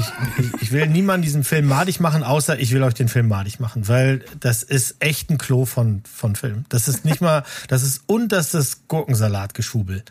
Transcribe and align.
ich, 0.00 0.62
ich, 0.62 0.72
will 0.72 0.86
niemanden 0.86 1.22
diesen 1.22 1.44
Film 1.44 1.66
madig 1.66 2.00
machen, 2.00 2.22
außer 2.22 2.58
ich 2.58 2.72
will 2.72 2.82
euch 2.82 2.94
den 2.94 3.08
Film 3.08 3.28
madig 3.28 3.60
machen, 3.60 3.88
weil 3.88 4.24
das 4.38 4.62
ist 4.62 4.96
echt 5.00 5.30
ein 5.30 5.38
Klo 5.38 5.66
von, 5.66 6.02
von 6.10 6.36
Film. 6.36 6.64
Das 6.68 6.88
ist 6.88 7.04
nicht 7.04 7.20
mal, 7.20 7.44
das 7.68 7.82
ist 7.82 8.02
unterstes 8.06 8.88
Gurkensalatgeschubel. 8.88 10.04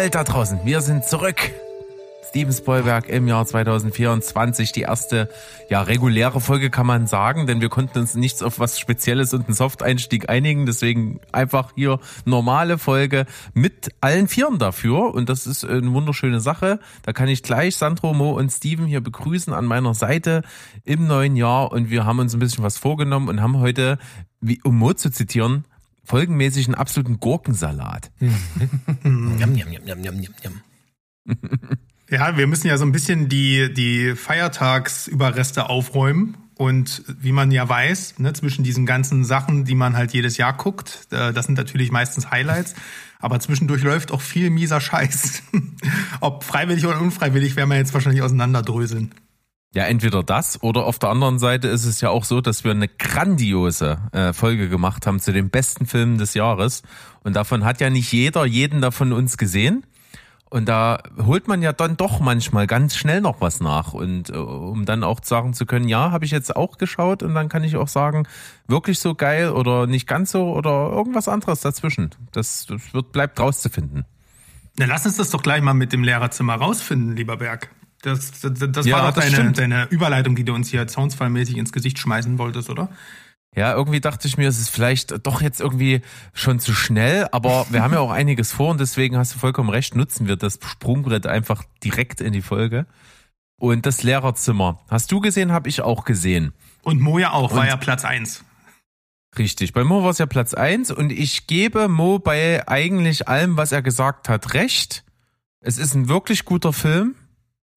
Welt 0.00 0.14
da 0.14 0.24
draußen. 0.24 0.60
Wir 0.64 0.80
sind 0.80 1.04
zurück. 1.04 1.36
Steven 2.26 2.54
Spielberg 2.54 3.10
im 3.10 3.28
Jahr 3.28 3.44
2024, 3.44 4.72
die 4.72 4.80
erste, 4.80 5.28
ja, 5.68 5.82
reguläre 5.82 6.40
Folge 6.40 6.70
kann 6.70 6.86
man 6.86 7.06
sagen, 7.06 7.46
denn 7.46 7.60
wir 7.60 7.68
konnten 7.68 7.98
uns 7.98 8.14
nichts 8.14 8.42
auf 8.42 8.58
was 8.58 8.78
Spezielles 8.78 9.34
und 9.34 9.44
einen 9.44 9.54
Soft-Einstieg 9.54 10.30
einigen, 10.30 10.64
deswegen 10.64 11.20
einfach 11.32 11.72
hier 11.74 12.00
normale 12.24 12.78
Folge 12.78 13.26
mit 13.52 13.90
allen 14.00 14.26
Vieren 14.26 14.58
dafür 14.58 15.12
und 15.14 15.28
das 15.28 15.46
ist 15.46 15.66
eine 15.66 15.92
wunderschöne 15.92 16.40
Sache. 16.40 16.78
Da 17.02 17.12
kann 17.12 17.28
ich 17.28 17.42
gleich 17.42 17.76
Sandro, 17.76 18.14
Mo 18.14 18.30
und 18.30 18.50
Steven 18.50 18.86
hier 18.86 19.02
begrüßen 19.02 19.52
an 19.52 19.66
meiner 19.66 19.92
Seite 19.92 20.44
im 20.84 21.06
neuen 21.06 21.36
Jahr 21.36 21.72
und 21.72 21.90
wir 21.90 22.06
haben 22.06 22.20
uns 22.20 22.32
ein 22.32 22.40
bisschen 22.40 22.64
was 22.64 22.78
vorgenommen 22.78 23.28
und 23.28 23.42
haben 23.42 23.58
heute, 23.58 23.98
wie, 24.40 24.62
um 24.64 24.78
Mo 24.78 24.94
zu 24.94 25.10
zitieren, 25.10 25.66
folgenmäßig 26.04 26.66
einen 26.66 26.74
absoluten 26.74 27.20
Gurkensalat. 27.20 28.10
Ja, 32.10 32.36
wir 32.36 32.48
müssen 32.48 32.66
ja 32.66 32.76
so 32.76 32.84
ein 32.84 32.90
bisschen 32.90 33.28
die, 33.28 33.72
die 33.72 34.16
Feiertagsüberreste 34.16 35.68
aufräumen. 35.68 36.36
Und 36.56 37.04
wie 37.06 37.32
man 37.32 37.52
ja 37.52 37.66
weiß, 37.66 38.18
ne, 38.18 38.34
zwischen 38.34 38.64
diesen 38.64 38.84
ganzen 38.84 39.24
Sachen, 39.24 39.64
die 39.64 39.74
man 39.74 39.96
halt 39.96 40.12
jedes 40.12 40.36
Jahr 40.36 40.54
guckt, 40.54 41.06
äh, 41.10 41.32
das 41.32 41.46
sind 41.46 41.56
natürlich 41.56 41.90
meistens 41.90 42.30
Highlights, 42.30 42.74
aber 43.18 43.40
zwischendurch 43.40 43.82
läuft 43.82 44.10
auch 44.10 44.20
viel 44.20 44.50
mieser 44.50 44.78
Scheiß. 44.78 45.42
Ob 46.20 46.44
freiwillig 46.44 46.84
oder 46.84 47.00
unfreiwillig, 47.00 47.56
werden 47.56 47.70
wir 47.70 47.78
jetzt 47.78 47.94
wahrscheinlich 47.94 48.20
auseinanderdröseln. 48.20 49.14
Ja, 49.72 49.84
entweder 49.84 50.24
das 50.24 50.60
oder 50.64 50.84
auf 50.84 50.98
der 50.98 51.10
anderen 51.10 51.38
Seite 51.38 51.68
ist 51.68 51.84
es 51.84 52.00
ja 52.00 52.10
auch 52.10 52.24
so, 52.24 52.40
dass 52.40 52.64
wir 52.64 52.72
eine 52.72 52.88
grandiose 52.88 53.98
äh, 54.10 54.32
Folge 54.32 54.68
gemacht 54.68 55.06
haben 55.06 55.20
zu 55.20 55.32
den 55.32 55.48
besten 55.48 55.86
Filmen 55.86 56.18
des 56.18 56.34
Jahres. 56.34 56.82
Und 57.22 57.36
davon 57.36 57.64
hat 57.64 57.80
ja 57.80 57.88
nicht 57.88 58.10
jeder 58.12 58.44
jeden 58.44 58.80
davon 58.80 59.12
uns 59.12 59.38
gesehen. 59.38 59.86
Und 60.52 60.68
da 60.68 61.00
holt 61.24 61.46
man 61.46 61.62
ja 61.62 61.72
dann 61.72 61.96
doch 61.96 62.18
manchmal 62.18 62.66
ganz 62.66 62.96
schnell 62.96 63.20
noch 63.20 63.40
was 63.40 63.60
nach. 63.60 63.92
Und 63.92 64.30
äh, 64.30 64.32
um 64.32 64.84
dann 64.84 65.04
auch 65.04 65.20
sagen 65.22 65.54
zu 65.54 65.64
können, 65.64 65.88
ja, 65.88 66.10
habe 66.10 66.24
ich 66.24 66.32
jetzt 66.32 66.56
auch 66.56 66.76
geschaut 66.76 67.22
und 67.22 67.36
dann 67.36 67.48
kann 67.48 67.62
ich 67.62 67.76
auch 67.76 67.86
sagen, 67.86 68.26
wirklich 68.66 68.98
so 68.98 69.14
geil 69.14 69.50
oder 69.50 69.86
nicht 69.86 70.08
ganz 70.08 70.32
so 70.32 70.52
oder 70.52 70.90
irgendwas 70.90 71.28
anderes 71.28 71.60
dazwischen. 71.60 72.10
Das, 72.32 72.66
das 72.66 72.92
wird, 72.92 73.12
bleibt 73.12 73.38
rauszufinden. 73.38 74.04
Na, 74.76 74.86
lass 74.86 75.06
uns 75.06 75.16
das 75.16 75.30
doch 75.30 75.42
gleich 75.42 75.62
mal 75.62 75.74
mit 75.74 75.92
dem 75.92 76.02
Lehrerzimmer 76.02 76.56
rausfinden, 76.56 77.14
lieber 77.14 77.36
Berg. 77.36 77.70
Das, 78.02 78.40
das, 78.40 78.52
das 78.58 78.86
Ja, 78.86 78.96
war 78.96 79.08
doch 79.12 79.20
das 79.20 79.30
deine, 79.30 79.52
deine 79.52 79.84
Überleitung, 79.90 80.34
die 80.36 80.44
du 80.44 80.54
uns 80.54 80.68
hier 80.70 80.86
zaunsfallmäßig 80.86 81.56
ins 81.56 81.72
Gesicht 81.72 81.98
schmeißen 81.98 82.38
wolltest, 82.38 82.70
oder? 82.70 82.88
Ja, 83.56 83.74
irgendwie 83.74 84.00
dachte 84.00 84.28
ich 84.28 84.38
mir, 84.38 84.48
es 84.48 84.60
ist 84.60 84.70
vielleicht 84.70 85.26
doch 85.26 85.42
jetzt 85.42 85.60
irgendwie 85.60 86.02
schon 86.32 86.60
zu 86.60 86.72
schnell, 86.72 87.28
aber 87.32 87.66
wir 87.70 87.82
haben 87.82 87.92
ja 87.92 88.00
auch 88.00 88.12
einiges 88.12 88.52
vor 88.52 88.70
und 88.70 88.80
deswegen 88.80 89.16
hast 89.16 89.34
du 89.34 89.38
vollkommen 89.38 89.70
recht, 89.70 89.96
nutzen 89.96 90.28
wir 90.28 90.36
das 90.36 90.58
Sprungbrett 90.64 91.26
einfach 91.26 91.64
direkt 91.82 92.20
in 92.20 92.32
die 92.32 92.42
Folge. 92.42 92.86
Und 93.58 93.84
das 93.84 94.02
Lehrerzimmer. 94.02 94.80
Hast 94.88 95.12
du 95.12 95.20
gesehen, 95.20 95.52
habe 95.52 95.68
ich 95.68 95.82
auch 95.82 96.04
gesehen. 96.06 96.54
Und 96.82 97.00
Moja 97.00 97.32
auch, 97.32 97.52
war 97.52 97.60
Und- 97.62 97.66
ja 97.66 97.76
Platz 97.76 98.04
eins. 98.06 98.44
Richtig. 99.38 99.72
Bei 99.74 99.84
Mo 99.84 100.02
war 100.02 100.10
es 100.10 100.18
ja 100.18 100.26
Platz 100.26 100.54
eins 100.54 100.90
und 100.90 101.12
ich 101.12 101.46
gebe 101.46 101.86
Mo 101.88 102.18
bei 102.18 102.66
eigentlich 102.66 103.28
allem, 103.28 103.56
was 103.56 103.70
er 103.70 103.82
gesagt 103.82 104.28
hat, 104.28 104.54
recht. 104.54 105.04
Es 105.60 105.78
ist 105.78 105.94
ein 105.94 106.08
wirklich 106.08 106.44
guter 106.44 106.72
Film. 106.72 107.14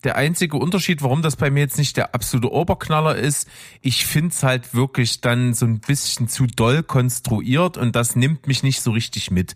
Der 0.04 0.18
einzige 0.18 0.58
Unterschied, 0.58 1.02
warum 1.02 1.22
das 1.22 1.38
bei 1.38 1.50
mir 1.50 1.62
jetzt 1.62 1.78
nicht 1.78 1.96
der 1.96 2.14
absolute 2.14 2.52
Oberknaller 2.52 3.16
ist, 3.16 3.48
ich 3.82 4.06
find's 4.06 4.44
halt 4.44 4.74
wirklich 4.74 5.22
dann 5.22 5.54
so 5.54 5.66
ein 5.66 5.80
bisschen 5.80 6.28
zu 6.28 6.46
doll 6.46 6.84
konstruiert 6.84 7.78
und 7.78 7.96
das 7.96 8.16
nimmt 8.16 8.48
mich 8.48 8.64
nicht 8.64 8.82
so 8.82 8.92
richtig 8.92 9.32
mit. 9.32 9.56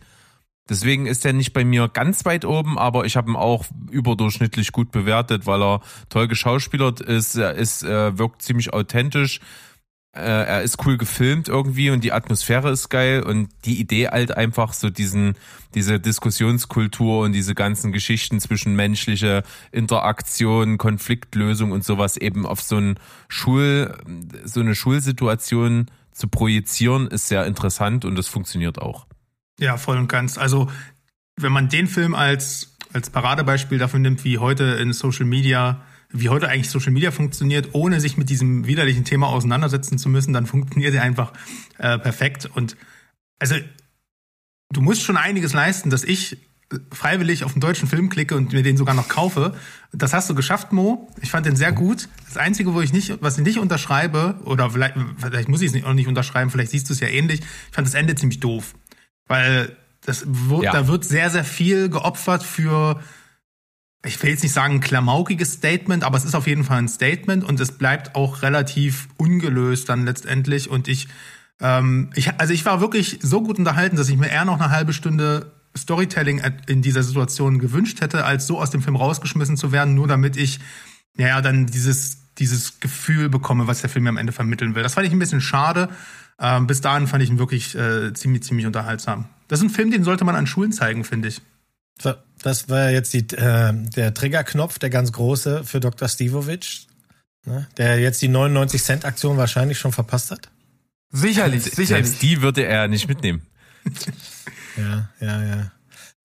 Deswegen 0.69 1.05
ist 1.05 1.25
er 1.25 1.33
nicht 1.33 1.53
bei 1.53 1.63
mir 1.63 1.87
ganz 1.87 2.25
weit 2.25 2.43
oben, 2.43 2.77
aber 2.77 3.05
ich 3.05 3.15
habe 3.15 3.31
ihn 3.31 3.35
auch 3.35 3.65
überdurchschnittlich 3.89 4.71
gut 4.71 4.91
bewertet, 4.91 5.45
weil 5.45 5.61
er 5.61 5.81
toll 6.09 6.27
geschauspielert 6.27 6.99
ist, 6.99 7.35
er 7.35 7.53
ist, 7.53 7.83
äh, 7.83 8.17
wirkt 8.17 8.41
ziemlich 8.41 8.73
authentisch, 8.73 9.39
äh, 10.17 10.43
er 10.45 10.61
ist 10.63 10.85
cool 10.85 10.97
gefilmt 10.97 11.47
irgendwie 11.47 11.89
und 11.89 12.03
die 12.03 12.11
Atmosphäre 12.11 12.71
ist 12.71 12.89
geil 12.89 13.23
und 13.23 13.49
die 13.65 13.79
Idee 13.79 14.09
halt 14.09 14.35
einfach 14.35 14.73
so 14.73 14.89
diesen, 14.89 15.35
diese 15.75 15.99
Diskussionskultur 15.99 17.19
und 17.19 17.33
diese 17.33 17.55
ganzen 17.55 17.91
Geschichten 17.91 18.39
zwischen 18.39 18.75
menschliche 18.75 19.43
Interaktion, 19.71 20.77
Konfliktlösung 20.77 21.71
und 21.71 21.83
sowas 21.83 22.17
eben 22.17 22.45
auf 22.45 22.61
so 22.61 22.77
ein 22.77 22.99
Schul, 23.27 23.95
so 24.43 24.59
eine 24.59 24.75
Schulsituation 24.75 25.87
zu 26.11 26.27
projizieren, 26.27 27.07
ist 27.07 27.27
sehr 27.27 27.45
interessant 27.45 28.03
und 28.03 28.15
das 28.15 28.27
funktioniert 28.27 28.81
auch. 28.81 29.05
Ja, 29.59 29.77
voll 29.77 29.97
und 29.97 30.07
ganz. 30.07 30.37
Also, 30.37 30.69
wenn 31.39 31.51
man 31.51 31.69
den 31.69 31.87
Film 31.87 32.15
als, 32.15 32.75
als 32.93 33.09
Paradebeispiel 33.09 33.77
dafür 33.77 33.99
nimmt, 33.99 34.23
wie 34.23 34.39
heute 34.39 34.63
in 34.63 34.93
Social 34.93 35.25
Media, 35.25 35.81
wie 36.09 36.29
heute 36.29 36.47
eigentlich 36.49 36.69
Social 36.69 36.91
Media 36.91 37.11
funktioniert, 37.11 37.69
ohne 37.73 37.99
sich 37.99 38.17
mit 38.17 38.29
diesem 38.29 38.65
widerlichen 38.65 39.03
Thema 39.03 39.27
auseinandersetzen 39.27 39.97
zu 39.97 40.09
müssen, 40.09 40.33
dann 40.33 40.45
funktioniert 40.45 40.93
er 40.93 41.03
einfach 41.03 41.33
äh, 41.77 41.97
perfekt. 41.99 42.45
Und 42.45 42.77
also, 43.39 43.55
du 44.71 44.81
musst 44.81 45.03
schon 45.03 45.17
einiges 45.17 45.53
leisten, 45.53 45.89
dass 45.89 46.03
ich 46.03 46.37
freiwillig 46.91 47.45
auf 47.45 47.53
einen 47.53 47.61
deutschen 47.61 47.87
Film 47.87 48.09
klicke 48.09 48.35
und 48.35 48.51
mir 48.51 48.61
den 48.61 48.75
sogar 48.75 48.93
noch 48.93 49.07
kaufe. 49.07 49.55
Das 49.93 50.13
hast 50.13 50.29
du 50.29 50.35
geschafft, 50.35 50.73
Mo. 50.73 51.09
Ich 51.21 51.31
fand 51.31 51.45
den 51.45 51.55
sehr 51.55 51.71
gut. 51.71 52.09
Das 52.25 52.35
Einzige, 52.35 52.73
wo 52.73 52.81
ich 52.81 52.91
nicht, 52.91 53.21
was 53.21 53.37
ich 53.37 53.45
nicht 53.45 53.57
unterschreibe, 53.57 54.35
oder 54.43 54.69
vielleicht, 54.71 54.95
vielleicht 55.17 55.47
muss 55.47 55.61
ich 55.61 55.67
es 55.67 55.73
nicht, 55.73 55.85
auch 55.85 55.93
nicht 55.93 56.07
unterschreiben, 56.07 56.51
vielleicht 56.51 56.71
siehst 56.71 56.89
du 56.89 56.93
es 56.93 56.99
ja 56.99 57.07
ähnlich, 57.07 57.39
ich 57.39 57.73
fand 57.73 57.87
das 57.87 57.93
Ende 57.93 58.15
ziemlich 58.15 58.41
doof. 58.41 58.75
Weil 59.27 59.77
das 60.05 60.23
wird, 60.27 60.63
Ja. 60.63 60.71
da 60.73 60.87
wird 60.87 61.05
sehr, 61.05 61.29
sehr 61.29 61.45
viel 61.45 61.89
geopfert 61.89 62.43
für, 62.43 63.01
ich 64.05 64.21
will 64.21 64.29
jetzt 64.29 64.43
nicht 64.43 64.53
sagen 64.53 64.75
ein 64.75 64.79
klamaukiges 64.79 65.53
Statement, 65.53 66.03
aber 66.03 66.17
es 66.17 66.25
ist 66.25 66.35
auf 66.35 66.47
jeden 66.47 66.63
Fall 66.63 66.77
ein 66.77 66.87
Statement 66.87 67.43
und 67.43 67.59
es 67.59 67.71
bleibt 67.71 68.15
auch 68.15 68.41
relativ 68.41 69.07
ungelöst 69.17 69.89
dann 69.89 70.05
letztendlich. 70.05 70.69
Und 70.69 70.87
ich, 70.87 71.07
ähm, 71.59 72.11
ich, 72.15 72.39
also 72.39 72.53
ich 72.53 72.63
war 72.65 72.79
wirklich 72.79 73.19
so 73.21 73.41
gut 73.41 73.57
unterhalten, 73.57 73.95
dass 73.95 74.09
ich 74.09 74.17
mir 74.17 74.29
eher 74.29 74.45
noch 74.45 74.59
eine 74.59 74.69
halbe 74.69 74.93
Stunde 74.93 75.51
Storytelling 75.75 76.41
in 76.67 76.81
dieser 76.81 77.03
Situation 77.03 77.59
gewünscht 77.59 78.01
hätte, 78.01 78.25
als 78.25 78.47
so 78.47 78.59
aus 78.59 78.71
dem 78.71 78.81
Film 78.81 78.95
rausgeschmissen 78.95 79.57
zu 79.57 79.71
werden, 79.71 79.95
nur 79.95 80.07
damit 80.07 80.37
ich, 80.37 80.59
naja, 81.15 81.41
dann 81.41 81.67
dieses, 81.67 82.33
dieses 82.37 82.79
Gefühl 82.79 83.29
bekomme, 83.29 83.67
was 83.67 83.81
der 83.81 83.89
Film 83.89 84.03
mir 84.03 84.09
am 84.09 84.17
Ende 84.17 84.33
vermitteln 84.33 84.75
will. 84.75 84.83
Das 84.83 84.95
fand 84.95 85.07
ich 85.07 85.13
ein 85.13 85.19
bisschen 85.19 85.41
schade. 85.41 85.89
Ähm, 86.39 86.67
bis 86.67 86.81
dahin 86.81 87.07
fand 87.07 87.23
ich 87.23 87.29
ihn 87.29 87.39
wirklich 87.39 87.75
äh, 87.75 88.13
ziemlich, 88.13 88.43
ziemlich 88.43 88.65
unterhaltsam. 88.65 89.25
Das 89.47 89.59
ist 89.59 89.65
ein 89.65 89.69
Film, 89.69 89.91
den 89.91 90.03
sollte 90.03 90.23
man 90.23 90.35
an 90.35 90.47
Schulen 90.47 90.71
zeigen, 90.71 91.03
finde 91.03 91.29
ich. 91.29 91.41
Das 92.47 92.69
war 92.69 92.89
jetzt 92.91 93.13
die, 93.13 93.27
äh, 93.35 93.73
der 93.73 94.13
Triggerknopf, 94.13 94.79
der 94.79 94.89
ganz 94.89 95.11
große 95.11 95.63
für 95.65 95.79
Dr. 95.81 96.07
Stivovic, 96.07 96.87
ne, 97.45 97.67
der 97.77 97.99
jetzt 97.99 98.21
die 98.21 98.29
99 98.29 98.81
Cent 98.81 99.03
Aktion 99.05 99.35
wahrscheinlich 99.37 99.77
schon 99.77 99.91
verpasst 99.91 100.31
hat. 100.31 100.49
Sicherlich, 101.11 101.63
sicherlich. 101.63 101.87
Selbst 102.07 102.21
die 102.21 102.41
würde 102.41 102.65
er 102.65 102.87
nicht 102.87 103.07
mitnehmen. 103.07 103.41
Ja, 104.77 105.09
ja, 105.19 105.43
ja. 105.43 105.71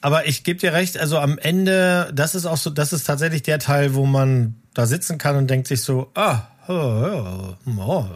Aber 0.03 0.27
ich 0.27 0.45
gebe 0.45 0.61
dir 0.61 0.75
recht, 0.75 0.99
also 0.99 1.19
am 1.19 1.39
Ende, 1.39 2.11
das 2.15 2.35
ist 2.35 2.45
auch 2.45 2.59
so, 2.59 2.69
das 2.69 2.93
ist 2.93 3.05
tatsächlich 3.05 3.43
der 3.43 3.59
Teil, 3.59 3.95
wo 3.95 4.05
man 4.05 4.57
da 4.75 4.85
sitzen 4.87 5.17
kann 5.17 5.37
und 5.37 5.49
denkt 5.49 5.69
sich 5.69 5.81
so, 5.81 6.11
ah, 6.15 6.43
oh, 6.69 7.55
oh, 7.65 7.77
oh. 7.79 8.07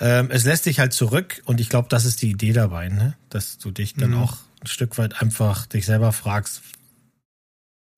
Ähm, 0.00 0.30
es 0.30 0.44
lässt 0.44 0.64
dich 0.64 0.78
halt 0.80 0.94
zurück 0.94 1.42
und 1.44 1.60
ich 1.60 1.68
glaube, 1.68 1.88
das 1.90 2.06
ist 2.06 2.22
die 2.22 2.30
Idee 2.30 2.54
dabei, 2.54 2.88
ne? 2.88 3.14
Dass 3.28 3.58
du 3.58 3.70
dich 3.70 3.94
dann 3.94 4.12
Mhm. 4.12 4.22
auch 4.22 4.38
ein 4.62 4.66
Stück 4.66 4.96
weit 4.96 5.20
einfach 5.20 5.66
dich 5.66 5.84
selber 5.84 6.12
fragst, 6.12 6.62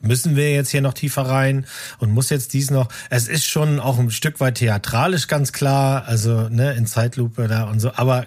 müssen 0.00 0.36
wir 0.36 0.52
jetzt 0.52 0.70
hier 0.70 0.82
noch 0.82 0.94
tiefer 0.94 1.22
rein 1.22 1.66
und 1.98 2.12
muss 2.12 2.30
jetzt 2.30 2.52
dies 2.52 2.70
noch. 2.70 2.88
Es 3.10 3.28
ist 3.28 3.46
schon 3.46 3.80
auch 3.80 3.98
ein 3.98 4.10
Stück 4.10 4.40
weit 4.40 4.56
theatralisch 4.56 5.28
ganz 5.28 5.52
klar, 5.52 6.04
also 6.06 6.48
ne, 6.48 6.74
in 6.74 6.86
Zeitlupe 6.86 7.48
da 7.48 7.64
und 7.64 7.80
so, 7.80 7.92
aber 7.94 8.26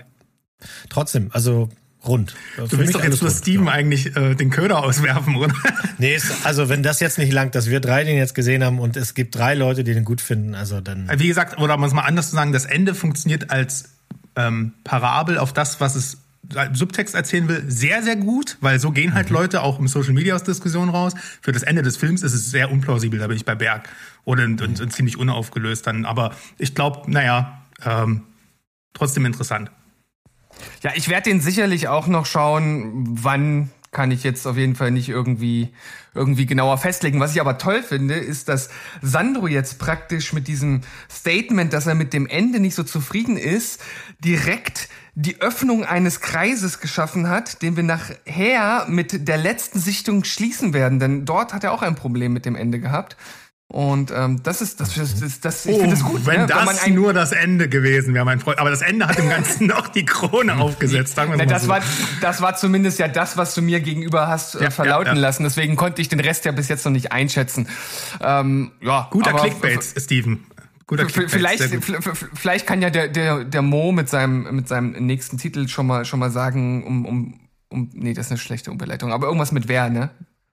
trotzdem, 0.89 1.30
also 1.31 1.69
rund. 2.06 2.33
Du 2.57 2.77
willst 2.77 2.95
doch 2.95 3.04
jetzt 3.04 3.21
nur 3.21 3.31
Steven 3.31 3.68
eigentlich 3.68 4.16
äh, 4.16 4.36
den 4.36 4.50
Köder 4.50 4.83
auswerfen, 4.83 5.36
oder? 5.36 5.54
Nee, 5.98 6.16
ist, 6.16 6.45
also 6.45 6.69
wenn 6.69 6.81
das 6.81 7.01
jetzt 7.01 7.18
nicht 7.18 7.33
langt, 7.33 7.56
dass 7.56 7.69
wir 7.69 7.81
drei 7.81 8.06
den 8.06 8.16
jetzt 8.16 8.33
gesehen 8.33 8.63
haben 8.63 8.80
und 8.80 8.95
es 8.95 9.16
gibt 9.16 9.36
drei 9.36 9.54
Leute, 9.54 9.83
die 9.83 9.94
den 9.94 10.06
gut 10.06 10.21
finden, 10.21 10.56
also 10.56 10.80
dann. 10.80 11.10
Wie 11.18 11.27
gesagt, 11.27 11.60
oder 11.60 11.75
um 11.75 11.83
es 11.83 11.92
mal 11.92 12.04
anders 12.04 12.30
zu 12.30 12.38
sagen, 12.38 12.54
das 12.54 12.63
Ende 12.63 12.95
funktioniert 12.95 13.51
als 13.51 13.89
ähm, 14.38 14.74
Parabel 14.86 15.38
auf 15.38 15.51
das, 15.51 15.81
was 15.81 15.95
es 15.95 16.19
Subtext 16.74 17.15
erzählen 17.15 17.47
will, 17.47 17.63
sehr, 17.68 18.01
sehr 18.01 18.15
gut, 18.15 18.57
weil 18.62 18.80
so 18.80 18.91
gehen 18.91 19.13
halt 19.13 19.30
mhm. 19.30 19.36
Leute 19.36 19.62
auch 19.62 19.80
im 19.80 19.88
Social 19.88 20.13
Media 20.13 20.36
aus 20.36 20.44
Diskussionen 20.44 20.89
raus. 20.89 21.13
Für 21.41 21.51
das 21.51 21.63
Ende 21.63 21.81
des 21.81 21.97
Films 21.97 22.24
ist 22.24 22.33
es 22.33 22.50
sehr 22.50 22.71
unplausibel, 22.71 23.19
da 23.19 23.27
bin 23.27 23.38
ich 23.38 23.45
bei 23.45 23.56
Berg. 23.56 23.89
Oder 24.25 24.45
und, 24.45 24.62
und, 24.62 24.80
und 24.81 24.91
ziemlich 24.91 25.18
unaufgelöst 25.18 25.86
dann. 25.86 26.06
Aber 26.06 26.36
ich 26.57 26.75
glaube, 26.75 27.09
naja, 27.12 27.62
ähm, 27.86 28.24
trotzdem 28.94 29.25
interessant. 29.25 29.71
Ja, 30.81 30.91
ich 30.95 31.09
werde 31.09 31.30
den 31.30 31.39
sicherlich 31.39 31.88
auch 31.88 32.07
noch 32.07 32.25
schauen, 32.25 33.06
wann 33.09 33.69
kann 33.92 34.12
ich 34.12 34.24
jetzt 34.24 34.45
auf 34.45 34.57
jeden 34.57 34.75
Fall 34.75 34.92
nicht 34.92 35.09
irgendwie 35.09 35.69
irgendwie 36.13 36.45
genauer 36.45 36.77
festlegen. 36.77 37.19
Was 37.19 37.33
ich 37.33 37.42
aber 37.42 37.57
toll 37.57 37.81
finde, 37.81 38.15
ist, 38.15 38.50
dass 38.50 38.69
Sandro 39.01 39.47
jetzt 39.47 39.80
praktisch 39.80 40.33
mit 40.33 40.47
diesem 40.47 40.81
Statement, 41.09 41.74
dass 41.74 41.88
er 41.88 41.95
mit 41.95 42.13
dem 42.13 42.27
Ende 42.27 42.59
nicht 42.59 42.75
so 42.75 42.83
zufrieden 42.83 43.38
ist, 43.38 43.81
direkt 44.24 44.89
die 45.15 45.41
Öffnung 45.41 45.83
eines 45.83 46.21
Kreises 46.21 46.79
geschaffen 46.79 47.29
hat, 47.29 47.61
den 47.61 47.75
wir 47.75 47.83
nachher 47.83 48.85
mit 48.88 49.27
der 49.27 49.38
letzten 49.38 49.79
Sichtung 49.79 50.23
schließen 50.23 50.73
werden. 50.73 51.00
Denn 51.00 51.25
dort 51.25 51.53
hat 51.53 51.63
er 51.63 51.73
auch 51.73 51.81
ein 51.81 51.95
Problem 51.95 52.33
mit 52.33 52.45
dem 52.45 52.56
Ende 52.56 52.79
gehabt. 52.79 53.17
Und 53.71 54.09
ähm, 54.09 54.41
das 54.41 54.63
ist 54.63 54.79
das, 54.79 54.95
das, 54.95 55.19
das, 55.19 55.39
das 55.41 55.65
ich 55.67 55.75
oh, 55.75 55.79
finde 55.79 55.95
es 55.95 56.03
gut. 56.03 56.25
Wenn 56.25 56.41
ne? 56.41 56.47
das 56.47 56.85
wenn 56.85 56.95
nur 56.95 57.13
das 57.13 57.31
Ende 57.31 57.69
gewesen 57.69 58.15
wäre, 58.15 58.25
mein 58.25 58.39
Freund. 58.39 58.57
Aber 58.57 58.71
das 58.71 58.81
Ende 58.81 59.07
hat 59.07 59.19
dem 59.19 59.29
Ganzen 59.29 59.67
noch 59.67 59.88
die 59.89 60.06
Krone 60.06 60.56
aufgesetzt. 60.56 61.15
Sagen 61.15 61.38
wir 61.38 61.45
das, 61.45 61.63
so. 61.63 61.67
war, 61.67 61.81
das 62.19 62.41
war 62.41 62.56
zumindest 62.56 62.97
ja 62.97 63.07
das, 63.07 63.38
was 63.38 63.53
du 63.53 63.61
mir 63.61 63.79
gegenüber 63.79 64.27
hast 64.27 64.56
äh, 64.56 64.63
ja, 64.63 64.71
verlauten 64.71 65.09
ja, 65.09 65.13
ja. 65.13 65.19
lassen. 65.19 65.44
Deswegen 65.44 65.75
konnte 65.75 66.01
ich 66.01 66.09
den 66.09 66.19
Rest 66.19 66.45
ja 66.45 66.51
bis 66.51 66.67
jetzt 66.67 66.83
noch 66.83 66.91
nicht 66.91 67.11
einschätzen. 67.11 67.67
Ähm, 68.21 68.71
ja, 68.81 69.07
Guter 69.11 69.33
Clickbait, 69.33 69.83
Steven. 69.83 70.47
Guter 70.89 71.06
Clickbait, 71.06 71.30
vielleicht, 71.30 71.63
vielleicht 72.33 72.65
kann 72.65 72.81
ja 72.81 72.89
der, 72.89 73.09
der, 73.09 73.44
der 73.44 73.62
Mo 73.62 73.91
mit 73.91 74.09
seinem, 74.09 74.56
mit 74.56 74.68
seinem 74.68 74.94
nächsten 75.06 75.38
Titel 75.38 75.68
schon 75.68 75.86
mal, 75.86 76.03
schon 76.03 76.19
mal 76.19 76.31
sagen, 76.31 76.83
um, 76.83 77.06
um, 77.06 77.39
um, 77.69 77.91
nee, 77.94 78.15
das 78.15 78.25
ist 78.25 78.31
eine 78.31 78.39
schlechte 78.39 78.71
Überleitung, 78.71 79.13
aber 79.13 79.27
irgendwas 79.27 79.51
mit 79.51 79.68
wer, 79.68 79.91
ne? 79.91 80.09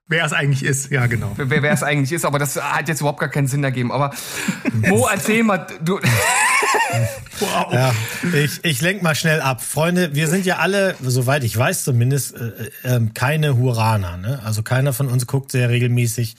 Wer 0.08 0.26
es 0.26 0.34
eigentlich 0.34 0.62
ist, 0.62 0.90
ja, 0.90 1.06
genau. 1.06 1.32
Wer, 1.36 1.62
wer 1.62 1.72
es 1.72 1.82
eigentlich 1.82 2.12
ist, 2.12 2.26
aber 2.26 2.38
das 2.38 2.62
hat 2.62 2.86
jetzt 2.86 3.00
überhaupt 3.00 3.18
gar 3.18 3.30
keinen 3.30 3.46
Sinn 3.46 3.64
ergeben. 3.64 3.90
Aber 3.90 4.12
Mo, 4.74 5.08
erzähl 5.10 5.42
mal, 5.42 5.66
du. 5.82 6.00
wow. 7.40 7.72
Ja, 7.72 7.94
ich, 8.34 8.62
ich 8.62 8.82
lenk 8.82 9.02
mal 9.02 9.14
schnell 9.14 9.40
ab. 9.40 9.62
Freunde, 9.62 10.14
wir 10.14 10.28
sind 10.28 10.44
ja 10.44 10.58
alle, 10.58 10.96
soweit 11.00 11.44
ich 11.44 11.56
weiß 11.56 11.82
zumindest, 11.82 12.36
äh, 12.36 12.96
äh, 12.96 13.00
keine 13.14 13.56
Huraner. 13.56 14.18
Ne? 14.18 14.42
Also 14.44 14.62
keiner 14.62 14.92
von 14.92 15.08
uns 15.08 15.26
guckt 15.26 15.50
sehr 15.50 15.70
regelmäßig 15.70 16.36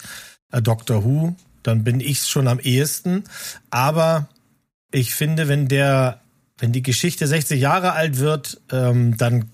äh, 0.51 0.61
Doctor 0.61 1.03
Who. 1.03 1.35
Dann 1.67 1.83
bin 1.83 1.99
ich's 1.99 2.29
schon 2.29 2.47
am 2.47 2.59
ehesten. 2.59 3.25
Aber 3.69 4.29
ich 4.91 5.13
finde, 5.13 5.49
wenn 5.49 5.67
der, 5.67 6.21
wenn 6.57 6.71
die 6.71 6.81
Geschichte 6.81 7.27
60 7.27 7.59
Jahre 7.59 7.91
alt 7.91 8.19
wird, 8.19 8.61
ähm, 8.71 9.17
dann 9.17 9.51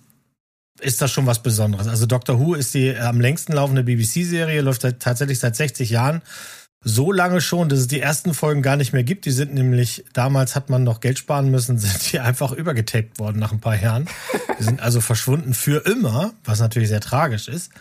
ist 0.80 1.02
das 1.02 1.12
schon 1.12 1.26
was 1.26 1.42
Besonderes. 1.42 1.88
Also 1.88 2.06
Doctor 2.06 2.40
Who 2.40 2.54
ist 2.54 2.76
die 2.76 2.96
am 2.96 3.20
längsten 3.20 3.54
laufende 3.54 3.84
BBC-Serie, 3.84 4.62
läuft 4.62 4.82
tatsächlich 5.00 5.40
seit 5.40 5.56
60 5.56 5.90
Jahren. 5.90 6.22
So 6.84 7.12
lange 7.12 7.42
schon, 7.42 7.70
dass 7.70 7.80
es 7.80 7.88
die 7.88 8.02
ersten 8.02 8.34
Folgen 8.34 8.62
gar 8.62 8.76
nicht 8.76 8.94
mehr 8.94 9.04
gibt. 9.04 9.26
Die 9.26 9.32
sind 9.32 9.54
nämlich, 9.54 10.04
damals 10.14 10.56
hat 10.56 10.70
man 10.70 10.84
noch 10.84 11.00
Geld 11.00 11.18
sparen 11.18 11.50
müssen, 11.50 11.78
sind 11.80 12.12
die 12.12 12.20
einfach 12.20 12.52
übergetaped 12.52 13.18
worden 13.18 13.40
nach 13.40 13.54
ein 13.54 13.62
paar 13.62 13.82
Jahren. 13.82 14.08
Die 14.60 14.64
sind 14.64 14.82
also 14.82 15.02
verschwunden 15.02 15.56
für 15.56 15.86
immer, 15.86 16.34
was 16.44 16.60
natürlich 16.60 16.90
sehr 16.90 17.02
tragisch 17.02 17.48
ist. 17.48 17.72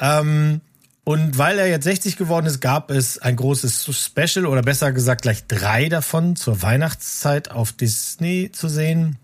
Ähm, 0.00 0.62
und 1.08 1.38
weil 1.38 1.58
er 1.58 1.68
jetzt 1.68 1.84
60 1.84 2.18
geworden 2.18 2.44
ist, 2.44 2.60
gab 2.60 2.90
es 2.90 3.16
ein 3.16 3.34
großes 3.34 3.88
Special 3.98 4.44
oder 4.44 4.60
besser 4.60 4.92
gesagt 4.92 5.22
gleich 5.22 5.46
drei 5.46 5.88
davon 5.88 6.36
zur 6.36 6.60
Weihnachtszeit 6.60 7.50
auf 7.50 7.72
Disney 7.72 8.50
zu 8.52 8.68
sehen 8.68 9.16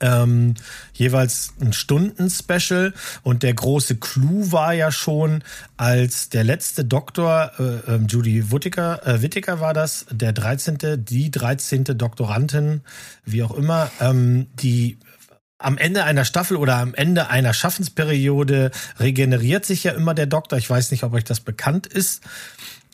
ähm, 0.00 0.54
jeweils 0.92 1.52
ein 1.60 1.72
Stunden-Special. 1.72 2.94
Und 3.22 3.42
der 3.42 3.54
große 3.54 3.96
Clou 3.96 4.50
war 4.50 4.72
ja 4.72 4.90
schon, 4.90 5.44
als 5.76 6.30
der 6.30 6.44
letzte 6.44 6.84
Doktor, 6.84 7.52
äh, 7.58 7.94
äh, 7.94 8.00
Judy 8.08 8.50
Whittaker, 8.50 9.06
äh, 9.06 9.22
Whittaker 9.22 9.60
war 9.60 9.74
das, 9.74 10.06
der 10.10 10.32
13., 10.32 11.04
die 11.04 11.30
13. 11.30 11.84
Doktorandin, 11.98 12.80
wie 13.24 13.42
auch 13.42 13.54
immer, 13.54 13.90
ähm, 14.00 14.46
die 14.54 14.98
am 15.60 15.78
Ende 15.78 16.04
einer 16.04 16.24
Staffel 16.24 16.56
oder 16.56 16.76
am 16.76 16.94
Ende 16.94 17.28
einer 17.28 17.52
Schaffensperiode 17.52 18.70
regeneriert 18.98 19.64
sich 19.64 19.84
ja 19.84 19.92
immer 19.92 20.14
der 20.14 20.26
Doktor. 20.26 20.58
Ich 20.58 20.68
weiß 20.68 20.90
nicht, 20.90 21.04
ob 21.04 21.12
euch 21.12 21.24
das 21.24 21.40
bekannt 21.40 21.86
ist. 21.86 22.22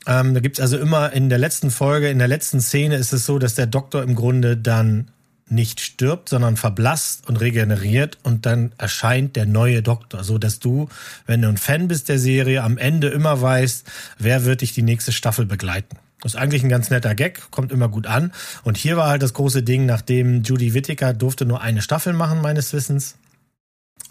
Ähm, 0.07 0.35
da 0.35 0.41
gibt's 0.41 0.61
also 0.61 0.77
immer 0.77 1.13
in 1.13 1.29
der 1.29 1.39
letzten 1.39 1.71
Folge, 1.71 2.11
in 2.11 2.19
der 2.19 2.29
letzten 2.29 2.61
Szene 2.61 2.97
ist 2.97 3.13
es 3.13 3.25
so, 3.25 3.39
dass 3.39 3.55
der 3.55 3.67
Doktor 3.67 4.03
im 4.03 4.15
Grunde 4.15 4.57
dann 4.57 5.11
nicht 5.49 5.81
stirbt, 5.81 6.29
sondern 6.29 6.57
verblasst 6.57 7.29
und 7.29 7.37
regeneriert 7.37 8.19
und 8.25 8.47
dann 8.47 8.73
erscheint 8.79 9.37
der 9.37 9.47
neue 9.47 9.81
Doktor, 9.81 10.25
so 10.25 10.39
dass 10.39 10.59
du, 10.59 10.89
wenn 11.27 11.43
du 11.43 11.49
ein 11.49 11.57
Fan 11.57 11.87
bist 11.87 12.09
der 12.09 12.19
Serie, 12.19 12.65
am 12.65 12.79
Ende 12.79 13.09
immer 13.09 13.41
weißt, 13.41 13.87
wer 14.19 14.45
wird 14.45 14.63
dich 14.63 14.73
die 14.73 14.83
nächste 14.83 15.13
Staffel 15.13 15.47
begleiten. 15.47 15.99
Ist 16.25 16.37
eigentlich 16.37 16.63
ein 16.63 16.69
ganz 16.69 16.91
netter 16.91 17.15
Gag, 17.15 17.51
kommt 17.51 17.73
immer 17.73 17.89
gut 17.89 18.07
an. 18.07 18.33
Und 18.65 18.77
hier 18.77 18.97
war 18.97 19.09
halt 19.09 19.23
das 19.23 19.35
große 19.35 19.63
Ding, 19.63 19.87
nachdem 19.87 20.43
Judy 20.43 20.75
Whittaker 20.75 21.13
durfte 21.13 21.45
nur 21.45 21.61
eine 21.61 21.83
Staffel 21.83 22.15
machen, 22.15 22.41
meines 22.41 22.73
Wissens, 22.73 23.17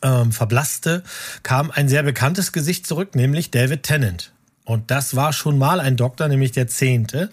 ähm, 0.02 0.32
verblasste, 0.32 1.04
kam 1.44 1.72
ein 1.72 1.90
sehr 1.90 2.04
bekanntes 2.04 2.52
Gesicht 2.52 2.86
zurück, 2.86 3.16
nämlich 3.16 3.52
David 3.52 3.84
Tennant. 3.84 4.32
Und 4.66 4.92
das 4.92 5.16
war 5.16 5.34
schon 5.34 5.58
mal 5.58 5.80
ein 5.80 5.98
Doktor, 5.98 6.28
nämlich 6.28 6.52
der 6.52 6.68
zehnte. 6.68 7.30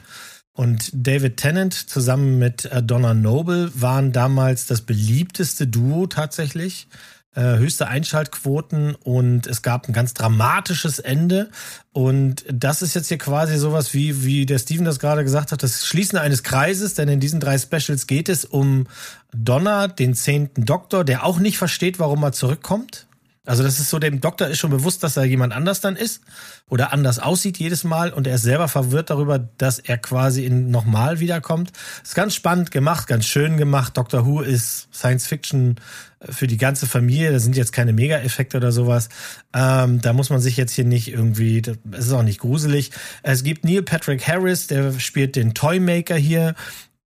Und 0.54 0.90
David 0.92 1.38
Tennant 1.38 1.75
zusammen 1.75 2.38
mit 2.38 2.66
äh, 2.66 2.82
Donna 2.82 3.14
Noble 3.14 3.70
waren 3.75 4.12
damals 4.12 4.66
das 4.66 4.82
beliebteste 4.82 5.66
Duo 5.66 6.06
tatsächlich. 6.06 6.88
Äh, 7.34 7.56
höchste 7.56 7.88
Einschaltquoten 7.88 8.94
und 8.94 9.46
es 9.46 9.62
gab 9.62 9.88
ein 9.88 9.94
ganz 9.94 10.12
dramatisches 10.12 10.99
Ende. 10.99 11.49
Und 11.94 12.44
das 12.52 12.82
ist 12.82 12.93
jetzt 12.93 13.08
hier 13.08 13.17
quasi 13.17 13.56
sowas 13.56 13.94
wie, 13.94 14.23
wie 14.23 14.44
der 14.44 14.58
Steven 14.58 14.84
das 14.84 14.99
gerade 14.99 15.25
gesagt 15.25 15.50
hat, 15.50 15.62
das 15.62 15.87
Schließen 15.87 16.19
eines 16.19 16.43
Kreises, 16.43 16.93
denn 16.93 17.08
in 17.08 17.20
diesen 17.20 17.40
drei 17.40 17.56
Specials 17.56 18.06
geht 18.06 18.29
es 18.29 18.44
um 18.44 18.87
Donna, 19.32 19.88
den 19.88 20.14
zehnten 20.14 20.67
Doktor, 20.67 21.05
der 21.05 21.25
auch 21.25 21.38
nicht 21.38 21.56
versteht, 21.56 21.99
warum 21.99 22.23
er 22.23 22.32
zurückkommt. 22.32 23.06
Also 23.44 23.64
das 23.64 23.80
ist 23.80 23.90
so, 23.90 23.98
dem 23.98 24.20
Doktor 24.20 24.46
ist 24.46 24.60
schon 24.60 24.70
bewusst, 24.70 25.02
dass 25.02 25.16
er 25.16 25.24
jemand 25.24 25.52
anders 25.52 25.80
dann 25.80 25.96
ist 25.96 26.20
oder 26.68 26.92
anders 26.92 27.18
aussieht 27.18 27.58
jedes 27.58 27.82
Mal 27.82 28.12
und 28.12 28.28
er 28.28 28.36
ist 28.36 28.42
selber 28.42 28.68
verwirrt 28.68 29.10
darüber, 29.10 29.40
dass 29.40 29.80
er 29.80 29.98
quasi 29.98 30.44
in 30.44 30.70
nochmal 30.70 31.18
wiederkommt. 31.18 31.72
ist 32.04 32.14
ganz 32.14 32.36
spannend 32.36 32.70
gemacht, 32.70 33.08
ganz 33.08 33.26
schön 33.26 33.56
gemacht. 33.56 33.96
Doctor 33.96 34.26
Who 34.26 34.42
ist 34.42 34.94
Science 34.94 35.26
Fiction 35.26 35.74
äh, 36.20 36.30
für 36.30 36.46
die 36.46 36.56
ganze 36.56 36.86
Familie. 36.86 37.32
Da 37.32 37.40
sind 37.40 37.56
jetzt 37.56 37.72
keine 37.72 37.92
Mega-Effekte 37.92 38.58
oder 38.58 38.70
sowas. 38.70 39.08
Ähm, 39.52 40.00
da 40.00 40.12
muss 40.12 40.30
man 40.30 40.40
sich 40.40 40.56
jetzt 40.56 40.72
hier 40.72 40.84
nicht 40.84 41.12
irgendwie, 41.12 41.62
es 41.90 42.06
ist 42.06 42.12
auch 42.12 42.22
nicht 42.22 42.38
gruselig. 42.38 42.92
Es 43.25 43.42
gibt 43.42 43.64
Neil 43.64 43.82
Patrick 43.82 44.25
Harris, 44.28 44.68
der 44.68 45.00
spielt 45.00 45.34
den 45.34 45.52
Toymaker 45.52 46.14
hier 46.14 46.54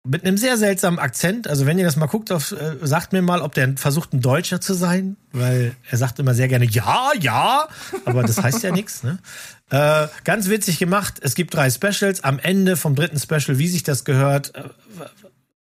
mit 0.04 0.26
einem 0.26 0.38
sehr 0.38 0.58
seltsamen 0.58 1.00
Akzent. 1.00 1.48
Also 1.48 1.66
wenn 1.66 1.78
ihr 1.78 1.86
das 1.86 1.96
mal 1.96 2.08
guckt, 2.08 2.32
auf, 2.32 2.52
äh, 2.52 2.78
sagt 2.82 3.14
mir 3.14 3.22
mal, 3.22 3.42
ob 3.42 3.54
der 3.54 3.78
versucht, 3.78 4.14
ein 4.14 4.22
Deutscher 4.22 4.62
zu 4.62 4.74
sein, 4.74 5.18
weil 5.34 5.76
er 5.90 5.98
sagt 5.98 6.20
immer 6.20 6.34
sehr 6.34 6.48
gerne 6.48 6.66
ja, 6.66 7.12
ja, 7.20 7.68
aber 8.06 8.24
das 8.24 8.42
heißt 8.42 8.64
ja 8.64 8.72
nichts. 8.72 9.04
Ne? 9.04 9.20
Äh, 9.72 10.08
ganz 10.24 10.50
witzig 10.50 10.80
gemacht. 10.80 11.20
Es 11.22 11.36
gibt 11.36 11.54
drei 11.54 11.70
Specials. 11.70 12.24
Am 12.24 12.40
Ende 12.40 12.76
vom 12.76 12.96
dritten 12.96 13.20
Special, 13.20 13.60
wie 13.60 13.68
sich 13.68 13.84
das 13.84 14.04
gehört, 14.04 14.56
äh, 14.56 14.64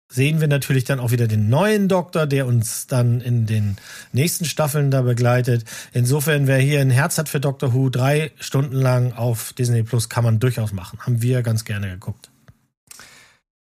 sehen 0.09 0.41
wir 0.41 0.49
natürlich 0.49 0.83
dann 0.83 0.99
auch 0.99 1.13
wieder 1.13 1.29
den 1.29 1.49
neuen 1.49 1.87
Doktor, 1.87 2.27
der 2.27 2.49
uns 2.49 2.89
dann 2.89 3.21
in 3.21 3.47
den 3.47 3.77
nächsten 4.11 4.45
Staffeln 4.45 4.91
da 4.91 5.03
begleitet. 5.03 5.65
Insofern, 5.93 6.49
wer 6.49 6.59
hier 6.59 6.81
ein 6.81 6.91
Herz 6.91 7.17
hat 7.17 7.29
für 7.29 7.39
Doctor 7.39 7.75
Who, 7.75 7.91
drei 7.91 8.33
Stunden 8.41 8.75
lang 8.75 9.13
auf 9.13 9.53
Disney 9.53 9.85
Plus 9.85 10.09
kann 10.09 10.25
man 10.25 10.41
durchaus 10.41 10.73
machen. 10.73 10.99
Haben 10.99 11.23
wir 11.23 11.43
ganz 11.43 11.65
gerne 11.65 11.89
geguckt. 11.89 12.32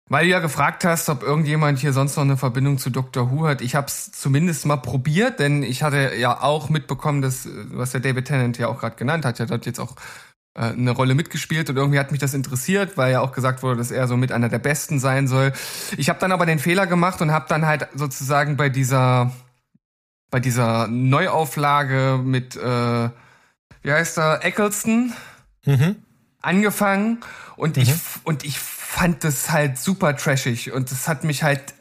Weil 0.09 0.25
du 0.25 0.31
ja 0.31 0.39
gefragt 0.39 0.85
hast, 0.85 1.09
ob 1.11 1.23
irgendjemand 1.23 1.79
hier 1.79 1.93
sonst 1.93 2.17
noch 2.17 2.25
eine 2.25 2.39
Verbindung 2.39 2.79
zu 2.79 2.91
Dr. 2.91 3.31
Who 3.31 3.47
hat. 3.47 3.61
Ich 3.61 3.75
habe 3.75 3.89
es 3.89 4.11
zumindest 4.11 4.65
mal 4.65 4.79
probiert, 4.79 5.39
denn 5.39 5.63
ich 5.63 5.83
hatte 5.83 6.15
ja 6.17 6.43
auch 6.43 6.71
mitbekommen, 6.71 7.21
dass, 7.21 7.47
was 7.71 7.91
der 7.91 8.01
David 8.01 8.27
Tennant 8.27 8.57
ja 8.57 8.69
auch 8.69 8.81
gerade 8.81 8.97
genannt 8.97 9.25
hat, 9.27 9.39
ja 9.39 9.47
dort 9.47 9.67
jetzt 9.67 9.81
auch 9.81 9.97
äh, 10.55 10.73
eine 10.73 10.91
Rolle 10.91 11.15
mitgespielt 11.15 11.69
und 11.71 11.77
irgendwie 11.77 11.99
hat 11.99 12.11
mich 12.11 12.21
das 12.21 12.35
interessiert, 12.35 12.97
weil 12.97 13.13
ja 13.13 13.21
auch 13.21 13.33
gesagt 13.33 13.63
wurde, 13.63 13.77
dass 13.77 13.91
er 13.91 14.09
so 14.09 14.17
mit 14.17 14.33
einer 14.33 14.49
der 14.49 14.59
Besten 14.59 14.99
sein 14.99 15.29
soll. 15.29 15.53
Ich 15.97 16.09
habe 16.09 16.19
dann 16.19 16.33
aber 16.33 16.47
den 16.47 16.59
Fehler 16.59 16.87
gemacht 16.87 17.21
und 17.21 17.31
habe 17.31 17.47
dann 17.49 17.67
halt 17.67 17.89
sozusagen 17.95 18.57
bei 18.57 18.69
dieser 18.69 19.33
bei 20.31 20.41
dieser 20.41 20.89
Neuauflage 20.89 22.21
mit 22.23 22.57
äh, 22.57 23.09
wie 23.83 23.93
heißt 23.93 24.19
er 24.19 24.45
Eccleston 24.45 25.13
mhm. 25.65 25.97
angefangen 26.43 27.21
und 27.57 27.77
mhm. 27.77 27.83
ich 27.83 27.95
und 28.25 28.45
ich 28.45 28.59
fand 28.89 29.23
das 29.23 29.51
halt 29.51 29.77
super 29.77 30.17
trashig 30.17 30.73
und 30.73 30.91
das 30.91 31.09
hat 31.09 31.23
mich 31.23 31.43
halt 31.43 31.75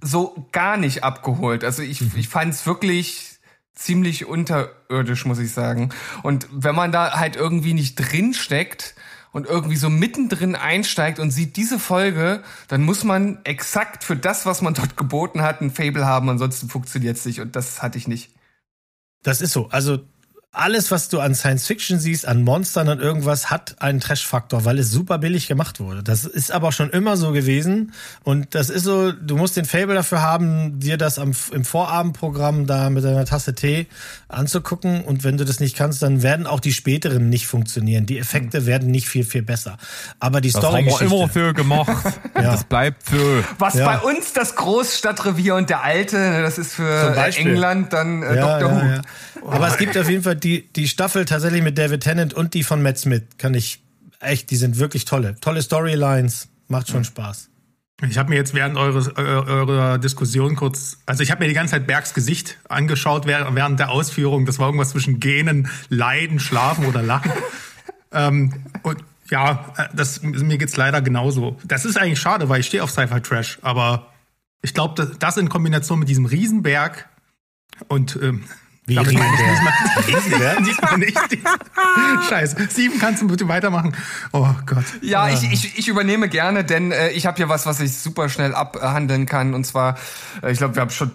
so 0.00 0.46
gar 0.52 0.76
nicht 0.76 1.02
abgeholt. 1.02 1.64
Also 1.64 1.82
ich, 1.82 2.00
mhm. 2.00 2.12
ich 2.14 2.28
fand 2.28 2.54
es 2.54 2.64
wirklich 2.64 3.40
ziemlich 3.74 4.24
unterirdisch, 4.24 5.24
muss 5.24 5.40
ich 5.40 5.52
sagen. 5.52 5.90
Und 6.22 6.46
wenn 6.52 6.76
man 6.76 6.92
da 6.92 7.18
halt 7.18 7.34
irgendwie 7.34 7.74
nicht 7.74 7.96
drin 7.96 8.34
steckt 8.34 8.94
und 9.32 9.46
irgendwie 9.46 9.74
so 9.74 9.90
mittendrin 9.90 10.54
einsteigt 10.54 11.18
und 11.18 11.32
sieht 11.32 11.56
diese 11.56 11.80
Folge, 11.80 12.44
dann 12.68 12.84
muss 12.84 13.02
man 13.02 13.44
exakt 13.44 14.04
für 14.04 14.16
das, 14.16 14.46
was 14.46 14.62
man 14.62 14.74
dort 14.74 14.96
geboten 14.96 15.42
hat, 15.42 15.60
ein 15.60 15.72
Fable 15.72 16.06
haben, 16.06 16.28
ansonsten 16.28 16.68
funktioniert 16.68 17.16
es 17.16 17.26
nicht 17.26 17.40
und 17.40 17.56
das 17.56 17.82
hatte 17.82 17.98
ich 17.98 18.06
nicht. 18.06 18.30
Das 19.24 19.40
ist 19.40 19.52
so. 19.52 19.68
Also 19.70 19.98
alles, 20.58 20.90
was 20.90 21.08
du 21.08 21.20
an 21.20 21.34
Science 21.34 21.66
Fiction 21.66 21.98
siehst, 22.00 22.26
an 22.26 22.42
Monstern 22.42 22.88
und 22.88 23.00
irgendwas, 23.00 23.50
hat 23.50 23.76
einen 23.80 24.00
Trash-Faktor, 24.00 24.64
weil 24.64 24.78
es 24.78 24.90
super 24.90 25.18
billig 25.18 25.46
gemacht 25.46 25.78
wurde. 25.80 26.02
Das 26.02 26.24
ist 26.24 26.50
aber 26.50 26.72
schon 26.72 26.90
immer 26.90 27.16
so 27.16 27.32
gewesen. 27.32 27.92
Und 28.24 28.54
das 28.54 28.68
ist 28.68 28.82
so, 28.84 29.12
du 29.12 29.36
musst 29.36 29.56
den 29.56 29.64
Fable 29.64 29.94
dafür 29.94 30.22
haben, 30.22 30.80
dir 30.80 30.96
das 30.96 31.18
am, 31.18 31.32
im 31.52 31.64
Vorabendprogramm 31.64 32.66
da 32.66 32.90
mit 32.90 33.04
einer 33.04 33.24
Tasse 33.24 33.54
Tee 33.54 33.86
anzugucken. 34.28 35.04
Und 35.04 35.22
wenn 35.24 35.36
du 35.36 35.44
das 35.44 35.60
nicht 35.60 35.76
kannst, 35.76 36.02
dann 36.02 36.22
werden 36.22 36.46
auch 36.46 36.60
die 36.60 36.72
späteren 36.72 37.28
nicht 37.28 37.46
funktionieren. 37.46 38.06
Die 38.06 38.18
Effekte 38.18 38.66
werden 38.66 38.90
nicht 38.90 39.08
viel, 39.08 39.24
viel 39.24 39.42
besser. 39.42 39.78
Aber 40.18 40.40
die 40.40 40.50
Das 40.50 40.62
haben 40.64 40.84
Story 40.86 40.86
wir 40.86 41.00
immer 41.18 41.28
für 41.28 41.54
gemacht. 41.54 42.18
Das 42.34 42.64
bleibt 42.64 43.02
für. 43.02 43.44
Was 43.58 43.74
Ja. 43.74 43.84
bei 43.86 43.98
uns 43.98 44.32
das 44.32 44.54
Großstadtrevier 44.54 45.54
und 45.56 45.70
der 45.70 45.82
Alte, 45.82 46.42
das 46.42 46.58
ist 46.58 46.74
für. 46.74 47.14
England 47.36 47.92
dann 47.92 48.22
äh, 48.22 48.36
ja, 48.36 48.58
Dr. 48.58 48.70
ja, 48.72 48.82
Who. 48.82 48.86
ja. 48.86 49.02
Aber 49.46 49.68
es 49.68 49.76
gibt 49.76 49.96
auf 49.96 50.08
jeden 50.08 50.22
Fall 50.22 50.36
die, 50.36 50.47
die 50.76 50.88
Staffel 50.88 51.24
tatsächlich 51.24 51.62
mit 51.62 51.76
David 51.78 52.02
Tennant 52.02 52.34
und 52.34 52.54
die 52.54 52.62
von 52.62 52.82
Matt 52.82 52.98
Smith. 52.98 53.22
Kann 53.38 53.54
ich 53.54 53.82
echt, 54.20 54.50
die 54.50 54.56
sind 54.56 54.78
wirklich 54.78 55.04
tolle. 55.04 55.36
Tolle 55.40 55.62
Storylines. 55.62 56.48
Macht 56.68 56.88
schon 56.88 57.04
Spaß. 57.04 57.48
Ich 58.08 58.16
habe 58.16 58.28
mir 58.30 58.36
jetzt 58.36 58.54
während 58.54 58.76
eures, 58.76 59.08
eu- 59.16 59.20
eurer 59.20 59.98
Diskussion 59.98 60.54
kurz, 60.54 60.98
also 61.06 61.22
ich 61.22 61.30
habe 61.32 61.42
mir 61.42 61.48
die 61.48 61.54
ganze 61.54 61.72
Zeit 61.72 61.86
Bergs 61.86 62.14
Gesicht 62.14 62.56
angeschaut 62.68 63.26
während 63.26 63.80
der 63.80 63.90
Ausführung. 63.90 64.46
Das 64.46 64.58
war 64.60 64.66
irgendwas 64.68 64.90
zwischen 64.90 65.18
Gähnen, 65.18 65.68
Leiden, 65.88 66.38
Schlafen 66.38 66.86
oder 66.86 67.02
Lachen. 67.02 67.32
ähm, 68.12 68.52
und 68.84 68.98
ja, 69.30 69.72
äh, 69.76 69.88
das, 69.96 70.22
mir 70.22 70.58
geht's 70.58 70.76
leider 70.76 71.02
genauso. 71.02 71.58
Das 71.64 71.84
ist 71.84 71.98
eigentlich 71.98 72.20
schade, 72.20 72.48
weil 72.48 72.60
ich 72.60 72.66
stehe 72.66 72.84
auf 72.84 72.90
Sci-Fi 72.90 73.20
Trash, 73.20 73.58
aber 73.62 74.12
ich 74.62 74.74
glaube, 74.74 74.94
das, 74.94 75.18
das 75.18 75.36
in 75.36 75.48
Kombination 75.48 75.98
mit 75.98 76.08
diesem 76.08 76.26
Riesenberg 76.26 77.08
und 77.88 78.16
ähm, 78.22 78.44
Wie 78.88 78.94
damit 78.94 79.12
meine 79.12 79.34
ich 79.34 80.14
Riesenberg? 80.14 80.64
diesmal, 80.64 80.96
diesmal 80.98 80.98
nicht. 80.98 81.38
Scheiße. 82.28 82.68
Sieben 82.70 82.98
kannst 82.98 83.20
du 83.20 83.28
bitte 83.28 83.46
weitermachen. 83.46 83.94
Oh 84.32 84.48
Gott. 84.64 84.84
Ja, 85.02 85.28
ich, 85.28 85.44
ich, 85.52 85.78
ich 85.78 85.88
übernehme 85.88 86.30
gerne, 86.30 86.64
denn 86.64 86.90
äh, 86.90 87.10
ich 87.10 87.26
habe 87.26 87.36
hier 87.36 87.50
was, 87.50 87.66
was 87.66 87.80
ich 87.80 87.98
super 87.98 88.30
schnell 88.30 88.54
abhandeln 88.54 89.26
kann. 89.26 89.52
Und 89.52 89.64
zwar, 89.64 89.98
äh, 90.42 90.52
ich 90.52 90.58
glaube, 90.58 90.74
wir 90.74 90.80
haben 90.80 90.90
schon 90.90 91.12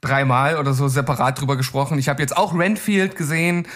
dreimal 0.00 0.56
oder 0.56 0.72
so 0.72 0.86
separat 0.86 1.40
drüber 1.40 1.56
gesprochen. 1.56 1.98
Ich 1.98 2.08
habe 2.08 2.22
jetzt 2.22 2.36
auch 2.36 2.56
Renfield 2.56 3.16
gesehen 3.16 3.66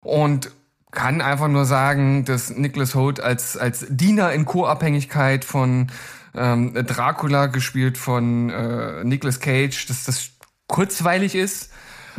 und 0.00 0.52
kann 0.92 1.20
einfach 1.20 1.48
nur 1.48 1.64
sagen, 1.64 2.24
dass 2.24 2.50
Nicholas 2.50 2.94
Holt 2.94 3.20
als, 3.20 3.56
als 3.56 3.86
Diener 3.88 4.32
in 4.32 4.44
Co-Abhängigkeit 4.44 5.44
von 5.44 5.90
ähm, 6.34 6.74
Dracula, 6.74 7.46
gespielt 7.46 7.98
von 7.98 8.50
äh, 8.50 9.02
Nicolas 9.02 9.40
Cage, 9.40 9.86
dass 9.86 10.04
das 10.04 10.30
kurzweilig 10.68 11.34
ist. 11.34 11.70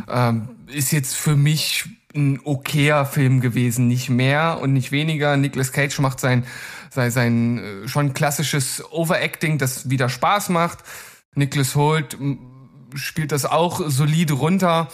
Ähm, 0.08 0.48
ist 0.66 0.92
jetzt 0.92 1.14
für 1.14 1.36
mich 1.36 1.84
ein 2.14 2.40
okayer 2.44 3.06
Film 3.06 3.40
gewesen, 3.40 3.88
nicht 3.88 4.10
mehr 4.10 4.58
und 4.60 4.72
nicht 4.72 4.92
weniger. 4.92 5.36
Nicolas 5.36 5.72
Cage 5.72 5.98
macht 6.00 6.20
sein, 6.20 6.44
sein, 6.90 7.10
sein 7.10 7.58
äh, 7.58 7.88
schon 7.88 8.14
klassisches 8.14 8.82
Overacting, 8.90 9.58
das 9.58 9.88
wieder 9.90 10.08
Spaß 10.08 10.50
macht. 10.50 10.80
Nicholas 11.34 11.74
Holt 11.74 12.18
spielt 12.94 13.32
das 13.32 13.46
auch 13.46 13.80
solide 13.88 14.34
runter. 14.34 14.88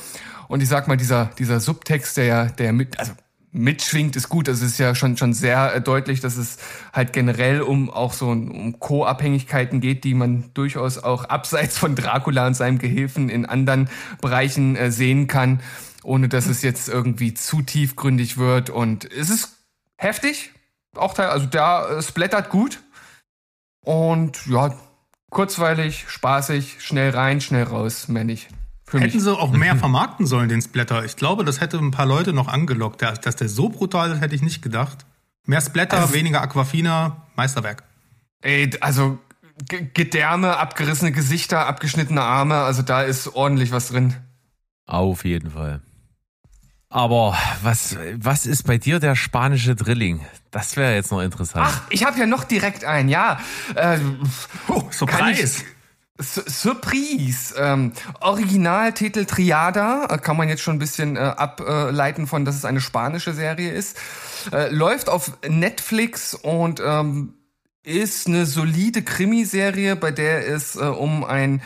Und 0.47 0.63
ich 0.63 0.69
sag 0.69 0.89
mal, 0.89 0.97
dieser, 0.97 1.27
dieser 1.39 1.61
Subtext, 1.61 2.17
der, 2.17 2.47
der 2.47 2.73
mit, 2.73 2.99
also 2.99 3.13
mitschwingt, 3.53 4.17
ist 4.17 4.29
gut. 4.29 4.49
Das 4.49 4.63
ist 4.63 4.79
ja 4.79 4.95
schon, 4.95 5.17
schon 5.17 5.33
sehr 5.33 5.75
äh, 5.75 5.81
deutlich, 5.81 6.21
dass 6.21 6.37
es 6.37 6.59
halt 6.93 7.13
generell 7.13 7.63
um 7.63 7.91
auch 7.91 8.13
so 8.13 8.29
um 8.29 8.79
Co-Abhängigkeiten 8.79 9.81
geht, 9.81 10.05
die 10.05 10.15
man 10.15 10.51
durchaus 10.55 10.99
auch 10.99 11.25
abseits 11.25 11.79
von 11.79 11.95
Dracula 11.95 12.47
und 12.47 12.55
seinem 12.55 12.79
Gehilfen 12.79 13.29
in 13.29 13.47
anderen 13.47 13.89
Bereichen 14.21 14.77
äh, 14.77 14.91
sehen 14.91 15.27
kann, 15.27 15.61
ohne 16.03 16.29
dass 16.29 16.47
es 16.47 16.63
jetzt 16.63 16.89
irgendwie 16.89 17.35
zu 17.35 17.63
tiefgründig 17.63 18.37
wird. 18.39 18.71
Und 18.71 19.11
es 19.11 19.31
ist 19.31 19.57
heftig, 19.97 20.53
auch 20.95 21.15
teil, 21.15 21.29
also 21.29 21.47
da 21.47 21.99
äh, 21.99 22.03
splattert 22.03 22.51
gut. 22.51 22.81
Und 23.81 24.47
ja, 24.47 24.75
kurzweilig, 25.31 26.05
spaßig, 26.09 26.77
schnell 26.81 27.11
rein, 27.11 27.41
schnell 27.41 27.65
raus, 27.65 28.09
mehr 28.09 28.25
Für 28.91 28.99
mich. 28.99 29.09
Hätten 29.09 29.21
sie 29.21 29.37
auch 29.37 29.51
mehr 29.53 29.77
vermarkten 29.77 30.27
sollen, 30.27 30.49
den 30.49 30.63
Splatter. 30.63 31.05
Ich 31.05 31.17
glaube, 31.17 31.45
das 31.45 31.61
hätte 31.61 31.77
ein 31.79 31.91
paar 31.91 32.07
Leute 32.07 32.33
noch 32.33 32.49
angelockt. 32.49 33.03
Dass 33.03 33.37
der 33.37 33.49
so 33.49 33.69
brutal 33.69 34.11
ist, 34.13 34.21
hätte 34.21 34.35
ich 34.35 34.43
nicht 34.43 34.63
gedacht. 34.63 35.05
Mehr 35.45 35.61
Splatter, 35.61 35.99
Also- 35.99 36.15
weniger 36.15 36.41
Aquafina, 36.43 37.27
Meisterwerk. 37.37 37.83
Ey, 38.41 38.71
also 38.81 39.19
G 39.69 39.89
Gedärme, 39.93 40.57
abgerissene 40.57 41.11
Gesichter, 41.13 41.67
abgeschnittene 41.67 42.23
Arme, 42.23 42.55
also 42.57 42.83
da 42.83 43.03
ist 43.03 43.35
ordentlich 43.35 43.73
was 43.73 43.89
drin. 43.89 44.15
Auf 44.87 45.25
jeden 45.25 45.51
Fall. 45.51 45.81
Aber 46.91 47.37
was, 47.63 47.97
was 48.15 48.47
ist 48.47 48.63
bei 48.63 48.79
dir 48.79 49.01
der 49.01 49.15
spanische 49.17 49.75
Drilling? 49.75 50.25
Das 50.51 50.77
wäre 50.77 50.95
jetzt 50.95 51.11
noch 51.11 51.21
interessant. 51.21 51.67
Ach, 51.69 51.83
ich 51.91 52.05
habe 52.07 52.19
ja 52.19 52.25
noch 52.27 52.45
direkt 52.45 52.85
einen, 52.85 53.09
ja. 53.11 53.41
Äh, 53.75 53.99
Oh, 54.69 54.85
Surprise! 54.91 55.65
Su- 56.19 56.43
Surprise. 56.47 57.55
Ähm, 57.57 57.93
Originaltitel 58.21 59.25
Triada, 59.25 60.07
äh, 60.11 60.19
kann 60.19 60.37
man 60.37 60.49
jetzt 60.49 60.63
schon 60.63 60.77
ein 60.77 60.81
bisschen 60.81 61.17
äh, 61.17 61.21
ableiten 61.21 62.27
von, 62.27 62.45
dass 62.45 62.57
es 62.57 62.65
eine 62.65 62.81
spanische 62.81 63.33
Serie 63.33 63.73
ist. 63.73 63.97
Äh, 64.53 64.69
läuft 64.71 65.09
auf 65.09 65.33
Netflix 65.49 66.35
und 66.35 66.81
ähm, 66.85 67.35
ist 67.85 68.27
eine 68.27 68.47
solide 68.47 69.03
Krimiserie, 69.03 69.97
bei 69.97 70.11
der 70.11 70.49
es 70.49 70.77
äh, 70.77 70.81
um 70.81 71.25
ein 71.25 71.63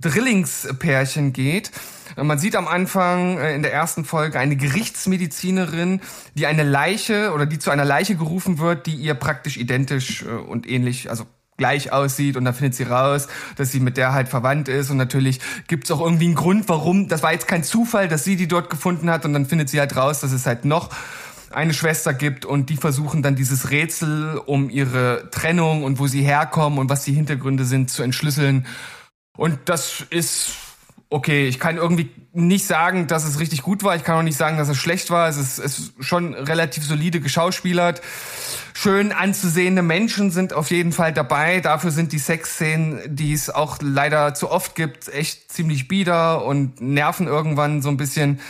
Drillingspärchen 0.00 1.32
geht. 1.32 1.70
Äh, 2.16 2.24
Man 2.24 2.38
sieht 2.38 2.56
am 2.56 2.68
Anfang 2.68 3.38
äh, 3.38 3.54
in 3.54 3.62
der 3.62 3.72
ersten 3.72 4.04
Folge 4.04 4.38
eine 4.38 4.56
Gerichtsmedizinerin, 4.56 6.00
die 6.34 6.46
eine 6.46 6.62
Leiche 6.62 7.32
oder 7.32 7.46
die 7.46 7.58
zu 7.58 7.70
einer 7.70 7.84
Leiche 7.84 8.16
gerufen 8.16 8.58
wird, 8.58 8.86
die 8.86 8.94
ihr 8.94 9.14
praktisch 9.14 9.56
identisch 9.58 10.22
und 10.24 10.66
ähnlich, 10.66 11.10
also 11.10 11.26
gleich 11.60 11.92
aussieht 11.92 12.38
und 12.38 12.46
dann 12.46 12.54
findet 12.54 12.74
sie 12.74 12.84
raus, 12.84 13.28
dass 13.56 13.70
sie 13.70 13.80
mit 13.80 13.98
der 13.98 14.14
halt 14.14 14.28
verwandt 14.28 14.68
ist 14.68 14.90
und 14.90 14.96
natürlich 14.96 15.40
gibt's 15.68 15.90
auch 15.90 16.00
irgendwie 16.00 16.24
einen 16.24 16.34
Grund, 16.34 16.70
warum, 16.70 17.06
das 17.06 17.22
war 17.22 17.32
jetzt 17.32 17.46
kein 17.46 17.62
Zufall, 17.62 18.08
dass 18.08 18.24
sie 18.24 18.36
die 18.36 18.48
dort 18.48 18.70
gefunden 18.70 19.10
hat 19.10 19.26
und 19.26 19.34
dann 19.34 19.44
findet 19.44 19.68
sie 19.68 19.78
halt 19.78 19.94
raus, 19.94 20.20
dass 20.20 20.32
es 20.32 20.46
halt 20.46 20.64
noch 20.64 20.88
eine 21.50 21.74
Schwester 21.74 22.14
gibt 22.14 22.46
und 22.46 22.70
die 22.70 22.78
versuchen 22.78 23.22
dann 23.22 23.36
dieses 23.36 23.70
Rätsel 23.70 24.40
um 24.46 24.70
ihre 24.70 25.28
Trennung 25.30 25.84
und 25.84 25.98
wo 25.98 26.06
sie 26.06 26.22
herkommen 26.22 26.78
und 26.78 26.88
was 26.88 27.04
die 27.04 27.12
Hintergründe 27.12 27.66
sind 27.66 27.90
zu 27.90 28.02
entschlüsseln. 28.02 28.66
Und 29.36 29.58
das 29.66 30.02
ist 30.08 30.52
okay. 31.10 31.46
Ich 31.48 31.58
kann 31.60 31.76
irgendwie 31.76 32.10
nicht 32.32 32.66
sagen, 32.66 33.06
dass 33.08 33.24
es 33.24 33.38
richtig 33.40 33.62
gut 33.62 33.82
war. 33.82 33.96
Ich 33.96 34.04
kann 34.04 34.16
auch 34.16 34.22
nicht 34.22 34.36
sagen, 34.36 34.56
dass 34.56 34.68
es 34.68 34.78
schlecht 34.78 35.10
war. 35.10 35.28
Es 35.28 35.36
ist, 35.36 35.58
ist 35.58 35.92
schon 36.00 36.32
relativ 36.34 36.84
solide 36.84 37.20
geschauspielert. 37.20 38.00
Schön 38.72 39.12
anzusehende 39.12 39.82
Menschen 39.82 40.30
sind 40.30 40.52
auf 40.52 40.70
jeden 40.70 40.92
Fall 40.92 41.12
dabei. 41.12 41.60
Dafür 41.60 41.90
sind 41.90 42.12
die 42.12 42.18
Sexszenen, 42.18 43.00
die 43.14 43.32
es 43.32 43.50
auch 43.50 43.78
leider 43.82 44.32
zu 44.34 44.50
oft 44.50 44.74
gibt, 44.76 45.12
echt 45.12 45.52
ziemlich 45.52 45.88
bieder 45.88 46.44
und 46.44 46.80
nerven 46.80 47.26
irgendwann 47.26 47.82
so 47.82 47.88
ein 47.90 47.96
bisschen. 47.96 48.40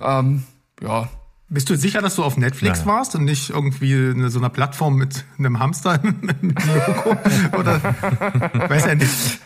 Ähm, 0.00 0.44
ja, 0.82 1.08
Bist 1.48 1.70
du 1.70 1.76
sicher, 1.76 2.00
dass 2.02 2.16
du 2.16 2.24
auf 2.24 2.36
Netflix 2.36 2.80
Ja. 2.80 2.86
warst 2.86 3.14
und 3.14 3.24
nicht 3.24 3.50
irgendwie 3.50 3.92
in 3.92 4.28
so 4.30 4.38
einer 4.40 4.48
Plattform 4.50 4.96
mit 4.96 5.24
einem 5.38 5.60
Hamster 5.60 6.00
mit 6.20 6.42
einem 6.42 6.54
Logo? 6.66 7.16
Oder 7.58 7.80
weiß 8.70 8.86
ja 8.86 8.94
nicht. 8.96 9.38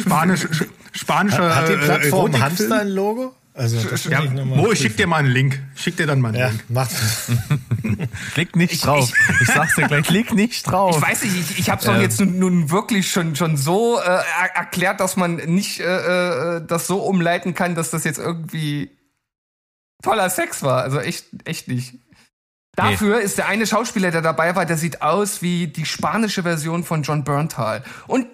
Spanisch, 0.00 0.46
spanischer 0.92 1.54
Hat 1.54 1.68
die 1.68 1.72
äh, 1.72 1.78
Plattform? 1.78 2.40
Hamster 2.40 2.80
ein 2.80 2.88
Logo? 2.88 3.34
Also, 3.56 3.80
das 3.88 4.04
Ja, 4.04 4.22
ich 4.22 4.30
Mo, 4.32 4.72
ich 4.72 4.80
schick 4.80 4.96
dir 4.96 5.06
mal 5.06 5.18
einen 5.18 5.28
Link. 5.30 5.60
Ich 5.76 5.82
schick 5.82 5.96
dir 5.96 6.06
dann 6.08 6.20
mal 6.20 6.28
einen 6.28 6.38
Ja, 6.38 6.48
Link. 6.48 6.64
macht. 6.70 6.90
Klick 8.34 8.56
nicht 8.56 8.84
drauf. 8.84 9.12
Ich, 9.40 9.46
sag's 9.48 9.76
dir 9.76 9.86
gleich, 9.86 10.04
klick 10.06 10.32
nicht 10.34 10.64
drauf. 10.68 10.96
Ich 10.96 11.02
weiß 11.02 11.22
nicht, 11.22 11.36
ich, 11.50 11.58
ich 11.60 11.70
habe 11.70 11.78
es 11.80 11.86
doch 11.86 11.94
Ähm. 11.94 12.00
jetzt 12.00 12.20
nun, 12.20 12.70
wirklich 12.70 13.10
schon 13.12 13.36
schon 13.36 13.56
so 13.56 14.00
äh, 14.00 14.04
er 14.06 14.56
erklärt, 14.56 14.98
dass 14.98 15.16
man 15.16 15.36
nicht 15.36 15.78
äh, 15.78 16.56
äh, 16.56 16.66
das 16.66 16.88
so 16.88 16.98
umleiten 17.02 17.54
kann, 17.54 17.76
dass 17.76 17.90
das 17.90 18.02
jetzt 18.02 18.18
irgendwie 18.18 18.90
toller 20.02 20.30
Sex 20.30 20.64
war. 20.64 20.82
Also 20.82 20.98
echt 20.98 21.26
echt 21.44 21.68
nicht. 21.68 21.94
Dafür 22.74 23.20
ist 23.20 23.38
der 23.38 23.46
eine 23.46 23.68
Schauspieler, 23.68 24.10
der 24.10 24.20
dabei 24.22 24.56
war, 24.56 24.66
der 24.66 24.76
sieht 24.78 25.00
aus 25.00 25.42
wie 25.42 25.68
die 25.68 25.86
spanische 25.86 26.42
Version 26.42 26.82
von 26.82 27.04
John 27.04 27.22
Berntal 27.22 27.84
und 28.08 28.26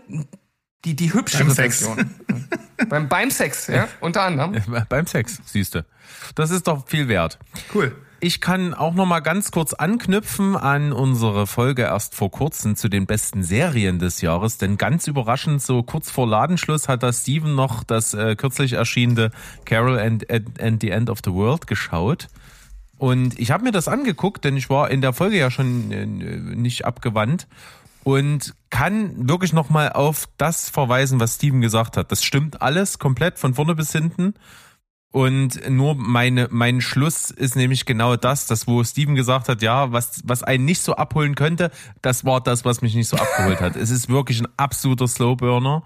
die 0.85 0.97
die 0.97 1.13
hübschere 1.13 1.45
Beim 1.45 1.55
Sex. 1.55 1.85
Version. 1.85 2.15
beim 2.89 3.09
beim 3.09 3.31
Sex, 3.31 3.67
ja, 3.67 3.89
unter 4.01 4.23
anderem. 4.23 4.57
Beim 4.89 5.07
Sex, 5.07 5.41
siehste. 5.45 5.85
Das 6.35 6.51
ist 6.51 6.67
doch 6.67 6.87
viel 6.87 7.09
wert. 7.09 7.39
Cool. 7.75 7.95
Ich 8.23 8.43
kann 8.43 8.75
auch 8.75 8.93
noch 8.93 9.07
mal 9.07 9.21
ganz 9.21 9.51
kurz 9.51 9.73
anknüpfen 9.73 10.55
an 10.55 10.93
unsere 10.93 11.47
Folge 11.47 11.83
erst 11.83 12.15
vor 12.15 12.31
kurzem 12.31 12.77
zu 12.77 12.91
den 12.91 13.07
besten 13.07 13.43
Serien 13.43 13.99
des 13.99 14.21
Jahres, 14.21 14.59
denn 14.59 14.77
ganz 14.77 15.07
überraschend, 15.07 15.63
so 15.63 15.83
kurz 15.83 16.11
vor 16.11 16.29
Ladenschluss 16.29 16.87
hat 16.87 17.03
da 17.03 17.15
Steven 17.15 17.55
noch 17.55 17.83
das 17.83 18.13
äh, 18.13 18.37
kürzlich 18.37 18.75
erschienene 18.75 19.31
Carol 19.65 19.99
and, 19.99 20.31
and, 20.31 20.61
and 20.61 20.83
the 20.83 20.91
End 20.91 21.09
of 21.09 21.21
the 21.25 21.33
World 21.33 21.67
geschaut. 21.67 22.29
Und 22.99 23.39
ich 23.39 23.51
habe 23.51 23.65
mir 23.65 23.73
das 23.73 23.89
angeguckt, 23.89 24.45
denn 24.45 24.59
ich 24.59 24.69
war 24.69 24.91
in 24.91 25.01
der 25.01 25.15
Folge 25.15 25.39
ja 25.39 25.51
schon 25.51 25.91
äh, 25.91 26.05
nicht 26.05 26.85
abgewandt 26.85 27.47
und 28.05 28.55
kann 28.71 29.29
wirklich 29.29 29.53
nochmal 29.53 29.93
auf 29.93 30.29
das 30.39 30.71
verweisen, 30.71 31.21
was 31.21 31.35
Steven 31.35 31.61
gesagt 31.61 31.97
hat. 31.97 32.11
Das 32.13 32.23
stimmt 32.23 32.63
alles 32.63 32.99
komplett 32.99 33.39
von 33.39 33.55
vorne 33.55 33.75
bis 33.75 33.93
hinten. 33.93 34.35
Und 35.13 35.69
nur 35.69 35.97
meine, 35.97 36.47
mein 36.53 36.81
Schluss 36.81 37.33
ist 37.33 37.57
nämlich 37.57 37.85
genau 37.85 38.15
das, 38.15 38.47
das 38.47 38.69
wo 38.69 38.85
Steven 38.85 39.17
gesagt 39.17 39.49
hat, 39.49 39.61
ja, 39.61 39.91
was, 39.91 40.23
was 40.25 40.45
einen 40.45 40.65
nicht 40.65 40.81
so 40.81 40.95
abholen 40.95 41.35
könnte, 41.35 41.73
das 42.01 42.25
war 42.25 42.41
das, 42.41 42.65
was 42.65 42.81
mich 42.81 42.95
nicht 42.95 43.09
so 43.09 43.17
abgeholt 43.17 43.61
hat. 43.61 43.75
Es 43.75 43.91
ist 43.91 44.09
wirklich 44.09 44.41
ein 44.41 44.49
absoluter 44.57 45.09
Slowburner. 45.09 45.83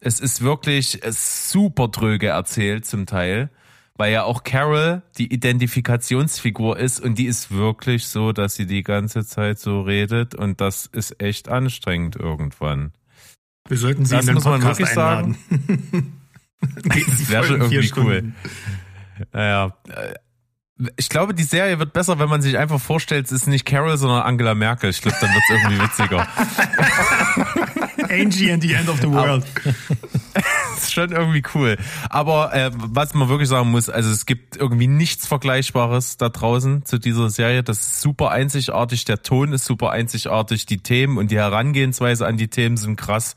Es 0.00 0.18
ist 0.18 0.42
wirklich 0.42 1.00
super 1.08 1.86
dröge 1.86 2.28
erzählt 2.28 2.84
zum 2.84 3.06
Teil, 3.06 3.48
weil 3.96 4.12
ja 4.12 4.24
auch 4.24 4.42
Carol 4.44 5.02
die 5.18 5.32
Identifikationsfigur 5.32 6.78
ist 6.78 7.00
und 7.00 7.16
die 7.18 7.26
ist 7.26 7.50
wirklich 7.52 8.06
so, 8.06 8.32
dass 8.32 8.54
sie 8.54 8.66
die 8.66 8.82
ganze 8.82 9.24
Zeit 9.24 9.58
so 9.58 9.82
redet 9.82 10.34
und 10.34 10.60
das 10.60 10.86
ist 10.86 11.20
echt 11.22 11.48
anstrengend 11.48 12.16
irgendwann. 12.16 12.92
Wir 13.68 13.78
sollten 13.78 14.04
sie 14.04 14.16
Das 14.16 14.26
in 14.26 14.34
den 14.34 14.42
man 14.44 14.60
Podcast 14.60 14.80
wirklich 14.80 14.90
einladen. 14.90 15.36
Das 16.60 17.28
wäre 17.28 17.44
schon 17.44 17.60
irgendwie 17.60 17.92
cool. 17.96 18.32
Naja. 19.32 19.76
äh, 19.88 20.14
Ich 20.96 21.10
glaube, 21.10 21.34
die 21.34 21.42
Serie 21.42 21.78
wird 21.78 21.92
besser, 21.92 22.18
wenn 22.18 22.30
man 22.30 22.40
sich 22.40 22.56
einfach 22.56 22.80
vorstellt, 22.80 23.26
es 23.26 23.32
ist 23.32 23.46
nicht 23.46 23.66
Carol, 23.66 23.98
sondern 23.98 24.22
Angela 24.22 24.54
Merkel. 24.54 24.88
Ich 24.88 25.02
glaube, 25.02 25.16
dann 25.20 25.30
wird 25.30 25.42
es 25.44 25.50
irgendwie 25.50 25.82
witziger. 25.82 26.26
Angie 28.10 28.50
and 28.50 28.62
the 28.62 28.72
End 28.72 28.88
of 28.88 28.98
the 29.00 29.10
World. 29.10 29.44
Schon 30.94 31.10
irgendwie 31.10 31.42
cool. 31.54 31.76
Aber 32.08 32.54
äh, 32.54 32.70
was 32.72 33.14
man 33.14 33.28
wirklich 33.28 33.48
sagen 33.48 33.72
muss, 33.72 33.88
also 33.88 34.10
es 34.10 34.26
gibt 34.26 34.56
irgendwie 34.56 34.86
nichts 34.86 35.26
Vergleichbares 35.26 36.18
da 36.18 36.28
draußen 36.28 36.84
zu 36.84 36.98
dieser 36.98 37.30
Serie. 37.30 37.64
Das 37.64 37.80
ist 37.80 38.00
super 38.00 38.30
einzigartig. 38.30 39.04
Der 39.04 39.22
Ton 39.22 39.52
ist 39.52 39.64
super 39.64 39.90
einzigartig. 39.90 40.66
Die 40.66 40.78
Themen 40.78 41.18
und 41.18 41.32
die 41.32 41.36
Herangehensweise 41.36 42.26
an 42.26 42.36
die 42.36 42.46
Themen 42.46 42.76
sind 42.76 42.94
krass. 42.94 43.34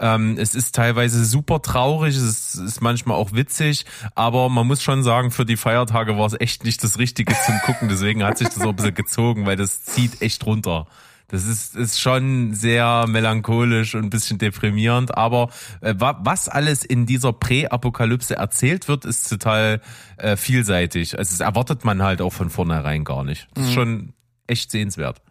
Ähm, 0.00 0.36
es 0.36 0.56
ist 0.56 0.74
teilweise 0.74 1.24
super 1.24 1.60
traurig, 1.62 2.16
es 2.16 2.22
ist, 2.22 2.54
ist 2.54 2.80
manchmal 2.80 3.18
auch 3.18 3.32
witzig, 3.32 3.84
aber 4.14 4.48
man 4.48 4.66
muss 4.66 4.82
schon 4.82 5.02
sagen, 5.02 5.30
für 5.30 5.44
die 5.44 5.58
Feiertage 5.58 6.16
war 6.16 6.24
es 6.24 6.40
echt 6.40 6.64
nicht 6.64 6.82
das 6.82 6.98
Richtige 6.98 7.34
zum 7.44 7.58
Gucken. 7.66 7.90
Deswegen 7.90 8.24
hat 8.24 8.38
sich 8.38 8.48
das 8.48 8.62
auch 8.62 8.70
ein 8.70 8.76
bisschen 8.76 8.94
gezogen, 8.94 9.44
weil 9.44 9.56
das 9.56 9.84
zieht 9.84 10.22
echt 10.22 10.46
runter. 10.46 10.86
Das 11.30 11.46
ist, 11.46 11.76
ist 11.76 12.00
schon 12.00 12.54
sehr 12.54 13.06
melancholisch 13.08 13.94
und 13.94 14.04
ein 14.04 14.10
bisschen 14.10 14.38
deprimierend, 14.38 15.16
aber 15.16 15.50
äh, 15.80 15.94
wa- 15.98 16.18
was 16.24 16.48
alles 16.48 16.84
in 16.84 17.06
dieser 17.06 17.32
Prä-Apokalypse 17.32 18.34
erzählt 18.36 18.88
wird, 18.88 19.04
ist 19.04 19.28
total 19.28 19.80
äh, 20.16 20.36
vielseitig. 20.36 21.18
Also 21.18 21.32
das 21.32 21.40
erwartet 21.40 21.84
man 21.84 22.02
halt 22.02 22.20
auch 22.20 22.32
von 22.32 22.50
vornherein 22.50 23.04
gar 23.04 23.24
nicht. 23.24 23.46
Das 23.54 23.66
ist 23.66 23.74
schon 23.74 24.12
echt 24.46 24.70
sehenswert. 24.70 25.22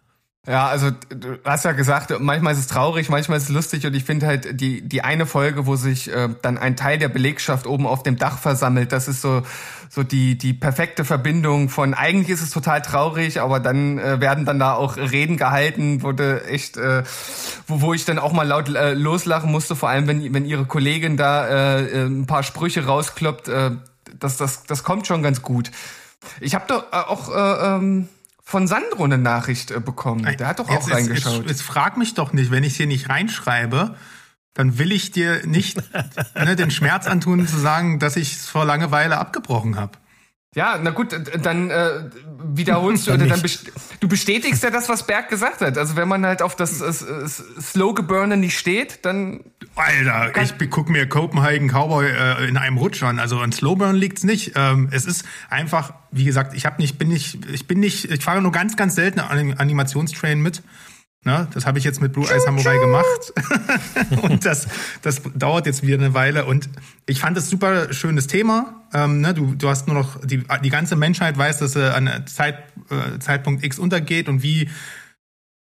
Ja, 0.46 0.68
also 0.68 0.90
du 0.90 1.38
hast 1.44 1.66
ja 1.66 1.72
gesagt, 1.72 2.18
manchmal 2.18 2.54
ist 2.54 2.60
es 2.60 2.66
traurig, 2.66 3.10
manchmal 3.10 3.36
ist 3.36 3.44
es 3.44 3.48
lustig 3.50 3.86
und 3.86 3.94
ich 3.94 4.04
finde 4.04 4.26
halt 4.26 4.58
die 4.58 4.80
die 4.80 5.02
eine 5.02 5.26
Folge, 5.26 5.66
wo 5.66 5.76
sich 5.76 6.10
äh, 6.10 6.30
dann 6.40 6.56
ein 6.56 6.76
Teil 6.76 6.96
der 6.98 7.10
Belegschaft 7.10 7.66
oben 7.66 7.86
auf 7.86 8.02
dem 8.02 8.16
Dach 8.16 8.38
versammelt, 8.38 8.90
das 8.90 9.06
ist 9.06 9.20
so 9.20 9.42
so 9.90 10.02
die 10.02 10.38
die 10.38 10.54
perfekte 10.54 11.04
Verbindung 11.04 11.68
von 11.68 11.92
eigentlich 11.92 12.30
ist 12.30 12.40
es 12.40 12.48
total 12.50 12.80
traurig, 12.80 13.38
aber 13.42 13.60
dann 13.60 13.98
äh, 13.98 14.20
werden 14.22 14.46
dann 14.46 14.58
da 14.58 14.72
auch 14.72 14.96
Reden 14.96 15.36
gehalten, 15.36 16.00
wurde 16.00 16.46
echt 16.46 16.78
äh, 16.78 17.02
wo, 17.66 17.82
wo 17.82 17.92
ich 17.92 18.06
dann 18.06 18.18
auch 18.18 18.32
mal 18.32 18.46
laut 18.48 18.74
äh, 18.74 18.94
loslachen 18.94 19.50
musste, 19.52 19.76
vor 19.76 19.90
allem 19.90 20.06
wenn 20.06 20.32
wenn 20.32 20.46
ihre 20.46 20.64
Kollegin 20.64 21.18
da 21.18 21.46
äh, 21.48 21.82
äh, 21.84 22.06
ein 22.06 22.26
paar 22.26 22.44
Sprüche 22.44 22.86
rauskloppt, 22.86 23.48
äh, 23.48 23.72
das 24.18 24.38
das 24.38 24.64
das 24.64 24.84
kommt 24.84 25.06
schon 25.06 25.22
ganz 25.22 25.42
gut. 25.42 25.70
Ich 26.40 26.54
habe 26.54 26.64
doch 26.66 26.84
äh, 26.92 26.96
auch 26.96 27.28
äh, 27.28 27.76
ähm, 27.76 28.08
von 28.50 28.66
Sandro 28.66 29.04
eine 29.04 29.16
Nachricht 29.18 29.70
äh, 29.70 29.80
bekommen. 29.80 30.24
Der 30.38 30.46
hat 30.48 30.58
doch 30.58 30.68
auch 30.68 30.72
Jetzt- 30.72 30.88
jetzt- 30.88 30.96
reingeschaut. 30.96 31.38
Jetzt, 31.42 31.48
jetzt 31.50 31.62
frag 31.62 31.96
mich 31.96 32.14
doch 32.14 32.32
nicht, 32.32 32.50
wenn 32.50 32.64
ich 32.64 32.76
hier 32.76 32.86
nicht 32.86 33.08
reinschreibe, 33.08 33.94
dann 34.54 34.78
will 34.78 34.90
ich 34.90 35.12
dir 35.12 35.46
nicht 35.46 35.80
ne, 36.34 36.56
den 36.56 36.70
Schmerz 36.72 37.06
antun, 37.06 37.46
zu 37.46 37.56
sagen, 37.58 38.00
dass 38.00 38.16
ich 38.16 38.34
es 38.34 38.46
vor 38.48 38.64
Langeweile 38.64 39.18
abgebrochen 39.18 39.76
habe. 39.76 39.92
Ja, 40.56 40.80
na 40.82 40.90
gut, 40.90 41.12
äh, 41.12 41.38
dann 41.38 41.70
äh, 41.70 42.10
wiederholst 42.42 43.06
du 43.06 43.12
oder 43.14 43.26
dann 43.26 43.40
best 43.40 43.70
du 44.00 44.08
bestätigst 44.08 44.62
ja 44.64 44.70
das, 44.70 44.88
was 44.88 45.06
Berg 45.06 45.28
gesagt 45.28 45.60
hat. 45.60 45.78
Also 45.78 45.94
wenn 45.94 46.08
man 46.08 46.26
halt 46.26 46.42
auf 46.42 46.56
das, 46.56 46.78
das, 46.78 47.06
das 47.06 47.36
Slow-Geburne 47.60 48.36
nicht 48.36 48.58
steht, 48.58 49.04
dann 49.04 49.44
Alter, 49.76 50.32
ich 50.42 50.70
guck 50.70 50.88
mir 50.88 51.08
Copenhagen 51.08 51.68
Cowboy 51.68 52.06
äh, 52.08 52.48
in 52.48 52.56
einem 52.56 52.78
Rutsch 52.78 53.02
an. 53.04 53.20
Also 53.20 53.38
an 53.38 53.52
Slowburn 53.52 53.94
liegt's 53.94 54.24
nicht. 54.24 54.52
Ähm, 54.56 54.88
es 54.90 55.06
ist 55.06 55.24
einfach, 55.50 55.92
wie 56.10 56.24
gesagt, 56.24 56.54
ich 56.54 56.66
habe 56.66 56.82
nicht, 56.82 56.98
bin 56.98 57.08
nicht, 57.08 57.44
ich 57.52 57.68
bin 57.68 57.78
nicht, 57.78 58.10
ich 58.10 58.24
fahre 58.24 58.42
nur 58.42 58.52
ganz, 58.52 58.76
ganz 58.76 58.96
selten 58.96 59.20
an 59.20 59.54
Animationstrain 59.56 60.40
mit. 60.40 60.62
Ne, 61.22 61.46
das 61.52 61.66
habe 61.66 61.78
ich 61.78 61.84
jetzt 61.84 62.00
mit 62.00 62.14
Blue 62.14 62.26
Eye 62.26 62.40
Samurai 62.40 62.78
gemacht. 62.78 64.22
und 64.22 64.46
das, 64.46 64.68
das 65.02 65.20
dauert 65.34 65.66
jetzt 65.66 65.82
wieder 65.86 65.98
eine 65.98 66.14
Weile. 66.14 66.46
Und 66.46 66.70
ich 67.06 67.20
fand 67.20 67.36
das 67.36 67.50
super 67.50 67.92
schönes 67.92 68.26
Thema. 68.26 68.86
Ähm, 68.94 69.20
ne, 69.20 69.34
du, 69.34 69.54
du 69.54 69.68
hast 69.68 69.86
nur 69.86 69.96
noch, 69.96 70.24
die, 70.24 70.42
die 70.64 70.70
ganze 70.70 70.96
Menschheit 70.96 71.36
weiß, 71.36 71.58
dass 71.58 71.74
sie 71.74 71.94
an 71.94 72.26
Zeit, 72.26 72.56
äh, 72.88 73.18
Zeitpunkt 73.18 73.62
X 73.62 73.78
untergeht 73.78 74.30
und 74.30 74.42
wie 74.42 74.70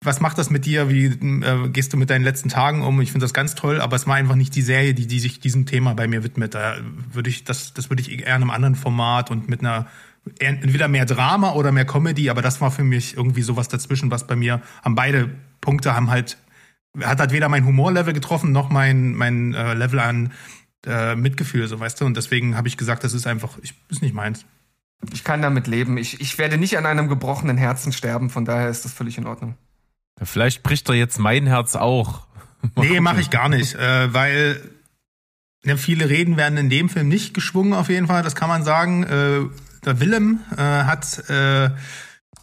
was 0.05 0.21
macht 0.21 0.38
das 0.38 0.51
mit 0.51 0.66
dir? 0.66 0.88
Wie 0.88 1.07
äh, 1.07 1.69
gehst 1.69 1.92
du 1.92 1.97
mit 1.97 2.11
deinen 2.11 2.23
letzten 2.23 2.49
Tagen 2.49 2.83
um? 2.83 3.01
Ich 3.01 3.12
finde 3.12 3.25
das 3.25 3.35
ganz 3.35 3.55
toll, 3.55 3.81
aber 3.81 3.97
es 3.97 4.07
war 4.07 4.14
einfach 4.14 4.37
nicht 4.37 4.55
die 4.55 4.62
Serie, 4.62 4.95
die, 4.95 5.07
die 5.07 5.19
sich 5.19 5.40
diesem 5.40 5.66
Thema 5.66 5.95
bei 5.95 6.07
mir 6.07 6.23
widmet. 6.23 6.55
Da 6.55 6.77
würde 7.12 7.31
ich, 7.31 7.45
das, 7.45 7.75
das 7.75 7.90
würde 7.90 8.03
ich 8.03 8.12
eher 8.12 8.37
in 8.37 8.42
einem 8.42 8.51
anderen 8.51 8.75
Format 8.75 9.31
und 9.31 9.49
mit 9.49 9.61
einer 9.61 9.87
entweder 10.39 10.89
mehr 10.89 11.07
Drama 11.07 11.53
oder 11.53 11.73
mehr 11.73 11.87
Comedy, 11.87 12.31
aber 12.31 12.43
das 12.43 12.61
war 12.61 12.71
für 12.71 12.85
mich 12.85 13.17
irgendwie 13.17 13.43
sowas 13.43 13.69
dazwischen, 13.69 14.11
was 14.11 14.27
bei 14.27 14.37
mir 14.37 14.62
haben 14.83 14.95
beide 14.95 15.31
Punkte 15.61 15.95
haben 15.95 16.11
halt 16.11 16.39
hat 17.03 17.21
halt 17.21 17.33
weder 17.33 17.49
mein 17.51 17.67
Humorlevel 17.67 18.15
getroffen 18.15 18.53
noch 18.53 18.71
mein 18.71 19.15
mein 19.15 19.55
äh, 19.55 19.75
Level 19.75 20.01
an 20.01 20.33
äh, 20.87 21.17
Mitgefühl, 21.17 21.67
so 21.69 21.79
weißt 21.79 22.01
du. 22.01 22.05
Und 22.05 22.17
deswegen 22.17 22.57
habe 22.57 22.69
ich 22.69 22.77
gesagt, 22.77 23.05
das 23.05 23.12
ist 23.12 23.27
einfach, 23.27 23.59
ich, 23.62 23.75
ist 23.89 24.03
nicht 24.03 24.15
meins. 24.15 24.45
ich 25.12 25.25
kann 25.25 25.43
damit 25.43 25.67
leben. 25.67 25.99
Ich, 25.99 26.21
ich 26.21 26.39
werde 26.39 26.57
nicht 26.57 26.79
an 26.79 26.87
einem 26.87 27.09
gebrochenen 27.09 27.57
Herzen 27.57 27.93
sterben, 27.93 28.31
von 28.31 28.45
daher 28.45 28.69
ist 28.69 28.85
das 28.85 28.93
völlig 28.93 29.19
in 29.19 29.27
Ordnung. 29.27 29.57
Vielleicht 30.23 30.62
bricht 30.62 30.89
er 30.89 30.95
jetzt 30.95 31.19
mein 31.19 31.47
Herz 31.47 31.77
auch. 31.77 32.27
Nee, 32.75 33.01
mache 33.01 33.21
ich 33.21 33.31
gar 33.31 33.49
nicht, 33.49 33.75
äh, 33.75 34.12
weil 34.12 34.61
ne, 35.62 35.77
viele 35.77 36.09
Reden 36.09 36.37
werden 36.37 36.57
in 36.57 36.71
dem 36.71 36.89
Film 36.89 37.07
nicht 37.07 37.33
geschwungen, 37.33 37.75
auf 37.75 37.91
jeden 37.91 38.09
Fall, 38.09 38.23
das 38.23 38.35
kann 38.35 38.49
man 38.49 38.65
sagen. 38.65 39.05
Äh, 39.05 39.41
Willem 39.87 40.40
äh, 40.57 40.61
hat 40.61 41.29
äh, 41.31 41.70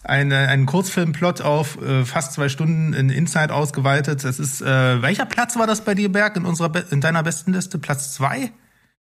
eine, 0.04 0.50
einen 0.50 0.66
Kurzfilmplot 0.66 1.42
auf 1.42 1.82
äh, 1.82 2.06
fast 2.06 2.34
zwei 2.34 2.50
Stunden 2.50 2.94
in 2.94 3.10
Inside 3.10 3.54
ausgeweitet. 3.54 4.24
Das 4.24 4.40
ist, 4.40 4.62
äh, 4.62 5.02
welcher 5.02 5.26
Platz 5.26 5.56
war 5.56 5.68
das 5.68 5.84
bei 5.84 5.96
dir, 5.96 6.12
Berg, 6.12 6.36
in, 6.36 6.46
unserer 6.46 6.70
Be 6.70 6.86
in 6.92 7.02
deiner 7.02 7.24
besten 7.24 7.54
Liste? 7.54 7.80
Platz 7.80 8.14
zwei? 8.14 8.52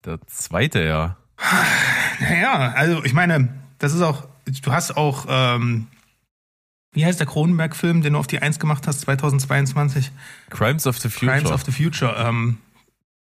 Der 0.04 0.18
zweite, 0.26 0.82
ja. 0.82 1.16
Naja, 2.20 2.72
also 2.76 3.02
ich 3.04 3.14
meine, 3.14 3.48
das 3.78 3.94
ist 3.94 4.02
auch, 4.02 4.28
du 4.44 4.72
hast 4.72 4.96
auch, 4.96 5.26
ähm, 5.28 5.86
wie 6.92 7.06
heißt 7.06 7.18
der 7.18 7.26
Cronenberg-Film, 7.26 8.02
den 8.02 8.12
du 8.12 8.18
auf 8.18 8.26
die 8.26 8.40
Eins 8.40 8.58
gemacht 8.58 8.86
hast, 8.86 9.00
2022? 9.02 10.12
Crimes 10.50 10.86
of 10.86 10.98
the 10.98 11.08
Future. 11.08 11.38
Crimes 11.38 11.50
of 11.50 11.64
the 11.64 11.72
Future. 11.72 12.14
Ähm, 12.18 12.58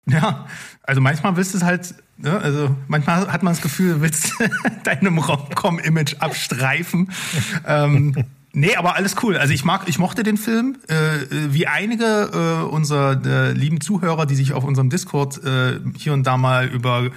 ja, 0.09 0.47
also 0.83 1.01
manchmal 1.01 1.37
willst 1.37 1.55
du 1.55 1.59
es 1.59 1.65
halt, 1.65 1.95
ne, 2.17 2.39
also 2.39 2.75
manchmal 2.87 3.31
hat 3.33 3.43
man 3.43 3.53
das 3.53 3.63
Gefühl, 3.63 3.95
du 3.95 4.01
willst 4.01 4.35
deinem 4.85 5.19
Rom-Com-Image 5.19 6.17
abstreifen. 6.21 7.11
ähm, 7.67 8.15
nee, 8.53 8.77
aber 8.77 8.95
alles 8.95 9.17
cool. 9.23 9.37
Also 9.37 9.53
ich 9.53 9.65
mag, 9.65 9.83
ich 9.87 9.99
mochte 9.99 10.23
den 10.23 10.37
Film, 10.37 10.77
äh, 10.89 11.27
wie 11.31 11.67
einige 11.67 12.63
äh, 12.63 12.65
unserer 12.65 13.21
äh, 13.25 13.53
lieben 13.53 13.81
Zuhörer, 13.81 14.27
die 14.27 14.37
sich 14.37 14.53
auf 14.53 14.65
unserem 14.65 14.91
Discord 14.91 15.43
äh, 15.45 15.81
hier 15.97 16.13
und 16.13 16.25
da 16.25 16.37
mal 16.37 16.67
über 16.69 17.11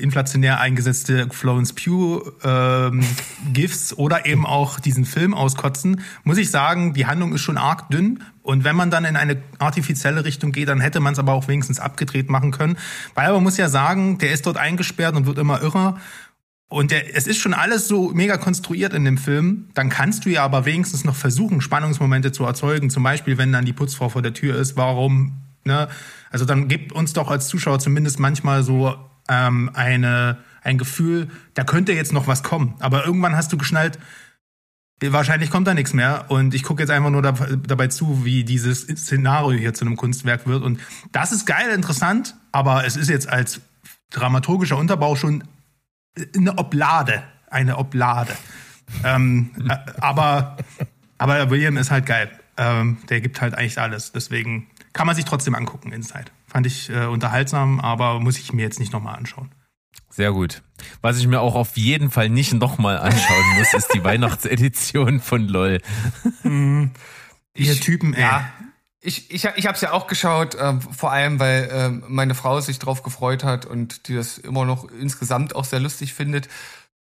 inflationär 0.00 0.58
eingesetzte 0.58 1.28
Florence 1.30 1.72
Pugh 1.72 2.32
ähm, 2.42 3.04
GIFs 3.52 3.94
oder 3.94 4.26
eben 4.26 4.44
auch 4.44 4.80
diesen 4.80 5.04
Film 5.04 5.32
auskotzen, 5.32 6.00
muss 6.24 6.38
ich 6.38 6.50
sagen, 6.50 6.92
die 6.92 7.06
Handlung 7.06 7.32
ist 7.34 7.42
schon 7.42 7.56
arg 7.56 7.88
dünn. 7.90 8.24
Und 8.42 8.64
wenn 8.64 8.74
man 8.74 8.90
dann 8.90 9.04
in 9.04 9.14
eine 9.16 9.40
artifizielle 9.58 10.24
Richtung 10.24 10.50
geht, 10.50 10.68
dann 10.68 10.80
hätte 10.80 10.98
man 10.98 11.12
es 11.12 11.20
aber 11.20 11.34
auch 11.34 11.46
wenigstens 11.46 11.78
abgedreht 11.78 12.30
machen 12.30 12.50
können. 12.50 12.76
Weil 13.14 13.32
man 13.32 13.44
muss 13.44 13.58
ja 13.58 13.68
sagen, 13.68 14.18
der 14.18 14.32
ist 14.32 14.46
dort 14.46 14.56
eingesperrt 14.56 15.14
und 15.14 15.26
wird 15.26 15.38
immer 15.38 15.62
irrer. 15.62 16.00
Und 16.68 16.90
der, 16.90 17.16
es 17.16 17.28
ist 17.28 17.38
schon 17.38 17.54
alles 17.54 17.86
so 17.86 18.10
mega 18.12 18.38
konstruiert 18.38 18.92
in 18.92 19.04
dem 19.04 19.18
Film. 19.18 19.68
Dann 19.74 19.88
kannst 19.88 20.24
du 20.24 20.30
ja 20.30 20.42
aber 20.42 20.64
wenigstens 20.64 21.04
noch 21.04 21.16
versuchen, 21.16 21.60
Spannungsmomente 21.60 22.32
zu 22.32 22.44
erzeugen. 22.44 22.90
Zum 22.90 23.04
Beispiel, 23.04 23.38
wenn 23.38 23.52
dann 23.52 23.64
die 23.64 23.72
Putzfrau 23.72 24.08
vor 24.08 24.22
der 24.22 24.34
Tür 24.34 24.56
ist, 24.56 24.76
warum, 24.76 25.42
ne? 25.64 25.88
Also 26.30 26.44
dann 26.44 26.68
gibt 26.68 26.92
uns 26.92 27.12
doch 27.12 27.28
als 27.28 27.48
Zuschauer 27.48 27.80
zumindest 27.80 28.20
manchmal 28.20 28.62
so 28.62 29.09
ähm, 29.30 29.70
eine, 29.72 30.38
ein 30.62 30.76
Gefühl, 30.76 31.28
da 31.54 31.64
könnte 31.64 31.92
jetzt 31.92 32.12
noch 32.12 32.26
was 32.26 32.42
kommen. 32.42 32.74
Aber 32.80 33.06
irgendwann 33.06 33.36
hast 33.36 33.52
du 33.52 33.56
geschnallt, 33.56 33.98
wahrscheinlich 35.00 35.50
kommt 35.50 35.66
da 35.66 35.72
nichts 35.72 35.94
mehr. 35.94 36.26
Und 36.28 36.52
ich 36.52 36.64
gucke 36.64 36.82
jetzt 36.82 36.90
einfach 36.90 37.10
nur 37.10 37.22
da, 37.22 37.32
dabei 37.32 37.86
zu, 37.86 38.24
wie 38.24 38.44
dieses 38.44 38.82
Szenario 38.82 39.58
hier 39.58 39.72
zu 39.72 39.86
einem 39.86 39.96
Kunstwerk 39.96 40.46
wird. 40.46 40.62
Und 40.62 40.80
das 41.12 41.32
ist 41.32 41.46
geil, 41.46 41.70
interessant, 41.70 42.34
aber 42.52 42.84
es 42.84 42.96
ist 42.96 43.08
jetzt 43.08 43.28
als 43.28 43.60
dramaturgischer 44.10 44.76
Unterbau 44.76 45.16
schon 45.16 45.44
eine 46.36 46.58
Oblade. 46.58 47.22
Eine 47.48 47.78
Oblade. 47.78 48.36
Ähm, 49.04 49.50
äh, 49.68 49.76
aber, 50.00 50.56
aber 51.18 51.50
William 51.50 51.76
ist 51.76 51.90
halt 51.90 52.06
geil. 52.06 52.30
Ähm, 52.56 52.98
der 53.08 53.20
gibt 53.20 53.40
halt 53.40 53.54
eigentlich 53.54 53.78
alles. 53.78 54.12
Deswegen 54.12 54.66
kann 54.92 55.06
man 55.06 55.14
sich 55.14 55.24
trotzdem 55.24 55.54
angucken, 55.54 55.92
Inside. 55.92 56.26
Fand 56.50 56.66
ich 56.66 56.90
äh, 56.90 57.06
unterhaltsam, 57.06 57.78
aber 57.78 58.18
muss 58.18 58.38
ich 58.38 58.52
mir 58.52 58.62
jetzt 58.62 58.80
nicht 58.80 58.92
nochmal 58.92 59.16
anschauen. 59.16 59.54
Sehr 60.08 60.32
gut. 60.32 60.62
Was 61.00 61.18
ich 61.18 61.26
mir 61.28 61.40
auch 61.40 61.54
auf 61.54 61.76
jeden 61.76 62.10
Fall 62.10 62.28
nicht 62.28 62.52
nochmal 62.52 62.98
anschauen 62.98 63.44
muss, 63.56 63.72
ist 63.72 63.94
die 63.94 64.02
Weihnachtsedition 64.02 65.20
von 65.20 65.46
LOL. 65.46 65.80
Ihr 67.54 67.80
Typen, 67.80 68.14
ey. 68.14 68.22
Ja, 68.22 68.50
ich, 69.02 69.30
ich, 69.30 69.44
ich 69.44 69.66
habe 69.66 69.74
es 69.76 69.80
ja 69.80 69.92
auch 69.92 70.08
geschaut, 70.08 70.56
äh, 70.56 70.74
vor 70.80 71.10
allem, 71.12 71.38
weil 71.38 71.68
äh, 71.70 71.88
meine 72.08 72.34
Frau 72.34 72.60
sich 72.60 72.78
drauf 72.78 73.02
gefreut 73.02 73.44
hat 73.44 73.64
und 73.64 74.08
die 74.08 74.14
das 74.14 74.36
immer 74.36 74.64
noch 74.64 74.90
insgesamt 74.90 75.54
auch 75.54 75.64
sehr 75.64 75.80
lustig 75.80 76.12
findet. 76.12 76.48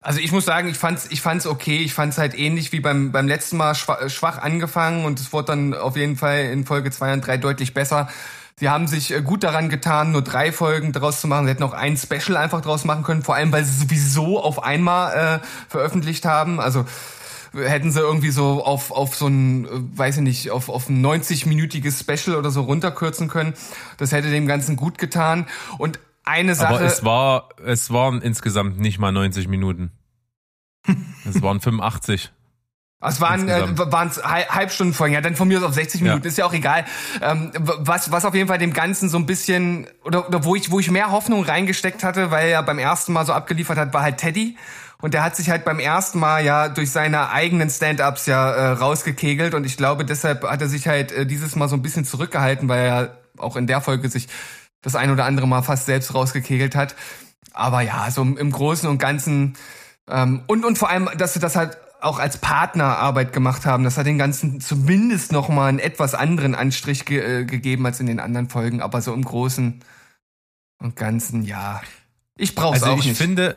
Also 0.01 0.19
ich 0.19 0.33
muss 0.33 0.45
sagen, 0.45 0.69
ich 0.69 0.79
fand's, 0.79 1.09
ich 1.11 1.21
fand's 1.21 1.47
okay. 1.47 1.79
Ich 1.79 1.95
fand's 1.95 2.19
halt 2.19 2.37
ähnlich 2.37 2.73
wie 2.73 2.81
beim, 2.81 3.13
beim 3.13 3.29
letzten 3.29 3.57
Mal 3.57 3.75
schwach, 3.75 4.09
schwach 4.09 4.39
angefangen 4.39 5.05
und 5.05 5.21
es 5.21 5.33
wurde 5.33 5.49
dann 5.49 5.75
auf 5.75 5.97
jeden 5.97 6.17
Fall 6.17 6.45
in 6.45 6.65
Folge 6.65 6.91
zwei 6.91 7.13
und 7.13 7.27
drei 7.27 7.37
deutlich 7.37 7.75
besser. 7.75 8.09
Sie 8.63 8.69
haben 8.69 8.87
sich 8.87 9.13
äh, 9.13 9.23
gut 9.23 9.43
daran 9.43 9.69
getan, 9.71 10.13
nur 10.13 10.23
drei 10.23 10.53
Folgen 10.53 10.93
daraus 10.93 11.21
zu 11.21 11.27
machen. 11.27 11.47
Sie 11.47 11.51
hätten 11.51 11.65
auch 11.65 11.73
ein 11.73 11.97
Special 11.97 12.37
einfach 12.37 12.61
draus 12.61 12.85
machen 12.85 13.03
können, 13.03 13.25
vor 13.25 13.35
allem 13.35 13.51
weil 13.51 13.65
sie 13.65 13.77
sowieso 13.77 14.41
auf 14.41 14.63
einmal 14.63 15.41
äh, 15.43 15.47
veröffentlicht 15.69 16.25
haben. 16.25 16.61
Also 16.61 16.85
hätten 17.53 17.91
sie 17.91 17.99
irgendwie 17.99 18.31
so 18.31 18.65
auf, 18.65 18.93
auf 18.93 19.17
so 19.17 19.27
ein, 19.27 19.65
äh, 19.65 19.69
weiß 19.99 20.19
ich 20.19 20.23
nicht, 20.23 20.51
auf, 20.53 20.69
auf 20.69 20.89
ein 20.89 21.05
90-minütiges 21.05 21.99
Special 21.99 22.37
oder 22.37 22.53
so 22.53 22.61
runterkürzen 22.61 23.27
können. 23.27 23.55
Das 23.97 24.13
hätte 24.13 24.31
dem 24.31 24.47
Ganzen 24.47 24.77
gut 24.77 24.97
getan. 24.97 25.49
Und 25.79 25.99
eine 26.23 26.55
Sache. 26.55 26.77
Aber 26.77 26.83
es 26.83 27.05
war, 27.05 27.49
es 27.67 27.93
waren 27.93 28.23
insgesamt 28.23 28.79
nicht 28.79 29.01
mal 29.01 29.11
90 29.11 29.49
Minuten. 29.49 29.91
Es 31.29 31.43
waren 31.43 31.61
85. 31.61 32.31
Es 33.05 33.21
waren 33.21 33.49
äh, 33.49 33.61
Insgesamt. 33.61 33.93
waren's 33.93 34.23
Hal- 34.23 34.49
Halbstunden 34.49 34.95
Folgen, 34.95 35.15
ja, 35.15 35.21
dann 35.21 35.35
von 35.37 35.49
mir 35.49 35.59
aus 35.59 35.65
auf 35.65 35.75
60 35.75 36.01
Minuten, 36.03 36.23
Ja. 36.23 36.29
ist 36.29 36.39
ja 36.39 36.45
auch 36.47 36.53
egal. 36.53 36.85
Ähm, 37.21 37.51
was, 37.55 38.13
was 38.13 38.25
auf 38.25 38.35
jeden 38.35 38.49
Fall 38.49 38.59
dem 38.59 38.73
Ganzen 38.73 39.09
so 39.09 39.17
ein 39.19 39.27
bisschen, 39.27 39.87
oder, 40.05 40.29
oder 40.29 40.45
wo 40.45 40.55
ich, 40.55 40.71
wo 40.71 40.79
ich 40.79 40.91
mehr 40.91 41.11
Hoffnung 41.11 41.45
reingesteckt 41.45 42.05
hatte, 42.05 42.31
weil 42.31 42.49
er 42.51 42.63
beim 42.63 42.79
ersten 42.79 43.13
Mal 43.13 43.27
so 43.27 43.33
abgeliefert 43.33 43.77
hat, 43.79 43.93
war 43.93 44.03
halt 44.03 44.19
Teddy. 44.19 44.57
Und 45.01 45.15
der 45.15 45.25
hat 45.25 45.35
sich 45.35 45.51
halt 45.51 45.65
beim 45.65 45.81
ersten 45.81 46.21
Mal 46.21 46.45
ja 46.45 46.69
durch 46.69 46.93
seine 46.93 47.31
eigenen 47.31 47.69
Stand-ups 47.71 48.27
ja 48.27 48.51
äh, 48.53 48.67
rausgekegelt 48.75 49.53
und 49.55 49.65
ich 49.67 49.77
glaube, 49.77 50.05
deshalb 50.05 50.45
hat 50.45 50.61
er 50.63 50.69
sich 50.69 50.87
halt 50.87 51.11
äh, 51.11 51.27
dieses 51.27 51.57
Mal 51.57 51.69
so 51.69 51.75
ein 51.75 51.83
bisschen 51.83 52.05
zurückgehalten, 52.05 52.69
weil 52.69 52.87
er 52.87 53.19
auch 53.37 53.57
in 53.57 53.67
der 53.67 53.81
Folge 53.81 54.09
sich 54.09 54.29
das 54.81 54.95
ein 54.95 55.11
oder 55.11 55.25
andere 55.25 55.49
Mal 55.49 55.63
fast 55.63 55.87
selbst 55.87 56.15
rausgekegelt 56.15 56.77
hat. 56.77 56.95
Aber 57.53 57.81
ja, 57.81 58.09
so 58.13 58.23
im 58.23 58.53
Großen 58.53 58.89
und 58.89 58.99
Ganzen 58.99 59.55
ähm, 60.09 60.43
und, 60.47 60.65
und 60.65 60.79
vor 60.79 60.89
allem, 60.89 61.11
dass 61.19 61.35
sie 61.35 61.41
das 61.41 61.57
halt 61.57 61.79
auch 62.03 62.19
als 62.19 62.39
Partnerarbeit 62.39 63.33
gemacht 63.33 63.65
haben. 63.65 63.85
Das 63.85 63.97
hat 63.97 64.07
den 64.07 64.19
Ganzen 64.19 64.61
zumindest 64.61 65.33
noch 65.33 65.49
mal 65.49 65.69
einen 65.69 65.79
etwas 65.79 66.15
anderen 66.15 66.55
Anstrich 66.55 67.05
ge 67.05 67.43
äh, 67.43 67.45
gegeben 67.45 67.87
als 67.87 68.01
in 68.01 68.07
den 68.07 68.21
anderen 68.21 68.49
Folgen. 68.49 68.83
Aber 68.83 69.01
so 69.01 69.13
im 69.15 69.25
Großen 69.25 69.81
und 70.79 70.97
Ganzen, 70.97 71.43
ja. 71.43 71.81
Ich 72.37 72.55
brauch's 72.55 72.83
Also 72.83 72.95
auch 72.95 72.99
ich 72.99 73.07
nicht. 73.07 73.19
finde, 73.19 73.57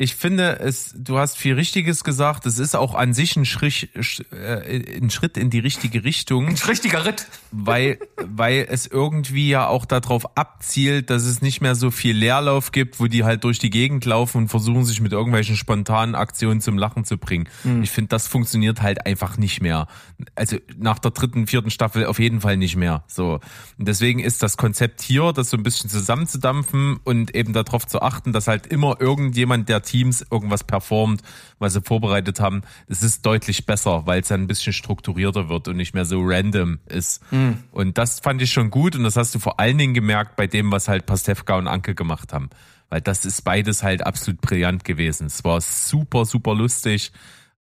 ich 0.00 0.14
finde 0.14 0.60
es, 0.60 0.94
du 0.96 1.18
hast 1.18 1.36
viel 1.36 1.54
Richtiges 1.54 2.04
gesagt. 2.04 2.46
Es 2.46 2.60
ist 2.60 2.76
auch 2.76 2.94
an 2.94 3.12
sich 3.12 3.34
ein, 3.36 3.44
Schritt, 3.44 3.88
äh, 4.32 4.96
ein 4.96 5.10
Schritt 5.10 5.36
in 5.36 5.50
die 5.50 5.58
richtige 5.58 6.04
Richtung. 6.04 6.46
Ein 6.46 6.54
richtiger 6.54 7.04
Ritt. 7.04 7.26
weil, 7.50 7.98
weil 8.16 8.66
es 8.70 8.86
irgendwie 8.86 9.48
ja 9.48 9.66
auch 9.66 9.84
darauf 9.84 10.36
abzielt, 10.36 11.10
dass 11.10 11.24
es 11.24 11.42
nicht 11.42 11.60
mehr 11.60 11.74
so 11.74 11.90
viel 11.90 12.16
Leerlauf 12.16 12.70
gibt, 12.70 13.00
wo 13.00 13.08
die 13.08 13.24
halt 13.24 13.42
durch 13.42 13.58
die 13.58 13.70
Gegend 13.70 14.04
laufen 14.04 14.38
und 14.38 14.48
versuchen, 14.48 14.84
sich 14.84 15.00
mit 15.00 15.10
irgendwelchen 15.12 15.56
spontanen 15.56 16.14
Aktionen 16.14 16.60
zum 16.60 16.78
Lachen 16.78 17.04
zu 17.04 17.18
bringen. 17.18 17.48
Ich 17.82 17.90
finde, 17.90 18.08
das 18.08 18.28
funktioniert 18.28 18.82
halt 18.82 19.04
einfach 19.04 19.36
nicht 19.36 19.60
mehr. 19.60 19.88
Also 20.36 20.58
nach 20.76 21.00
der 21.00 21.10
dritten, 21.10 21.48
vierten 21.48 21.70
Staffel 21.70 22.06
auf 22.06 22.20
jeden 22.20 22.40
Fall 22.40 22.56
nicht 22.56 22.76
mehr. 22.76 23.02
So. 23.08 23.40
Und 23.78 23.88
deswegen 23.88 24.20
ist 24.20 24.44
das 24.44 24.56
Konzept 24.56 25.02
hier, 25.02 25.32
das 25.32 25.50
so 25.50 25.56
ein 25.56 25.64
bisschen 25.64 25.90
zusammenzudampfen 25.90 27.00
und 27.02 27.34
eben 27.34 27.52
darauf 27.52 27.84
zu 27.86 28.00
achten, 28.00 28.32
dass 28.32 28.46
halt 28.46 28.66
immer 28.68 29.00
irgendjemand 29.00 29.68
der 29.68 29.82
Teams 29.88 30.24
irgendwas 30.30 30.64
performt, 30.64 31.22
was 31.58 31.72
sie 31.72 31.82
vorbereitet 31.82 32.40
haben. 32.40 32.62
Das 32.88 33.02
ist 33.02 33.24
deutlich 33.24 33.66
besser, 33.66 34.06
weil 34.06 34.20
es 34.20 34.28
dann 34.28 34.42
ein 34.42 34.46
bisschen 34.46 34.72
strukturierter 34.72 35.48
wird 35.48 35.68
und 35.68 35.76
nicht 35.76 35.94
mehr 35.94 36.04
so 36.04 36.20
random 36.22 36.78
ist. 36.86 37.22
Und 37.72 37.98
das 37.98 38.20
fand 38.20 38.42
ich 38.42 38.52
schon 38.52 38.70
gut 38.70 38.94
und 38.94 39.02
das 39.04 39.16
hast 39.16 39.34
du 39.34 39.38
vor 39.38 39.58
allen 39.58 39.78
Dingen 39.78 39.94
gemerkt 39.94 40.36
bei 40.36 40.46
dem, 40.46 40.70
was 40.70 40.88
halt 40.88 41.06
Pastewka 41.06 41.56
und 41.56 41.68
Anke 41.68 41.94
gemacht 41.94 42.32
haben. 42.32 42.50
Weil 42.90 43.00
das 43.00 43.24
ist 43.24 43.42
beides 43.42 43.82
halt 43.82 44.06
absolut 44.06 44.40
brillant 44.40 44.84
gewesen. 44.84 45.26
Es 45.26 45.44
war 45.44 45.60
super, 45.60 46.24
super 46.24 46.54
lustig. 46.54 47.12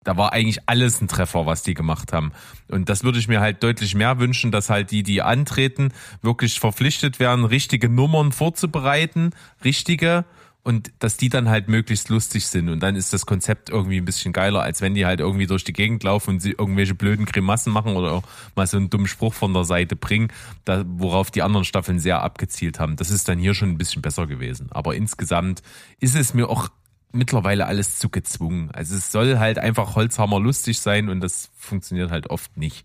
Da 0.03 0.17
war 0.17 0.33
eigentlich 0.33 0.61
alles 0.67 1.01
ein 1.03 1.09
Treffer, 1.09 1.45
was 1.45 1.63
die 1.63 1.75
gemacht 1.75 2.13
haben. 2.15 2.33
Und 2.69 2.89
das 2.89 3.05
würde 3.05 3.19
ich 3.19 3.29
mir 3.29 3.41
halt 3.41 3.63
deutlich 3.63 3.95
mehr 3.95 4.19
wünschen, 4.19 4.51
dass 4.51 4.71
halt 4.71 4.91
die, 4.91 5.03
die 5.03 5.21
antreten, 5.21 5.93
wirklich 6.23 6.59
verpflichtet 6.59 7.21
werden, 7.21 7.45
richtige 7.45 7.91
Nummern 7.91 8.33
vorzubereiten, 8.33 9.31
richtige, 9.63 10.25
und 10.63 10.93
dass 10.99 11.17
die 11.17 11.31
dann 11.31 11.49
halt 11.49 11.69
möglichst 11.69 12.11
lustig 12.11 12.47
sind. 12.47 12.69
Und 12.69 12.81
dann 12.81 12.95
ist 12.95 13.13
das 13.13 13.25
Konzept 13.25 13.71
irgendwie 13.71 13.99
ein 13.99 14.05
bisschen 14.05 14.33
geiler, 14.33 14.63
als 14.63 14.83
wenn 14.83 14.95
die 14.95 15.07
halt 15.07 15.21
irgendwie 15.21 15.47
durch 15.47 15.65
die 15.65 15.73
Gegend 15.73 16.03
laufen 16.03 16.31
und 16.31 16.41
sie 16.41 16.53
irgendwelche 16.53 16.95
blöden 16.95 17.25
Grimassen 17.25 17.73
machen 17.73 17.97
oder 17.97 18.13
auch 18.13 18.25
mal 18.57 18.67
so 18.67 18.77
einen 18.77 18.91
dummen 18.91 19.07
Spruch 19.07 19.33
von 19.33 19.55
der 19.55 19.65
Seite 19.65 19.97
bringen, 19.97 20.29
da, 20.65 20.85
worauf 20.87 21.31
die 21.31 21.43
anderen 21.43 21.65
Staffeln 21.65 21.99
sehr 21.99 22.23
abgezielt 22.23 22.79
haben. 22.79 22.97
Das 22.97 23.11
ist 23.11 23.29
dann 23.29 23.39
hier 23.39 23.55
schon 23.55 23.71
ein 23.71 23.79
bisschen 23.79 24.03
besser 24.03 24.27
gewesen. 24.27 24.69
Aber 24.71 24.95
insgesamt 24.95 25.63
ist 25.99 26.15
es 26.15 26.35
mir 26.35 26.49
auch 26.49 26.69
mittlerweile 27.13 27.67
alles 27.67 27.99
zu 27.99 28.09
gezwungen. 28.09 28.71
Also 28.71 28.95
es 28.95 29.11
soll 29.11 29.39
halt 29.39 29.59
einfach 29.59 29.97
Holzhammer 29.97 30.41
lustig 30.41 30.79
sein 30.81 31.09
und 31.09 31.21
das 31.21 31.51
funktioniert 31.57 32.11
halt 32.11 32.29
oft 32.29 32.57
nicht. 32.57 32.85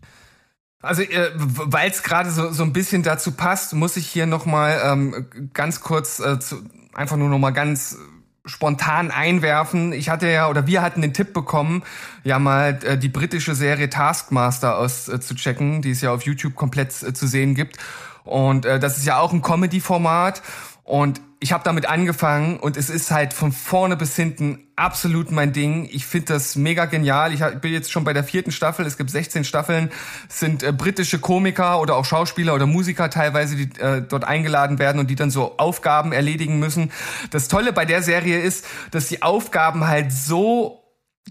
Also, 0.85 1.01
äh, 1.01 1.31
weil 1.35 1.89
es 1.89 2.03
gerade 2.03 2.29
so, 2.29 2.51
so 2.51 2.63
ein 2.63 2.73
bisschen 2.73 3.03
dazu 3.03 3.31
passt, 3.31 3.73
muss 3.73 3.97
ich 3.97 4.07
hier 4.07 4.25
nochmal 4.25 4.79
ähm, 4.83 5.25
ganz 5.53 5.81
kurz, 5.81 6.19
äh, 6.19 6.39
zu, 6.39 6.57
einfach 6.93 7.17
nur 7.17 7.29
nochmal 7.29 7.53
ganz 7.53 7.97
spontan 8.45 9.11
einwerfen. 9.11 9.91
Ich 9.91 10.09
hatte 10.09 10.29
ja, 10.29 10.47
oder 10.49 10.67
wir 10.67 10.81
hatten 10.81 11.01
den 11.01 11.13
Tipp 11.13 11.33
bekommen, 11.33 11.83
ja 12.23 12.39
mal 12.39 12.79
äh, 12.83 12.97
die 12.97 13.09
britische 13.09 13.55
Serie 13.55 13.89
Taskmaster 13.89 14.77
auszuchecken, 14.77 15.15
äh, 15.15 15.21
zu 15.21 15.35
checken, 15.35 15.81
die 15.81 15.91
es 15.91 16.01
ja 16.01 16.11
auf 16.11 16.21
YouTube 16.23 16.55
komplett 16.55 17.01
äh, 17.01 17.13
zu 17.13 17.27
sehen 17.27 17.55
gibt. 17.55 17.77
Und 18.23 18.65
äh, 18.65 18.79
das 18.79 18.97
ist 18.97 19.05
ja 19.05 19.19
auch 19.19 19.33
ein 19.33 19.41
Comedy-Format. 19.41 20.41
Und 20.85 21.19
ich 21.39 21.51
habe 21.51 21.63
damit 21.63 21.87
angefangen 21.87 22.59
und 22.59 22.77
es 22.77 22.91
ist 22.91 23.09
halt 23.09 23.33
von 23.33 23.51
vorne 23.51 23.97
bis 23.97 24.15
hinten 24.15 24.67
absolut 24.75 25.31
mein 25.31 25.51
Ding. 25.51 25.89
Ich 25.91 26.05
finde 26.05 26.33
das 26.33 26.55
mega 26.55 26.85
genial. 26.85 27.33
Ich 27.33 27.39
bin 27.59 27.73
jetzt 27.73 27.91
schon 27.91 28.03
bei 28.03 28.13
der 28.13 28.23
vierten 28.23 28.51
Staffel. 28.51 28.85
Es 28.85 28.95
gibt 28.95 29.09
16 29.09 29.45
Staffeln. 29.45 29.91
Es 30.29 30.39
sind 30.39 30.61
äh, 30.61 30.71
britische 30.71 31.17
Komiker 31.17 31.81
oder 31.81 31.95
auch 31.95 32.05
Schauspieler 32.05 32.53
oder 32.53 32.67
Musiker 32.67 33.09
teilweise, 33.09 33.55
die 33.55 33.79
äh, 33.79 34.03
dort 34.03 34.25
eingeladen 34.25 34.77
werden 34.77 34.99
und 34.99 35.09
die 35.09 35.15
dann 35.15 35.31
so 35.31 35.57
Aufgaben 35.57 36.11
erledigen 36.11 36.59
müssen. 36.59 36.91
Das 37.31 37.47
Tolle 37.47 37.73
bei 37.73 37.85
der 37.85 38.03
Serie 38.03 38.39
ist, 38.39 38.65
dass 38.91 39.07
die 39.07 39.23
Aufgaben 39.23 39.87
halt 39.87 40.13
so 40.13 40.83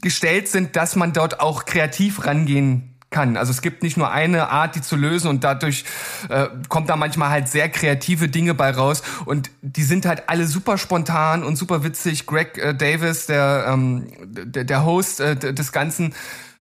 gestellt 0.02 0.48
sind, 0.48 0.74
dass 0.74 0.96
man 0.96 1.12
dort 1.12 1.38
auch 1.38 1.64
kreativ 1.64 2.26
rangehen 2.26 2.93
kann. 3.14 3.36
Also 3.36 3.52
es 3.52 3.62
gibt 3.62 3.84
nicht 3.84 3.96
nur 3.96 4.10
eine 4.10 4.50
Art, 4.50 4.74
die 4.74 4.82
zu 4.82 4.96
lösen 4.96 5.28
und 5.28 5.44
dadurch 5.44 5.84
äh, 6.28 6.48
kommt 6.68 6.88
da 6.88 6.96
manchmal 6.96 7.30
halt 7.30 7.48
sehr 7.48 7.68
kreative 7.68 8.28
Dinge 8.28 8.54
bei 8.54 8.72
raus 8.72 9.04
und 9.24 9.52
die 9.62 9.84
sind 9.84 10.04
halt 10.04 10.28
alle 10.28 10.46
super 10.48 10.78
spontan 10.78 11.44
und 11.44 11.54
super 11.54 11.84
witzig. 11.84 12.26
Greg 12.26 12.58
äh, 12.58 12.74
Davis, 12.74 13.26
der, 13.26 13.66
ähm, 13.68 14.08
der, 14.26 14.64
der 14.64 14.84
Host 14.84 15.20
äh, 15.20 15.36
des 15.36 15.70
Ganzen, 15.70 16.12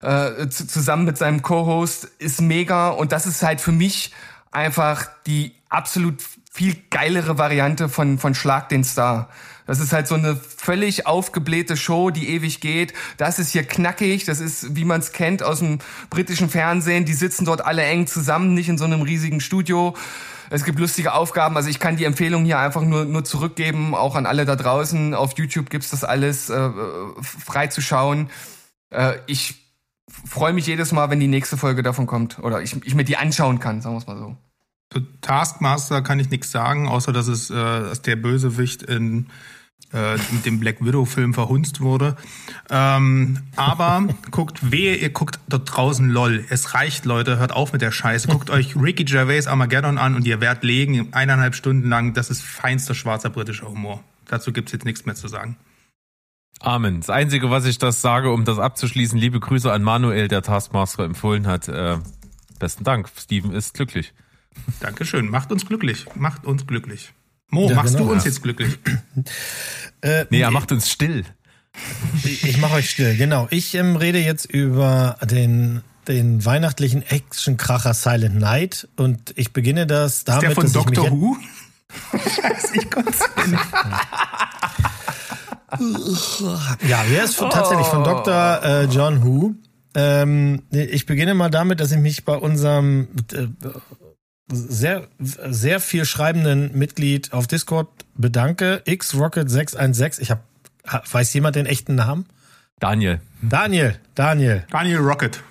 äh, 0.01 0.47
zu, 0.47 0.67
zusammen 0.67 1.05
mit 1.05 1.17
seinem 1.17 1.41
Co-Host 1.41 2.05
ist 2.19 2.41
mega 2.41 2.89
und 2.89 3.11
das 3.11 3.25
ist 3.25 3.41
halt 3.41 3.59
für 3.59 3.71
mich 3.71 4.13
einfach 4.51 5.07
die 5.25 5.55
absolut 5.69 6.21
viel 6.51 6.77
geilere 6.91 7.39
Variante 7.39 7.89
von, 7.89 8.19
von 8.19 8.35
Schlag 8.35 8.69
den 8.69 8.83
Star. 8.83 9.29
Das 9.65 9.79
ist 9.79 9.93
halt 9.93 10.07
so 10.07 10.15
eine 10.15 10.35
völlig 10.35 11.07
aufgeblähte 11.07 11.75
Show, 11.75 12.11
die 12.11 12.29
ewig 12.29 12.61
geht. 12.61 12.93
Das 13.17 13.39
ist 13.39 13.51
hier 13.51 13.63
knackig, 13.63 14.25
das 14.25 14.39
ist, 14.39 14.75
wie 14.75 14.85
man 14.85 14.99
es 14.99 15.11
kennt 15.11 15.41
aus 15.41 15.59
dem 15.59 15.79
britischen 16.09 16.49
Fernsehen. 16.49 17.05
Die 17.05 17.13
sitzen 17.13 17.45
dort 17.45 17.65
alle 17.65 17.83
eng 17.83 18.07
zusammen, 18.07 18.53
nicht 18.53 18.69
in 18.69 18.77
so 18.77 18.85
einem 18.85 19.01
riesigen 19.01 19.41
Studio. 19.41 19.95
Es 20.49 20.63
gibt 20.63 20.79
lustige 20.79 21.13
Aufgaben. 21.13 21.57
Also 21.57 21.69
ich 21.69 21.79
kann 21.79 21.97
die 21.97 22.05
Empfehlung 22.05 22.45
hier 22.45 22.59
einfach 22.59 22.83
nur, 22.83 23.05
nur 23.05 23.23
zurückgeben, 23.23 23.95
auch 23.95 24.15
an 24.15 24.25
alle 24.25 24.45
da 24.45 24.55
draußen. 24.55 25.13
Auf 25.13 25.37
YouTube 25.37 25.69
gibt's 25.69 25.89
das 25.89 26.03
alles 26.03 26.49
äh, 26.49 26.69
frei 27.21 27.67
zu 27.67 27.81
schauen. 27.81 28.29
Äh, 28.91 29.15
ich 29.25 29.55
freue 30.27 30.53
mich 30.53 30.67
jedes 30.67 30.91
Mal, 30.91 31.09
wenn 31.09 31.19
die 31.19 31.27
nächste 31.27 31.57
Folge 31.57 31.81
davon 31.81 32.05
kommt. 32.05 32.39
Oder 32.39 32.61
ich, 32.61 32.75
ich 32.85 32.93
mir 32.93 33.03
die 33.03 33.17
anschauen 33.17 33.59
kann, 33.59 33.81
sagen 33.81 33.95
wir 33.95 33.99
es 33.99 34.07
mal 34.07 34.17
so. 34.17 34.37
Zu 34.91 34.99
Taskmaster 35.21 36.03
kann 36.03 36.19
ich 36.19 36.29
nichts 36.29 36.51
sagen, 36.51 36.87
außer 36.87 37.11
dass 37.11 37.27
es, 37.27 37.49
äh, 37.49 37.53
dass 37.53 38.03
der 38.03 38.15
Bösewicht 38.15 38.83
in 38.83 39.27
äh, 39.93 40.17
mit 40.31 40.45
dem 40.45 40.59
Black 40.59 40.83
Widow 40.83 41.05
Film 41.05 41.33
verhunzt 41.33 41.81
wurde. 41.81 42.15
Ähm, 42.69 43.39
aber 43.55 44.07
guckt, 44.31 44.71
wehe, 44.71 44.95
ihr 44.95 45.09
guckt 45.09 45.39
dort 45.47 45.75
draußen 45.75 46.09
LOL. 46.09 46.45
Es 46.49 46.73
reicht, 46.73 47.05
Leute, 47.05 47.37
hört 47.37 47.51
auf 47.51 47.73
mit 47.73 47.81
der 47.81 47.91
Scheiße. 47.91 48.27
Guckt 48.27 48.49
euch 48.49 48.75
Ricky 48.75 49.05
Gervais 49.05 49.47
Armageddon 49.47 49.97
an 49.97 50.15
und 50.15 50.25
ihr 50.25 50.41
werdet 50.41 50.63
legen, 50.63 51.09
eineinhalb 51.13 51.55
Stunden 51.55 51.89
lang, 51.89 52.13
das 52.13 52.29
ist 52.29 52.41
feinster 52.41 52.95
schwarzer 52.95 53.29
britischer 53.29 53.69
Humor. 53.69 54.03
Dazu 54.27 54.51
gibt's 54.51 54.71
jetzt 54.71 54.85
nichts 54.85 55.05
mehr 55.05 55.15
zu 55.15 55.27
sagen. 55.27 55.57
Amen. 56.59 57.01
Das 57.01 57.09
Einzige, 57.09 57.51
was 57.51 57.65
ich 57.65 57.77
das 57.77 58.01
sage, 58.01 58.31
um 58.31 58.45
das 58.45 58.59
abzuschließen, 58.59 59.19
liebe 59.19 59.39
Grüße 59.39 59.71
an 59.71 59.83
Manuel, 59.83 60.27
der 60.27 60.41
Taskmaster 60.41 61.03
empfohlen 61.03 61.47
hat. 61.47 61.67
Äh, 61.67 61.99
besten 62.59 62.83
Dank. 62.83 63.09
Steven 63.15 63.51
ist 63.51 63.73
glücklich. 63.73 64.13
Dankeschön. 64.79 65.29
Macht 65.29 65.51
uns 65.51 65.65
glücklich. 65.65 66.05
Macht 66.15 66.45
uns 66.45 66.65
glücklich. 66.65 67.13
Mo, 67.49 67.69
Ja, 67.69 67.75
machst 67.75 67.93
genau. 67.93 68.07
du 68.07 68.13
uns 68.13 68.25
jetzt 68.25 68.41
glücklich? 68.41 68.77
Äh, 70.01 70.25
Nee, 70.29 70.41
er 70.41 70.51
macht 70.51 70.71
uns 70.71 70.89
still. 70.91 71.23
Ich, 72.23 72.57
mache 72.57 72.75
euch 72.75 72.89
still, 72.91 73.15
genau. 73.17 73.47
Ich 73.49 73.73
ähm, 73.73 73.95
rede 73.95 74.19
jetzt 74.19 74.45
über 74.45 75.17
den, 75.23 75.81
den 76.07 76.45
weihnachtlichen 76.45 77.01
Actionkracher 77.01 77.93
Silent 77.95 78.35
Night 78.35 78.87
und 78.97 79.33
ich 79.35 79.51
beginne 79.51 79.87
das 79.87 80.23
damit, 80.25 80.43
Der 80.43 80.51
von 80.51 80.63
dass 80.65 80.75
ich 80.75 80.85
mich 80.85 80.95
Doctor 80.99 81.11
Who? 81.11 81.37
Scheiße, 82.11 82.75
ich 82.77 82.91
konnte 82.91 83.13
Ja, 86.87 87.03
der 87.03 87.23
ist 87.23 87.35
von, 87.35 87.49
tatsächlich 87.49 87.87
von 87.87 88.03
Dr. 88.03 88.63
Äh, 88.63 88.83
John 88.85 89.23
Who. 89.23 89.55
Ähm, 89.95 90.63
ich 90.71 91.05
beginne 91.05 91.33
mal 91.33 91.49
damit, 91.49 91.79
dass 91.79 91.91
ich 91.91 91.99
mich 91.99 92.25
bei 92.25 92.35
unserem 92.35 93.07
äh, 93.33 93.47
sehr, 94.47 95.07
sehr 95.19 95.79
viel 95.79 96.05
schreibenden 96.05 96.77
Mitglied 96.77 97.33
auf 97.33 97.47
Discord 97.47 97.87
bedanke. 98.15 98.83
xrocket616. 98.85 100.21
Ich 100.21 100.31
habe, 100.31 100.41
weiß 100.83 101.33
jemand 101.33 101.55
den 101.55 101.65
echten 101.65 101.95
Namen? 101.95 102.25
Daniel. 102.79 103.21
Daniel, 103.41 103.95
Daniel. 104.13 104.65
Daniel 104.69 104.99
Rocket. 104.99 105.41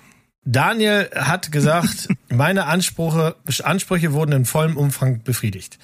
Daniel 0.45 1.09
hat 1.15 1.51
gesagt, 1.51 2.07
meine 2.29 2.65
Ansprüche, 2.65 3.35
Ansprüche 3.63 4.13
wurden 4.13 4.31
in 4.31 4.45
vollem 4.45 4.77
Umfang 4.77 5.23
befriedigt. 5.23 5.79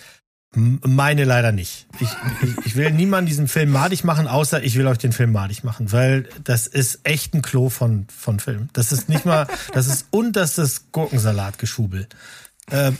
Meine 0.53 1.23
leider 1.23 1.53
nicht. 1.53 1.87
Ich, 2.01 2.09
ich, 2.41 2.65
ich 2.65 2.75
will 2.75 2.91
niemanden 2.91 3.27
diesen 3.27 3.47
Film 3.47 3.71
madig 3.71 4.03
machen, 4.03 4.27
außer 4.27 4.61
ich 4.61 4.75
will 4.75 4.85
euch 4.85 4.97
den 4.97 5.13
Film 5.13 5.31
madig 5.31 5.63
machen, 5.63 5.93
weil 5.93 6.27
das 6.43 6.67
ist 6.67 6.99
echt 7.03 7.33
ein 7.33 7.41
Klo 7.41 7.69
von, 7.69 8.05
von 8.13 8.41
Film. 8.41 8.67
Das 8.73 8.91
ist 8.91 9.07
nicht 9.07 9.25
mal, 9.25 9.47
das 9.73 9.87
ist 9.87 10.07
unterstes 10.11 10.91
Gurkensalatgeschubel. 10.91 12.07
Äh, 12.69 12.91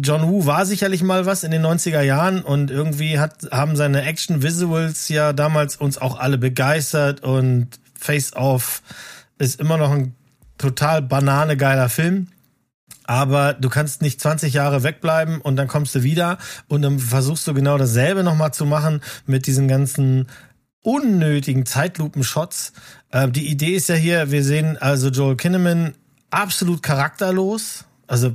John 0.00 0.28
Woo 0.28 0.46
war 0.46 0.66
sicherlich 0.66 1.02
mal 1.02 1.26
was 1.26 1.42
in 1.42 1.50
den 1.50 1.64
90er 1.64 2.02
Jahren 2.02 2.42
und 2.42 2.70
irgendwie 2.70 3.18
hat, 3.18 3.48
haben 3.50 3.76
seine 3.76 4.02
Action-Visuals 4.02 5.08
ja 5.08 5.32
damals 5.32 5.76
uns 5.76 5.98
auch 5.98 6.18
alle 6.18 6.38
begeistert 6.38 7.22
und 7.22 7.68
Face 7.98 8.34
Off 8.34 8.82
ist 9.38 9.60
immer 9.60 9.76
noch 9.76 9.90
ein 9.90 10.14
total 10.56 11.02
bananegeiler 11.02 11.88
Film. 11.88 12.28
Aber 13.04 13.54
du 13.54 13.70
kannst 13.70 14.02
nicht 14.02 14.20
20 14.20 14.52
Jahre 14.52 14.82
wegbleiben 14.82 15.40
und 15.40 15.56
dann 15.56 15.66
kommst 15.66 15.94
du 15.94 16.02
wieder 16.02 16.36
und 16.68 16.82
dann 16.82 16.98
versuchst 16.98 17.46
du 17.46 17.54
genau 17.54 17.78
dasselbe 17.78 18.22
nochmal 18.22 18.52
zu 18.52 18.66
machen 18.66 19.00
mit 19.24 19.46
diesen 19.46 19.66
ganzen 19.66 20.26
unnötigen 20.82 21.64
Zeitlupen-Shots. 21.64 22.72
Äh, 23.10 23.28
die 23.28 23.48
Idee 23.48 23.74
ist 23.74 23.88
ja 23.88 23.94
hier, 23.94 24.30
wir 24.30 24.44
sehen 24.44 24.76
also 24.76 25.08
Joel 25.08 25.36
Kinnaman 25.36 25.94
absolut 26.30 26.82
charakterlos. 26.82 27.84
Also 28.08 28.34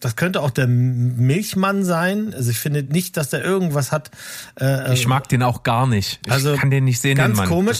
das, 0.00 0.14
könnte 0.14 0.42
auch 0.42 0.50
der 0.50 0.66
Milchmann 0.66 1.84
sein. 1.84 2.34
Also 2.34 2.50
ich 2.50 2.58
finde 2.58 2.82
nicht, 2.82 3.16
dass 3.16 3.30
der 3.30 3.42
irgendwas 3.42 3.92
hat. 3.92 4.10
Äh, 4.60 4.92
Ich 4.92 5.06
mag 5.08 5.26
den 5.28 5.42
auch 5.42 5.62
gar 5.62 5.86
nicht. 5.86 6.20
Ich 6.26 6.32
Also, 6.32 6.54
kann 6.54 6.70
den 6.70 6.84
nicht 6.84 7.00
sehen, 7.00 7.16
Ganz 7.16 7.42
komisch. 7.44 7.78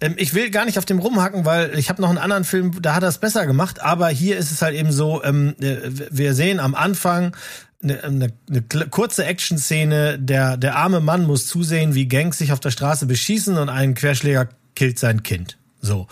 Ähm, 0.00 0.14
ich 0.16 0.32
will 0.32 0.50
gar 0.50 0.64
nicht 0.64 0.78
auf 0.78 0.84
dem 0.84 1.00
rumhacken, 1.00 1.44
weil 1.44 1.76
ich 1.76 1.88
habe 1.88 2.00
noch 2.00 2.08
einen 2.08 2.18
anderen 2.18 2.44
Film, 2.44 2.80
da 2.80 2.94
hat 2.94 3.02
er 3.02 3.08
es 3.08 3.18
besser 3.18 3.46
gemacht. 3.46 3.82
Aber 3.82 4.08
hier 4.08 4.38
ist 4.38 4.52
es 4.52 4.62
halt 4.62 4.76
eben 4.76 4.92
so, 4.92 5.24
ähm, 5.24 5.56
äh, 5.60 5.76
wir 6.10 6.34
sehen 6.34 6.60
am 6.60 6.76
Anfang 6.76 7.36
eine, 7.82 8.04
eine, 8.04 8.32
eine 8.48 8.62
kurze 8.90 9.24
Action-Szene. 9.24 10.20
Der, 10.20 10.56
der 10.56 10.76
arme 10.76 11.00
Mann 11.00 11.26
muss 11.26 11.48
zusehen, 11.48 11.96
wie 11.96 12.06
Gangs 12.06 12.38
sich 12.38 12.52
auf 12.52 12.60
der 12.60 12.70
Straße 12.70 13.06
beschießen 13.06 13.58
und 13.58 13.68
ein 13.68 13.94
Querschläger 13.94 14.48
killt 14.76 15.00
sein 15.00 15.24
Kind. 15.24 15.58
So, 15.84 16.06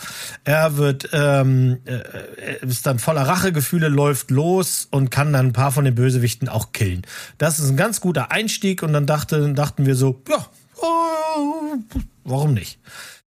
er 0.45 0.77
wird 0.77 1.09
ähm, 1.15 1.79
äh, 1.87 2.65
ist 2.67 2.85
dann 2.85 2.99
voller 2.99 3.23
Rachegefühle, 3.23 3.89
läuft 3.89 4.31
los 4.31 4.87
und 4.91 5.11
kann 5.11 5.33
dann 5.33 5.47
ein 5.47 5.53
paar 5.55 5.73
von 5.73 5.87
den 5.87 5.95
Bösewichten 5.95 6.51
auch 6.51 6.73
killen. 6.73 7.03
Das 7.39 7.59
ist 7.59 7.71
ein 7.71 7.79
ganz 7.79 8.03
guter 8.03 8.31
Einstieg 8.31 8.83
und 8.83 8.93
dann 8.93 9.07
dachte, 9.07 9.55
dachten 9.55 9.87
wir 9.87 9.95
so, 9.95 10.23
ja, 10.29 10.47
oh, 10.77 11.77
warum 12.25 12.53
nicht? 12.53 12.81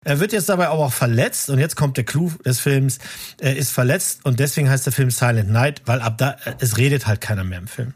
Er 0.05 0.19
wird 0.19 0.33
jetzt 0.33 0.49
dabei 0.49 0.67
aber 0.67 0.81
auch 0.83 0.93
verletzt 0.93 1.49
und 1.49 1.61
jetzt 1.61 1.77
kommt 1.77 1.97
der 1.97 2.03
Clou 2.03 2.33
des 2.45 2.59
Films. 2.59 2.99
Er 3.41 3.57
ist 3.57 3.71
verletzt 3.71 4.25
und 4.25 4.41
deswegen 4.41 4.69
heißt 4.69 4.85
der 4.85 4.93
Film 4.93 5.13
Silent 5.13 5.49
Night, 5.49 5.83
weil 5.87 6.01
ab 6.01 6.19
da 6.19 6.37
es 6.59 6.77
redet 6.77 7.07
halt 7.07 7.21
keiner 7.21 7.45
mehr 7.45 7.61
im 7.61 7.69
Film. 7.69 7.95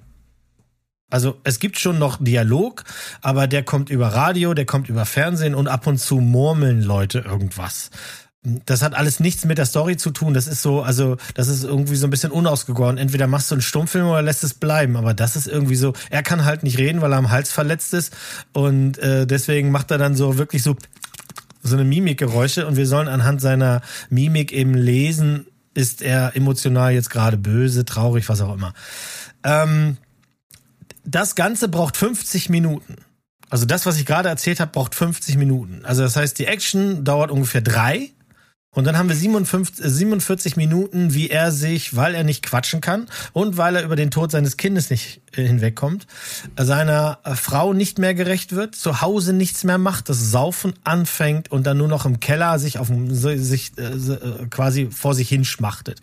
Also 1.08 1.40
es 1.44 1.60
gibt 1.60 1.78
schon 1.78 1.98
noch 1.98 2.18
Dialog, 2.20 2.82
aber 3.22 3.46
der 3.46 3.62
kommt 3.62 3.90
über 3.90 4.08
Radio, 4.08 4.54
der 4.54 4.66
kommt 4.66 4.88
über 4.88 5.04
Fernsehen 5.04 5.54
und 5.54 5.68
ab 5.68 5.86
und 5.86 5.98
zu 5.98 6.16
murmeln 6.16 6.82
Leute 6.82 7.20
irgendwas. 7.20 7.90
Das 8.64 8.82
hat 8.82 8.94
alles 8.94 9.18
nichts 9.18 9.44
mit 9.44 9.58
der 9.58 9.66
Story 9.66 9.96
zu 9.96 10.10
tun. 10.10 10.32
Das 10.32 10.46
ist 10.46 10.62
so, 10.62 10.82
also 10.82 11.16
das 11.34 11.48
ist 11.48 11.64
irgendwie 11.64 11.96
so 11.96 12.06
ein 12.06 12.10
bisschen 12.10 12.30
unausgegoren. 12.30 12.96
Entweder 12.96 13.26
machst 13.26 13.50
du 13.50 13.56
einen 13.56 13.62
Stummfilm 13.62 14.06
oder 14.06 14.22
lässt 14.22 14.44
es 14.44 14.54
bleiben. 14.54 14.96
Aber 14.96 15.14
das 15.14 15.34
ist 15.34 15.48
irgendwie 15.48 15.74
so. 15.74 15.94
Er 16.10 16.22
kann 16.22 16.44
halt 16.44 16.62
nicht 16.62 16.78
reden, 16.78 17.00
weil 17.00 17.12
er 17.12 17.18
am 17.18 17.30
Hals 17.30 17.50
verletzt 17.50 17.92
ist 17.92 18.14
und 18.52 18.98
äh, 18.98 19.26
deswegen 19.26 19.70
macht 19.70 19.90
er 19.90 19.98
dann 19.98 20.14
so 20.14 20.38
wirklich 20.38 20.62
so 20.62 20.76
so 21.62 21.74
eine 21.74 21.84
Mimikgeräusche 21.84 22.66
und 22.66 22.76
wir 22.76 22.86
sollen 22.86 23.08
anhand 23.08 23.40
seiner 23.40 23.82
Mimik 24.08 24.52
eben 24.52 24.74
lesen, 24.74 25.46
ist 25.74 26.00
er 26.00 26.36
emotional 26.36 26.92
jetzt 26.92 27.10
gerade 27.10 27.36
böse, 27.36 27.84
traurig, 27.84 28.28
was 28.28 28.40
auch 28.40 28.54
immer. 28.54 28.72
Ähm, 29.42 29.96
das 31.04 31.34
Ganze 31.34 31.68
braucht 31.68 31.96
50 31.96 32.48
Minuten. 32.48 32.96
Also 33.48 33.64
das, 33.64 33.86
was 33.86 33.98
ich 33.98 34.06
gerade 34.06 34.28
erzählt 34.28 34.58
habe, 34.60 34.72
braucht 34.72 34.94
50 34.94 35.36
Minuten. 35.36 35.84
Also 35.84 36.02
das 36.02 36.16
heißt, 36.16 36.38
die 36.38 36.46
Action 36.46 37.04
dauert 37.04 37.30
ungefähr 37.30 37.60
drei. 37.60 38.10
Und 38.76 38.84
dann 38.84 38.98
haben 38.98 39.08
wir 39.08 39.16
57, 39.16 39.82
äh, 39.82 39.88
47 39.88 40.56
Minuten, 40.56 41.14
wie 41.14 41.30
er 41.30 41.50
sich, 41.50 41.96
weil 41.96 42.14
er 42.14 42.24
nicht 42.24 42.44
quatschen 42.44 42.82
kann 42.82 43.06
und 43.32 43.56
weil 43.56 43.74
er 43.74 43.82
über 43.82 43.96
den 43.96 44.10
Tod 44.10 44.30
seines 44.30 44.58
Kindes 44.58 44.90
nicht 44.90 45.22
äh, 45.34 45.46
hinwegkommt, 45.46 46.06
äh, 46.56 46.64
seiner 46.64 47.18
äh, 47.24 47.34
Frau 47.36 47.72
nicht 47.72 47.98
mehr 47.98 48.14
gerecht 48.14 48.54
wird, 48.54 48.74
zu 48.74 49.00
Hause 49.00 49.32
nichts 49.32 49.64
mehr 49.64 49.78
macht, 49.78 50.10
das 50.10 50.30
Saufen 50.30 50.74
anfängt 50.84 51.50
und 51.50 51.66
dann 51.66 51.78
nur 51.78 51.88
noch 51.88 52.04
im 52.04 52.20
Keller 52.20 52.58
sich 52.58 52.78
auf 52.78 52.88
sich 53.08 53.72
äh, 53.78 53.82
äh, 53.82 54.46
quasi 54.50 54.90
vor 54.90 55.14
sich 55.14 55.30
hinschmachtet. 55.30 56.02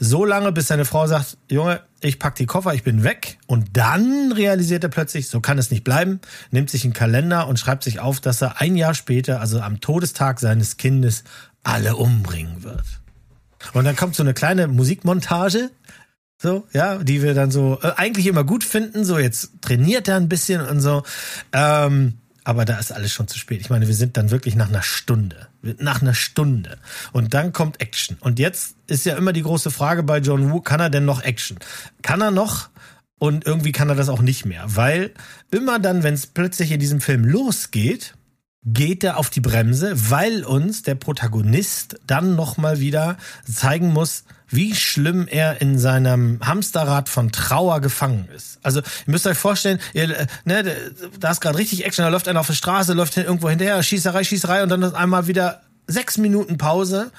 So 0.00 0.24
lange, 0.24 0.50
bis 0.50 0.66
seine 0.66 0.86
Frau 0.86 1.06
sagt, 1.06 1.38
Junge, 1.48 1.80
ich 2.00 2.18
pack 2.18 2.34
die 2.34 2.46
Koffer, 2.46 2.74
ich 2.74 2.82
bin 2.82 3.04
weg. 3.04 3.38
Und 3.46 3.76
dann 3.76 4.32
realisiert 4.32 4.82
er 4.82 4.90
plötzlich, 4.90 5.28
so 5.28 5.40
kann 5.40 5.58
es 5.58 5.70
nicht 5.70 5.84
bleiben, 5.84 6.20
nimmt 6.50 6.70
sich 6.70 6.84
einen 6.84 6.94
Kalender 6.94 7.46
und 7.46 7.58
schreibt 7.58 7.84
sich 7.84 8.00
auf, 8.00 8.20
dass 8.20 8.40
er 8.42 8.60
ein 8.60 8.76
Jahr 8.76 8.94
später, 8.94 9.40
also 9.40 9.60
am 9.60 9.80
Todestag 9.80 10.40
seines 10.40 10.76
Kindes, 10.76 11.24
alle 11.62 11.96
umbringen 11.96 12.62
wird. 12.62 12.84
Und 13.72 13.84
dann 13.84 13.96
kommt 13.96 14.16
so 14.16 14.22
eine 14.22 14.34
kleine 14.34 14.68
Musikmontage, 14.68 15.70
so, 16.42 16.66
ja, 16.72 16.96
die 16.96 17.22
wir 17.22 17.34
dann 17.34 17.50
so 17.50 17.78
äh, 17.82 17.92
eigentlich 17.96 18.26
immer 18.26 18.44
gut 18.44 18.64
finden. 18.64 19.04
So, 19.04 19.18
jetzt 19.18 19.60
trainiert 19.60 20.08
er 20.08 20.16
ein 20.16 20.28
bisschen 20.28 20.62
und 20.62 20.80
so. 20.80 21.02
Ähm, 21.52 22.14
aber 22.44 22.64
da 22.64 22.78
ist 22.78 22.92
alles 22.92 23.12
schon 23.12 23.28
zu 23.28 23.38
spät. 23.38 23.60
Ich 23.60 23.68
meine, 23.68 23.86
wir 23.86 23.94
sind 23.94 24.16
dann 24.16 24.30
wirklich 24.30 24.54
nach 24.56 24.70
einer 24.70 24.82
Stunde. 24.82 25.48
Nach 25.78 26.00
einer 26.00 26.14
Stunde. 26.14 26.78
Und 27.12 27.34
dann 27.34 27.52
kommt 27.52 27.82
Action. 27.82 28.16
Und 28.20 28.38
jetzt 28.38 28.76
ist 28.86 29.04
ja 29.04 29.16
immer 29.16 29.34
die 29.34 29.42
große 29.42 29.70
Frage 29.70 30.02
bei 30.02 30.18
John 30.18 30.50
Woo, 30.50 30.62
kann 30.62 30.80
er 30.80 30.88
denn 30.88 31.04
noch 31.04 31.22
Action? 31.22 31.58
Kann 32.00 32.22
er 32.22 32.30
noch? 32.30 32.70
Und 33.18 33.44
irgendwie 33.46 33.72
kann 33.72 33.90
er 33.90 33.94
das 33.94 34.08
auch 34.08 34.22
nicht 34.22 34.46
mehr. 34.46 34.64
Weil 34.66 35.12
immer 35.50 35.78
dann, 35.78 36.02
wenn 36.02 36.14
es 36.14 36.26
plötzlich 36.26 36.72
in 36.72 36.80
diesem 36.80 37.02
Film 37.02 37.26
losgeht, 37.26 38.14
geht 38.64 39.04
er 39.04 39.16
auf 39.16 39.30
die 39.30 39.40
Bremse, 39.40 40.10
weil 40.10 40.44
uns 40.44 40.82
der 40.82 40.94
Protagonist 40.94 41.98
dann 42.06 42.36
nochmal 42.36 42.78
wieder 42.78 43.16
zeigen 43.50 43.92
muss, 43.92 44.24
wie 44.48 44.74
schlimm 44.74 45.26
er 45.28 45.60
in 45.62 45.78
seinem 45.78 46.40
Hamsterrad 46.42 47.08
von 47.08 47.32
Trauer 47.32 47.80
gefangen 47.80 48.28
ist. 48.34 48.58
Also 48.62 48.80
ihr 48.80 48.86
müsst 49.06 49.26
euch 49.26 49.38
vorstellen, 49.38 49.78
ihr, 49.94 50.10
äh, 50.10 50.26
ne, 50.44 50.76
da 51.18 51.30
ist 51.30 51.40
gerade 51.40 51.56
richtig 51.56 51.86
Action, 51.86 52.04
da 52.04 52.10
läuft 52.10 52.28
einer 52.28 52.40
auf 52.40 52.48
der 52.48 52.54
Straße, 52.54 52.92
läuft 52.92 53.16
irgendwo 53.16 53.48
hinterher, 53.48 53.82
Schießerei, 53.82 54.24
Schießerei 54.24 54.62
und 54.62 54.68
dann 54.68 54.82
ist 54.82 54.94
einmal 54.94 55.26
wieder 55.26 55.62
sechs 55.86 56.18
Minuten 56.18 56.58
Pause, 56.58 57.12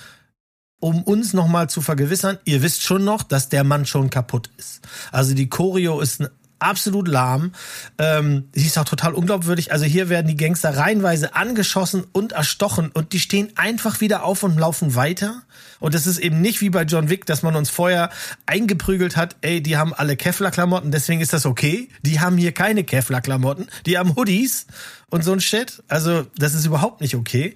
um 0.80 1.04
uns 1.04 1.34
nochmal 1.34 1.70
zu 1.70 1.82
vergewissern, 1.82 2.38
ihr 2.44 2.62
wisst 2.62 2.84
schon 2.84 3.04
noch, 3.04 3.24
dass 3.24 3.50
der 3.50 3.64
Mann 3.64 3.86
schon 3.86 4.10
kaputt 4.10 4.50
ist. 4.58 4.82
Also 5.12 5.34
die 5.34 5.48
Choreo 5.48 6.02
ist 6.02 6.24
absolut 6.62 7.08
lahm. 7.08 7.52
Ähm, 7.98 8.50
sie 8.54 8.68
ist 8.68 8.78
auch 8.78 8.86
total 8.86 9.14
unglaubwürdig. 9.14 9.72
Also 9.72 9.86
hier 9.86 10.10
werden 10.10 10.28
die 10.28 10.38
Gangster 10.38 10.78
reihenweise 10.78 11.36
angeschossen 11.36 12.06
und 12.12 12.32
erstochen 12.32 12.92
und 12.94 13.14
die 13.14 13.20
stehen 13.20 13.52
einfach 13.56 14.02
wieder 14.02 14.24
auf 14.24 14.44
und 14.44 14.58
laufen 14.58 14.96
weiter. 14.96 15.44
Und 15.80 15.96
das 15.96 16.08
ist 16.08 16.20
eben 16.20 16.42
nicht 16.42 16.62
wie 16.62 16.70
bei 16.70 16.84
John 16.84 17.10
Wick, 17.10 17.26
dass 17.26 17.44
man 17.44 17.56
uns 17.56 17.70
vorher 17.70 18.12
eingeprügelt 18.46 19.18
hat, 19.18 19.36
ey, 19.42 19.62
die 19.62 19.78
haben 19.78 19.94
alle 19.94 20.16
Kevlar-Klamotten, 20.16 20.92
deswegen 20.92 21.22
ist 21.22 21.34
das 21.34 21.46
okay. 21.46 21.90
Die 22.04 22.20
haben 22.20 22.38
hier 22.38 22.52
keine 22.52 22.84
Kevlar-Klamotten, 22.84 23.68
die 23.86 23.98
haben 23.98 24.16
Hoodies 24.16 24.68
und 25.10 25.24
so 25.24 25.34
ein 25.34 25.42
Shit. 25.42 25.84
Also 25.88 26.28
das 26.38 26.54
ist 26.54 26.66
überhaupt 26.66 27.02
nicht 27.02 27.16
okay. 27.16 27.56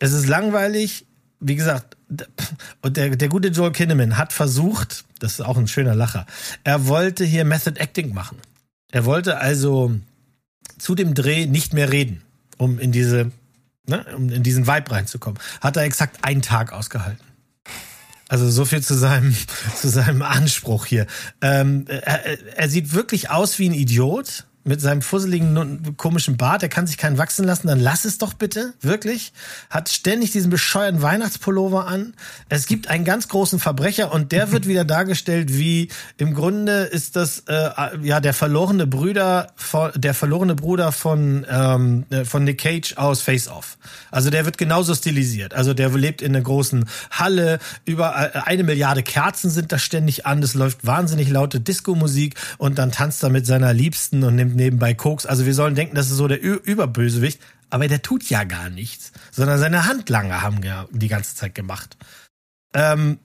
Es 0.00 0.12
ist 0.12 0.26
langweilig. 0.26 1.04
Wie 1.40 1.54
gesagt, 1.54 1.96
und 2.82 2.96
der, 2.96 3.10
der 3.10 3.28
gute 3.28 3.48
Joel 3.48 3.70
Kinnaman 3.70 4.16
hat 4.16 4.32
versucht, 4.32 5.04
das 5.18 5.32
ist 5.34 5.40
auch 5.40 5.56
ein 5.56 5.68
schöner 5.68 5.94
Lacher, 5.94 6.26
er 6.64 6.86
wollte 6.86 7.24
hier 7.24 7.44
Method 7.44 7.80
Acting 7.80 8.14
machen. 8.14 8.38
Er 8.90 9.04
wollte 9.04 9.38
also 9.38 9.94
zu 10.78 10.94
dem 10.94 11.14
Dreh 11.14 11.46
nicht 11.46 11.74
mehr 11.74 11.90
reden, 11.90 12.22
um 12.56 12.78
in 12.78 12.92
diese 12.92 13.32
ne, 13.88 14.04
um 14.16 14.30
in 14.30 14.42
diesen 14.42 14.66
Vibe 14.66 14.90
reinzukommen, 14.90 15.38
hat 15.60 15.76
er 15.76 15.82
exakt 15.82 16.24
einen 16.24 16.42
Tag 16.42 16.72
ausgehalten. 16.72 17.24
Also 18.28 18.50
so 18.50 18.64
viel 18.66 18.82
zu 18.82 18.94
seinem, 18.94 19.34
zu 19.76 19.88
seinem 19.88 20.22
Anspruch 20.22 20.86
hier. 20.86 21.06
Ähm, 21.40 21.86
er, 21.88 22.58
er 22.58 22.68
sieht 22.68 22.92
wirklich 22.92 23.30
aus 23.30 23.58
wie 23.58 23.68
ein 23.68 23.74
Idiot 23.74 24.44
mit 24.64 24.80
seinem 24.80 25.02
fusseligen, 25.02 25.96
komischen 25.96 26.36
Bart, 26.36 26.62
der 26.62 26.68
kann 26.68 26.86
sich 26.86 26.98
keinen 26.98 27.18
wachsen 27.18 27.44
lassen, 27.44 27.68
dann 27.68 27.80
lass 27.80 28.04
es 28.04 28.18
doch 28.18 28.34
bitte, 28.34 28.74
wirklich. 28.80 29.32
Hat 29.70 29.88
ständig 29.88 30.30
diesen 30.32 30.50
bescheuerten 30.50 31.00
Weihnachtspullover 31.00 31.86
an. 31.86 32.14
Es 32.48 32.66
gibt 32.66 32.88
einen 32.88 33.04
ganz 33.04 33.28
großen 33.28 33.58
Verbrecher 33.58 34.12
und 34.12 34.32
der 34.32 34.52
wird 34.52 34.66
wieder 34.68 34.84
dargestellt 34.84 35.56
wie, 35.56 35.88
im 36.18 36.34
Grunde 36.34 36.82
ist 36.82 37.16
das, 37.16 37.44
äh, 37.46 37.70
ja, 38.02 38.20
der 38.20 38.34
verlorene 38.34 38.86
Brüder, 38.86 39.52
der 39.94 40.14
verlorene 40.14 40.54
Bruder 40.54 40.92
von, 40.92 41.46
ähm, 41.48 42.04
äh, 42.10 42.24
von 42.24 42.44
Nick 42.44 42.58
Cage 42.58 42.96
aus 42.96 43.22
Face 43.22 43.48
Off. 43.48 43.78
Also 44.10 44.30
der 44.30 44.44
wird 44.44 44.58
genauso 44.58 44.94
stilisiert. 44.94 45.54
Also 45.54 45.72
der 45.72 45.90
lebt 45.90 46.20
in 46.20 46.34
einer 46.34 46.44
großen 46.44 46.84
Halle, 47.10 47.58
über 47.84 48.32
äh, 48.34 48.38
eine 48.44 48.64
Milliarde 48.64 49.02
Kerzen 49.02 49.50
sind 49.50 49.72
da 49.72 49.78
ständig 49.78 50.26
an, 50.26 50.42
es 50.42 50.54
läuft 50.54 50.86
wahnsinnig 50.86 51.30
laute 51.30 51.60
Disco-Musik 51.60 52.34
und 52.58 52.78
dann 52.78 52.92
tanzt 52.92 53.22
er 53.22 53.30
mit 53.30 53.46
seiner 53.46 53.72
Liebsten 53.72 54.24
und 54.24 54.34
nimmt 54.34 54.47
nebenbei 54.56 54.94
Koks. 54.94 55.26
Also 55.26 55.46
wir 55.46 55.54
sollen 55.54 55.74
denken, 55.74 55.94
das 55.94 56.10
ist 56.10 56.16
so 56.16 56.28
der 56.28 56.42
Ü 56.42 56.54
Überbösewicht, 56.54 57.40
aber 57.70 57.88
der 57.88 58.02
tut 58.02 58.28
ja 58.30 58.44
gar 58.44 58.70
nichts, 58.70 59.12
sondern 59.30 59.58
seine 59.58 59.86
Handlanger 59.86 60.42
haben 60.42 60.62
ja 60.62 60.86
die 60.90 61.08
ganze 61.08 61.34
Zeit 61.34 61.54
gemacht. 61.54 61.96
Ähm, 62.74 63.18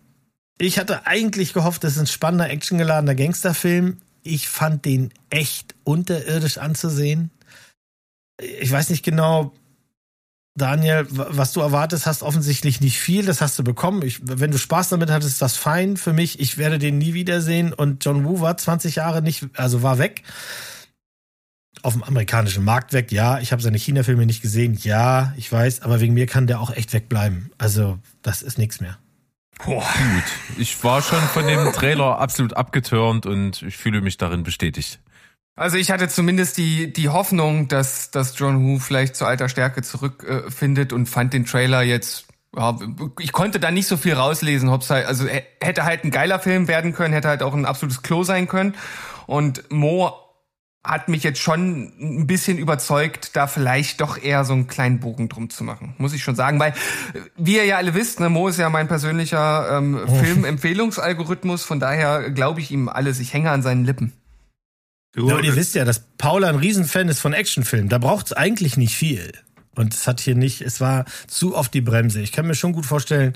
ich 0.58 0.80
hatte 0.80 1.08
eigentlich 1.08 1.54
gehofft, 1.54 1.84
das 1.84 1.94
ist 1.94 2.00
ein 2.00 2.08
spannender, 2.08 2.50
actiongeladener 2.50 3.16
Gangsterfilm. 3.16 3.98
Ich 4.22 4.48
fand 4.48 4.86
den 4.86 5.12
echt 5.30 5.76
unterirdisch 5.84 6.58
anzusehen. 6.58 7.32
Ich 8.40 8.72
weiß 8.72 8.90
nicht 8.90 9.04
genau, 9.04 9.54
Daniel, 10.56 11.08
was 11.10 11.52
du 11.52 11.62
erwartest, 11.62 12.06
hast 12.06 12.22
offensichtlich 12.22 12.80
nicht 12.80 13.00
viel. 13.00 13.26
Das 13.26 13.42
hast 13.42 13.58
du 13.58 13.64
bekommen. 13.64 14.04
Ich, 14.04 14.20
wenn 14.22 14.52
du 14.52 14.60
Spaß 14.60 14.90
damit 14.90 15.10
hattest, 15.10 15.34
ist 15.34 15.42
das 15.42 15.58
fein 15.58 15.98
für 15.98 16.14
mich. 16.14 16.40
Ich 16.40 16.58
werde 16.58 16.78
den 16.78 17.00
nie 17.00 17.14
wiedersehen. 17.14 17.74
Und 17.74 18.06
John 18.06 18.24
Woo 18.24 18.40
war 18.40 18.56
20 18.56 18.96
Jahre 18.96 19.22
nicht, 19.22 19.48
also 19.56 19.82
war 19.82 19.98
weg 19.98 20.24
auf 21.82 21.94
dem 21.94 22.04
amerikanischen 22.04 22.64
Markt 22.64 22.94
weg. 22.94 23.12
Ja, 23.12 23.40
ich 23.40 23.52
habe 23.52 23.62
seine 23.62 23.78
China-Filme 23.78 24.26
nicht 24.26 24.42
gesehen. 24.42 24.78
Ja, 24.82 25.34
ich 25.38 25.52
weiß, 25.52 25.82
aber 25.82 26.00
wegen 26.00 26.14
mir 26.14 26.28
kann 26.28 26.48
der 26.48 26.60
auch 26.60 26.72
echt 26.72 26.94
wegbleiben. 26.94 27.52
Also, 27.58 28.00
das 28.22 28.42
ist 28.42 28.58
nichts 28.58 28.80
mehr. 28.80 28.98
Boah. 29.66 29.82
Gut. 29.82 30.58
Ich 30.58 30.84
war 30.84 31.02
schon 31.02 31.22
von 31.22 31.48
dem 31.48 31.72
Trailer 31.74 32.20
absolut 32.20 32.56
abgetürnt 32.56 33.26
und 33.26 33.62
ich 33.62 33.78
fühle 33.78 34.02
mich 34.02 34.18
darin 34.18 34.44
bestätigt. 34.44 35.00
Also 35.56 35.78
ich 35.78 35.92
hatte 35.92 36.08
zumindest 36.08 36.58
die, 36.58 36.92
die 36.92 37.10
Hoffnung, 37.10 37.68
dass, 37.68 38.10
dass 38.10 38.38
John 38.38 38.64
Woo 38.64 38.80
vielleicht 38.80 39.16
zu 39.16 39.26
alter 39.26 39.50
Stärke 39.50 39.84
zurückfindet 39.84 40.92
äh, 40.92 40.96
und 40.96 41.06
fand 41.08 41.34
den 41.34 41.46
Trailer 41.46 41.84
jetzt 41.84 42.26
ja, 42.56 42.78
ich 43.20 43.32
konnte 43.32 43.60
da 43.60 43.72
nicht 43.72 43.88
so 43.88 43.98
viel 43.98 44.14
rauslesen. 44.14 44.70
Halt, 44.70 45.08
also 45.08 45.26
hätte 45.28 45.86
halt 45.86 46.04
ein 46.04 46.12
geiler 46.12 46.40
Film 46.40 46.68
werden 46.68 46.94
können, 46.94 47.14
hätte 47.14 47.28
halt 47.28 47.42
auch 47.42 47.54
ein 47.54 47.66
absolutes 47.66 48.04
Klo 48.04 48.24
sein 48.24 48.48
können. 48.48 48.76
Und 49.26 49.72
Mo 49.72 50.14
hat 50.84 51.08
mich 51.08 51.24
jetzt 51.24 51.40
schon 51.40 51.94
ein 52.00 52.28
bisschen 52.28 52.58
überzeugt, 52.58 53.36
da 53.36 53.48
vielleicht 53.48 54.02
doch 54.02 54.22
eher 54.22 54.44
so 54.44 54.54
einen 54.54 54.68
kleinen 54.68 55.00
Bogen 55.00 55.30
drum 55.30 55.50
zu 55.50 55.64
machen, 55.64 55.96
muss 55.98 56.14
ich 56.14 56.24
schon 56.24 56.36
sagen, 56.36 56.60
weil 56.60 56.74
wie 57.38 57.56
ihr 57.56 57.66
ja 57.66 57.78
alle 57.78 57.94
wisst, 57.94 58.20
ne, 58.20 58.30
Mo 58.30 58.50
ist 58.50 58.60
ja 58.60 58.70
mein 58.70 58.90
persönlicher 58.90 59.78
ähm, 59.78 60.00
oh. 60.06 60.16
Filmempfehlungsalgorithmus, 60.16 61.64
von 61.64 61.80
daher 61.80 62.32
glaube 62.32 62.60
ich 62.60 62.72
ihm 62.72 62.90
alles, 62.90 63.20
ich 63.20 63.34
hänge 63.34 63.52
an 63.52 63.62
seinen 63.62 63.86
Lippen. 63.86 64.12
Du, 65.14 65.30
ja, 65.30 65.36
und 65.36 65.44
ihr 65.44 65.56
wisst 65.56 65.76
ja, 65.76 65.86
dass 65.86 66.02
Paula 66.18 66.50
ein 66.50 66.56
Riesenfan 66.56 67.08
ist 67.08 67.20
von 67.20 67.34
Actionfilmen, 67.34 67.88
da 67.88 68.00
braucht 68.00 68.28
es 68.28 68.34
eigentlich 68.34 68.78
nicht 68.78 68.96
viel. 68.96 69.32
Und 69.76 69.94
es 69.94 70.06
hat 70.06 70.20
hier 70.20 70.36
nicht, 70.36 70.62
es 70.62 70.82
war 70.82 71.06
zu 71.28 71.56
oft 71.56 71.74
die 71.74 71.82
Bremse. 71.82 72.22
Ich 72.22 72.32
kann 72.32 72.46
mir 72.46 72.54
schon 72.54 72.74
gut 72.74 72.86
vorstellen, 72.86 73.36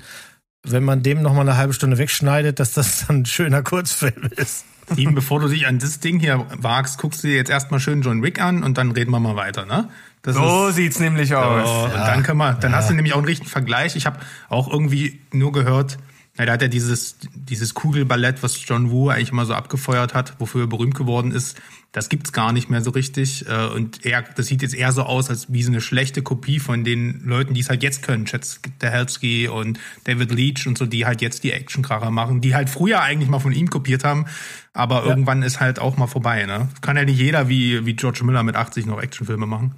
wenn 0.71 0.83
man 0.83 1.03
dem 1.03 1.21
noch 1.21 1.33
mal 1.33 1.41
eine 1.41 1.57
halbe 1.57 1.73
Stunde 1.73 1.97
wegschneidet, 1.97 2.59
dass 2.59 2.73
das 2.73 3.07
dann 3.07 3.21
ein 3.21 3.25
schöner 3.25 3.63
Kurzfilm 3.63 4.29
ist. 4.35 4.65
Steven, 4.91 5.15
bevor 5.15 5.39
du 5.41 5.49
dich 5.49 5.67
an 5.67 5.79
das 5.79 5.99
Ding 5.99 6.19
hier 6.19 6.45
wagst, 6.57 6.97
guckst 6.97 7.23
du 7.23 7.27
dir 7.27 7.35
jetzt 7.35 7.49
erstmal 7.49 7.79
schön 7.79 8.01
John 8.01 8.23
Wick 8.23 8.41
an 8.41 8.63
und 8.63 8.77
dann 8.77 8.91
reden 8.91 9.11
wir 9.11 9.19
mal 9.19 9.35
weiter, 9.35 9.65
ne? 9.65 9.89
Das 10.21 10.35
so 10.35 10.67
ist, 10.67 10.75
sieht's 10.75 10.99
nämlich 10.99 11.35
aus. 11.35 11.67
Oh, 11.67 11.87
ja. 11.93 12.07
Dann 12.07 12.23
können 12.23 12.37
wir, 12.37 12.53
dann 12.53 12.71
ja. 12.71 12.77
hast 12.77 12.89
du 12.89 12.93
nämlich 12.93 13.13
auch 13.13 13.17
einen 13.17 13.27
richtigen 13.27 13.49
Vergleich. 13.49 13.95
Ich 13.95 14.05
habe 14.05 14.19
auch 14.49 14.71
irgendwie 14.71 15.19
nur 15.31 15.51
gehört, 15.51 15.97
na, 16.37 16.45
da 16.45 16.53
hat 16.53 16.61
er 16.61 16.67
dieses, 16.67 17.17
dieses 17.33 17.73
Kugelballett, 17.73 18.43
was 18.43 18.65
John 18.65 18.91
Woo 18.91 19.09
eigentlich 19.09 19.31
immer 19.31 19.45
so 19.45 19.53
abgefeuert 19.53 20.13
hat, 20.13 20.35
wofür 20.39 20.61
er 20.61 20.67
berühmt 20.67 20.95
geworden 20.95 21.31
ist, 21.31 21.59
das 21.97 22.09
gibt's 22.09 22.31
gar 22.31 22.53
nicht 22.53 22.69
mehr 22.69 22.81
so 22.81 22.91
richtig. 22.91 23.47
Äh, 23.49 23.65
und 23.69 24.05
er, 24.05 24.21
das 24.21 24.45
sieht 24.45 24.61
jetzt 24.61 24.75
eher 24.75 24.91
so 24.91 25.01
aus, 25.01 25.31
als 25.31 25.51
wie 25.51 25.63
so 25.63 25.71
eine 25.71 25.81
schlechte 25.81 26.21
Kopie 26.21 26.59
von 26.59 26.83
den 26.83 27.21
Leuten, 27.25 27.55
die 27.55 27.61
es 27.61 27.69
halt 27.69 27.81
jetzt 27.81 28.03
können. 28.03 28.25
Chad 28.25 28.45
Stahelski 28.45 29.47
und 29.47 29.79
David 30.03 30.31
Leach 30.31 30.67
und 30.67 30.77
so, 30.77 30.85
die 30.85 31.07
halt 31.07 31.23
jetzt 31.23 31.43
die 31.43 31.51
Actionkracher 31.51 32.11
machen, 32.11 32.39
die 32.39 32.53
halt 32.53 32.69
früher 32.69 33.01
eigentlich 33.01 33.29
mal 33.29 33.39
von 33.39 33.51
ihm 33.51 33.71
kopiert 33.71 34.03
haben. 34.03 34.27
Aber 34.73 34.97
ja. 34.97 35.05
irgendwann 35.07 35.41
ist 35.41 35.59
halt 35.59 35.79
auch 35.79 35.97
mal 35.97 36.05
vorbei, 36.05 36.45
ne? 36.45 36.69
Kann 36.81 36.97
ja 36.97 37.03
nicht 37.03 37.17
jeder 37.17 37.49
wie, 37.49 37.83
wie 37.87 37.95
George 37.95 38.23
Miller 38.23 38.43
mit 38.43 38.55
80 38.55 38.85
noch 38.85 39.01
Actionfilme 39.01 39.47
machen. 39.47 39.73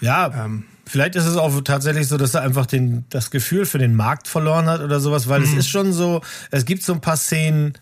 Ja, 0.00 0.46
ähm, 0.46 0.64
vielleicht 0.86 1.16
ist 1.16 1.26
es 1.26 1.36
auch 1.36 1.60
tatsächlich 1.60 2.08
so, 2.08 2.16
dass 2.16 2.32
er 2.32 2.40
einfach 2.40 2.64
den, 2.64 3.04
das 3.10 3.30
Gefühl 3.30 3.66
für 3.66 3.78
den 3.78 3.94
Markt 3.94 4.26
verloren 4.26 4.66
hat 4.66 4.80
oder 4.80 5.00
sowas, 5.00 5.28
weil 5.28 5.40
mhm. 5.40 5.46
es 5.48 5.52
ist 5.52 5.68
schon 5.68 5.92
so, 5.92 6.22
es 6.50 6.64
gibt 6.64 6.82
so 6.82 6.94
ein 6.94 7.02
paar 7.02 7.18
Szenen, 7.18 7.74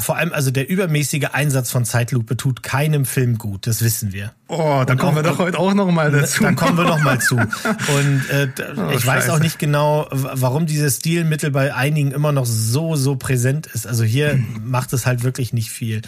vor 0.00 0.16
allem 0.16 0.32
also 0.32 0.50
der 0.50 0.68
übermäßige 0.68 1.28
Einsatz 1.32 1.70
von 1.70 1.86
Zeitlupe 1.86 2.36
tut 2.36 2.62
keinem 2.62 3.06
Film 3.06 3.38
gut, 3.38 3.66
das 3.66 3.82
wissen 3.82 4.12
wir. 4.12 4.34
Oh, 4.48 4.84
da 4.86 4.94
kommen 4.96 5.12
auch, 5.12 5.16
wir 5.16 5.22
doch 5.22 5.38
heute 5.38 5.58
auch 5.58 5.72
noch 5.72 5.90
mal 5.90 6.10
ne, 6.10 6.20
dazu. 6.20 6.42
Da 6.42 6.52
kommen 6.52 6.76
wir 6.76 6.84
noch 6.84 7.02
mal 7.02 7.20
zu. 7.20 7.36
Und 7.36 8.30
äh, 8.30 8.48
oh, 8.76 8.90
ich 8.94 9.04
weiß 9.04 9.30
auch 9.30 9.38
nicht 9.38 9.58
genau, 9.58 10.06
warum 10.10 10.66
dieses 10.66 10.96
Stilmittel 10.96 11.50
bei 11.50 11.74
einigen 11.74 12.12
immer 12.12 12.32
noch 12.32 12.44
so 12.44 12.96
so 12.96 13.16
präsent 13.16 13.66
ist. 13.66 13.86
Also 13.86 14.04
hier 14.04 14.32
hm. 14.32 14.70
macht 14.70 14.92
es 14.92 15.06
halt 15.06 15.22
wirklich 15.22 15.54
nicht 15.54 15.70
viel. 15.70 16.02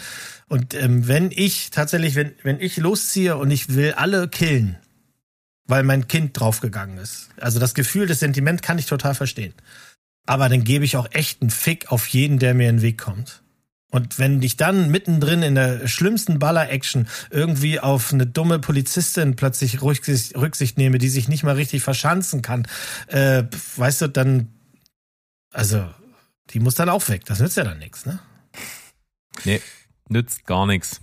Und 0.47 0.75
ähm, 0.75 1.07
wenn 1.07 1.31
ich 1.31 1.71
tatsächlich, 1.71 2.13
wenn 2.13 2.33
wenn 2.43 2.59
ich 2.59 2.77
losziehe 2.77 3.35
und 3.35 3.49
ich 3.49 3.73
will 3.73 3.93
alle 3.93 4.27
killen, 4.27 4.77
weil 5.67 5.81
mein 5.81 6.07
Kind 6.07 6.39
draufgegangen 6.39 6.99
ist. 6.99 7.29
Also 7.41 7.59
das 7.59 7.73
Gefühl, 7.73 8.05
das 8.05 8.19
Sentiment 8.19 8.61
kann 8.61 8.77
ich 8.77 8.85
total 8.85 9.15
verstehen. 9.15 9.55
Aber 10.27 10.49
dann 10.49 10.63
gebe 10.63 10.85
ich 10.85 10.97
auch 10.97 11.07
echt 11.11 11.41
einen 11.41 11.49
Fick 11.49 11.91
auf 11.91 12.07
jeden, 12.07 12.37
der 12.37 12.53
mir 12.53 12.69
in 12.69 12.77
den 12.77 12.81
Weg 12.83 12.99
kommt. 12.99 13.41
Und 13.95 14.19
wenn 14.19 14.41
ich 14.41 14.57
dann 14.57 14.91
mittendrin 14.91 15.41
in 15.41 15.55
der 15.55 15.87
schlimmsten 15.87 16.37
Baller-Action 16.37 17.07
irgendwie 17.29 17.79
auf 17.79 18.11
eine 18.11 18.27
dumme 18.27 18.59
Polizistin 18.59 19.37
plötzlich 19.37 19.81
Rücksicht, 19.81 20.35
Rücksicht 20.35 20.77
nehme, 20.77 20.97
die 20.97 21.07
sich 21.07 21.29
nicht 21.29 21.43
mal 21.43 21.55
richtig 21.55 21.81
verschanzen 21.81 22.41
kann, 22.41 22.67
äh, 23.07 23.43
weißt 23.77 24.01
du, 24.01 24.09
dann, 24.09 24.49
also, 25.53 25.89
die 26.49 26.59
muss 26.59 26.75
dann 26.75 26.89
auch 26.89 27.07
weg. 27.07 27.23
Das 27.23 27.39
nützt 27.39 27.55
ja 27.55 27.63
dann 27.63 27.79
nichts, 27.79 28.05
ne? 28.05 28.19
Nee, 29.45 29.61
nützt 30.09 30.45
gar 30.45 30.67
nichts. 30.67 30.99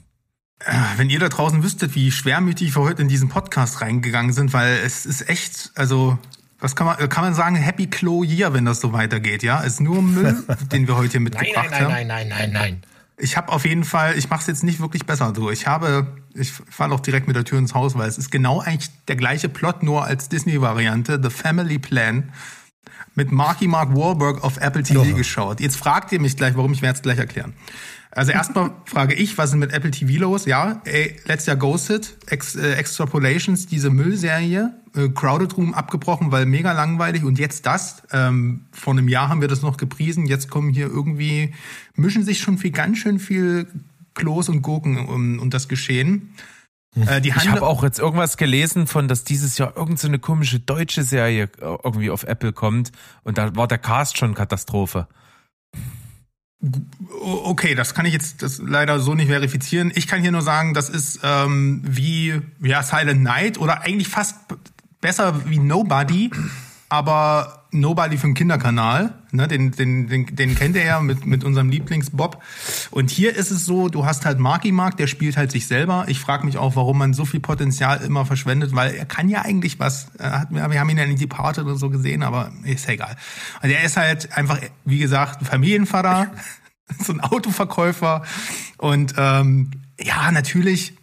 Äh, 0.59 0.75
wenn 0.99 1.09
ihr 1.09 1.19
da 1.19 1.31
draußen 1.31 1.63
wüsstet, 1.63 1.95
wie 1.95 2.13
schwermütig 2.13 2.77
wir 2.77 2.83
heute 2.83 3.01
in 3.01 3.09
diesen 3.09 3.31
Podcast 3.31 3.81
reingegangen 3.81 4.35
sind, 4.35 4.53
weil 4.53 4.81
es 4.85 5.07
ist 5.07 5.31
echt, 5.31 5.71
also 5.77 6.19
was 6.63 6.77
kann 6.77 6.87
man, 6.87 6.97
kann 7.09 7.25
man 7.25 7.35
sagen, 7.35 7.57
Happy 7.57 7.89
Klo 7.89 8.23
Year, 8.23 8.55
wenn 8.55 8.65
das 8.65 8.81
so 8.81 8.93
weitergeht, 8.93 9.43
ja? 9.43 9.61
Ist 9.61 9.81
nur 9.81 10.01
Müll, 10.01 10.45
den 10.73 10.87
wir 10.87 10.97
heute 10.97 11.13
hier 11.13 11.21
mitgebracht 11.21 11.53
nein, 11.55 11.71
nein, 11.71 11.81
haben. 11.81 11.91
Nein, 11.91 12.07
nein, 12.07 12.29
nein, 12.29 12.39
nein, 12.39 12.53
nein. 12.53 12.83
Ich 13.19 13.37
habe 13.37 13.51
auf 13.51 13.67
jeden 13.67 13.83
Fall, 13.83 14.17
ich 14.17 14.31
mache 14.31 14.43
es 14.43 14.47
jetzt 14.47 14.63
nicht 14.63 14.81
wirklich 14.81 15.05
besser 15.05 15.33
so. 15.35 15.51
Ich 15.51 15.67
habe, 15.67 16.07
ich 16.35 16.53
falle 16.53 16.95
auch 16.95 17.01
direkt 17.01 17.27
mit 17.27 17.35
der 17.35 17.45
Tür 17.45 17.59
ins 17.59 17.75
Haus, 17.75 17.99
weil 17.99 18.09
es 18.09 18.17
ist 18.17 18.31
genau 18.31 18.61
eigentlich 18.61 18.91
der 19.09 19.17
gleiche 19.17 19.49
Plot, 19.49 19.83
nur 19.83 20.05
als 20.05 20.29
Disney-Variante, 20.29 21.21
The 21.21 21.31
Family 21.31 21.81
Plan, 21.81 22.33
mit 23.17 23.33
Marky 23.33 23.67
Mark 23.67 23.95
Wahlberg 23.95 24.43
auf 24.45 24.57
Apple 24.59 24.85
TV 24.85 25.03
oh. 25.03 25.15
geschaut. 25.15 25.61
Jetzt 25.61 25.77
fragt 25.77 26.13
ihr 26.13 26.21
mich 26.21 26.37
gleich, 26.37 26.57
warum, 26.57 26.73
ich 26.73 26.83
werde 26.83 26.97
es 26.97 27.03
gleich 27.03 27.19
erklären. 27.19 27.55
Also 28.13 28.31
erstmal 28.31 28.71
frage 28.85 29.15
ich, 29.15 29.37
was 29.37 29.51
ist 29.51 29.57
mit 29.57 29.73
Apple 29.73 29.91
TV 29.91 30.21
los? 30.21 30.45
Ja, 30.47 30.81
ey, 30.85 31.17
letztes 31.25 31.47
Jahr 31.47 31.57
Ghosted, 31.57 32.17
Ex, 32.27 32.55
äh, 32.55 32.75
Extrapolations, 32.75 33.67
diese 33.67 33.91
Müllserie, 33.91 34.71
äh, 34.95 35.09
Crowded 35.09 35.57
Room 35.57 35.75
abgebrochen, 35.75 36.33
weil 36.33 36.47
mega 36.47 36.73
langweilig 36.73 37.25
und 37.25 37.39
jetzt 37.39 37.67
das. 37.67 38.03
Ähm, 38.13 38.67
vor 38.73 38.93
einem 38.93 39.09
Jahr 39.09 39.29
haben 39.29 39.41
wir 39.41 39.49
das 39.49 39.63
noch 39.63 39.77
gepriesen, 39.77 40.27
jetzt 40.27 40.51
kommen 40.51 40.71
hier 40.71 40.87
irgendwie, 40.87 41.55
mischen 41.95 42.25
sich 42.25 42.41
schon 42.41 42.59
viel, 42.59 42.73
ganz 42.73 42.99
schön 42.99 43.19
viel 43.19 43.67
Klos 44.15 44.49
und 44.49 44.63
Gurken 44.63 45.09
um, 45.09 45.39
um 45.39 45.51
das 45.51 45.69
Geschehen. 45.69 46.35
Hm. 46.95 47.09
Äh, 47.09 47.21
ich 47.27 47.49
habe 47.49 47.63
auch 47.63 47.83
jetzt 47.83 47.99
irgendwas 47.99 48.37
gelesen 48.37 48.87
von, 48.87 49.09
dass 49.09 49.25
dieses 49.25 49.57
Jahr 49.57 49.77
irgendeine 49.77 50.17
so 50.17 50.21
komische 50.21 50.61
deutsche 50.61 51.03
Serie 51.03 51.45
äh, 51.45 51.77
irgendwie 51.83 52.11
auf 52.11 52.25
Apple 52.25 52.53
kommt 52.53 52.93
und 53.23 53.39
da 53.39 53.57
war 53.57 53.67
der 53.67 53.79
Cast 53.79 54.19
schon 54.19 54.35
Katastrophe. 54.35 55.09
Okay, 57.21 57.75
das 57.75 57.93
kann 57.95 58.07
ich 58.07 58.13
jetzt 58.13 58.43
das 58.43 58.59
leider 58.59 59.01
so 59.01 59.15
nicht 59.15 59.27
verifizieren. 59.27 59.91
Ich 59.97 60.07
kann 60.07 60.21
hier 60.21 60.31
nur 60.31 60.43
sagen, 60.43 60.75
das 60.75 60.89
ist 60.89 61.19
ähm, 61.25 61.83
wie 61.85 62.41
ja, 62.61 62.85
Silent 62.85 63.23
Night 63.23 63.59
oder 63.59 63.81
eigentlich 63.81 64.07
fast 64.07 64.37
besser 65.03 65.43
wie 65.51 65.59
Nobody, 65.59 66.31
aber 66.89 67.67
Nobody 67.75 68.19
für 68.19 68.27
den 68.27 68.35
Kinderkanal. 68.35 69.15
Ne, 69.31 69.49
den, 69.49 69.71
den, 69.71 70.09
den, 70.09 70.27
den 70.27 70.55
kennt 70.55 70.77
er 70.77 70.85
ja 70.85 71.01
mit, 71.01 71.25
mit 71.25 71.43
unserem 71.43 71.71
Lieblingsbob. 71.71 72.43
Und 72.91 73.11
hier 73.11 73.35
ist 73.35 73.51
es 73.51 73.65
so, 73.65 73.89
du 73.89 74.05
hast 74.05 74.27
halt 74.27 74.39
Marky 74.39 74.73
Mark, 74.73 74.99
der 74.99 75.07
spielt 75.07 75.39
halt 75.39 75.51
sich 75.51 75.67
selber. 75.67 76.05
Ich 76.09 76.21
frage 76.21 76.45
mich 76.45 76.59
auch, 76.59 76.77
warum 76.77 76.99
man 76.99 77.15
so 77.15 77.25
viel 77.25 77.41
Potenzial 77.41 78.03
immer 78.03 78.27
verschwendet, 78.27 78.75
weil 78.75 78.95
er 78.95 79.07
kann 79.07 79.31
ja 79.31 79.41
eigentlich 79.41 79.79
was. 79.79 80.09
Hat, 80.19 80.49
wir 80.51 80.63
haben 80.63 80.91
ihn 80.91 80.99
ja 80.99 81.05
in 81.05 81.17
die 81.17 81.27
Party 81.27 81.63
oder 81.63 81.77
so 81.77 81.89
gesehen, 81.89 82.23
aber 82.23 82.53
ist 82.65 82.87
ja 82.87 82.93
egal. 82.93 83.17
Also 83.61 83.75
er 83.75 83.85
ist 83.85 83.97
halt 83.97 84.37
einfach, 84.37 84.59
wie 84.85 84.99
gesagt, 84.99 85.47
Familienvater, 85.47 86.31
so 87.03 87.15
ein 87.15 87.21
Autoverkäufer. 87.21 88.23
Und 88.77 89.15
ähm, 89.17 89.71
ja, 89.99 90.31
natürlich 90.31 90.95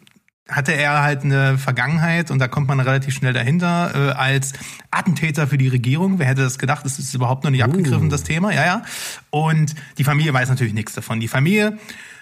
hatte 0.50 0.74
er 0.74 1.02
halt 1.04 1.24
eine 1.24 1.58
Vergangenheit 1.58 2.32
und 2.32 2.39
da 2.39 2.47
kommt 2.47 2.68
man 2.68 2.80
relativ 2.80 3.14
schnell 3.14 3.34
dahinter 3.34 3.91
äh, 3.93 4.12
als 4.14 4.54
Attentäter 4.91 5.47
für 5.47 5.58
die 5.58 5.68
Regierung. 5.68 6.20
Wer 6.20 6.28
hätte 6.28 6.41
das 6.41 6.58
gedacht? 6.58 6.84
Das 6.86 7.00
ist 7.00 7.14
überhaupt 7.14 7.43
noch 7.43 7.52
nicht 7.52 7.64
abgegriffen, 7.64 8.08
Uh. 8.08 8.10
das 8.10 8.24
Thema. 8.24 8.52
Ja, 8.52 8.66
ja. 8.66 8.82
Und 9.30 9.76
die 9.97 10.04
Familie 10.04 10.34
weiß 10.34 10.50
natürlich 10.50 10.74
nichts 10.74 10.93
davon. 10.93 11.20
Die 11.20 11.28
Familie 11.28 11.78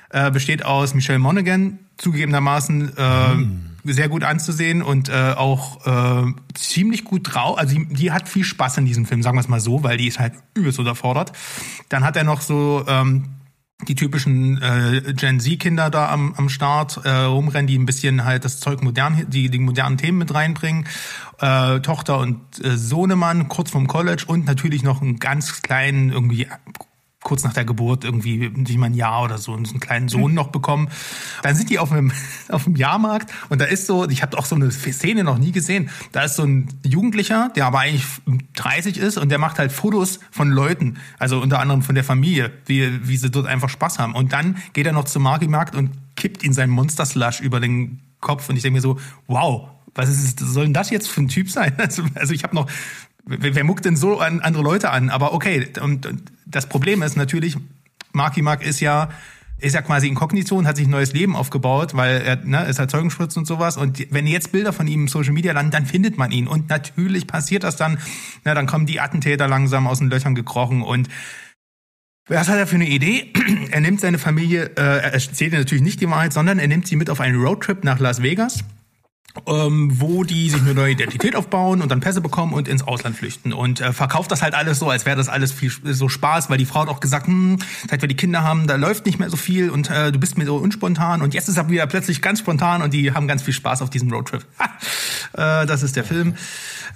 äh, 0.10 0.30
besteht 0.32 0.66
aus 0.66 0.94
Michelle 0.94 1.20
Monaghan, 1.20 1.80
zugegebenermaßen 1.98 2.98
äh, 2.98 3.92
sehr 3.92 4.10
gut 4.10 4.24
anzusehen 4.24 4.82
und 4.82 5.08
äh, 5.10 5.34
auch 5.36 5.86
äh, 5.86 6.34
ziemlich 6.54 7.06
gut 7.06 7.34
drauf. 7.34 7.58
Also 7.58 7.76
die, 7.76 7.86
die 7.88 8.12
hat 8.12 8.28
viel 8.28 8.44
Spaß 8.44 8.78
in 8.80 8.86
diesem 8.86 9.06
Film, 9.06 9.24
sagen 9.24 9.38
wir 9.38 9.42
es 9.42 9.48
mal 9.48 9.62
so, 9.62 9.84
weil 9.84 9.98
die 9.98 10.08
ist 10.08 10.20
halt 10.20 10.34
übelst 10.54 10.80
unterfordert. 10.80 11.32
Dann 11.88 12.04
hat 12.04 12.18
er 12.18 12.26
noch 12.26 12.42
so 12.42 12.84
ähm, 12.88 13.30
die 13.86 13.96
typischen 13.96 14.62
äh, 14.62 15.14
Gen 15.14 15.40
Z-Kinder 15.40 15.90
da 15.90 16.10
am, 16.10 16.34
am 16.36 16.50
Start 16.50 17.00
äh, 17.04 17.10
rumrennen, 17.10 17.68
die 17.68 17.78
ein 17.78 17.86
bisschen 17.86 18.26
halt 18.26 18.44
das 18.44 18.60
Zeug 18.60 18.82
modern, 18.82 19.30
die, 19.30 19.50
die 19.50 19.60
modernen 19.60 19.98
Themen 19.98 20.18
mit 20.18 20.34
reinbringen. 20.34 20.88
Äh, 21.40 21.80
Tochter 21.82 22.18
und 22.18 22.40
äh, 22.64 22.76
Sohnemann 22.76 23.50
kurz 23.50 23.70
vom 23.70 23.88
College 23.88 24.24
und 24.26 24.46
natürlich 24.46 24.82
noch 24.82 25.02
einen 25.02 25.20
ganz 25.20 25.62
kleinen, 25.62 26.12
irgendwie 26.12 26.48
kurz 27.28 27.44
nach 27.44 27.52
der 27.52 27.66
Geburt, 27.66 28.06
irgendwie 28.06 28.48
nicht 28.48 28.78
mal 28.78 28.86
ein 28.86 28.94
Jahr 28.94 29.22
oder 29.22 29.38
so, 29.38 29.54
einen 29.54 29.82
kleinen 29.82 30.08
Sohn 30.08 30.34
noch 30.34 30.48
bekommen. 30.48 30.88
Dann 31.44 31.56
sind 31.56 31.70
die 31.70 31.78
auf 31.78 31.90
dem, 31.90 32.14
auf 32.48 32.64
dem 32.64 32.78
Jahrmarkt 32.78 33.34
und 33.50 33.60
da 33.60 33.66
ist 33.66 33.86
so, 33.86 34.08
ich 34.08 34.22
habe 34.22 34.38
auch 34.38 34.46
so 34.46 34.56
eine 34.56 34.72
Szene 34.72 35.26
noch 35.26 35.38
nie 35.38 35.52
gesehen, 35.52 35.90
da 36.14 36.24
ist 36.24 36.38
so 36.38 36.44
ein 36.44 36.70
Jugendlicher, 36.86 37.52
der 37.54 37.66
aber 37.66 37.80
eigentlich 37.80 38.06
30 38.56 38.98
ist 38.98 39.18
und 39.18 39.28
der 39.28 39.40
macht 39.40 39.60
halt 39.60 39.74
Fotos 39.74 40.22
von 40.32 40.50
Leuten, 40.52 41.00
also 41.20 41.42
unter 41.42 41.60
anderem 41.60 41.82
von 41.82 41.96
der 41.96 42.06
Familie, 42.06 42.50
wie, 42.66 43.06
wie 43.06 43.18
sie 43.18 43.30
dort 43.30 43.46
einfach 43.46 43.68
Spaß 43.68 44.00
haben. 44.00 44.16
Und 44.16 44.32
dann 44.32 44.56
geht 44.72 44.88
er 44.88 44.94
noch 44.94 45.04
zum 45.04 45.24
Markt 45.24 45.76
und 45.76 45.90
kippt 46.16 46.44
ihn 46.44 46.54
seinen 46.54 46.70
Monster 46.70 47.06
Slush 47.06 47.42
über 47.42 47.60
den 47.60 48.00
Kopf 48.22 48.48
und 48.48 48.56
ich 48.56 48.62
denke 48.62 48.78
mir 48.78 48.82
so, 48.82 48.98
wow, 49.28 49.68
was 49.98 50.10
ist, 50.10 50.40
soll 50.40 50.66
denn 50.66 50.74
das 50.74 50.92
jetzt 50.92 51.10
für 51.10 51.22
ein 51.22 51.28
Typ 51.28 51.50
sein? 51.50 51.74
Also, 51.78 52.04
also 52.16 52.34
ich 52.34 52.44
habe 52.44 52.56
noch, 52.56 52.68
wer, 53.28 53.56
wer 53.56 53.64
muckt 53.64 53.86
denn 53.86 53.96
so 53.96 54.20
an 54.20 54.40
andere 54.42 54.64
Leute 54.64 54.90
an? 54.90 55.10
Aber 55.10 55.34
okay, 55.34 55.68
und, 55.82 56.06
und 56.06 56.32
das 56.46 56.68
Problem 56.68 57.02
ist 57.02 57.18
natürlich, 57.18 57.58
Marky 58.14 58.42
Mark 58.42 58.66
ist 58.66 58.80
ja 58.80 59.10
ist 59.60 59.74
ja 59.74 59.82
quasi 59.82 60.08
inkognito 60.08 60.56
und 60.56 60.68
hat 60.68 60.78
sich 60.78 60.86
ein 60.86 60.92
neues 60.92 61.14
Leben 61.14 61.36
aufgebaut, 61.36 61.96
weil 61.96 62.22
er 62.22 62.36
ne, 62.36 62.66
ist 62.66 62.78
halt 62.78 62.92
Zeugenschutz 62.92 63.36
und 63.38 63.48
sowas. 63.48 63.76
Und 63.76 64.06
wenn 64.12 64.28
jetzt 64.28 64.52
Bilder 64.52 64.72
von 64.72 64.88
ihm 64.88 65.02
im 65.02 65.08
Social 65.08 65.34
Media 65.34 65.52
landen, 65.52 65.72
dann 65.72 65.88
findet 65.88 66.16
man 66.16 66.30
ihn. 66.30 66.48
Und 66.48 66.70
natürlich 66.70 67.26
passiert 67.26 67.64
das 67.64 67.76
dann, 67.76 67.98
na, 68.44 68.54
dann 68.54 68.68
kommen 68.68 68.86
die 68.86 69.00
Attentäter 69.00 69.48
langsam 69.48 69.88
aus 69.88 69.98
den 69.98 70.10
Löchern 70.10 70.36
gekrochen 70.36 70.84
und 70.84 71.10
was 72.30 72.50
hat 72.50 72.58
er 72.58 72.68
für 72.68 72.76
eine 72.76 72.90
Idee? 72.90 73.32
Er 73.72 73.82
nimmt 73.82 74.02
seine 74.02 74.18
Familie, 74.18 74.72
äh, 74.76 74.82
er 74.82 75.14
erzählt 75.14 75.54
natürlich 75.54 75.84
nicht 75.84 76.02
die 76.02 76.10
Wahrheit, 76.10 76.34
sondern 76.34 76.60
er 76.60 76.68
nimmt 76.68 76.88
sie 76.88 76.96
mit 76.96 77.10
auf 77.10 77.20
einen 77.20 77.42
Roadtrip 77.42 77.84
nach 77.84 78.00
Las 78.00 78.22
Vegas 78.22 78.64
ähm, 79.46 80.00
wo 80.00 80.24
die 80.24 80.50
sich 80.50 80.62
eine 80.62 80.74
neue 80.74 80.92
Identität 80.92 81.36
aufbauen 81.36 81.82
und 81.82 81.92
dann 81.92 82.00
Pässe 82.00 82.22
bekommen 82.22 82.54
und 82.54 82.68
ins 82.68 82.84
Ausland 82.84 83.16
flüchten 83.16 83.54
und 83.54 83.82
äh, 83.82 83.94
verkauft 83.94 84.32
das 84.32 84.42
halt 84.42 84.54
alles 84.54 84.80
so, 84.80 84.90
als 84.90 85.06
wäre 85.06 85.16
das 85.16 85.30
alles 85.30 85.52
viel 85.52 85.72
so 85.84 86.10
Spaß, 86.10 86.50
weil 86.50 86.58
die 86.58 86.66
Frau 86.66 86.82
hat 86.82 86.90
auch 86.90 87.00
gesagt, 87.00 87.28
hm, 87.28 87.60
seit 87.90 88.02
wir 88.02 88.08
die 88.08 88.16
Kinder 88.16 88.44
haben, 88.44 88.68
da 88.68 88.76
läuft 88.76 89.06
nicht 89.06 89.20
mehr 89.20 89.30
so 89.30 89.38
viel 89.38 89.70
und 89.70 89.90
äh, 89.90 90.12
du 90.12 90.20
bist 90.20 90.38
mir 90.38 90.46
so 90.46 90.56
unspontan 90.58 91.22
und 91.22 91.34
jetzt 91.34 91.50
ist 91.50 91.58
er 91.58 91.70
wieder 91.70 91.88
plötzlich 91.88 92.22
ganz 92.22 92.40
spontan 92.40 92.82
und 92.82 92.94
die 92.94 93.14
haben 93.14 93.28
ganz 93.28 93.42
viel 93.42 93.54
Spaß 93.54 93.82
auf 93.82 93.90
diesem 93.90 94.12
Roadtrip. 94.12 94.46
äh, 95.34 95.66
das 95.66 95.84
ist 95.84 95.96
der 95.96 96.04
Film. 96.04 96.36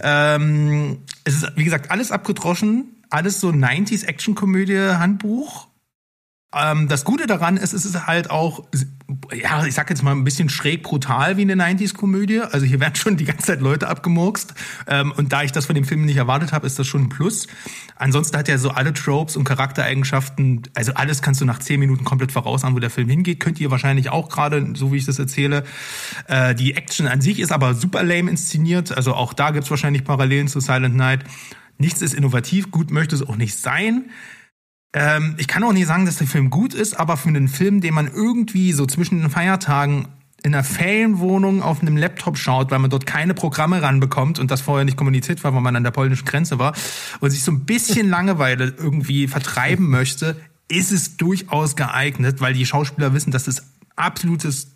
Ähm, 0.02 1.00
es 1.24 1.36
ist 1.36 1.52
wie 1.56 1.64
gesagt 1.64 1.92
alles 1.92 2.12
abgedroschen, 2.12 2.86
alles 3.10 3.40
so 3.40 3.50
90s 3.50 4.06
Actionkomödie 4.06 4.98
Handbuch. 4.98 5.68
Ähm, 6.54 6.90
das 6.90 7.06
Gute 7.06 7.28
daran 7.28 7.56
ist, 7.56 7.72
es 7.72 7.86
ist 7.86 8.08
halt 8.08 8.30
auch, 8.30 8.66
ja, 9.34 9.66
ich 9.66 9.74
sag 9.74 9.90
jetzt 9.90 10.04
mal 10.04 10.12
ein 10.12 10.26
bisschen 10.26 10.50
schräg 10.50 10.84
brutal 10.84 11.38
wie 11.38 11.44
eine 11.44 11.56
90s-Komödie. 11.56 12.42
Also 12.42 12.66
hier 12.66 12.82
werden 12.82 12.96
schon 12.96 13.16
die 13.16 13.24
ganze 13.24 13.48
Zeit 13.48 13.62
Leute 13.62 13.88
abgemurkst. 13.88 14.54
Ähm, 14.88 15.14
und 15.16 15.32
da 15.32 15.44
ich 15.44 15.54
das 15.54 15.66
von 15.66 15.76
dem 15.76 15.86
Film 15.86 16.06
nicht 16.06 16.18
erwartet 16.18 16.52
habe, 16.52 16.68
ist 16.68 16.78
das 16.78 16.88
schon 16.88 17.04
ein 17.04 17.10
Plus. 17.10 17.48
Ansonsten 17.96 18.38
hat 18.38 18.50
er 18.50 18.60
so 18.60 18.72
alle 18.72 18.94
Tropes 18.94 19.38
und 19.38 19.46
Charaktereigenschaften, 19.46 20.64
also 20.74 20.94
alles 20.94 21.22
kannst 21.22 21.40
du 21.40 21.46
nach 21.46 21.60
10 21.60 21.80
Minuten 21.80 22.04
komplett 22.04 22.34
vorausahnen, 22.34 22.76
wo 22.76 22.80
der 22.80 22.90
Film 22.90 23.08
hingeht. 23.08 23.40
Könnt 23.40 23.60
ihr 23.62 23.72
wahrscheinlich 23.72 24.10
auch 24.10 24.28
gerade, 24.28 24.74
so 24.76 24.92
wie 24.92 24.98
ich 24.98 25.06
das 25.06 25.20
erzähle. 25.20 25.64
Äh, 26.28 26.54
die 26.54 26.74
Action 26.76 27.08
an 27.08 27.22
sich 27.22 27.40
ist 27.40 27.54
aber 27.54 27.76
super 27.76 28.04
lame 28.04 28.30
inszeniert. 28.30 28.92
Also 28.92 29.14
auch 29.14 29.32
da 29.32 29.52
gibt's 29.52 29.70
wahrscheinlich 29.70 30.04
Parallelen 30.04 30.50
zu 30.50 30.60
Silent 30.60 30.98
Night. 30.98 31.24
Nichts 31.78 32.02
ist 32.02 32.14
innovativ, 32.14 32.72
gut 32.72 32.92
möchte 32.92 33.16
es 33.16 33.28
auch 33.28 33.38
nicht 33.38 33.58
sein. 33.58 34.10
Ähm, 34.94 35.36
ich 35.38 35.48
kann 35.48 35.64
auch 35.64 35.74
nicht 35.74 35.88
sagen, 35.88 36.06
dass 36.06 36.18
der 36.18 36.28
Film 36.28 36.50
gut 36.50 36.74
ist, 36.74 37.00
aber 37.00 37.18
für 37.18 37.30
einen 37.30 37.48
Film, 37.48 37.82
den 37.82 37.94
man 37.94 38.08
irgendwie 38.08 38.74
so 38.74 38.86
zwischen 38.86 39.22
den 39.22 39.30
Feiertagen 39.30 40.08
in 40.44 40.54
einer 40.54 40.64
Ferienwohnung 40.64 41.62
auf 41.62 41.82
einem 41.82 41.98
Laptop 41.98 42.38
schaut, 42.38 42.72
weil 42.72 42.80
man 42.80 42.90
dort 42.90 43.06
keine 43.06 43.34
Programme 43.34 43.82
ranbekommt 43.82 44.40
und 44.40 44.50
das 44.50 44.62
vorher 44.62 44.86
nicht 44.86 44.98
kommuniziert 44.98 45.44
war, 45.44 45.54
weil 45.54 45.62
man 45.62 45.76
an 45.76 45.84
der 45.84 45.92
polnischen 45.92 46.26
Grenze 46.26 46.58
war 46.58 46.74
und 47.20 47.30
sich 47.30 47.44
so 47.44 47.52
ein 47.52 47.66
bisschen 47.66 48.10
Langeweile 48.10 48.74
irgendwie 48.78 49.28
vertreiben 49.28 49.90
möchte, 49.90 50.36
ist 50.68 50.92
es 50.92 51.18
durchaus 51.18 51.76
geeignet, 51.76 52.42
weil 52.42 52.54
die 52.54 52.66
Schauspieler 52.66 53.14
wissen, 53.14 53.32
dass 53.32 53.48
es 53.48 53.64
absolutes 53.96 54.72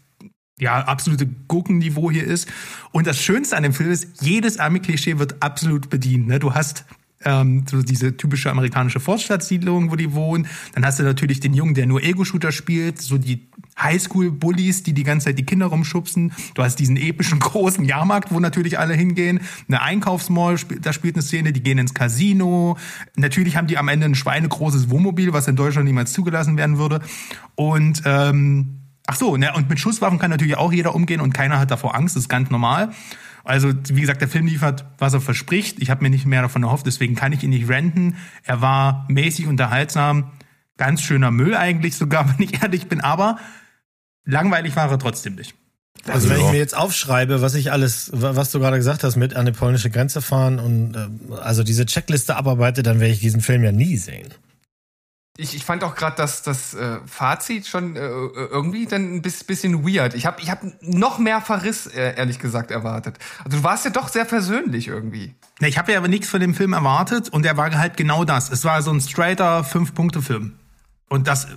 ja, 0.57 0.85
absolute 0.85 1.27
Gurkenniveau 1.27 2.09
hier 2.11 2.23
ist. 2.23 2.47
Und 2.93 3.07
das 3.07 3.21
Schönste 3.21 3.57
an 3.57 3.63
dem 3.63 3.73
Film 3.73 3.91
ist, 3.91 4.21
jedes 4.21 4.57
Army-Klischee 4.57 5.19
wird 5.19 5.41
absolut 5.41 5.89
bedient. 5.89 6.27
Ne? 6.27 6.39
Du 6.39 6.53
hast 6.53 6.85
ähm, 7.23 7.63
so 7.69 7.81
diese 7.81 8.17
typische 8.17 8.51
amerikanische 8.51 8.99
Vorstadtsiedlung, 8.99 9.91
wo 9.91 9.95
die 9.95 10.13
wohnen. 10.13 10.47
Dann 10.73 10.85
hast 10.85 10.99
du 10.99 11.03
natürlich 11.03 11.39
den 11.39 11.53
Jungen, 11.53 11.73
der 11.73 11.85
nur 11.85 12.03
Ego-Shooter 12.03 12.51
spielt, 12.51 13.01
so 13.01 13.17
die 13.17 13.47
Highschool-Bullies, 13.81 14.83
die 14.83 14.93
die 14.93 15.03
ganze 15.03 15.25
Zeit 15.25 15.37
die 15.37 15.45
Kinder 15.45 15.67
rumschubsen. 15.67 16.33
Du 16.53 16.63
hast 16.63 16.77
diesen 16.77 16.97
epischen 16.97 17.39
großen 17.39 17.85
Jahrmarkt, 17.85 18.31
wo 18.31 18.39
natürlich 18.39 18.79
alle 18.79 18.93
hingehen. 18.93 19.41
Eine 19.67 19.81
Einkaufsmall, 19.81 20.57
da 20.81 20.93
spielt 20.93 21.15
eine 21.15 21.23
Szene, 21.23 21.53
die 21.53 21.63
gehen 21.63 21.77
ins 21.77 21.93
Casino. 21.93 22.77
Natürlich 23.15 23.57
haben 23.57 23.67
die 23.67 23.77
am 23.77 23.87
Ende 23.87 24.05
ein 24.05 24.15
schweinegroßes 24.15 24.89
Wohnmobil, 24.89 25.33
was 25.33 25.47
in 25.47 25.55
Deutschland 25.55 25.87
niemals 25.87 26.13
zugelassen 26.13 26.57
werden 26.57 26.77
würde. 26.77 27.01
Und 27.55 28.01
ähm, 28.05 28.81
ach 29.07 29.15
so, 29.15 29.37
ne, 29.37 29.53
und 29.55 29.69
mit 29.69 29.79
Schusswaffen 29.79 30.19
kann 30.19 30.31
natürlich 30.31 30.57
auch 30.57 30.71
jeder 30.71 30.95
umgehen 30.95 31.21
und 31.21 31.33
keiner 31.33 31.59
hat 31.59 31.71
davor 31.71 31.95
Angst, 31.95 32.15
das 32.15 32.23
ist 32.23 32.29
ganz 32.29 32.49
normal. 32.49 32.91
Also, 33.45 33.71
wie 33.89 34.01
gesagt, 34.01 34.21
der 34.21 34.27
Film 34.27 34.47
liefert, 34.47 34.85
was 34.97 35.13
er 35.13 35.21
verspricht. 35.21 35.79
Ich 35.81 35.89
habe 35.89 36.03
mir 36.03 36.09
nicht 36.09 36.25
mehr 36.25 36.41
davon 36.41 36.63
erhofft, 36.63 36.85
deswegen 36.87 37.15
kann 37.15 37.31
ich 37.31 37.43
ihn 37.43 37.51
nicht 37.51 37.69
renten. 37.69 38.15
Er 38.43 38.61
war 38.61 39.05
mäßig 39.07 39.47
unterhaltsam, 39.47 40.31
ganz 40.77 41.01
schöner 41.01 41.31
Müll 41.31 41.55
eigentlich 41.55 41.95
sogar, 41.95 42.27
wenn 42.37 42.43
ich 42.45 42.61
ehrlich 42.61 42.87
bin, 42.87 43.01
aber 43.01 43.37
langweilig 44.25 44.75
war 44.75 44.89
er 44.89 44.99
trotzdem 44.99 45.35
nicht. 45.35 45.53
Also 46.07 46.29
wenn 46.29 46.37
ich 46.37 46.51
mir 46.51 46.57
jetzt 46.57 46.77
aufschreibe, 46.77 47.41
was 47.41 47.55
ich 47.55 47.71
alles, 47.71 48.11
wa- 48.13 48.35
was 48.35 48.51
du 48.51 48.59
gerade 48.59 48.77
gesagt 48.77 49.03
hast, 49.03 49.15
mit 49.15 49.35
an 49.35 49.45
die 49.45 49.51
polnische 49.53 49.89
Grenze 49.89 50.21
fahren 50.21 50.59
und 50.59 50.95
ähm, 50.95 51.19
also 51.41 51.63
diese 51.63 51.85
Checkliste 51.85 52.35
abarbeite, 52.35 52.83
dann 52.83 52.99
werde 52.99 53.13
ich 53.13 53.19
diesen 53.21 53.41
Film 53.41 53.63
ja 53.63 53.71
nie 53.71 53.97
sehen. 53.97 54.27
Ich, 55.37 55.53
ich 55.53 55.65
fand 55.65 55.83
auch 55.83 55.95
gerade 55.95 56.15
das, 56.15 56.43
das 56.43 56.73
äh, 56.75 56.99
Fazit 57.05 57.67
schon 57.67 57.95
äh, 57.97 57.99
irgendwie 57.99 58.85
dann 58.85 59.15
ein 59.15 59.21
bis- 59.21 59.43
bisschen 59.43 59.85
weird. 59.85 60.13
Ich 60.13 60.25
habe 60.25 60.41
ich 60.41 60.49
hab 60.49 60.61
noch 60.81 61.19
mehr 61.19 61.41
Verriss, 61.41 61.87
äh, 61.87 62.15
ehrlich 62.15 62.39
gesagt, 62.39 62.71
erwartet. 62.71 63.17
Also 63.43 63.57
du 63.57 63.63
warst 63.63 63.83
ja 63.83 63.91
doch 63.91 64.07
sehr 64.07 64.25
versöhnlich 64.25 64.87
irgendwie. 64.87 65.35
Ne, 65.59 65.67
Ich 65.67 65.77
habe 65.77 65.91
ja 65.91 65.97
aber 65.97 66.07
nichts 66.07 66.29
von 66.29 66.39
dem 66.39 66.53
Film 66.53 66.71
erwartet 66.71 67.27
und 67.29 67.45
er 67.45 67.57
war 67.57 67.69
halt 67.77 67.97
genau 67.97 68.23
das. 68.23 68.49
Es 68.49 68.63
war 68.63 68.81
so 68.81 68.91
ein 68.91 69.01
straighter 69.01 69.65
Fünf-Punkte-Film. 69.65 70.53
Und 71.09 71.27
das, 71.27 71.47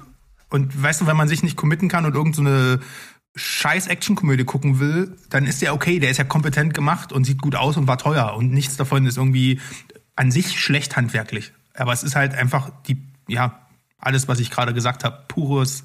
und 0.50 0.82
weißt 0.82 1.02
du, 1.02 1.06
wenn 1.06 1.16
man 1.16 1.28
sich 1.28 1.44
nicht 1.44 1.56
committen 1.56 1.88
kann 1.88 2.04
und 2.04 2.14
irgend 2.16 2.34
so 2.34 2.42
eine 2.42 2.80
scheiß 3.36 3.86
Action-Komödie 3.86 4.44
gucken 4.44 4.80
will, 4.80 5.16
dann 5.30 5.46
ist 5.46 5.62
der 5.62 5.72
okay, 5.72 6.00
der 6.00 6.10
ist 6.10 6.16
ja 6.16 6.24
kompetent 6.24 6.74
gemacht 6.74 7.12
und 7.12 7.22
sieht 7.24 7.40
gut 7.40 7.54
aus 7.54 7.76
und 7.76 7.86
war 7.86 7.98
teuer 7.98 8.34
und 8.36 8.50
nichts 8.52 8.76
davon 8.76 9.06
ist 9.06 9.16
irgendwie 9.18 9.60
an 10.16 10.32
sich 10.32 10.58
schlecht 10.60 10.96
handwerklich. 10.96 11.52
Aber 11.74 11.92
es 11.92 12.02
ist 12.02 12.16
halt 12.16 12.34
einfach 12.34 12.70
die, 12.88 13.00
ja, 13.28 13.60
alles, 13.98 14.28
was 14.28 14.38
ich 14.38 14.50
gerade 14.50 14.72
gesagt 14.74 15.04
habe, 15.04 15.24
pures, 15.28 15.84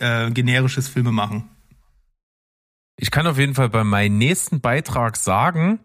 äh, 0.00 0.30
generisches 0.30 0.88
Filmemachen. 0.88 1.44
Ich 2.96 3.10
kann 3.10 3.26
auf 3.26 3.38
jeden 3.38 3.54
Fall 3.54 3.68
bei 3.70 3.84
meinem 3.84 4.18
nächsten 4.18 4.60
Beitrag 4.60 5.16
sagen, 5.16 5.80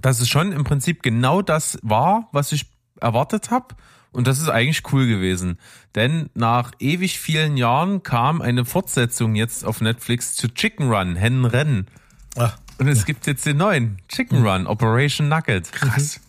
dass 0.00 0.20
es 0.20 0.28
schon 0.28 0.52
im 0.52 0.64
Prinzip 0.64 1.02
genau 1.02 1.42
das 1.42 1.78
war, 1.82 2.28
was 2.32 2.52
ich 2.52 2.66
erwartet 3.00 3.50
habe. 3.50 3.74
Und 4.12 4.26
das 4.26 4.38
ist 4.40 4.48
eigentlich 4.48 4.82
cool 4.92 5.06
gewesen. 5.06 5.58
Denn 5.94 6.30
nach 6.34 6.70
ewig 6.78 7.18
vielen 7.18 7.56
Jahren 7.56 8.02
kam 8.02 8.40
eine 8.40 8.64
Fortsetzung 8.64 9.34
jetzt 9.34 9.64
auf 9.64 9.80
Netflix 9.80 10.36
zu 10.36 10.48
Chicken 10.48 10.88
Run, 10.88 11.16
Hennenrennen. 11.16 11.88
Ach, 12.36 12.56
Und 12.78 12.88
es 12.88 13.04
gibt 13.06 13.26
jetzt 13.26 13.44
den 13.44 13.56
neuen 13.56 13.98
Chicken 14.08 14.46
Run, 14.46 14.66
Operation 14.66 15.28
Nugget. 15.28 15.72
Krass. 15.72 16.20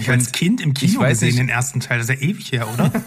Ich 0.00 0.10
als 0.10 0.32
Kind 0.32 0.60
im 0.60 0.74
Kino 0.74 1.00
gesehen, 1.00 1.28
nicht- 1.28 1.38
den 1.38 1.48
ersten 1.48 1.80
Teil. 1.80 1.98
Das 1.98 2.08
ist 2.08 2.20
ja 2.20 2.28
ewig 2.28 2.52
her, 2.52 2.66
oder? 2.72 2.90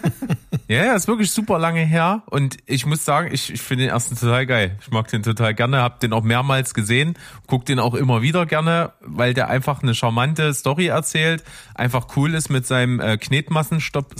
Ja, 0.69 0.83
ja, 0.83 0.95
ist 0.95 1.07
wirklich 1.07 1.31
super 1.31 1.59
lange 1.59 1.79
her 1.79 2.23
und 2.29 2.57
ich 2.65 2.85
muss 2.85 3.05
sagen, 3.05 3.29
ich, 3.31 3.53
ich 3.53 3.61
finde 3.61 3.85
den 3.85 3.91
ersten 3.91 4.17
total 4.17 4.45
geil. 4.45 4.77
Ich 4.81 4.91
mag 4.91 5.07
den 5.07 5.23
total 5.23 5.53
gerne, 5.53 5.77
hab 5.81 6.01
den 6.01 6.11
auch 6.11 6.23
mehrmals 6.23 6.73
gesehen, 6.73 7.13
guck 7.47 7.65
den 7.65 7.79
auch 7.79 7.93
immer 7.93 8.21
wieder 8.21 8.45
gerne, 8.45 8.91
weil 8.99 9.33
der 9.33 9.47
einfach 9.49 9.81
eine 9.81 9.95
charmante 9.95 10.53
Story 10.53 10.87
erzählt, 10.87 11.45
einfach 11.73 12.17
cool 12.17 12.33
ist 12.33 12.49
mit 12.49 12.67
seinem 12.67 12.99
äh, 12.99 13.17
Knetmassen 13.17 13.79
Stop, 13.79 14.13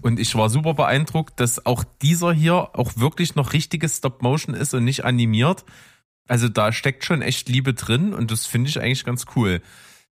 und 0.00 0.18
ich 0.18 0.34
war 0.36 0.48
super 0.48 0.72
beeindruckt, 0.72 1.38
dass 1.38 1.66
auch 1.66 1.84
dieser 2.00 2.32
hier 2.32 2.70
auch 2.74 2.96
wirklich 2.96 3.34
noch 3.34 3.52
richtiges 3.52 3.98
Stop 3.98 4.22
Motion 4.22 4.54
ist 4.54 4.72
und 4.72 4.84
nicht 4.84 5.04
animiert. 5.04 5.66
Also 6.28 6.48
da 6.48 6.72
steckt 6.72 7.04
schon 7.04 7.20
echt 7.20 7.50
Liebe 7.50 7.74
drin 7.74 8.14
und 8.14 8.30
das 8.30 8.46
finde 8.46 8.70
ich 8.70 8.80
eigentlich 8.80 9.04
ganz 9.04 9.26
cool. 9.36 9.60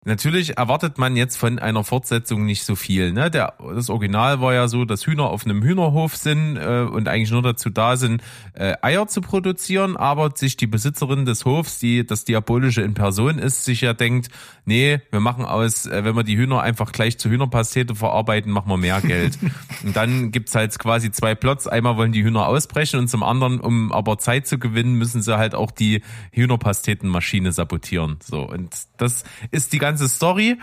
Natürlich 0.05 0.57
erwartet 0.57 0.97
man 0.97 1.17
jetzt 1.17 1.35
von 1.35 1.59
einer 1.59 1.83
Fortsetzung 1.83 2.45
nicht 2.45 2.63
so 2.63 2.75
viel. 2.75 3.11
Ne? 3.11 3.29
Der, 3.29 3.55
das 3.75 3.89
Original 3.89 4.39
war 4.39 4.53
ja 4.53 4.69
so, 4.69 4.85
dass 4.85 5.05
Hühner 5.05 5.25
auf 5.25 5.43
einem 5.43 5.61
Hühnerhof 5.61 6.15
sind 6.15 6.55
äh, 6.55 6.87
und 6.89 7.09
eigentlich 7.09 7.31
nur 7.31 7.41
dazu 7.41 7.69
da 7.69 7.97
sind, 7.97 8.23
äh, 8.53 8.75
Eier 8.81 9.07
zu 9.07 9.19
produzieren, 9.19 9.97
aber 9.97 10.31
sich 10.33 10.55
die 10.55 10.67
Besitzerin 10.67 11.25
des 11.25 11.43
Hofs, 11.43 11.79
die 11.79 12.05
das 12.05 12.23
Diabolische 12.23 12.83
in 12.83 12.93
Person 12.93 13.37
ist, 13.37 13.65
sich 13.65 13.81
ja 13.81 13.91
denkt, 13.91 14.29
nee, 14.63 15.01
wir 15.11 15.19
machen 15.19 15.43
aus, 15.43 15.87
äh, 15.87 16.05
wenn 16.05 16.15
wir 16.15 16.23
die 16.23 16.37
Hühner 16.37 16.61
einfach 16.61 16.93
gleich 16.93 17.17
zu 17.17 17.29
Hühnerpastete 17.29 17.93
verarbeiten, 17.93 18.51
machen 18.53 18.69
wir 18.69 18.77
mehr 18.77 19.01
Geld. 19.01 19.37
und 19.83 19.93
dann 19.93 20.31
gibt's 20.31 20.55
halt 20.55 20.77
quasi 20.79 21.11
zwei 21.11 21.35
Plots. 21.35 21.67
Einmal 21.67 21.97
wollen 21.97 22.13
die 22.13 22.23
Hühner 22.23 22.47
ausbrechen 22.47 22.97
und 22.99 23.09
zum 23.09 23.23
anderen, 23.23 23.59
um 23.59 23.91
aber 23.91 24.19
Zeit 24.19 24.47
zu 24.47 24.57
gewinnen, 24.57 24.93
müssen 24.93 25.21
sie 25.21 25.37
halt 25.37 25.53
auch 25.53 25.71
die 25.71 26.01
Hühnerpastetenmaschine 26.31 27.51
sabotieren. 27.51 28.19
So 28.23 28.47
und 28.47 28.73
das 28.95 29.25
ist 29.51 29.73
die 29.73 29.79
ganze 29.79 29.86
Story. 29.95 30.57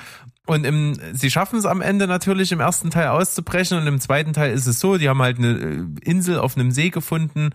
Und 0.47 0.66
im, 0.66 0.99
sie 1.14 1.31
schaffen 1.31 1.59
es 1.59 1.64
am 1.64 1.81
Ende 1.81 2.07
natürlich 2.07 2.53
im 2.53 2.61
ersten 2.61 2.91
Teil 2.91 3.09
auszubrechen 3.09 3.79
und 3.79 3.87
im 3.87 3.99
zweiten 3.99 4.35
Teil 4.35 4.53
ist 4.53 4.66
es 4.66 4.79
so, 4.79 4.99
die 4.99 5.09
haben 5.09 5.22
halt 5.22 5.39
eine 5.39 5.53
äh, 5.53 5.85
Insel 6.03 6.39
auf 6.39 6.57
einem 6.57 6.70
See 6.70 6.91
gefunden, 6.91 7.51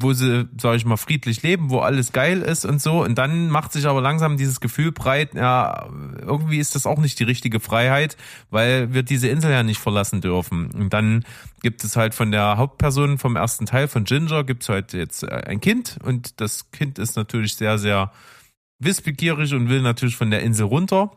wo 0.00 0.12
sie, 0.12 0.46
sag 0.60 0.76
ich 0.76 0.84
mal, 0.84 0.96
friedlich 0.96 1.42
leben, 1.42 1.70
wo 1.70 1.80
alles 1.80 2.12
geil 2.12 2.42
ist 2.42 2.64
und 2.64 2.80
so. 2.80 3.02
Und 3.02 3.16
dann 3.16 3.48
macht 3.48 3.72
sich 3.72 3.86
aber 3.86 4.00
langsam 4.00 4.36
dieses 4.36 4.60
Gefühl 4.60 4.92
breit, 4.92 5.34
ja, 5.34 5.88
irgendwie 6.20 6.58
ist 6.58 6.74
das 6.74 6.86
auch 6.86 6.98
nicht 6.98 7.18
die 7.18 7.24
richtige 7.24 7.60
Freiheit, 7.60 8.16
weil 8.50 8.92
wir 8.92 9.02
diese 9.02 9.28
Insel 9.28 9.50
ja 9.50 9.62
nicht 9.62 9.80
verlassen 9.80 10.20
dürfen. 10.20 10.70
Und 10.72 10.92
dann 10.92 11.24
gibt 11.62 11.82
es 11.82 11.96
halt 11.96 12.14
von 12.14 12.30
der 12.30 12.58
Hauptperson 12.58 13.18
vom 13.18 13.36
ersten 13.36 13.66
Teil 13.66 13.88
von 13.88 14.04
Ginger, 14.04 14.44
gibt 14.44 14.62
es 14.62 14.68
halt 14.68 14.92
jetzt 14.92 15.24
äh, 15.24 15.44
ein 15.46 15.60
Kind 15.60 15.98
und 16.04 16.40
das 16.40 16.70
Kind 16.70 16.98
ist 16.98 17.16
natürlich 17.16 17.56
sehr, 17.56 17.78
sehr 17.78 18.12
wissbegierig 18.78 19.54
und 19.54 19.68
will 19.68 19.82
natürlich 19.82 20.16
von 20.16 20.30
der 20.30 20.42
Insel 20.42 20.66
runter. 20.66 21.10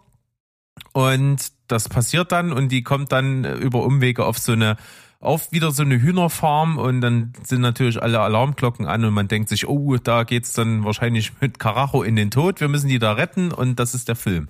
Und 0.94 1.52
das 1.68 1.90
passiert 1.90 2.32
dann 2.32 2.52
und 2.52 2.70
die 2.70 2.84
kommt 2.84 3.12
dann 3.12 3.44
äh, 3.44 3.56
über 3.56 3.84
Umwege 3.84 4.26
auf 4.26 4.38
so 4.38 4.54
eine 4.54 4.78
auf 5.20 5.52
wieder 5.52 5.72
so 5.72 5.84
eine 5.84 6.02
Hühnerfarm 6.02 6.80
und 6.80 7.00
dann 7.00 7.34
sind 7.44 7.62
natürlich 7.62 8.02
alle 8.02 8.22
Alarmglocken 8.22 8.88
an 8.88 9.06
und 9.06 9.14
man 9.14 9.28
denkt 9.28 9.50
sich, 9.50 9.68
oh, 9.68 9.98
da 9.98 10.24
geht's 10.24 10.54
dann 10.54 10.84
wahrscheinlich 10.84 11.34
mit 11.42 11.60
Karacho 11.60 12.02
in 12.02 12.16
den 12.16 12.32
Tod, 12.32 12.60
wir 12.60 12.68
müssen 12.68 12.90
die 12.90 12.98
da 12.98 13.14
retten 13.14 13.52
und 13.52 13.80
das 13.80 13.94
ist 13.94 14.08
der 14.08 14.16
Film. 14.16 14.48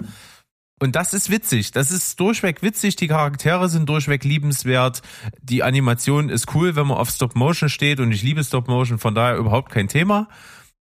Und 0.79 0.95
das 0.95 1.13
ist 1.13 1.29
witzig. 1.29 1.69
Das 1.71 1.91
ist 1.91 2.19
durchweg 2.19 2.63
witzig. 2.63 2.95
Die 2.95 3.07
Charaktere 3.07 3.69
sind 3.69 3.87
durchweg 3.87 4.23
liebenswert. 4.23 5.03
Die 5.39 5.61
Animation 5.61 6.29
ist 6.29 6.55
cool, 6.55 6.75
wenn 6.75 6.87
man 6.87 6.97
auf 6.97 7.11
Stop 7.11 7.35
Motion 7.35 7.69
steht. 7.69 7.99
Und 7.99 8.11
ich 8.11 8.23
liebe 8.23 8.43
Stop 8.43 8.67
Motion, 8.67 8.97
von 8.97 9.13
daher 9.13 9.37
überhaupt 9.37 9.71
kein 9.71 9.87
Thema. 9.87 10.27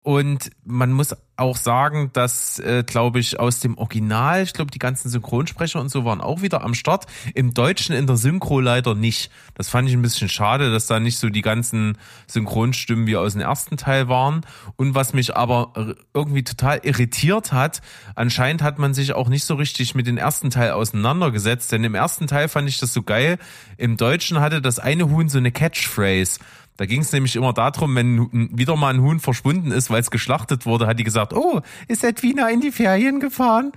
Und 0.02 0.50
man 0.64 0.92
muss 0.92 1.16
auch 1.38 1.58
sagen, 1.58 2.12
dass, 2.14 2.60
äh, 2.60 2.84
glaube 2.86 3.20
ich, 3.20 3.40
aus 3.40 3.60
dem 3.60 3.78
Original, 3.78 4.44
ich 4.44 4.54
glaube, 4.54 4.72
die 4.72 4.80
ganzen 4.80 5.10
Synchronsprecher 5.10 5.80
und 5.82 5.90
so 5.90 6.06
waren 6.06 6.22
auch 6.22 6.42
wieder 6.42 6.64
am 6.64 6.74
Start. 6.74 7.06
Im 7.34 7.54
Deutschen 7.54 7.96
in 7.96 8.08
der 8.08 8.16
Synchro 8.16 8.60
leider 8.60 8.96
nicht. 8.96 9.32
Das 9.54 9.70
fand 9.70 9.90
ich 9.90 9.96
ein 9.96 10.02
bisschen 10.02 10.30
schade, 10.30 10.72
dass 10.72 10.88
da 10.88 11.00
nicht 11.00 11.18
so 11.18 11.30
die 11.30 11.42
ganzen 11.42 11.98
Synchronstimmen 12.28 13.06
wie 13.08 13.18
aus 13.18 13.34
dem 13.34 13.42
ersten 13.42 13.76
Teil 13.78 14.08
waren. 14.08 14.46
Und 14.78 14.96
was 14.96 15.14
mich 15.14 15.36
aber 15.36 15.74
äh, 15.76 16.02
irgendwie 16.14 16.44
total 16.44 16.80
irritiert 16.84 17.52
hat, 17.52 17.82
anscheinend 18.16 18.62
hat 18.62 18.80
man 18.80 18.94
sich 18.94 19.14
auch 19.14 19.28
nicht 19.28 19.44
so 19.44 19.56
richtig 19.56 19.94
mit 19.94 20.08
dem 20.08 20.18
ersten 20.18 20.50
Teil 20.50 20.72
auseinandergesetzt. 20.72 21.72
Denn 21.72 21.84
im 21.84 21.96
ersten 21.96 22.28
Teil 22.28 22.48
fand 22.48 22.70
ich 22.70 22.80
das 22.80 22.94
so 22.94 23.02
geil. 23.02 23.38
Im 23.78 23.98
Deutschen 23.98 24.40
hatte 24.40 24.62
das 24.62 24.80
eine 24.80 25.10
Huhn 25.10 25.28
so 25.28 25.38
eine 25.38 25.52
Catchphrase. 25.52 26.40
Da 26.78 26.86
ging 26.86 27.02
es 27.02 27.12
nämlich 27.12 27.36
immer 27.36 27.54
darum, 27.54 27.96
wenn 27.96 28.30
wieder 28.58 28.76
mal 28.76 28.94
ein 28.94 29.02
Huhn 29.02 29.20
verschwunden 29.20 29.72
ist, 29.72 29.90
weil 29.90 30.02
es 30.02 30.12
geschlachtet 30.12 30.66
wurde, 30.66 30.88
hat 30.88 31.00
die 31.00 31.04
gesagt, 31.04 31.34
oh, 31.34 31.62
ist 31.88 32.04
Edwina 32.04 32.50
in 32.50 32.60
die 32.60 32.72
Ferien 32.72 33.20
gefahren? 33.20 33.72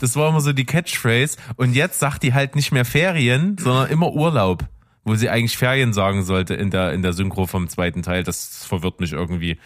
Das 0.00 0.16
war 0.16 0.30
immer 0.30 0.40
so 0.40 0.52
die 0.52 0.64
Catchphrase. 0.64 1.36
Und 1.56 1.74
jetzt 1.74 2.00
sagt 2.00 2.22
die 2.22 2.34
halt 2.34 2.56
nicht 2.56 2.72
mehr 2.72 2.84
Ferien, 2.84 3.56
sondern 3.58 3.90
immer 3.90 4.12
Urlaub. 4.12 4.64
Wo 5.04 5.14
sie 5.14 5.30
eigentlich 5.30 5.56
Ferien 5.56 5.92
sagen 5.92 6.24
sollte 6.24 6.54
in 6.54 6.70
der, 6.70 6.92
in 6.92 7.02
der 7.02 7.12
Synchro 7.12 7.46
vom 7.46 7.68
zweiten 7.68 8.02
Teil. 8.02 8.22
Das 8.22 8.66
verwirrt 8.66 9.00
mich 9.00 9.12
irgendwie. 9.12 9.58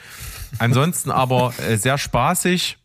Ansonsten 0.59 1.11
aber 1.11 1.55
äh, 1.59 1.77
sehr 1.77 1.99
spaßig 1.99 2.79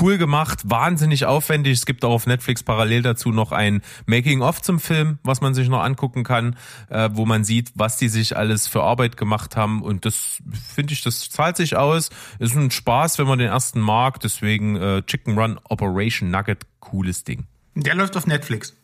cool 0.00 0.18
gemacht, 0.18 0.60
wahnsinnig 0.64 1.26
aufwendig. 1.26 1.78
Es 1.78 1.86
gibt 1.86 2.04
auch 2.04 2.12
auf 2.12 2.26
Netflix 2.26 2.62
parallel 2.62 3.02
dazu 3.02 3.30
noch 3.30 3.52
ein 3.52 3.82
Making-of 4.06 4.62
zum 4.62 4.78
Film, 4.78 5.18
was 5.22 5.40
man 5.40 5.54
sich 5.54 5.68
noch 5.68 5.82
angucken 5.82 6.22
kann, 6.24 6.56
äh, 6.88 7.10
wo 7.12 7.26
man 7.26 7.44
sieht, 7.44 7.72
was 7.74 7.96
die 7.96 8.08
sich 8.08 8.36
alles 8.36 8.68
für 8.68 8.82
Arbeit 8.82 9.16
gemacht 9.16 9.56
haben. 9.56 9.82
Und 9.82 10.04
das 10.04 10.38
finde 10.74 10.92
ich, 10.92 11.02
das 11.02 11.28
zahlt 11.30 11.56
sich 11.56 11.76
aus. 11.76 12.10
Ist 12.38 12.54
ein 12.56 12.70
Spaß, 12.70 13.18
wenn 13.18 13.26
man 13.26 13.38
den 13.38 13.48
ersten 13.48 13.80
mag. 13.80 14.20
Deswegen 14.20 14.76
äh, 14.76 15.02
Chicken 15.02 15.38
Run 15.38 15.58
Operation 15.68 16.30
Nugget, 16.30 16.66
cooles 16.80 17.24
Ding. 17.24 17.46
Der 17.74 17.94
läuft 17.94 18.16
auf 18.16 18.26
Netflix. 18.26 18.74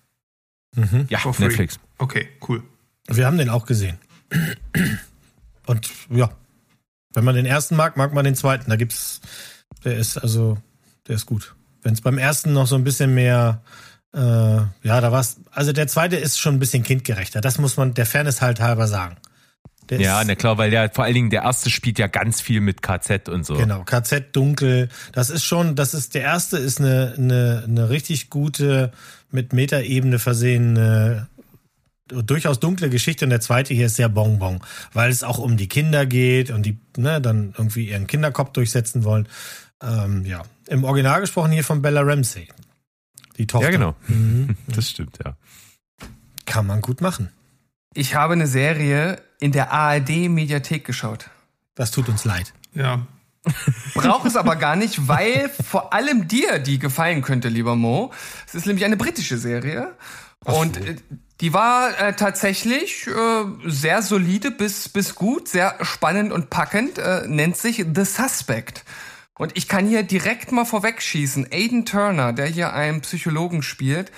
Ja, 1.08 1.18
For 1.18 1.34
free. 1.34 1.44
Netflix. 1.44 1.80
Okay, 1.98 2.28
cool. 2.48 2.62
Wir 3.06 3.26
haben 3.26 3.38
den 3.38 3.48
auch 3.48 3.64
gesehen. 3.66 3.98
Und 5.66 5.90
ja, 6.10 6.30
wenn 7.14 7.24
man 7.24 7.34
den 7.34 7.46
ersten 7.46 7.76
mag, 7.76 7.96
mag 7.96 8.12
man 8.12 8.24
den 8.24 8.34
zweiten. 8.34 8.70
Da 8.70 8.76
gibt's, 8.76 9.20
der 9.84 9.96
ist 9.96 10.18
also, 10.18 10.58
der 11.06 11.16
ist 11.16 11.26
gut. 11.26 11.54
Wenn 11.82 11.94
es 11.94 12.00
beim 12.00 12.18
ersten 12.18 12.52
noch 12.52 12.66
so 12.66 12.74
ein 12.74 12.84
bisschen 12.84 13.14
mehr, 13.14 13.62
äh, 14.14 14.18
ja, 14.18 15.00
da 15.00 15.12
war's. 15.12 15.36
Also 15.50 15.72
der 15.72 15.86
zweite 15.86 16.16
ist 16.16 16.38
schon 16.38 16.54
ein 16.54 16.58
bisschen 16.58 16.82
kindgerechter. 16.82 17.40
Das 17.40 17.58
muss 17.58 17.76
man 17.76 17.94
der 17.94 18.06
Fairness 18.06 18.40
halt 18.42 18.60
halber 18.60 18.86
sagen. 18.86 19.16
Der 19.88 20.00
Ja, 20.00 20.22
na 20.24 20.34
klar, 20.34 20.58
weil 20.58 20.70
der 20.70 20.90
vor 20.90 21.04
allen 21.04 21.14
Dingen 21.14 21.30
der 21.30 21.42
erste 21.42 21.70
spielt 21.70 21.98
ja 21.98 22.08
ganz 22.08 22.40
viel 22.40 22.60
mit 22.60 22.82
KZ 22.82 23.28
und 23.28 23.46
so. 23.46 23.54
Genau, 23.54 23.84
KZ 23.84 24.34
dunkel. 24.36 24.88
Das 25.12 25.30
ist 25.30 25.44
schon, 25.44 25.76
das 25.76 25.94
ist 25.94 26.14
der 26.14 26.22
erste 26.22 26.58
ist 26.58 26.80
eine 26.80 27.14
eine, 27.16 27.64
eine 27.66 27.88
richtig 27.88 28.28
gute 28.28 28.92
mit 29.30 29.52
Metaebene 29.52 30.18
versehene 30.18 31.28
durchaus 32.08 32.58
dunkle 32.58 32.88
Geschichte 32.88 33.24
und 33.26 33.30
der 33.30 33.40
zweite 33.40 33.74
hier 33.74 33.86
ist 33.86 33.96
sehr 33.96 34.08
Bonbon, 34.08 34.60
weil 34.92 35.10
es 35.10 35.22
auch 35.22 35.38
um 35.38 35.56
die 35.56 35.68
Kinder 35.68 36.06
geht 36.06 36.50
und 36.50 36.64
die 36.64 36.78
ne, 36.96 37.20
dann 37.20 37.54
irgendwie 37.56 37.88
ihren 37.88 38.06
Kinderkopf 38.06 38.52
durchsetzen 38.52 39.04
wollen. 39.04 39.28
Ähm, 39.82 40.24
ja, 40.24 40.42
im 40.66 40.84
Original 40.84 41.20
gesprochen 41.20 41.52
hier 41.52 41.64
von 41.64 41.82
Bella 41.82 42.00
Ramsey, 42.02 42.48
die 43.36 43.46
Tochter. 43.46 43.66
Ja, 43.66 43.70
genau. 43.70 43.94
Mhm. 44.08 44.56
Das 44.66 44.90
stimmt, 44.90 45.18
ja. 45.24 45.36
Kann 46.46 46.66
man 46.66 46.80
gut 46.80 47.00
machen. 47.00 47.30
Ich 47.94 48.14
habe 48.14 48.32
eine 48.32 48.46
Serie 48.46 49.20
in 49.40 49.52
der 49.52 49.72
ARD-Mediathek 49.72 50.84
geschaut. 50.84 51.30
Das 51.74 51.90
tut 51.90 52.08
uns 52.08 52.24
leid. 52.24 52.52
Ja. 52.74 53.06
Brauche 53.94 54.28
es 54.28 54.36
aber 54.36 54.56
gar 54.66 54.76
nicht, 54.76 55.08
weil 55.08 55.48
vor 55.48 55.92
allem 55.92 56.28
dir 56.28 56.58
die 56.58 56.78
gefallen 56.78 57.22
könnte, 57.22 57.48
lieber 57.48 57.76
Mo. 57.76 58.12
Es 58.46 58.54
ist 58.54 58.66
nämlich 58.66 58.84
eine 58.84 58.96
britische 58.96 59.38
Serie. 59.38 59.94
Und 60.44 60.76
äh, 60.76 60.96
die 61.40 61.52
war 61.52 61.98
äh, 62.00 62.14
tatsächlich 62.14 63.06
äh, 63.06 63.12
sehr 63.66 64.02
solide 64.02 64.50
bis, 64.50 64.88
bis 64.88 65.14
gut, 65.14 65.48
sehr 65.48 65.76
spannend 65.82 66.32
und 66.32 66.50
packend, 66.50 66.98
äh, 66.98 67.26
nennt 67.26 67.56
sich 67.56 67.84
The 67.94 68.04
Suspect. 68.04 68.84
Und 69.38 69.56
ich 69.56 69.68
kann 69.68 69.86
hier 69.86 70.02
direkt 70.02 70.52
mal 70.52 70.64
vorwegschießen. 70.64 71.48
Aiden 71.52 71.86
Turner, 71.86 72.32
der 72.32 72.46
hier 72.46 72.72
einen 72.72 73.00
Psychologen 73.00 73.62
spielt, 73.62 74.10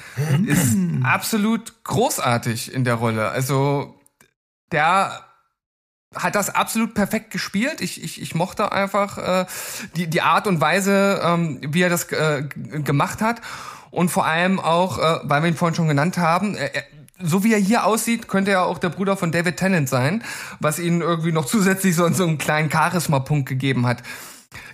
ist 0.47 0.75
absolut 1.03 1.85
großartig 1.85 2.73
in 2.75 2.85
der 2.85 2.95
Rolle. 2.95 3.29
Also 3.29 3.95
der 4.73 5.25
hat 6.15 6.35
das 6.35 6.51
absolut 6.51 6.95
perfekt 6.95 7.31
gespielt. 7.31 7.81
Ich, 7.81 8.03
ich, 8.03 8.21
ich 8.21 8.35
mochte 8.35 8.73
einfach 8.73 9.19
äh, 9.19 9.47
die, 9.95 10.09
die 10.09 10.23
Art 10.23 10.47
und 10.47 10.61
Weise, 10.61 11.21
ähm, 11.23 11.61
wie 11.69 11.83
er 11.83 11.91
das 11.91 12.11
äh, 12.11 12.43
gemacht 12.43 13.21
hat. 13.21 13.41
Und 13.91 14.11
vor 14.11 14.27
allem 14.27 14.59
auch, 14.59 14.99
äh, 14.99 15.21
weil 15.25 15.43
wir 15.43 15.49
ihn 15.49 15.57
vorhin 15.57 15.75
schon 15.75 15.89
genannt 15.89 16.19
haben, 16.19 16.57
äh, 16.57 16.71
so 17.23 17.45
wie 17.45 17.53
er 17.53 17.61
hier 17.61 17.85
aussieht, 17.85 18.29
könnte 18.29 18.51
er 18.51 18.65
auch 18.65 18.79
der 18.79 18.89
Bruder 18.89 19.17
von 19.17 19.31
David 19.31 19.59
Tennant 19.59 19.89
sein, 19.89 20.25
was 20.59 20.79
ihnen 20.79 21.01
irgendwie 21.01 21.33
noch 21.33 21.45
zusätzlich 21.47 21.95
so, 21.95 22.11
so 22.13 22.27
einen 22.27 22.39
kleinen 22.39 22.71
Charisma-Punkt 22.71 23.49
gegeben 23.49 23.87
hat. 23.87 24.03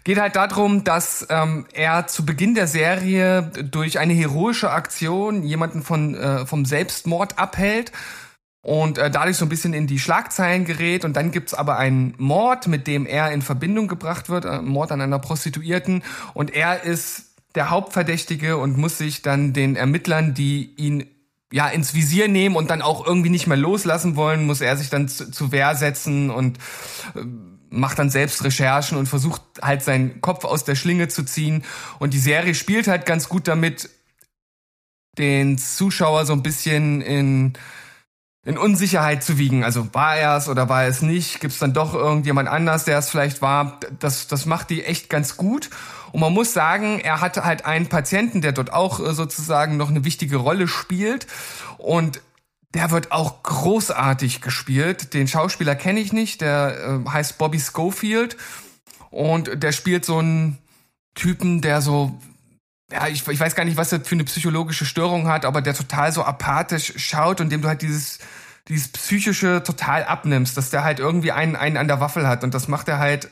Geht 0.05 0.18
halt 0.18 0.37
darum, 0.37 0.85
dass 0.85 1.27
ähm, 1.29 1.66
er 1.72 2.07
zu 2.07 2.24
Beginn 2.24 2.55
der 2.55 2.66
Serie 2.66 3.43
durch 3.43 3.99
eine 3.99 4.14
heroische 4.14 4.70
Aktion 4.70 5.43
jemanden 5.43 5.83
von, 5.83 6.14
äh, 6.14 6.47
vom 6.47 6.64
Selbstmord 6.64 7.39
abhält 7.39 7.93
und 8.62 8.99
äh, 8.99 9.11
dadurch 9.11 9.37
so 9.37 9.45
ein 9.45 9.49
bisschen 9.49 9.74
in 9.74 9.87
die 9.87 9.99
Schlagzeilen 9.99 10.64
gerät. 10.64 11.05
Und 11.05 11.14
dann 11.14 11.31
gibt's 11.31 11.55
aber 11.55 11.77
einen 11.77 12.14
Mord, 12.18 12.66
mit 12.68 12.87
dem 12.87 13.07
er 13.07 13.31
in 13.33 13.43
Verbindung 13.43 13.87
gebracht 13.87 14.29
wird, 14.29 14.45
äh, 14.45 14.61
Mord 14.61 14.93
an 14.93 15.01
einer 15.01 15.18
Prostituierten. 15.18 16.03
Und 16.35 16.55
er 16.55 16.83
ist 16.83 17.27
der 17.55 17.70
Hauptverdächtige 17.70 18.57
und 18.57 18.77
muss 18.77 18.99
sich 18.99 19.22
dann 19.22 19.53
den 19.53 19.77
Ermittlern, 19.77 20.35
die 20.35 20.74
ihn 20.77 21.07
ja 21.53 21.68
ins 21.68 21.95
Visier 21.95 22.29
nehmen 22.29 22.57
und 22.57 22.70
dann 22.70 22.83
auch 22.83 23.07
irgendwie 23.07 23.31
nicht 23.31 23.47
mehr 23.47 23.57
loslassen 23.57 24.16
wollen, 24.16 24.47
muss 24.47 24.61
er 24.61 24.77
sich 24.77 24.91
dann 24.91 25.09
zu, 25.09 25.31
zu 25.31 25.53
Wehr 25.53 25.74
setzen 25.77 26.31
und 26.31 26.59
äh, 27.14 27.20
macht 27.71 27.99
dann 27.99 28.11
selbst 28.11 28.45
Recherchen 28.45 28.97
und 28.99 29.07
versucht 29.07 29.43
halt 29.62 29.83
seinen 29.83 30.21
Kopf 30.21 30.45
aus 30.45 30.64
der 30.64 30.75
Schlinge 30.75 31.09
zu 31.09 31.25
ziehen. 31.25 31.64
Und 31.99 32.14
die 32.14 32.19
Serie 32.19 32.55
spielt 32.55 32.89
halt 32.89 33.07
ganz 33.07 33.29
gut 33.29 33.49
damit, 33.49 33.91
den 35.19 35.59
Zuschauer 35.59 36.27
so 36.27 36.33
ein 36.33 36.43
bisschen 36.43 37.01
in 37.01 37.55
in 38.47 38.57
Unsicherheit 38.59 39.25
zu 39.25 39.39
wiegen. 39.39 39.64
Also 39.64 39.93
war 39.93 40.17
er 40.17 40.37
es 40.37 40.49
oder 40.49 40.69
war 40.69 40.85
er 40.85 40.89
es 40.89 41.03
nicht? 41.03 41.41
Gibt 41.41 41.53
es 41.53 41.59
dann 41.59 41.75
doch 41.75 41.95
irgendjemand 41.95 42.49
anders, 42.49 42.85
der 42.85 42.97
es 42.97 43.11
vielleicht 43.11 43.43
war? 43.43 43.81
Das, 43.99 44.29
das 44.29 44.47
macht 44.47 44.71
die 44.71 44.85
echt 44.85 45.11
ganz 45.11 45.37
gut. 45.37 45.69
Und 46.12 46.21
man 46.21 46.33
muss 46.33 46.53
sagen, 46.53 47.01
er 47.01 47.21
hatte 47.21 47.45
halt 47.45 47.67
einen 47.67 47.89
Patienten, 47.89 48.43
der 48.43 48.53
dort 48.53 48.73
auch 48.73 49.01
äh, 49.01 49.14
sozusagen 49.14 49.77
noch 49.77 49.91
eine 49.91 50.05
wichtige 50.05 50.37
Rolle 50.37 50.69
spielt. 50.69 51.27
Und 51.77 52.21
der 52.77 52.91
wird 52.91 53.12
auch 53.12 53.43
großartig 53.43 54.41
gespielt. 54.41 55.14
Den 55.14 55.29
Schauspieler 55.29 55.74
kenne 55.74 56.01
ich 56.01 56.12
nicht. 56.12 56.41
Der 56.41 57.03
äh, 57.07 57.11
heißt 57.11 57.39
Bobby 57.39 57.59
Schofield. 57.59 58.37
Und 59.11 59.62
der 59.62 59.72
spielt 59.72 60.05
so 60.05 60.18
einen 60.18 60.59
Typen, 61.14 61.62
der 61.62 61.81
so 61.81 62.18
ja, 62.93 63.09
ich, 63.09 63.27
ich 63.27 63.41
weiß 63.41 63.55
gar 63.55 63.64
nicht, 63.64 63.77
was 63.77 63.93
er 63.93 64.01
für 64.01 64.14
eine 64.14 64.24
psychologische 64.24 64.85
Störung 64.85 65.27
hat, 65.27 65.45
aber 65.45 65.61
der 65.61 65.74
total 65.74 66.12
so 66.12 66.22
apathisch 66.22 66.93
schaut 66.97 67.41
und 67.41 67.51
dem 67.51 67.62
du 67.62 67.68
halt 67.68 67.83
dieses, 67.83 68.20
dieses 68.68 68.89
psychische 68.89 69.62
total 69.62 70.05
abnimmst, 70.05 70.57
dass 70.57 70.70
der 70.70 70.85
halt 70.85 71.01
irgendwie 71.01 71.33
einen, 71.33 71.57
einen 71.57 71.77
an 71.77 71.89
der 71.89 72.01
Waffel 72.01 72.29
hat 72.29 72.45
und 72.45 72.55
das 72.55 72.68
macht 72.68 72.89
er 72.89 72.99
halt, 72.99 73.29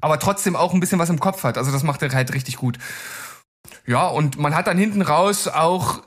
aber 0.00 0.18
trotzdem 0.18 0.54
auch 0.54 0.72
ein 0.72 0.80
bisschen 0.80 0.98
was 0.98 1.10
im 1.10 1.20
Kopf 1.20 1.42
hat. 1.42 1.58
Also 1.58 1.72
das 1.72 1.82
macht 1.82 2.02
er 2.02 2.12
halt 2.12 2.32
richtig 2.32 2.56
gut. 2.56 2.78
Ja, 3.86 4.06
und 4.06 4.38
man 4.38 4.54
hat 4.54 4.68
dann 4.68 4.78
hinten 4.78 5.02
raus 5.02 5.48
auch 5.48 6.02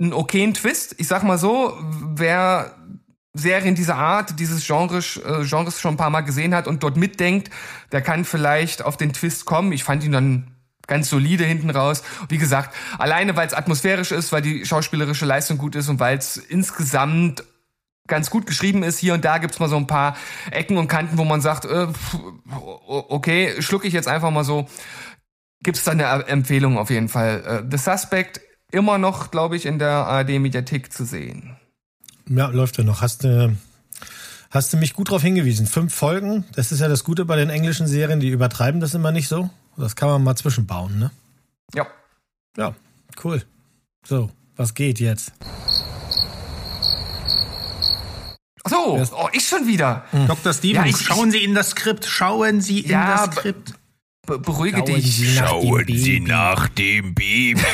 einen 0.00 0.12
okayen 0.12 0.54
Twist. 0.54 0.94
Ich 0.98 1.08
sag 1.08 1.22
mal 1.22 1.38
so, 1.38 1.76
wer 2.14 2.74
Serien 3.34 3.74
dieser 3.74 3.96
Art, 3.96 4.38
dieses 4.38 4.66
Genres, 4.66 5.16
äh, 5.16 5.44
Genres 5.44 5.80
schon 5.80 5.94
ein 5.94 5.96
paar 5.96 6.10
Mal 6.10 6.22
gesehen 6.22 6.54
hat 6.54 6.66
und 6.66 6.82
dort 6.82 6.96
mitdenkt, 6.96 7.50
der 7.92 8.02
kann 8.02 8.24
vielleicht 8.24 8.82
auf 8.82 8.96
den 8.96 9.12
Twist 9.12 9.44
kommen. 9.44 9.72
Ich 9.72 9.84
fand 9.84 10.04
ihn 10.04 10.12
dann 10.12 10.50
ganz 10.86 11.10
solide 11.10 11.44
hinten 11.44 11.70
raus. 11.70 12.02
Wie 12.28 12.38
gesagt, 12.38 12.74
alleine 12.98 13.36
weil 13.36 13.46
es 13.46 13.54
atmosphärisch 13.54 14.10
ist, 14.10 14.32
weil 14.32 14.42
die 14.42 14.64
schauspielerische 14.64 15.26
Leistung 15.26 15.58
gut 15.58 15.76
ist 15.76 15.88
und 15.88 16.00
weil 16.00 16.18
es 16.18 16.36
insgesamt 16.36 17.44
ganz 18.06 18.30
gut 18.30 18.46
geschrieben 18.46 18.82
ist. 18.82 18.98
Hier 18.98 19.14
und 19.14 19.24
da 19.24 19.38
gibt's 19.38 19.60
mal 19.60 19.68
so 19.68 19.76
ein 19.76 19.86
paar 19.86 20.16
Ecken 20.50 20.78
und 20.78 20.88
Kanten, 20.88 21.18
wo 21.18 21.24
man 21.24 21.42
sagt, 21.42 21.66
äh, 21.66 21.86
okay, 22.88 23.60
schlucke 23.60 23.86
ich 23.86 23.92
jetzt 23.92 24.08
einfach 24.08 24.30
mal 24.30 24.44
so. 24.44 24.66
Gibt's 25.62 25.84
da 25.84 25.92
eine 25.92 26.26
Empfehlung 26.26 26.78
auf 26.78 26.88
jeden 26.88 27.08
Fall. 27.08 27.64
Äh, 27.68 27.70
The 27.70 27.76
Suspect 27.76 28.40
immer 28.72 28.98
noch, 28.98 29.30
glaube 29.30 29.56
ich, 29.56 29.66
in 29.66 29.78
der 29.78 29.90
ARD-Mediathek 30.06 30.92
zu 30.92 31.04
sehen. 31.04 31.56
Ja, 32.28 32.48
läuft 32.48 32.78
ja 32.78 32.84
noch. 32.84 33.00
Hast 33.00 33.24
du, 33.24 33.56
hast 34.50 34.72
du 34.72 34.76
mich 34.76 34.92
gut 34.94 35.08
darauf 35.08 35.22
hingewiesen. 35.22 35.66
Fünf 35.66 35.94
Folgen, 35.94 36.44
das 36.54 36.72
ist 36.72 36.80
ja 36.80 36.88
das 36.88 37.04
Gute 37.04 37.24
bei 37.24 37.36
den 37.36 37.50
englischen 37.50 37.86
Serien, 37.86 38.20
die 38.20 38.28
übertreiben 38.28 38.80
das 38.80 38.94
immer 38.94 39.12
nicht 39.12 39.28
so. 39.28 39.48
Das 39.76 39.96
kann 39.96 40.08
man 40.08 40.22
mal 40.24 40.36
zwischenbauen, 40.36 40.98
ne? 40.98 41.10
Ja. 41.74 41.86
Ja, 42.56 42.74
cool. 43.24 43.42
So, 44.04 44.30
was 44.56 44.74
geht 44.74 44.98
jetzt? 45.00 45.32
Ach 48.64 48.70
so, 48.70 49.06
oh, 49.16 49.28
ich 49.32 49.46
schon 49.48 49.66
wieder. 49.66 50.04
Dr. 50.26 50.52
Steven, 50.52 50.74
Ja, 50.84 50.86
ich- 50.86 50.98
schauen 50.98 51.30
Sie 51.30 51.42
in 51.42 51.54
das 51.54 51.70
Skript, 51.70 52.04
schauen 52.04 52.60
Sie 52.60 52.80
in 52.80 52.90
Ja, 52.90 53.26
das 53.26 53.36
Skript. 53.36 53.74
Be 54.28 54.38
beruhige 54.38 54.78
Schauen 54.78 54.94
dich. 54.94 55.16
Sie 55.16 55.34
nach 55.40 55.48
Schauen 55.48 55.84
Sie 55.86 56.18
Baby. 56.18 56.20
nach 56.20 56.68
dem 56.68 57.14
Baby. 57.14 57.56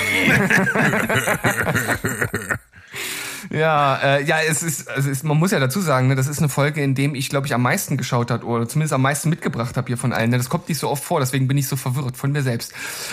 Ja, 3.50 3.96
äh, 3.96 4.24
ja, 4.24 4.38
es 4.40 4.62
ist, 4.62 4.88
also 4.88 5.10
es, 5.10 5.22
man 5.22 5.36
muss 5.36 5.50
ja 5.50 5.60
dazu 5.60 5.80
sagen, 5.80 6.08
ne, 6.08 6.14
das 6.14 6.26
ist 6.26 6.38
eine 6.38 6.48
Folge, 6.48 6.82
in 6.82 6.94
dem 6.94 7.14
ich, 7.14 7.28
glaube 7.28 7.46
ich, 7.46 7.54
am 7.54 7.62
meisten 7.62 7.96
geschaut 7.96 8.30
hat 8.30 8.42
oder 8.42 8.66
zumindest 8.66 8.94
am 8.94 9.02
meisten 9.02 9.28
mitgebracht 9.28 9.76
habe 9.76 9.86
hier 9.86 9.98
von 9.98 10.12
allen. 10.12 10.30
Ne? 10.30 10.38
Das 10.38 10.48
kommt 10.48 10.68
nicht 10.68 10.78
so 10.78 10.88
oft 10.88 11.04
vor, 11.04 11.20
deswegen 11.20 11.46
bin 11.46 11.58
ich 11.58 11.68
so 11.68 11.76
verwirrt 11.76 12.16
von 12.16 12.32
mir 12.32 12.42
selbst. 12.42 12.72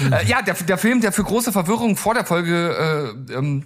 Äh, 0.09 0.25
ja, 0.25 0.41
der, 0.41 0.53
der 0.53 0.77
Film, 0.77 1.01
der 1.01 1.11
für 1.11 1.23
große 1.23 1.51
Verwirrung 1.51 1.97
vor 1.97 2.13
der 2.13 2.25
Folge 2.25 3.13
äh, 3.29 3.33
ähm, 3.33 3.65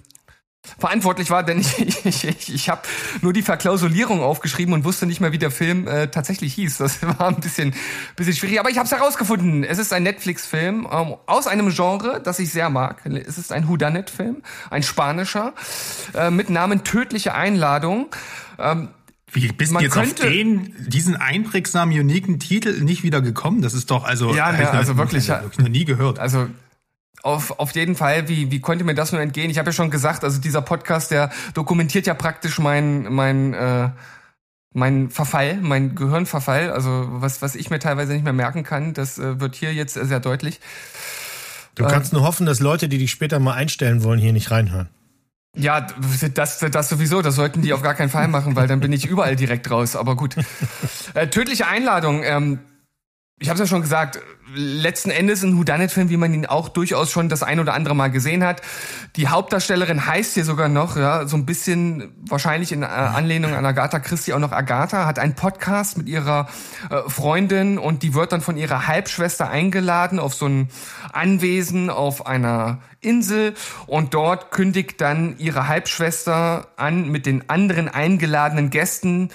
verantwortlich 0.80 1.30
war, 1.30 1.43
denn 1.43 1.59
ich, 1.59 1.80
ich, 2.05 2.24
ich, 2.26 2.53
ich 2.53 2.70
habe 2.70 2.82
nur 3.22 3.34
die 3.34 3.41
Verklausulierung 3.41 4.22
aufgeschrieben 4.22 4.74
und 4.74 4.84
wusste 4.84 5.05
nicht 5.05 5.22
mehr, 5.22 5.32
wie 5.32 5.38
der 5.38 5.51
Film 5.51 5.88
äh, 5.88 6.07
tatsächlich 6.07 6.53
hieß. 6.53 6.78
Das 6.78 7.01
war 7.20 7.28
ein 7.28 7.39
bisschen, 7.39 7.74
bisschen 8.16 8.34
schwierig, 8.36 8.59
aber 8.59 8.70
ich 8.70 8.78
habe 8.78 8.86
es 8.86 8.91
herausgefunden. 8.91 9.63
Es 9.63 9.78
ist 9.78 9.93
ein 9.93 10.03
Netflix-Film 10.03 10.88
ähm, 10.91 11.16
aus 11.26 11.47
einem 11.47 11.70
Genre, 11.70 12.22
das 12.24 12.39
ich 12.39 12.51
sehr 12.51 12.70
mag. 12.70 13.01
Es 13.05 13.38
ist 13.38 13.51
ein 13.51 13.68
Whodunit-Film, 13.68 14.41
ein 14.70 14.84
spanischer, 14.84 15.53
äh, 16.13 16.30
mit 16.32 16.49
Namen 16.49 16.84
Tödliche 16.84 17.34
Einladung. 17.34 18.07
Ähm, 18.59 18.89
Wie 19.32 19.47
bist 19.49 19.74
du 19.74 19.80
jetzt 19.80 19.97
auf 19.97 20.13
den, 20.16 20.74
diesen 20.88 21.16
einprägsamen, 21.16 21.97
uniken 21.99 22.39
Titel 22.39 22.82
nicht 22.82 23.03
wieder 23.03 23.22
gekommen? 23.22 23.61
Das 23.61 23.74
ist 23.74 23.91
doch, 23.91 24.03
also, 24.03 24.34
Ja, 24.36 24.51
noch- 24.51 24.74
also 24.74 24.97
wirklich, 24.97 25.30
hab 25.30 25.41
ja. 25.43 25.49
ich 25.51 25.57
noch 25.59 25.68
nie 25.70 25.86
gehört. 25.86 26.20
Also 26.20 26.47
auf, 27.26 27.59
auf 27.59 27.71
jeden 27.71 27.95
Fall, 27.95 28.28
wie, 28.28 28.51
wie 28.51 28.61
konnte 28.61 28.84
mir 28.84 28.93
das 28.93 29.11
nur 29.11 29.19
entgehen? 29.19 29.49
Ich 29.49 29.57
habe 29.57 29.69
ja 29.69 29.73
schon 29.73 29.89
gesagt, 29.89 30.23
also 30.23 30.39
dieser 30.39 30.61
Podcast, 30.61 31.09
der 31.09 31.32
dokumentiert 31.55 32.05
ja 32.05 32.13
praktisch 32.13 32.59
mein, 32.59 33.11
mein, 33.11 33.53
äh, 33.55 33.89
mein 34.73 35.09
Verfall, 35.09 35.57
mein 35.59 35.95
Gehirnverfall, 35.95 36.71
also 36.71 37.07
was, 37.09 37.41
was 37.41 37.55
ich 37.55 37.71
mir 37.71 37.80
teilweise 37.80 38.13
nicht 38.13 38.23
mehr 38.23 38.34
merken 38.34 38.63
kann, 38.63 38.93
das 38.93 39.17
äh, 39.17 39.39
wird 39.39 39.55
hier 39.55 39.73
jetzt 39.73 39.95
sehr 39.95 40.19
deutlich. 40.19 40.59
Du 41.73 41.86
kannst 41.86 42.13
nur 42.13 42.21
hoffen, 42.21 42.45
dass 42.45 42.59
Leute, 42.59 42.88
die 42.88 42.99
dich 42.99 43.11
später 43.11 43.39
mal 43.39 43.53
einstellen 43.53 44.03
wollen, 44.03 44.19
hier 44.19 44.32
nicht 44.32 44.51
reinhören. 44.51 44.89
Ja, 45.57 45.82
das, 46.34 46.59
das 46.59 46.89
sowieso, 46.89 47.21
das 47.21 47.36
sollten 47.36 47.61
die 47.61 47.73
auf 47.73 47.82
gar 47.82 47.95
keinen 47.95 48.09
Fall 48.09 48.28
machen, 48.28 48.55
weil 48.55 48.67
dann 48.67 48.82
bin 48.82 48.93
ich 48.93 49.05
überall 49.05 49.36
direkt 49.36 49.69
raus. 49.71 49.95
Aber 49.95 50.15
gut. 50.15 50.36
Äh, 51.13 51.28
tödliche 51.28 51.65
Einladung. 51.65 52.23
Ähm, 52.23 52.59
ich 53.40 53.50
habe 53.50 53.56
es 53.56 53.60
ja 53.60 53.68
schon 53.68 53.82
gesagt, 53.82 54.20
letzten 54.54 55.10
Endes 55.10 55.44
ein 55.44 55.58
Whodunit-Film, 55.58 56.10
wie 56.10 56.16
man 56.16 56.34
ihn 56.34 56.46
auch 56.46 56.70
durchaus 56.70 57.12
schon 57.12 57.28
das 57.28 57.44
ein 57.44 57.60
oder 57.60 57.74
andere 57.74 57.94
Mal 57.94 58.08
gesehen 58.10 58.46
hat. 58.46 58.62
Die 59.18 59.28
Hauptdarstellerin 59.28 60.08
heißt 60.08 60.36
hier 60.36 60.46
sogar 60.46 60.70
noch, 60.70 60.96
ja, 60.96 61.28
so 61.28 61.36
ein 61.36 61.46
bisschen 61.46 62.14
wahrscheinlich 62.30 62.72
in 62.72 62.84
äh, 62.84 62.86
Anlehnung 62.86 63.54
an 63.54 63.66
Agatha 63.66 64.00
Christie 64.00 64.32
auch 64.32 64.40
noch 64.40 64.54
Agatha, 64.54 65.06
hat 65.06 65.20
einen 65.20 65.36
Podcast 65.36 65.98
mit 65.98 66.08
ihrer 66.08 66.48
äh, 66.90 67.10
Freundin 67.10 67.78
und 67.78 68.04
die 68.04 68.14
wird 68.14 68.32
dann 68.32 68.40
von 68.40 68.56
ihrer 68.56 68.88
Halbschwester 68.88 69.50
eingeladen 69.50 70.18
auf 70.18 70.34
so 70.34 70.46
ein 70.46 70.70
Anwesen 71.12 71.90
auf 71.90 72.26
einer 72.26 72.80
Insel 73.02 73.54
und 73.86 74.14
dort 74.14 74.52
kündigt 74.52 75.02
dann 75.02 75.38
ihre 75.40 75.68
Halbschwester 75.68 76.70
an, 76.78 77.10
mit 77.10 77.26
den 77.26 77.50
anderen 77.50 77.90
eingeladenen 77.90 78.70
Gästen 78.70 79.30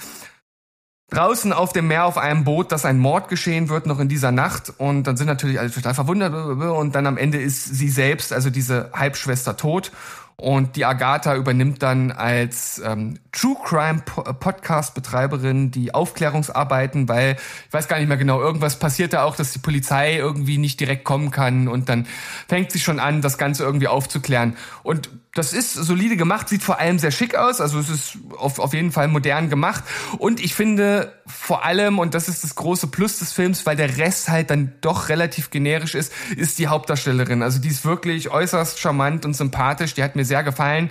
draußen 1.11 1.53
auf 1.53 1.73
dem 1.73 1.87
Meer 1.87 2.05
auf 2.05 2.17
einem 2.17 2.43
Boot, 2.43 2.71
dass 2.71 2.85
ein 2.85 2.97
Mord 2.97 3.27
geschehen 3.27 3.69
wird 3.69 3.85
noch 3.85 3.99
in 3.99 4.09
dieser 4.09 4.31
Nacht. 4.31 4.73
Und 4.77 5.03
dann 5.03 5.17
sind 5.17 5.27
natürlich 5.27 5.59
alle 5.59 5.69
total 5.69 5.93
verwundert 5.93 6.33
und 6.33 6.95
dann 6.95 7.05
am 7.05 7.17
Ende 7.17 7.37
ist 7.37 7.65
sie 7.65 7.89
selbst, 7.89 8.33
also 8.33 8.49
diese 8.49 8.89
Halbschwester 8.93 9.57
tot. 9.57 9.91
Und 10.37 10.75
die 10.75 10.85
Agatha 10.85 11.35
übernimmt 11.35 11.83
dann 11.83 12.11
als 12.11 12.81
ähm, 12.83 13.19
True 13.31 13.55
Crime 13.63 14.01
Po- 14.05 14.23
Podcast 14.33 14.93
Betreiberin 14.93 15.71
die 15.71 15.93
Aufklärungsarbeiten, 15.93 17.07
weil 17.07 17.37
ich 17.67 17.73
weiß 17.73 17.87
gar 17.87 17.97
nicht 17.97 18.09
mehr 18.09 18.17
genau, 18.17 18.41
irgendwas 18.41 18.77
passiert 18.77 19.13
da 19.13 19.23
auch, 19.23 19.35
dass 19.35 19.51
die 19.53 19.59
Polizei 19.59 20.17
irgendwie 20.17 20.57
nicht 20.57 20.79
direkt 20.79 21.05
kommen 21.05 21.31
kann 21.31 21.67
und 21.67 21.87
dann 21.87 22.07
fängt 22.49 22.71
sie 22.71 22.79
schon 22.79 22.99
an, 22.99 23.21
das 23.21 23.37
Ganze 23.37 23.63
irgendwie 23.63 23.87
aufzuklären. 23.87 24.57
Und 24.83 25.09
das 25.33 25.53
ist 25.53 25.73
solide 25.73 26.17
gemacht, 26.17 26.49
sieht 26.49 26.61
vor 26.61 26.79
allem 26.79 26.99
sehr 26.99 27.11
schick 27.11 27.35
aus, 27.35 27.61
also 27.61 27.79
es 27.79 27.89
ist 27.89 28.17
auf, 28.37 28.59
auf 28.59 28.73
jeden 28.73 28.91
Fall 28.91 29.07
modern 29.07 29.49
gemacht. 29.49 29.83
Und 30.17 30.41
ich 30.41 30.53
finde 30.53 31.13
vor 31.25 31.63
allem, 31.63 31.99
und 31.99 32.13
das 32.13 32.27
ist 32.27 32.43
das 32.43 32.55
große 32.55 32.87
Plus 32.87 33.19
des 33.19 33.31
Films, 33.31 33.65
weil 33.65 33.77
der 33.77 33.97
Rest 33.97 34.27
halt 34.27 34.49
dann 34.49 34.73
doch 34.81 35.07
relativ 35.07 35.49
generisch 35.51 35.95
ist, 35.95 36.11
ist 36.35 36.59
die 36.59 36.67
Hauptdarstellerin. 36.67 37.43
Also 37.43 37.59
die 37.59 37.69
ist 37.69 37.85
wirklich 37.85 38.29
äußerst 38.29 38.77
charmant 38.77 39.25
und 39.25 39.33
sympathisch, 39.33 39.93
die 39.93 40.03
hat 40.03 40.17
mir 40.17 40.25
sehr 40.25 40.43
gefallen 40.43 40.89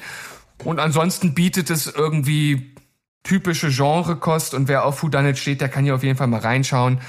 und 0.65 0.79
ansonsten 0.79 1.35
bietet 1.35 1.71
es 1.71 1.87
irgendwie 1.87 2.75
typische 3.23 3.71
Genrekost 3.71 4.55
und 4.55 4.69
wer 4.69 4.85
auf 4.85 5.03
Whodunit 5.03 5.39
steht, 5.39 5.61
der 5.61 5.69
kann 5.69 5.85
hier 5.85 5.95
auf 5.95 6.03
jeden 6.03 6.17
Fall 6.17 6.27
mal 6.27 6.41
reinschauen. 6.41 7.01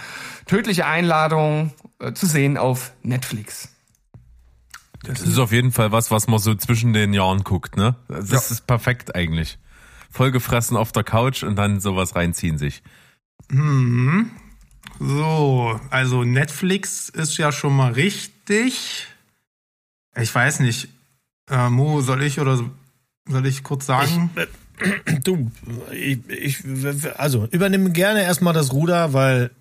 Tödliche 0.46 0.86
Einladung 0.86 1.72
äh, 2.00 2.14
zu 2.14 2.26
sehen 2.26 2.58
auf 2.58 2.92
Netflix. 3.04 3.70
Das 5.04 5.22
ist 5.22 5.40
auf 5.40 5.52
jeden 5.52 5.72
Fall 5.72 5.92
was, 5.92 6.12
was 6.12 6.28
man 6.28 6.40
so 6.40 6.54
zwischen 6.56 6.94
den 6.94 7.14
Jahren 7.14 7.44
guckt, 7.44 7.76
ne? 7.76 7.96
Das 8.08 8.52
ist 8.52 8.68
perfekt 8.68 9.16
eigentlich. 9.16 9.58
Vollgefressen 10.12 10.78
auf 10.78 10.92
der 10.92 11.04
Couch 11.04 11.44
und 11.44 11.56
dann 11.56 11.80
sowas 11.80 12.16
reinziehen 12.16 12.58
sich. 12.58 12.84
So, 15.00 15.80
also 15.90 16.24
Netflix 16.24 17.10
ist 17.10 17.38
ja 17.38 17.52
schon 17.52 17.76
mal 17.76 17.94
richtig. 17.94 19.08
Ich 20.16 20.36
weiß 20.36 20.60
nicht. 20.60 20.90
Äh, 21.50 21.70
Mo, 21.70 22.02
soll 22.02 22.22
ich 22.22 22.40
oder 22.40 22.60
soll 23.28 23.46
ich 23.46 23.64
kurz 23.64 23.86
sagen? 23.86 24.30
Du, 25.24 25.52
ich, 25.92 26.28
ich, 26.28 26.64
also 27.20 27.48
übernimm 27.52 27.94
gerne 27.94 28.24
erstmal 28.24 28.56
das 28.56 28.74
Ruder, 28.74 29.14
weil 29.14 29.52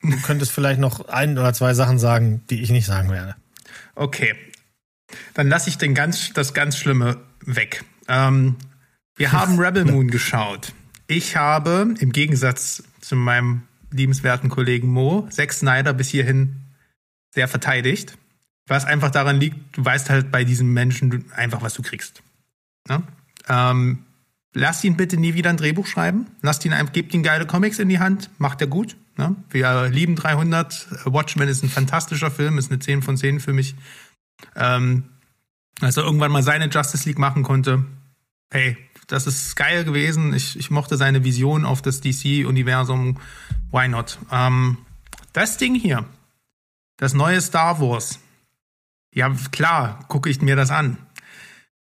du 0.00 0.18
könntest 0.22 0.50
vielleicht 0.50 0.80
noch 0.80 1.08
ein 1.08 1.36
oder 1.36 1.52
zwei 1.52 1.74
Sachen 1.74 1.98
sagen, 1.98 2.42
die 2.48 2.62
ich 2.62 2.70
nicht 2.70 2.86
sagen 2.86 3.10
werde. 3.10 3.36
Okay. 3.94 4.34
Dann 5.34 5.48
lasse 5.48 5.68
ich 5.68 5.76
den 5.76 5.94
ganz, 5.94 6.32
das 6.32 6.54
ganz 6.54 6.78
Schlimme 6.78 7.18
weg. 7.44 7.84
Ähm, 8.08 8.56
wir 9.14 9.32
haben 9.32 9.58
Rebel 9.58 9.84
Moon 9.84 10.08
geschaut. 10.08 10.72
Ich 11.06 11.36
habe, 11.36 11.94
im 11.98 12.12
Gegensatz 12.12 12.82
zu 13.00 13.16
meinem 13.16 13.62
liebenswerten 13.90 14.48
Kollegen 14.48 14.88
Mo, 14.88 15.28
Zack 15.30 15.52
Snyder 15.52 15.92
bis 15.92 16.08
hierhin 16.08 16.56
sehr 17.34 17.48
verteidigt. 17.48 18.16
Was 18.66 18.84
einfach 18.84 19.10
daran 19.10 19.40
liegt, 19.40 19.76
du 19.76 19.84
weißt 19.84 20.08
halt 20.08 20.30
bei 20.30 20.44
diesem 20.44 20.72
Menschen 20.72 21.30
einfach, 21.32 21.62
was 21.62 21.74
du 21.74 21.82
kriegst. 21.82 22.22
Ne? 22.88 23.02
Ähm, 23.48 24.04
lass 24.52 24.84
ihn 24.84 24.96
bitte 24.96 25.16
nie 25.16 25.34
wieder 25.34 25.50
ein 25.50 25.56
Drehbuch 25.56 25.86
schreiben. 25.86 26.26
Lasst 26.42 26.64
ihn, 26.64 26.74
gebt 26.92 27.14
ihm 27.14 27.22
geile 27.22 27.46
Comics 27.46 27.78
in 27.78 27.88
die 27.88 27.98
Hand. 27.98 28.30
Macht 28.38 28.60
er 28.60 28.66
gut. 28.66 28.96
Ne? 29.16 29.36
Wir 29.50 29.88
lieben 29.88 30.16
300. 30.16 30.88
Watchmen 31.04 31.48
ist 31.48 31.62
ein 31.62 31.68
fantastischer 31.68 32.30
Film, 32.30 32.58
ist 32.58 32.70
eine 32.70 32.78
10 32.78 33.02
von 33.02 33.16
10 33.16 33.40
für 33.40 33.52
mich. 33.52 33.74
Ähm, 34.56 35.04
als 35.80 35.96
er 35.96 36.04
irgendwann 36.04 36.32
mal 36.32 36.42
seine 36.42 36.68
Justice 36.68 37.08
League 37.08 37.18
machen 37.18 37.42
konnte, 37.42 37.84
hey, 38.50 38.76
das 39.06 39.26
ist 39.26 39.56
geil 39.56 39.84
gewesen. 39.84 40.32
Ich, 40.32 40.58
ich 40.58 40.70
mochte 40.70 40.96
seine 40.96 41.24
Vision 41.24 41.64
auf 41.64 41.82
das 41.82 42.00
DC-Universum. 42.00 43.18
Why 43.70 43.88
not? 43.88 44.18
Ähm, 44.30 44.78
das 45.32 45.56
Ding 45.56 45.74
hier, 45.74 46.04
das 46.96 47.14
neue 47.14 47.40
Star 47.40 47.80
Wars. 47.80 48.20
Ja, 49.14 49.30
klar, 49.50 50.04
gucke 50.08 50.30
ich 50.30 50.40
mir 50.40 50.56
das 50.56 50.70
an. 50.70 50.96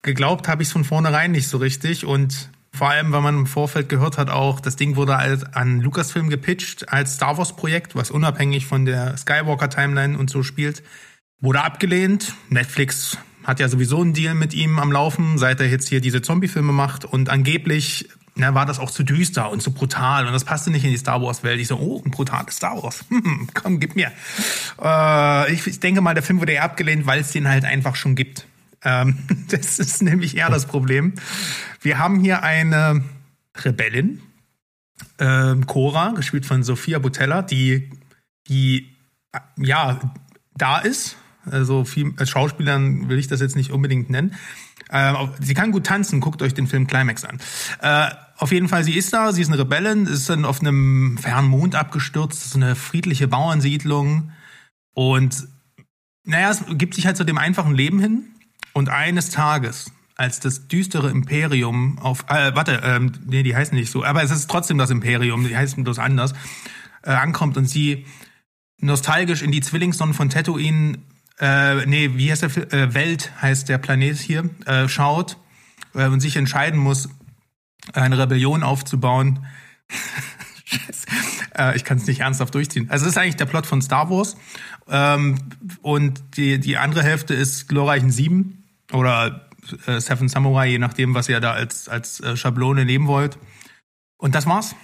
Geglaubt 0.01 0.47
habe 0.47 0.61
ich 0.61 0.69
es 0.69 0.71
von 0.71 0.85
vornherein 0.85 1.31
nicht 1.31 1.47
so 1.47 1.57
richtig 1.57 2.05
und 2.05 2.49
vor 2.71 2.89
allem, 2.89 3.11
weil 3.11 3.21
man 3.21 3.35
im 3.35 3.47
Vorfeld 3.47 3.89
gehört 3.89 4.17
hat, 4.17 4.29
auch 4.29 4.59
das 4.59 4.75
Ding 4.75 4.95
wurde 4.95 5.15
als, 5.15 5.43
an 5.43 5.81
Lucasfilm 5.81 6.29
gepitcht 6.29 6.89
als 6.93 7.15
Star 7.15 7.37
Wars 7.37 7.55
Projekt, 7.55 7.95
was 7.95 8.11
unabhängig 8.11 8.65
von 8.65 8.85
der 8.85 9.17
Skywalker 9.17 9.69
Timeline 9.69 10.17
und 10.17 10.29
so 10.29 10.43
spielt, 10.43 10.83
wurde 11.41 11.63
abgelehnt. 11.63 12.33
Netflix 12.49 13.17
hat 13.43 13.59
ja 13.59 13.67
sowieso 13.67 14.01
einen 14.01 14.13
Deal 14.13 14.35
mit 14.35 14.53
ihm 14.53 14.79
am 14.79 14.91
Laufen, 14.91 15.37
seit 15.37 15.59
er 15.59 15.67
jetzt 15.67 15.89
hier 15.89 16.01
diese 16.01 16.21
Zombie-Filme 16.21 16.71
macht 16.71 17.05
und 17.05 17.29
angeblich 17.29 18.09
na, 18.35 18.53
war 18.53 18.65
das 18.65 18.79
auch 18.79 18.91
zu 18.91 19.03
düster 19.03 19.51
und 19.51 19.61
zu 19.61 19.73
brutal 19.73 20.25
und 20.25 20.33
das 20.33 20.45
passte 20.45 20.71
nicht 20.71 20.85
in 20.85 20.91
die 20.91 20.97
Star 20.97 21.21
Wars-Welt. 21.21 21.59
Ich 21.59 21.67
so, 21.67 21.77
oh, 21.77 22.01
ein 22.05 22.11
brutales 22.11 22.55
Star 22.55 22.81
Wars. 22.81 23.03
Hm, 23.09 23.49
komm, 23.53 23.79
gib 23.79 23.95
mir. 23.95 24.11
Äh, 24.81 25.53
ich, 25.53 25.67
ich 25.67 25.79
denke 25.81 25.99
mal, 25.99 26.13
der 26.13 26.23
Film 26.23 26.39
wurde 26.39 26.53
eher 26.53 26.63
abgelehnt, 26.63 27.05
weil 27.05 27.19
es 27.19 27.31
den 27.31 27.49
halt 27.49 27.65
einfach 27.65 27.97
schon 27.97 28.15
gibt. 28.15 28.45
Ähm, 28.83 29.19
das 29.49 29.79
ist 29.79 30.01
nämlich 30.01 30.37
eher 30.37 30.49
das 30.49 30.65
Problem. 30.65 31.13
Wir 31.81 31.99
haben 31.99 32.19
hier 32.19 32.43
eine 32.43 33.03
Rebellin, 33.55 34.21
äh, 35.17 35.55
Cora, 35.65 36.11
gespielt 36.11 36.45
von 36.45 36.63
Sophia 36.63 36.99
Butella, 36.99 37.41
die, 37.41 37.89
die 38.47 38.95
ja 39.57 39.99
da 40.55 40.79
ist. 40.79 41.17
Also 41.45 41.85
viel, 41.85 42.13
als 42.17 42.29
Schauspielern 42.29 43.09
will 43.09 43.17
ich 43.17 43.27
das 43.27 43.39
jetzt 43.39 43.55
nicht 43.55 43.71
unbedingt 43.71 44.09
nennen. 44.09 44.35
Äh, 44.89 45.13
sie 45.39 45.53
kann 45.53 45.71
gut 45.71 45.85
tanzen, 45.85 46.19
guckt 46.19 46.41
euch 46.41 46.53
den 46.53 46.67
Film 46.67 46.87
Climax 46.87 47.23
an. 47.23 47.39
Äh, 47.81 48.13
auf 48.37 48.51
jeden 48.51 48.67
Fall, 48.67 48.83
sie 48.83 48.95
ist 48.95 49.13
da, 49.13 49.31
sie 49.31 49.41
ist 49.41 49.49
eine 49.49 49.59
Rebellin, 49.59 50.05
ist 50.05 50.29
dann 50.29 50.45
auf 50.45 50.61
einem 50.61 51.17
fernen 51.17 51.49
Mond 51.49 51.75
abgestürzt, 51.75 52.45
ist 52.45 52.55
eine 52.55 52.75
friedliche 52.75 53.27
Bauernsiedlung. 53.27 54.31
Und 54.93 55.47
naja, 56.23 56.49
es 56.49 56.63
gibt 56.69 56.95
sich 56.95 57.05
halt 57.05 57.17
zu 57.17 57.23
dem 57.23 57.37
einfachen 57.37 57.75
Leben 57.75 57.99
hin. 57.99 58.25
Und 58.79 58.87
eines 58.87 59.29
Tages, 59.29 59.91
als 60.15 60.39
das 60.39 60.69
düstere 60.69 61.09
Imperium 61.09 61.99
auf, 61.99 62.23
äh, 62.29 62.55
warte, 62.55 62.79
ähm, 62.81 63.11
nee, 63.25 63.43
die 63.43 63.53
heißen 63.53 63.77
nicht 63.77 63.91
so, 63.91 64.05
aber 64.05 64.23
es 64.23 64.31
ist 64.31 64.49
trotzdem 64.49 64.77
das 64.77 64.89
Imperium, 64.89 65.45
die 65.45 65.57
heißen 65.57 65.83
bloß 65.83 65.99
anders, 65.99 66.31
äh, 67.03 67.11
ankommt 67.11 67.57
und 67.57 67.65
sie 67.65 68.05
nostalgisch 68.77 69.41
in 69.41 69.51
die 69.51 69.59
Zwillingssonne 69.59 70.13
von 70.13 70.29
Tatooine, 70.29 70.99
äh, 71.41 71.85
nee, 71.87 72.11
wie 72.13 72.31
heißt 72.31 72.43
der? 72.43 72.73
Äh, 72.73 72.93
Welt 72.93 73.33
heißt 73.41 73.67
der 73.67 73.79
Planet 73.79 74.15
hier, 74.15 74.49
äh, 74.65 74.87
schaut 74.87 75.35
äh, 75.93 76.05
und 76.05 76.21
sich 76.21 76.37
entscheiden 76.37 76.79
muss, 76.79 77.09
eine 77.91 78.17
Rebellion 78.17 78.63
aufzubauen. 78.63 79.45
Scheiße. 80.63 81.05
Äh, 81.57 81.75
ich 81.75 81.83
kann 81.83 81.97
es 81.97 82.07
nicht 82.07 82.21
ernsthaft 82.21 82.55
durchziehen. 82.55 82.89
Also 82.89 83.07
es 83.07 83.11
ist 83.11 83.17
eigentlich 83.17 83.35
der 83.35 83.45
Plot 83.45 83.65
von 83.65 83.81
Star 83.81 84.09
Wars. 84.09 84.37
Ähm, 84.87 85.37
und 85.81 86.37
die, 86.37 86.61
die 86.61 86.77
andere 86.77 87.03
Hälfte 87.03 87.33
ist 87.33 87.67
glorreichen 87.67 88.09
Sieben 88.09 88.58
oder 88.91 89.49
äh, 89.85 89.99
Seven 89.99 90.29
Samurai, 90.29 90.67
je 90.67 90.79
nachdem, 90.79 91.13
was 91.13 91.29
ihr 91.29 91.39
da 91.39 91.51
als, 91.51 91.89
als 91.89 92.19
äh, 92.21 92.35
Schablone 92.35 92.85
nehmen 92.85 93.07
wollt. 93.07 93.37
Und 94.17 94.35
das 94.35 94.45
war's. 94.45 94.75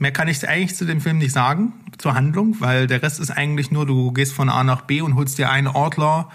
Mehr 0.00 0.12
kann 0.12 0.28
ich 0.28 0.46
eigentlich 0.48 0.76
zu 0.76 0.84
dem 0.84 1.00
Film 1.00 1.18
nicht 1.18 1.32
sagen, 1.32 1.72
zur 1.98 2.14
Handlung, 2.14 2.60
weil 2.60 2.86
der 2.86 3.02
Rest 3.02 3.18
ist 3.18 3.30
eigentlich 3.30 3.72
nur, 3.72 3.84
du 3.84 4.12
gehst 4.12 4.32
von 4.32 4.48
A 4.48 4.62
nach 4.62 4.82
B 4.82 5.00
und 5.00 5.16
holst 5.16 5.38
dir 5.38 5.50
einen 5.50 5.66
Outlaw 5.66 6.26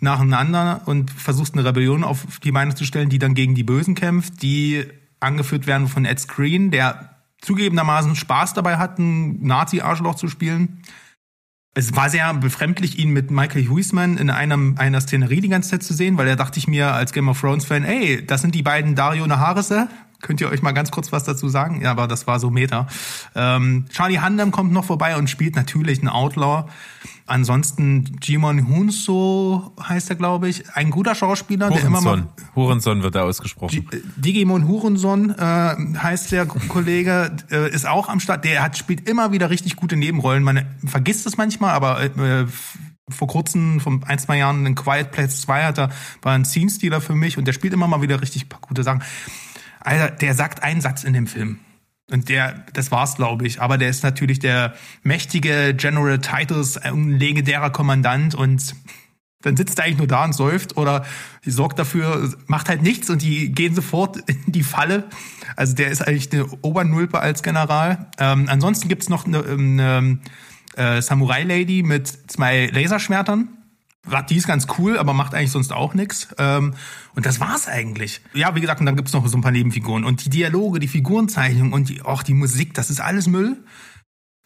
nacheinander 0.00 0.82
und 0.86 1.10
versuchst 1.10 1.54
eine 1.54 1.64
Rebellion 1.64 2.02
auf 2.02 2.40
die 2.40 2.50
Beine 2.50 2.74
zu 2.74 2.84
stellen, 2.84 3.08
die 3.08 3.18
dann 3.18 3.34
gegen 3.34 3.54
die 3.54 3.62
Bösen 3.62 3.94
kämpft, 3.94 4.42
die 4.42 4.86
angeführt 5.20 5.66
werden 5.66 5.86
von 5.86 6.04
Ed 6.04 6.18
Screen, 6.18 6.70
der 6.70 7.16
zugegebenermaßen 7.42 8.16
Spaß 8.16 8.54
dabei 8.54 8.78
hat, 8.78 8.98
ein 8.98 9.42
Nazi-Arschloch 9.42 10.16
zu 10.16 10.28
spielen. 10.28 10.82
Es 11.72 11.94
war 11.94 12.10
sehr 12.10 12.34
befremdlich, 12.34 12.98
ihn 12.98 13.10
mit 13.10 13.30
Michael 13.30 13.68
Huisman 13.68 14.16
in 14.16 14.28
einem, 14.28 14.74
einer 14.76 15.00
Szenerie 15.00 15.40
die 15.40 15.48
ganze 15.48 15.70
Zeit 15.70 15.84
zu 15.84 15.94
sehen, 15.94 16.18
weil 16.18 16.26
da 16.26 16.34
dachte 16.34 16.58
ich 16.58 16.66
mir 16.66 16.92
als 16.92 17.12
Game 17.12 17.28
of 17.28 17.40
Thrones-Fan, 17.40 17.84
ey, 17.84 18.26
das 18.26 18.40
sind 18.40 18.56
die 18.56 18.62
beiden 18.62 18.96
Dario 18.96 19.24
Naharese, 19.24 19.88
Könnt 20.20 20.40
ihr 20.40 20.48
euch 20.50 20.62
mal 20.62 20.72
ganz 20.72 20.90
kurz 20.90 21.12
was 21.12 21.24
dazu 21.24 21.48
sagen? 21.48 21.80
Ja, 21.82 21.90
aber 21.90 22.06
das 22.06 22.26
war 22.26 22.38
so 22.40 22.50
Meta. 22.50 22.86
Ähm, 23.34 23.86
Charlie 23.90 24.18
Handam 24.18 24.50
kommt 24.50 24.72
noch 24.72 24.84
vorbei 24.84 25.16
und 25.16 25.30
spielt 25.30 25.56
natürlich 25.56 26.00
einen 26.00 26.08
Outlaw. 26.08 26.64
Ansonsten 27.26 28.18
Jimon 28.20 28.68
Hunso 28.68 29.72
heißt 29.80 30.10
er, 30.10 30.16
glaube 30.16 30.48
ich. 30.48 30.68
Ein 30.74 30.90
guter 30.90 31.14
Schauspieler, 31.14 31.70
der 31.70 31.84
immer 31.84 32.00
mal. 32.00 32.26
Hurenson 32.56 33.02
wird 33.02 33.14
er 33.14 33.24
ausgesprochen. 33.24 33.86
G 33.88 34.02
Digimon 34.16 34.66
Hurenson 34.66 35.30
äh, 35.30 35.76
heißt 35.96 36.32
der 36.32 36.46
Kollege, 36.46 37.30
äh, 37.50 37.70
ist 37.70 37.86
auch 37.86 38.08
am 38.08 38.18
Start. 38.18 38.44
Der 38.44 38.62
hat, 38.62 38.76
spielt 38.76 39.08
immer 39.08 39.30
wieder 39.30 39.48
richtig 39.48 39.76
gute 39.76 39.96
Nebenrollen. 39.96 40.42
Man 40.42 40.66
vergisst 40.84 41.24
es 41.26 41.36
manchmal, 41.36 41.70
aber 41.70 42.02
äh, 42.02 42.46
vor 43.10 43.28
kurzem, 43.28 43.80
vor 43.80 44.00
ein, 44.06 44.18
zwei 44.18 44.38
Jahren, 44.38 44.66
in 44.66 44.74
Quiet 44.74 45.10
Place 45.12 45.42
2 45.42 45.64
hat 45.64 45.78
er, 45.78 45.90
war 46.22 46.32
ein 46.32 46.44
Scene-Stealer 46.44 47.00
für 47.00 47.14
mich 47.14 47.38
und 47.38 47.44
der 47.44 47.52
spielt 47.52 47.72
immer 47.72 47.86
mal 47.86 48.02
wieder 48.02 48.20
richtig 48.20 48.46
gute 48.60 48.82
Sachen. 48.82 49.02
Alter, 49.80 50.10
der 50.10 50.34
sagt 50.34 50.62
einen 50.62 50.80
Satz 50.80 51.04
in 51.04 51.12
dem 51.12 51.26
Film. 51.26 51.58
Und 52.10 52.28
der, 52.28 52.64
das 52.72 52.90
war's, 52.90 53.16
glaube 53.16 53.46
ich. 53.46 53.60
Aber 53.60 53.78
der 53.78 53.88
ist 53.88 54.02
natürlich 54.02 54.40
der 54.40 54.74
mächtige 55.02 55.74
General 55.74 56.18
Titus, 56.18 56.76
ein 56.76 57.18
legendärer 57.18 57.70
Kommandant 57.70 58.34
und 58.34 58.74
dann 59.42 59.56
sitzt 59.56 59.78
er 59.78 59.86
eigentlich 59.86 59.98
nur 59.98 60.06
da 60.06 60.24
und 60.24 60.34
säuft 60.34 60.76
oder 60.76 61.06
sorgt 61.46 61.78
dafür, 61.78 62.34
macht 62.46 62.68
halt 62.68 62.82
nichts 62.82 63.08
und 63.08 63.22
die 63.22 63.52
gehen 63.52 63.74
sofort 63.74 64.18
in 64.26 64.52
die 64.52 64.62
Falle. 64.62 65.08
Also 65.56 65.74
der 65.74 65.88
ist 65.88 66.06
eigentlich 66.06 66.30
eine 66.32 66.46
Obernulpe 66.62 67.20
als 67.20 67.42
General. 67.42 68.10
Ähm, 68.18 68.46
ansonsten 68.48 68.88
gibt's 68.88 69.08
noch 69.08 69.26
eine, 69.26 69.42
eine 69.42 70.18
äh, 70.76 71.00
Samurai-Lady 71.00 71.82
mit 71.82 72.30
zwei 72.30 72.66
Laserschwertern 72.66 73.48
die 74.28 74.36
ist 74.36 74.46
ganz 74.46 74.66
cool, 74.78 74.98
aber 74.98 75.12
macht 75.12 75.34
eigentlich 75.34 75.50
sonst 75.50 75.72
auch 75.72 75.94
nichts. 75.94 76.28
Ähm, 76.38 76.74
und 77.14 77.26
das 77.26 77.40
war's 77.40 77.68
eigentlich. 77.68 78.22
Ja, 78.32 78.54
wie 78.54 78.60
gesagt, 78.60 78.80
und 78.80 78.86
dann 78.86 78.96
gibt's 78.96 79.12
noch 79.12 79.26
so 79.26 79.36
ein 79.36 79.42
paar 79.42 79.52
Nebenfiguren. 79.52 80.04
Und 80.04 80.24
die 80.24 80.30
Dialoge, 80.30 80.80
die 80.80 80.88
Figurenzeichnung 80.88 81.72
und 81.72 81.88
die, 81.88 82.02
auch 82.02 82.22
die 82.22 82.34
Musik, 82.34 82.74
das 82.74 82.90
ist 82.90 83.00
alles 83.00 83.26
Müll. 83.26 83.62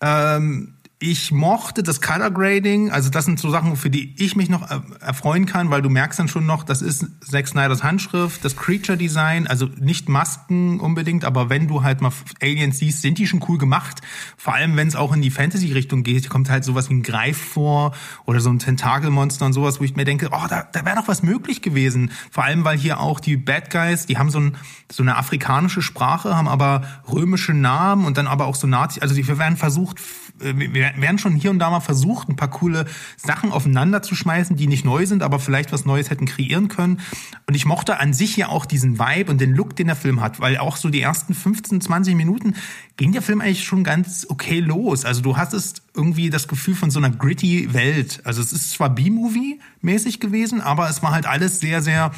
Ähm, 0.03 0.74
ich 1.11 1.33
mochte 1.33 1.83
das 1.83 2.01
Color 2.01 2.31
Grading, 2.31 2.91
also 2.91 3.11
das 3.11 3.27
sind 3.27 3.39
so 3.39 3.51
Sachen, 3.51 3.77
für 3.77 3.91
die 3.91 4.15
ich 4.17 4.37
mich 4.37 4.49
noch 4.49 4.67
erfreuen 5.01 5.45
kann, 5.45 5.69
weil 5.69 5.83
du 5.83 5.91
merkst 5.91 6.19
dann 6.19 6.29
schon 6.29 6.47
noch, 6.47 6.65
das 6.65 6.81
ist 6.81 7.07
Zack 7.21 7.47
Snyders 7.47 7.83
Handschrift, 7.83 8.43
das 8.43 8.57
Creature 8.57 8.97
Design, 8.97 9.47
also 9.47 9.69
nicht 9.79 10.09
Masken 10.09 10.81
unbedingt, 10.81 11.27
aber 11.27 11.51
wenn 11.51 11.69
du 11.69 11.83
halt 11.83 12.01
mal 12.01 12.11
Aliens 12.41 12.79
siehst, 12.79 13.03
sind 13.03 13.19
die 13.19 13.27
schon 13.27 13.45
cool 13.49 13.59
gemacht. 13.59 14.01
Vor 14.39 14.55
allem, 14.55 14.77
wenn 14.77 14.89
es 14.89 14.97
auch 14.97 15.15
in 15.15 15.21
die 15.21 15.31
Fantasy-Richtung 15.31 16.05
geht, 16.05 16.31
kommt 16.31 16.49
halt 16.49 16.65
sowas 16.65 16.89
wie 16.89 16.95
ein 16.95 17.03
Greif 17.03 17.37
vor 17.37 17.93
oder 18.25 18.41
so 18.41 18.49
ein 18.49 18.59
Tentakelmonster 18.59 19.45
und 19.45 19.53
sowas, 19.53 19.81
wo 19.81 19.85
ich 19.85 19.97
mir 19.97 20.07
denke, 20.07 20.31
oh, 20.33 20.47
da, 20.49 20.67
da 20.73 20.87
wäre 20.87 20.97
doch 20.97 21.09
was 21.09 21.23
möglich 21.23 21.61
gewesen. 21.61 22.13
Vor 22.31 22.45
allem, 22.45 22.65
weil 22.65 22.79
hier 22.79 23.01
auch 23.01 23.21
die 23.21 23.37
Bad 23.37 23.71
Guys, 23.71 24.07
die 24.07 24.17
haben 24.17 24.31
so, 24.31 24.41
ein, 24.41 24.57
so 24.91 25.03
eine 25.03 25.17
afrikanische 25.17 25.83
Sprache, 25.83 26.35
haben 26.35 26.49
aber 26.49 26.83
römische 27.13 27.53
Namen 27.53 28.07
und 28.07 28.17
dann 28.17 28.27
aber 28.27 28.47
auch 28.47 28.55
so 28.55 28.67
Nazi, 28.67 29.01
also 29.01 29.15
die 29.15 29.29
werden 29.29 29.59
versucht, 29.59 29.99
äh, 29.99 30.24
wir 30.39 30.93
werden 30.97 31.19
schon 31.19 31.37
hier 31.37 31.51
und 31.51 31.59
da 31.59 31.71
mal 31.71 31.81
versucht, 31.81 32.29
ein 32.29 32.37
paar 32.37 32.51
coole 32.51 32.87
Sachen 33.17 33.53
aufeinander 33.53 34.03
zu 34.03 34.15
schmeißen, 34.15 34.57
die 34.57 34.67
nicht 34.67 34.85
neu 34.85 35.07
sind, 35.07 35.23
aber 35.23 35.39
vielleicht 35.39 35.73
was 35.73 35.85
Neues 35.85 36.11
hätten 36.11 36.27
kreieren 36.27 36.69
können. 36.69 37.01
Und 37.47 37.55
ich 37.55 37.65
mochte 37.65 37.99
an 38.01 38.13
sich 38.13 38.37
ja 38.37 38.49
auch 38.49 38.67
diesen 38.67 38.99
Vibe 38.99 39.31
und 39.31 39.41
den 39.41 39.55
Look, 39.55 39.77
den 39.77 39.87
der 39.87 39.97
Film 39.97 40.21
hat, 40.21 40.41
weil 40.41 40.59
auch 40.59 40.77
so 40.77 40.91
die 40.91 41.01
ersten 41.01 41.35
15, 41.35 41.81
20 41.81 42.15
Minuten 42.17 42.55
ging 42.97 43.13
der 43.13 43.23
Film 43.23 43.41
eigentlich 43.41 43.65
schon 43.65 43.85
ganz 43.85 44.27
okay 44.29 44.61
los. 44.61 45.05
Also 45.05 45.23
du 45.23 45.37
hattest 45.37 45.83
irgendwie 45.95 46.31
das 46.31 46.49
Gefühl 46.49 46.75
von 46.75 46.91
so 46.91 46.99
einer 46.99 47.11
gritty 47.11 47.73
Welt. 47.73 48.21
Also 48.25 48.43
es 48.43 48.53
ist 48.53 48.73
zwar 48.73 48.91
B-Movie-mäßig 48.91 50.21
gewesen, 50.21 50.61
aber 50.61 50.89
es 50.89 51.03
war 51.03 51.13
halt 51.13 51.27
alles 51.27 51.61
sehr, 51.61 51.81
sehr 51.81 52.13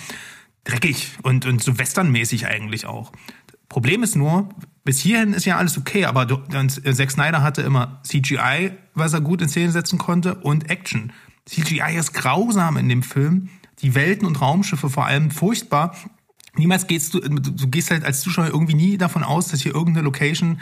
dreckig 0.64 1.12
und, 1.22 1.46
und 1.46 1.62
so 1.62 1.78
westernmäßig 1.78 2.46
eigentlich 2.46 2.86
auch. 2.86 3.12
Problem 3.68 4.02
ist 4.02 4.16
nur, 4.16 4.48
bis 4.84 5.00
hierhin 5.00 5.32
ist 5.32 5.44
ja 5.44 5.56
alles 5.56 5.76
okay, 5.76 6.04
aber 6.04 6.26
du, 6.26 6.36
äh, 6.52 6.92
Zack 6.94 7.10
Snyder 7.10 7.42
hatte 7.42 7.62
immer 7.62 8.00
CGI, 8.04 8.72
was 8.94 9.12
er 9.12 9.20
gut 9.20 9.42
in 9.42 9.48
Szene 9.48 9.72
setzen 9.72 9.98
konnte, 9.98 10.36
und 10.36 10.70
Action. 10.70 11.12
CGI 11.44 11.96
ist 11.96 12.12
grausam 12.12 12.76
in 12.76 12.88
dem 12.88 13.02
Film. 13.02 13.48
die 13.82 13.94
Welten 13.94 14.26
und 14.26 14.40
Raumschiffe 14.40 14.88
vor 14.88 15.04
allem 15.04 15.30
furchtbar. 15.30 15.94
Niemals 16.54 16.86
gehst 16.86 17.12
du, 17.12 17.20
du 17.20 17.68
gehst 17.68 17.90
halt 17.90 18.04
als 18.04 18.22
Zuschauer 18.22 18.46
irgendwie 18.46 18.74
nie 18.74 18.96
davon 18.96 19.22
aus, 19.22 19.48
dass 19.48 19.60
hier 19.60 19.74
irgendeine 19.74 20.04
Location 20.04 20.60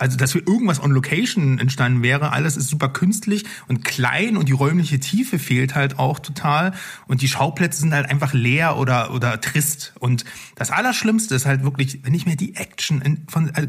also 0.00 0.16
dass 0.16 0.32
hier 0.32 0.46
irgendwas 0.46 0.82
on 0.82 0.92
Location 0.92 1.58
entstanden 1.58 2.02
wäre. 2.02 2.32
Alles 2.32 2.56
ist 2.56 2.68
super 2.68 2.88
künstlich 2.88 3.44
und 3.68 3.84
klein 3.84 4.36
und 4.36 4.48
die 4.48 4.52
räumliche 4.52 4.98
Tiefe 4.98 5.38
fehlt 5.38 5.74
halt 5.74 5.98
auch 5.98 6.18
total 6.18 6.72
und 7.06 7.20
die 7.20 7.28
Schauplätze 7.28 7.80
sind 7.80 7.92
halt 7.92 8.08
einfach 8.08 8.32
leer 8.32 8.78
oder 8.78 9.12
oder 9.12 9.40
trist. 9.40 9.92
Und 10.00 10.24
das 10.56 10.70
Allerschlimmste 10.70 11.34
ist 11.34 11.44
halt 11.44 11.62
wirklich, 11.64 12.04
wenn 12.04 12.14
ich 12.14 12.24
mir 12.24 12.36
die 12.36 12.56
Action 12.56 13.02
in, 13.02 13.26
von 13.28 13.50
also 13.54 13.68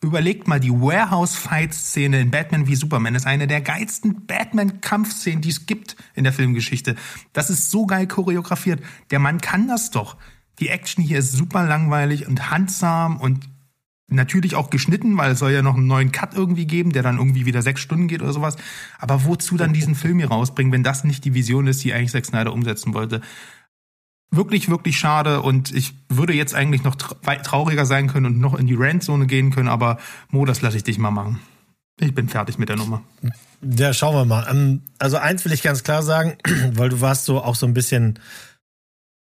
überlegt 0.00 0.46
mal 0.46 0.60
die 0.60 0.70
Warehouse 0.70 1.34
Fight 1.34 1.74
Szene 1.74 2.20
in 2.20 2.30
Batman 2.30 2.66
wie 2.68 2.76
Superman 2.76 3.14
ist 3.14 3.26
eine 3.26 3.46
der 3.46 3.60
geilsten 3.60 4.26
Batman 4.26 4.80
Kampfszenen, 4.80 5.40
die 5.40 5.50
es 5.50 5.66
gibt 5.66 5.96
in 6.14 6.24
der 6.24 6.32
Filmgeschichte. 6.32 6.94
Das 7.32 7.50
ist 7.50 7.70
so 7.70 7.86
geil 7.86 8.06
choreografiert. 8.06 8.80
Der 9.10 9.18
Mann 9.18 9.40
kann 9.40 9.66
das 9.66 9.90
doch. 9.90 10.16
Die 10.60 10.68
Action 10.68 11.02
hier 11.02 11.18
ist 11.18 11.32
super 11.32 11.64
langweilig 11.64 12.28
und 12.28 12.50
handsam 12.50 13.16
und 13.16 13.48
Natürlich 14.12 14.54
auch 14.54 14.70
geschnitten, 14.70 15.16
weil 15.16 15.32
es 15.32 15.38
soll 15.38 15.52
ja 15.52 15.62
noch 15.62 15.76
einen 15.76 15.86
neuen 15.86 16.12
Cut 16.12 16.34
irgendwie 16.34 16.66
geben, 16.66 16.92
der 16.92 17.02
dann 17.02 17.18
irgendwie 17.18 17.46
wieder 17.46 17.62
sechs 17.62 17.80
Stunden 17.80 18.08
geht 18.08 18.22
oder 18.22 18.32
sowas. 18.32 18.56
Aber 18.98 19.24
wozu 19.24 19.56
dann 19.56 19.72
diesen 19.72 19.94
Film 19.94 20.18
hier 20.18 20.28
rausbringen, 20.28 20.72
wenn 20.72 20.82
das 20.82 21.04
nicht 21.04 21.24
die 21.24 21.34
Vision 21.34 21.66
ist, 21.66 21.82
die 21.84 21.92
eigentlich 21.92 22.12
Zack 22.12 22.26
Snyder 22.26 22.52
umsetzen 22.52 22.94
wollte? 22.94 23.20
Wirklich, 24.30 24.68
wirklich 24.70 24.98
schade 24.98 25.42
und 25.42 25.74
ich 25.74 25.94
würde 26.08 26.32
jetzt 26.32 26.54
eigentlich 26.54 26.84
noch 26.84 26.94
trauriger 26.94 27.84
sein 27.84 28.08
können 28.08 28.26
und 28.26 28.40
noch 28.40 28.54
in 28.54 28.66
die 28.66 28.76
Randzone 28.76 29.26
gehen 29.26 29.50
können, 29.50 29.68
aber 29.68 29.98
Mo, 30.30 30.46
das 30.46 30.62
lasse 30.62 30.78
ich 30.78 30.84
dich 30.84 30.98
mal 30.98 31.10
machen. 31.10 31.40
Ich 32.00 32.14
bin 32.14 32.28
fertig 32.28 32.58
mit 32.58 32.68
der 32.68 32.76
Nummer. 32.76 33.02
Ja, 33.60 33.92
schauen 33.92 34.14
wir 34.14 34.24
mal. 34.24 34.46
Ähm, 34.50 34.82
also 34.98 35.18
eins 35.18 35.44
will 35.44 35.52
ich 35.52 35.62
ganz 35.62 35.84
klar 35.84 36.02
sagen, 36.02 36.36
weil 36.72 36.88
du 36.88 37.00
warst 37.00 37.26
so 37.26 37.42
auch 37.42 37.54
so 37.54 37.66
ein 37.66 37.74
bisschen 37.74 38.18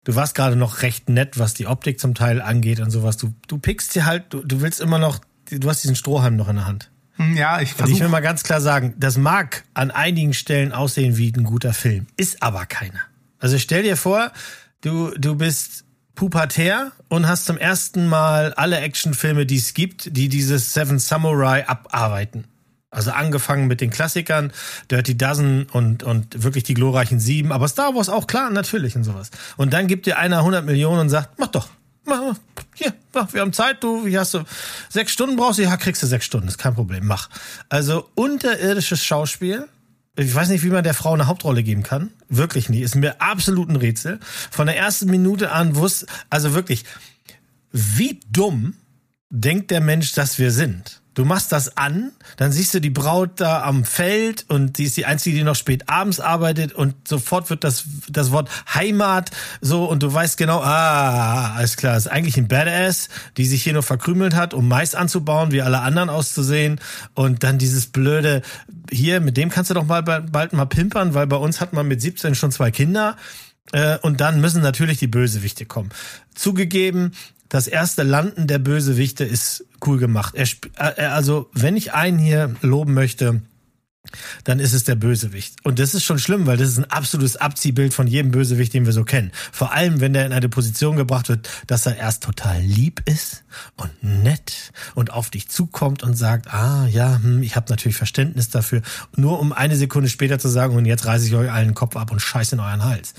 du 0.06 0.16
warst 0.16 0.36
gerade 0.36 0.56
noch 0.56 0.82
recht 0.82 1.10
nett, 1.10 1.38
was 1.38 1.54
die 1.54 1.68
Optik 1.68 2.00
zum 2.00 2.16
Teil 2.16 2.42
angeht 2.42 2.80
und 2.80 2.92
sowas. 2.92 3.18
Du, 3.18 3.34
du 3.48 3.58
pickst 3.58 3.94
dir 3.94 4.06
halt, 4.06 4.34
du, 4.34 4.42
du 4.44 4.62
willst 4.62 4.80
immer 4.80 4.98
noch, 4.98 5.20
du 5.50 5.70
hast 5.70 5.84
diesen 5.84 5.98
Strohhalm 5.98 6.38
noch 6.38 6.48
in 6.48 6.56
der 6.56 6.68
Hand. 6.68 6.90
Hm, 7.18 7.36
ja, 7.36 7.60
ich 7.60 7.74
versuche. 7.74 7.96
Ich 7.96 8.02
will 8.02 8.10
mal 8.10 8.22
ganz 8.22 8.44
klar 8.44 8.62
sagen, 8.62 8.94
das 8.98 9.18
mag 9.18 9.64
an 9.74 9.92
einigen 9.92 10.34
Stellen 10.34 10.72
aussehen 10.72 11.18
wie 11.18 11.34
ein 11.36 11.44
guter 11.44 11.74
Film, 11.74 12.08
ist 12.16 12.42
aber 12.42 12.66
keiner. 12.66 13.02
Also 13.40 13.58
stell 13.58 13.84
dir 13.84 13.98
vor, 13.98 14.32
du, 14.82 15.12
du 15.18 15.36
bist 15.36 15.86
pubertär 16.14 16.92
und 17.10 17.28
hast 17.28 17.46
zum 17.46 17.58
ersten 17.58 18.08
Mal 18.08 18.54
alle 18.54 18.80
Actionfilme, 18.80 19.46
die 19.46 19.58
es 19.58 19.74
gibt, 19.74 20.16
die 20.16 20.30
dieses 20.30 20.74
Seven 20.74 21.00
Samurai 21.00 21.68
abarbeiten. 21.68 22.46
Also 22.96 23.12
angefangen 23.12 23.68
mit 23.68 23.82
den 23.82 23.90
Klassikern, 23.90 24.52
Dirty 24.90 25.18
Dozen 25.18 25.68
und, 25.72 26.04
und 26.04 26.44
wirklich 26.44 26.64
die 26.64 26.74
glorreichen 26.74 27.20
Sieben, 27.20 27.52
aber 27.52 27.68
Star 27.68 27.94
Wars 27.94 28.10
auch 28.10 28.26
klar, 28.26 28.50
natürlich 28.50 28.96
und 28.96 29.04
sowas. 29.04 29.32
Und 29.58 29.74
dann 29.74 29.88
gibt 29.88 30.06
dir 30.06 30.18
einer 30.18 30.40
100 30.40 30.66
Millionen 30.66 31.02
und 31.02 31.10
sagt, 31.10 31.38
mach 31.38 31.48
doch, 31.48 31.68
mach, 32.06 32.36
hier, 32.74 32.94
mach, 33.14 33.34
wir 33.34 33.42
haben 33.42 33.54
Zeit, 33.54 33.84
du, 33.84 34.06
wie 34.06 34.18
hast 34.18 34.34
du, 34.34 34.44
sechs 34.90 35.12
Stunden 35.12 35.36
brauchst 35.36 35.60
du, 35.60 35.64
ja, 35.64 35.76
kriegst 35.76 36.02
du 36.04 36.08
sechs 36.08 36.26
Stunden, 36.26 36.48
ist 36.48 36.58
kein 36.58 36.74
Problem, 36.74 37.06
mach. 37.06 37.30
Also 37.70 38.10
unterirdisches 38.16 39.04
Schauspiel, 39.04 39.68
ich 40.18 40.34
weiß 40.34 40.50
nicht, 40.50 40.64
wie 40.64 40.70
man 40.70 40.84
der 40.84 40.94
Frau 40.94 41.14
eine 41.14 41.28
Hauptrolle 41.28 41.62
geben 41.62 41.84
kann. 41.84 42.12
Wirklich 42.30 42.70
nie. 42.70 42.82
Ist 42.82 42.96
mir 42.96 43.22
absolut 43.22 43.70
ein 43.70 43.76
Rätsel. 43.76 44.20
Von 44.50 44.68
der 44.68 44.78
ersten 44.78 45.10
Minute 45.10 45.52
an 45.52 45.76
wusste, 45.76 46.06
also 46.30 46.54
wirklich, 46.54 46.86
wie 47.72 48.22
dumm 48.30 48.76
denkt 49.30 49.72
der 49.72 49.82
Mensch, 49.82 50.14
dass 50.14 50.40
wir 50.40 50.52
sind? 50.52 51.02
Du 51.16 51.24
machst 51.24 51.54
das 51.54 51.78
an, 51.78 52.12
dann 52.36 52.52
siehst 52.52 52.74
du 52.74 52.82
die 52.82 52.90
Braut 52.90 53.40
da 53.40 53.64
am 53.64 53.86
Feld 53.86 54.46
und 54.50 54.78
die 54.78 54.84
ist 54.84 54.98
die 54.98 55.06
einzige, 55.06 55.38
die 55.38 55.44
noch 55.44 55.56
spät 55.56 55.88
abends 55.88 56.20
arbeitet 56.20 56.74
und 56.74 57.08
sofort 57.08 57.50
wird 57.50 57.64
das, 57.64 57.86
das 58.10 58.32
Wort 58.32 58.50
Heimat 58.74 59.32
so 59.62 59.86
und 59.86 60.04
du 60.04 60.14
weißt 60.14 60.38
genau, 60.38 60.60
ah, 60.60 61.56
alles 61.56 61.78
klar, 61.78 61.96
ist 61.96 62.08
eigentlich 62.08 62.36
ein 62.36 62.50
Badass, 62.50 63.08
die 63.38 63.46
sich 63.46 63.64
hier 63.64 63.72
nur 63.72 63.84
verkrümelt 63.84 64.36
hat, 64.36 64.54
um 64.54 64.68
Mais 64.68 64.94
anzubauen, 64.94 65.54
wie 65.54 65.62
alle 65.62 65.80
anderen 65.80 66.10
auszusehen 66.10 66.82
und 67.14 67.44
dann 67.44 67.58
dieses 67.60 67.88
blöde, 67.88 68.42
hier, 68.92 69.22
mit 69.22 69.38
dem 69.38 69.50
kannst 69.50 69.70
du 69.70 69.74
doch 69.74 69.86
mal 69.86 70.04
bald 70.04 70.52
mal 70.52 70.66
pimpern, 70.66 71.14
weil 71.14 71.28
bei 71.28 71.38
uns 71.38 71.62
hat 71.62 71.72
man 71.72 71.88
mit 71.88 72.02
17 72.02 72.36
schon 72.36 72.52
zwei 72.52 72.72
Kinder. 72.72 73.16
Äh, 73.72 73.98
und 74.00 74.22
dann 74.22 74.42
müssen 74.42 74.62
natürlich 74.62 75.00
die 75.00 75.08
Bösewichte 75.08 75.66
kommen. 75.66 75.90
Zugegeben, 76.36 77.14
das 77.50 77.68
erste 77.68 78.04
Landen 78.04 78.48
der 78.48 78.60
Bösewichte 78.60 79.24
ist 79.24 79.66
cool 79.86 79.98
gemacht. 79.98 80.36
Er, 80.36 80.48
er, 80.98 81.14
also, 81.14 81.50
wenn 81.54 81.78
ich 81.78 81.94
einen 81.94 82.20
hier 82.20 82.56
loben 82.62 82.94
möchte, 82.94 83.42
dann 84.44 84.60
ist 84.60 84.74
es 84.74 84.84
der 84.84 84.96
Bösewicht. 84.96 85.56
Und 85.64 85.80
das 85.80 85.94
ist 85.94 86.04
schon 86.04 86.20
schlimm, 86.20 86.46
weil 86.46 86.58
das 86.58 86.70
ist 86.70 86.78
ein 86.78 86.90
absolutes 86.92 87.38
Abziehbild 87.38 87.94
von 87.94 88.08
jedem 88.08 88.32
Bösewicht, 88.32 88.74
den 88.74 88.86
wir 88.86 88.94
so 88.94 89.04
kennen. 89.04 89.32
Vor 89.52 89.72
allem, 89.74 90.00
wenn 90.00 90.14
der 90.14 90.26
in 90.26 90.34
eine 90.34 90.50
Position 90.50 90.96
gebracht 90.96 91.30
wird, 91.30 91.50
dass 91.68 91.86
er 91.86 91.98
erst 91.98 92.24
total 92.24 92.62
lieb 92.62 93.02
ist 93.06 93.44
und 93.78 93.92
nett 94.04 94.72
und 94.94 95.12
auf 95.12 95.30
dich 95.30 95.50
zukommt 95.50 96.04
und 96.04 96.16
sagt, 96.16 96.54
ah 96.54 96.88
ja, 96.88 97.20
hm, 97.22 97.42
ich 97.44 97.56
habe 97.56 97.70
natürlich 97.70 97.98
Verständnis 97.98 98.50
dafür, 98.50 98.82
nur 99.16 99.40
um 99.40 99.54
eine 99.54 99.76
Sekunde 99.76 100.10
später 100.10 100.40
zu 100.40 100.50
sagen, 100.50 100.76
und 100.76 100.86
jetzt 100.86 101.06
reiße 101.06 101.26
ich 101.26 101.36
euch 101.36 101.52
allen 101.52 101.70
den 101.70 101.76
Kopf 101.76 101.96
ab 101.96 102.12
und 102.12 102.22
scheiße 102.22 102.56
in 102.56 102.60
euren 102.60 102.84
Hals. 102.84 103.14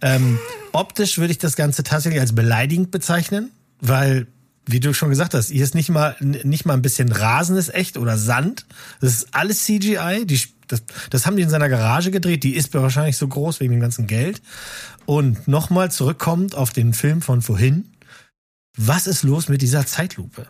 Ähm, 0.00 0.38
optisch 0.72 1.18
würde 1.18 1.32
ich 1.32 1.38
das 1.38 1.56
Ganze 1.56 1.82
tatsächlich 1.82 2.20
als 2.20 2.34
beleidigend 2.34 2.90
bezeichnen 2.90 3.50
weil 3.80 4.26
wie 4.66 4.80
du 4.80 4.94
schon 4.94 5.10
gesagt 5.10 5.34
hast, 5.34 5.48
hier 5.48 5.64
ist 5.64 5.74
nicht 5.74 5.88
mal 5.90 6.16
nicht 6.20 6.64
mal 6.64 6.74
ein 6.74 6.82
bisschen 6.82 7.10
Rasen 7.10 7.56
ist 7.56 7.74
echt 7.74 7.96
oder 7.96 8.16
Sand. 8.18 8.66
Das 9.00 9.12
ist 9.12 9.28
alles 9.32 9.64
CGI. 9.64 10.24
Die, 10.26 10.40
das, 10.68 10.82
das 11.10 11.26
haben 11.26 11.36
die 11.36 11.42
in 11.42 11.50
seiner 11.50 11.68
Garage 11.68 12.10
gedreht. 12.10 12.44
Die 12.44 12.54
ist 12.54 12.72
wahrscheinlich 12.74 13.16
so 13.16 13.26
groß 13.26 13.60
wegen 13.60 13.72
dem 13.72 13.80
ganzen 13.80 14.06
Geld. 14.06 14.42
Und 15.06 15.48
nochmal 15.48 15.90
zurückkommt 15.90 16.54
auf 16.54 16.70
den 16.70 16.94
Film 16.94 17.22
von 17.22 17.42
vorhin. 17.42 17.90
Was 18.76 19.06
ist 19.06 19.22
los 19.22 19.48
mit 19.48 19.62
dieser 19.62 19.86
Zeitlupe? 19.86 20.46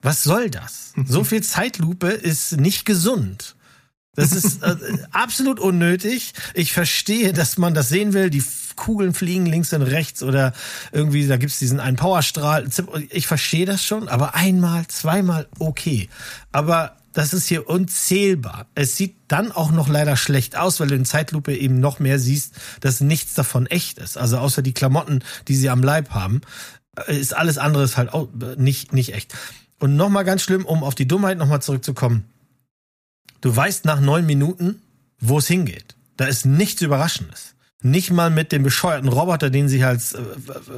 Was 0.00 0.22
soll 0.22 0.50
das? 0.50 0.92
So 1.06 1.24
viel 1.24 1.42
Zeitlupe 1.42 2.08
ist 2.08 2.56
nicht 2.58 2.84
gesund. 2.84 3.53
Das 4.16 4.32
ist 4.32 4.62
äh, 4.62 4.76
absolut 5.10 5.58
unnötig. 5.58 6.32
Ich 6.54 6.72
verstehe, 6.72 7.32
dass 7.32 7.58
man 7.58 7.74
das 7.74 7.88
sehen 7.88 8.12
will. 8.12 8.30
Die 8.30 8.44
Kugeln 8.76 9.14
fliegen 9.14 9.46
links 9.46 9.72
und 9.72 9.82
rechts 9.82 10.22
oder 10.22 10.52
irgendwie, 10.92 11.26
da 11.26 11.36
gibt's 11.36 11.58
diesen 11.58 11.80
einen 11.80 11.96
Powerstrahl. 11.96 12.68
Ich 13.10 13.26
verstehe 13.26 13.66
das 13.66 13.84
schon, 13.84 14.08
aber 14.08 14.34
einmal, 14.34 14.86
zweimal 14.88 15.46
okay. 15.58 16.08
Aber 16.52 16.96
das 17.12 17.32
ist 17.32 17.46
hier 17.46 17.68
unzählbar. 17.68 18.66
Es 18.74 18.96
sieht 18.96 19.16
dann 19.28 19.52
auch 19.52 19.70
noch 19.70 19.88
leider 19.88 20.16
schlecht 20.16 20.56
aus, 20.56 20.80
weil 20.80 20.88
du 20.88 20.96
in 20.96 21.04
Zeitlupe 21.04 21.56
eben 21.56 21.78
noch 21.78 22.00
mehr 22.00 22.18
siehst, 22.18 22.54
dass 22.80 23.00
nichts 23.00 23.34
davon 23.34 23.66
echt 23.66 23.98
ist. 23.98 24.18
Also 24.18 24.38
außer 24.38 24.62
die 24.62 24.74
Klamotten, 24.74 25.20
die 25.46 25.54
sie 25.54 25.70
am 25.70 25.82
Leib 25.82 26.10
haben, 26.10 26.40
äh, 27.06 27.16
ist 27.16 27.34
alles 27.34 27.56
andere 27.56 27.88
halt 27.96 28.12
auch 28.12 28.28
nicht, 28.56 28.92
nicht 28.92 29.14
echt. 29.14 29.34
Und 29.78 29.96
nochmal 29.96 30.24
ganz 30.24 30.42
schlimm, 30.42 30.64
um 30.66 30.82
auf 30.82 30.94
die 30.94 31.06
Dummheit 31.08 31.38
nochmal 31.38 31.62
zurückzukommen. 31.62 32.24
Du 33.44 33.54
weißt 33.54 33.84
nach 33.84 34.00
neun 34.00 34.24
Minuten, 34.24 34.80
wo 35.20 35.36
es 35.36 35.46
hingeht. 35.46 35.96
Da 36.16 36.24
ist 36.24 36.46
nichts 36.46 36.80
Überraschendes. 36.80 37.54
Nicht 37.82 38.10
mal 38.10 38.30
mit 38.30 38.52
dem 38.52 38.62
bescheuerten 38.62 39.10
Roboter, 39.10 39.50
den 39.50 39.68
sie 39.68 39.84
als 39.84 40.14
äh, 40.14 40.22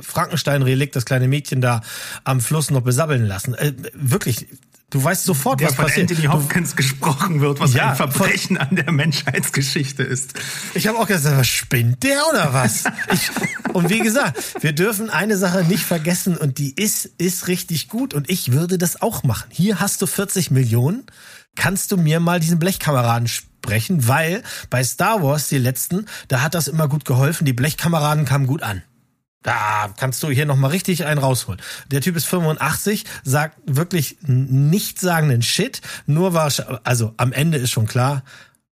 Frankenstein-Relikt, 0.01 0.97
das 0.97 1.05
kleine 1.05 1.29
Mädchen 1.29 1.61
da 1.61 1.81
am 2.25 2.41
Fluss 2.41 2.73
noch 2.73 2.81
besabbeln 2.81 3.25
lassen. 3.25 3.55
Äh, 3.55 3.73
wirklich, 3.95 4.49
du 4.91 5.05
weißt 5.05 5.23
sofort, 5.23 5.61
der 5.61 5.69
was 5.69 5.77
von 5.77 5.85
passiert. 5.85 6.11
Anthony 6.11 6.27
Hopkins 6.27 6.71
du, 6.71 6.77
gesprochen 6.79 7.41
wird, 7.41 7.61
was 7.61 7.73
ja, 7.73 7.91
ein 7.91 7.97
Verbrechen 7.97 8.57
von, 8.57 8.67
an 8.67 8.75
der 8.75 8.91
Menschheitsgeschichte 8.91 10.03
ist. 10.03 10.33
Ich 10.75 10.89
habe 10.89 10.99
auch 10.99 11.07
gesagt, 11.07 11.39
was 11.39 11.47
spinnt 11.47 12.03
der 12.03 12.19
oder 12.29 12.53
was? 12.53 12.83
ich, 13.13 13.31
und 13.75 13.91
wie 13.91 14.01
gesagt, 14.01 14.43
wir 14.61 14.73
dürfen 14.73 15.09
eine 15.09 15.37
Sache 15.37 15.63
nicht 15.63 15.85
vergessen 15.85 16.37
und 16.37 16.59
die 16.59 16.75
ist, 16.75 17.07
ist 17.19 17.47
richtig 17.47 17.89
gut 17.89 18.13
und 18.13 18.29
ich 18.29 18.51
würde 18.51 18.77
das 18.77 19.01
auch 19.01 19.23
machen. 19.23 19.49
Hier 19.53 19.79
hast 19.79 20.03
du 20.03 20.07
40 20.07 20.51
Millionen, 20.51 21.05
kannst 21.57 21.91
du 21.91 21.97
mir 21.97 22.21
mal 22.21 22.39
diesen 22.39 22.59
Blechkameraden 22.59 23.29
sprechen, 23.29 24.07
weil 24.07 24.43
bei 24.71 24.85
Star 24.85 25.23
Wars, 25.23 25.49
die 25.49 25.59
letzten, 25.59 26.07
da 26.29 26.43
hat 26.43 26.55
das 26.55 26.69
immer 26.69 26.89
gut 26.89 27.05
geholfen. 27.05 27.45
Die 27.45 27.53
Blechkameraden 27.53 28.25
kamen 28.25 28.47
gut 28.47 28.63
an. 28.63 28.83
Da 29.43 29.95
kannst 29.97 30.23
du 30.23 30.31
hier 30.31 30.45
nochmal 30.45 30.73
richtig 30.73 31.05
einen 31.05 31.21
rausholen. 31.21 31.61
Der 31.93 32.01
Typ 32.01 32.17
ist 32.17 32.27
85, 32.27 33.05
sagt 33.23 33.57
wirklich 33.65 34.17
nichtssagenden 34.23 35.43
Shit. 35.43 35.83
Nur 36.07 36.35
war, 36.35 36.53
also 36.83 37.15
am 37.17 37.33
Ende 37.33 37.59
ist 37.59 37.71
schon 37.71 37.87
klar, 37.87 38.25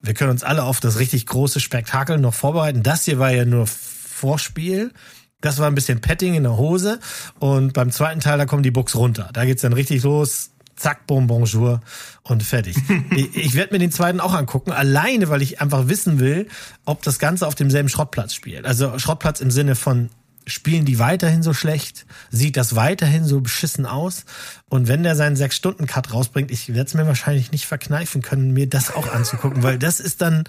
wir 0.01 0.15
können 0.15 0.31
uns 0.31 0.45
alle 0.45 0.65
auf 0.65 0.81
das 0.81 0.99
richtig 0.99 1.25
große 1.27 1.61
Spektakel 1.61 2.19
noch 2.19 2.35
vorbereiten. 2.35 2.83
Das 2.83 3.05
hier 3.05 3.19
war 3.19 3.31
ja 3.31 3.47
nur 3.47 3.67
Vorspiel. 3.67 4.93
Das 5.41 5.59
war 5.59 5.69
ein 5.69 5.75
bisschen 5.75 6.01
Petting 6.01 6.35
in 6.35 6.43
der 6.43 6.57
Hose. 6.57 7.01
Und 7.39 7.73
beim 7.73 7.91
zweiten 7.91 8.21
Teil, 8.21 8.39
da 8.39 8.45
kommen 8.45 8.63
die 8.63 8.71
Buchs 8.71 8.95
runter. 8.95 9.31
Da 9.33 9.45
geht's 9.45 9.63
dann 9.63 9.73
richtig 9.73 10.03
los 10.03 10.51
zack, 10.79 11.07
bon, 11.07 11.27
bonjour 11.27 11.81
und 12.23 12.43
fertig. 12.43 12.77
ich, 13.17 13.37
ich 13.37 13.55
werde 13.55 13.73
mir 13.75 13.79
den 13.79 13.93
zweiten 13.93 14.21
auch 14.21 14.35
angucken, 14.35 14.71
alleine, 14.73 15.29
weil 15.29 15.43
ich 15.43 15.61
einfach 15.61 15.89
wissen 15.89 16.19
will, 16.21 16.49
ob 16.85 17.03
das 17.03 17.19
Ganze 17.19 17.47
auf 17.47 17.55
demselben 17.55 17.89
Schrottplatz 17.89 18.35
spielt. 18.35 18.65
Also 18.67 18.99
Schrottplatz 18.99 19.41
im 19.41 19.51
Sinne 19.51 19.75
von, 19.75 20.11
spielen 20.47 20.85
die 20.85 20.99
weiterhin 20.99 21.43
so 21.43 21.53
schlecht? 21.53 22.07
Sieht 22.31 22.57
das 22.57 22.75
weiterhin 22.75 23.25
so 23.25 23.41
beschissen 23.41 23.85
aus? 23.87 24.25
Und 24.69 24.89
wenn 24.89 25.03
der 25.03 25.15
seinen 25.17 25.37
Sechs-Stunden-Cut 25.37 26.13
rausbringt, 26.13 26.51
ich 26.51 26.69
werde 26.69 26.85
es 26.89 26.95
mir 26.95 27.07
wahrscheinlich 27.07 27.53
nicht 27.53 27.67
verkneifen 27.67 28.23
können, 28.23 28.53
mir 28.53 28.69
das 28.69 28.95
auch 28.95 29.13
anzugucken, 29.13 29.63
weil 29.63 29.79
das 29.79 30.01
ist 30.01 30.23
dann 30.23 30.45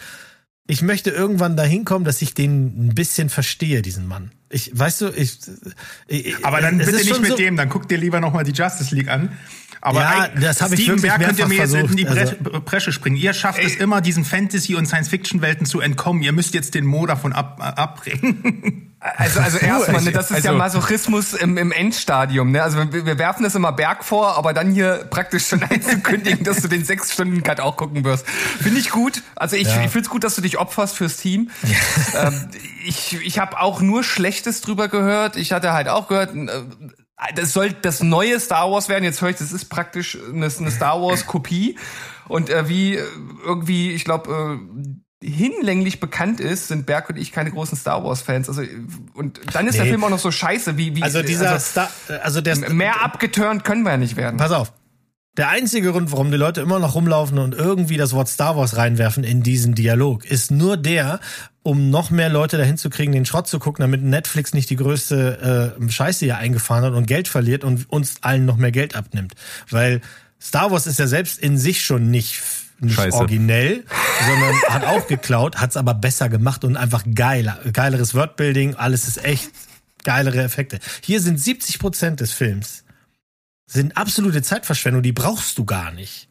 ich 0.72 0.84
möchte 0.84 1.10
irgendwann 1.10 1.58
dahin 1.58 1.84
kommen, 1.84 2.06
dass 2.06 2.22
ich 2.22 2.36
den 2.36 2.90
ein 2.90 2.94
bisschen 2.94 3.30
verstehe, 3.30 3.82
diesen 3.82 4.06
Mann. 4.06 4.32
Ich, 4.52 4.70
weißt 4.72 5.02
du, 5.02 5.08
ich, 5.10 5.40
ich 6.08 6.46
Aber 6.46 6.62
dann 6.62 6.78
bitte 6.78 6.92
nicht 6.92 7.20
mit 7.22 7.32
so- 7.32 7.38
dem, 7.38 7.58
dann 7.58 7.70
guck 7.70 7.90
dir 7.90 7.98
lieber 7.98 8.20
nochmal 8.20 8.44
die 8.44 8.52
Justice 8.52 8.94
League 8.94 9.08
an. 9.10 9.32
Aber 9.82 10.02
Ja, 10.02 10.28
das 10.40 10.62
hab 10.62 10.72
ich 10.74 10.82
Steven 10.84 11.02
wirklich 11.02 11.12
Berg 11.14 11.26
könnt 11.26 11.40
ihr 11.40 11.48
mir 11.48 11.58
jetzt 11.58 11.74
in 11.74 11.96
die 11.96 12.06
versucht, 12.06 12.44
Bre 12.44 12.62
Bresche 12.62 12.92
springen. 12.92 13.16
Ihr 13.16 13.34
schafft 13.34 13.60
es 13.64 13.76
immer, 13.76 14.02
diesen 14.02 14.26
Fantasy- 14.26 14.76
und 14.76 14.86
Science-Fiction-Welten 14.88 15.66
zu 15.66 15.80
entkommen. 15.80 16.22
Ihr 16.22 16.34
müsst 16.34 16.54
jetzt 16.54 16.76
den 16.76 16.86
Mo 16.86 17.06
davon 17.06 17.34
ab, 17.34 17.58
abbringen. 17.60 18.86
Also, 19.02 19.40
also 19.40 19.58
erstmal, 19.60 20.02
ne, 20.02 20.12
das 20.12 20.30
ist 20.30 20.44
ja 20.44 20.52
also- 20.52 20.58
Masochismus 20.58 21.32
im, 21.34 21.58
im 21.58 21.72
Endstadium. 21.72 22.52
Ne? 22.52 22.62
Also 22.62 22.80
wir, 22.92 23.06
wir 23.06 23.18
werfen 23.18 23.44
das 23.44 23.56
immer 23.56 23.72
Berg 23.72 24.04
vor, 24.04 24.38
aber 24.38 24.52
dann 24.52 24.74
hier 24.74 25.06
praktisch 25.10 25.48
schon 25.48 25.64
einzukündigen, 25.70 26.44
dass 26.44 26.62
du 26.62 26.68
den 26.68 26.84
sechs 26.84 27.14
Stunden 27.14 27.42
Cut 27.42 27.62
auch 27.62 27.78
gucken 27.78 28.04
wirst, 28.04 28.28
finde 28.62 28.78
ich 28.82 28.90
gut. 28.90 29.24
Also 29.38 29.56
ich, 29.56 29.70
Ja. 29.70 29.76
ich 29.86 29.92
finde 29.92 30.02
es 30.02 30.10
gut, 30.10 30.26
dass 30.26 30.36
du 30.36 30.42
dich 30.42 30.58
opferst 30.58 30.98
fürs 30.98 31.16
Team. 31.16 31.50
ähm, 32.22 32.50
ich 32.86 33.18
ich 33.26 33.40
habe 33.40 33.62
auch 33.62 33.80
nur 33.80 34.04
Schlechtes 34.04 34.60
drüber 34.60 34.90
gehört. 34.90 35.38
Ich 35.38 35.54
hatte 35.54 35.72
halt 35.72 35.88
auch 35.88 36.10
gehört. 36.10 36.32
Äh, 37.28 37.34
Das 37.34 37.54
soll 37.54 37.74
das 37.74 38.02
neue 38.02 38.40
Star 38.40 38.72
Wars 38.72 38.90
werden. 38.90 39.04
Jetzt 39.04 39.22
höre 39.22 39.30
ich, 39.30 39.38
das 39.38 39.52
ist 39.52 39.66
praktisch 39.66 40.18
eine, 40.18 40.46
eine 40.48 40.72
Star 40.72 41.02
Wars 41.02 41.26
Kopie. 41.26 41.78
Und 42.28 42.50
äh, 42.50 42.70
wie 42.70 42.96
äh, 42.96 43.04
irgendwie, 43.44 43.92
ich 43.92 44.06
glaube, 44.06 44.60
äh, 45.22 45.28
hinlänglich 45.28 46.00
bekannt 46.00 46.40
ist, 46.40 46.70
sind 46.70 46.86
Berg 46.86 47.10
und 47.10 47.18
ich 47.18 47.32
keine 47.32 47.52
großen 47.52 47.78
Star 47.78 48.04
Wars 48.04 48.22
Fans. 48.22 48.48
Also 48.48 48.62
und 49.14 49.42
dann 49.54 49.68
ist 49.68 49.76
der 49.78 49.84
Nee. 49.84 49.92
Film 49.92 50.04
auch 50.06 50.10
noch 50.10 50.20
so 50.20 50.32
scheiße, 50.32 50.78
wie 50.78 50.96
wie 50.96 51.04
Also 51.04 51.22
dieser 51.22 51.52
also, 51.52 51.66
Star, 51.66 51.90
also 52.24 52.40
der 52.40 52.56
mehr 52.70 53.04
abgeturnt 53.04 53.66
können 53.66 53.84
wir 53.84 53.92
ja 53.92 53.98
nicht 53.98 54.16
werden. 54.16 54.38
Pass 54.38 54.52
auf. 54.52 54.72
Der 55.38 55.50
einzige 55.50 55.92
Grund, 55.92 56.12
warum 56.12 56.32
die 56.32 56.38
Leute 56.38 56.60
immer 56.60 56.80
noch 56.80 56.96
rumlaufen 56.96 57.38
und 57.38 57.56
irgendwie 57.56 57.98
das 57.98 58.14
Wort 58.14 58.28
Star 58.28 58.58
Wars 58.58 58.76
reinwerfen 58.76 59.24
in 59.24 59.42
diesen 59.42 59.74
Dialog, 59.76 60.26
ist 60.26 60.52
nur 60.52 60.76
der, 60.76 61.20
um 61.64 61.90
noch 61.90 62.10
mehr 62.10 62.30
Leute 62.30 62.58
dahin 62.58 62.78
zu 62.78 62.90
kriegen, 62.90 63.12
den 63.12 63.26
Schrott 63.26 63.48
zu 63.48 63.60
gucken, 63.60 63.82
damit 63.84 64.02
Netflix 64.02 64.54
nicht 64.54 64.70
die 64.70 64.76
größte 64.76 65.76
äh, 65.80 65.90
Scheiße 65.90 66.26
hier 66.26 66.38
eingefahren 66.38 66.84
hat 66.84 66.94
und 66.94 67.06
Geld 67.06 67.28
verliert 67.28 67.64
und 67.64 67.90
uns 67.90 68.18
allen 68.22 68.46
noch 68.46 68.58
mehr 68.58 68.72
Geld 68.72 68.96
abnimmt. 68.96 69.34
Weil 69.70 70.02
Star 70.42 70.72
Wars 70.72 70.88
ist 70.88 71.00
ja 71.00 71.08
selbst 71.08 71.40
in 71.40 71.58
sich 71.58 71.86
schon 71.86 72.10
nicht, 72.10 72.42
nicht 72.80 72.96
Scheiße. 72.96 73.16
originell, 73.16 73.86
sondern 74.28 74.56
hat 74.70 74.86
auch 74.86 75.08
geklaut, 75.08 75.58
hat 75.58 75.70
es 75.70 75.78
aber 75.78 75.94
besser 75.94 76.28
gemacht 76.28 76.64
und 76.64 76.76
einfach 76.76 77.04
geiler. 77.14 77.60
Geileres 77.72 78.16
Wordbuilding, 78.16 78.76
alles 78.76 79.08
ist 79.08 79.24
echt 79.24 79.52
geilere 80.04 80.42
Effekte. 80.42 80.80
Hier 81.02 81.22
sind 81.22 81.40
70 81.40 81.80
Prozent 81.80 82.20
des 82.20 82.32
Films 82.32 82.84
sind 83.70 83.98
absolute 83.98 84.42
Zeitverschwendung, 84.42 85.04
die 85.04 85.12
brauchst 85.12 85.58
du 85.58 85.66
gar 85.66 85.92
nicht. 85.92 86.28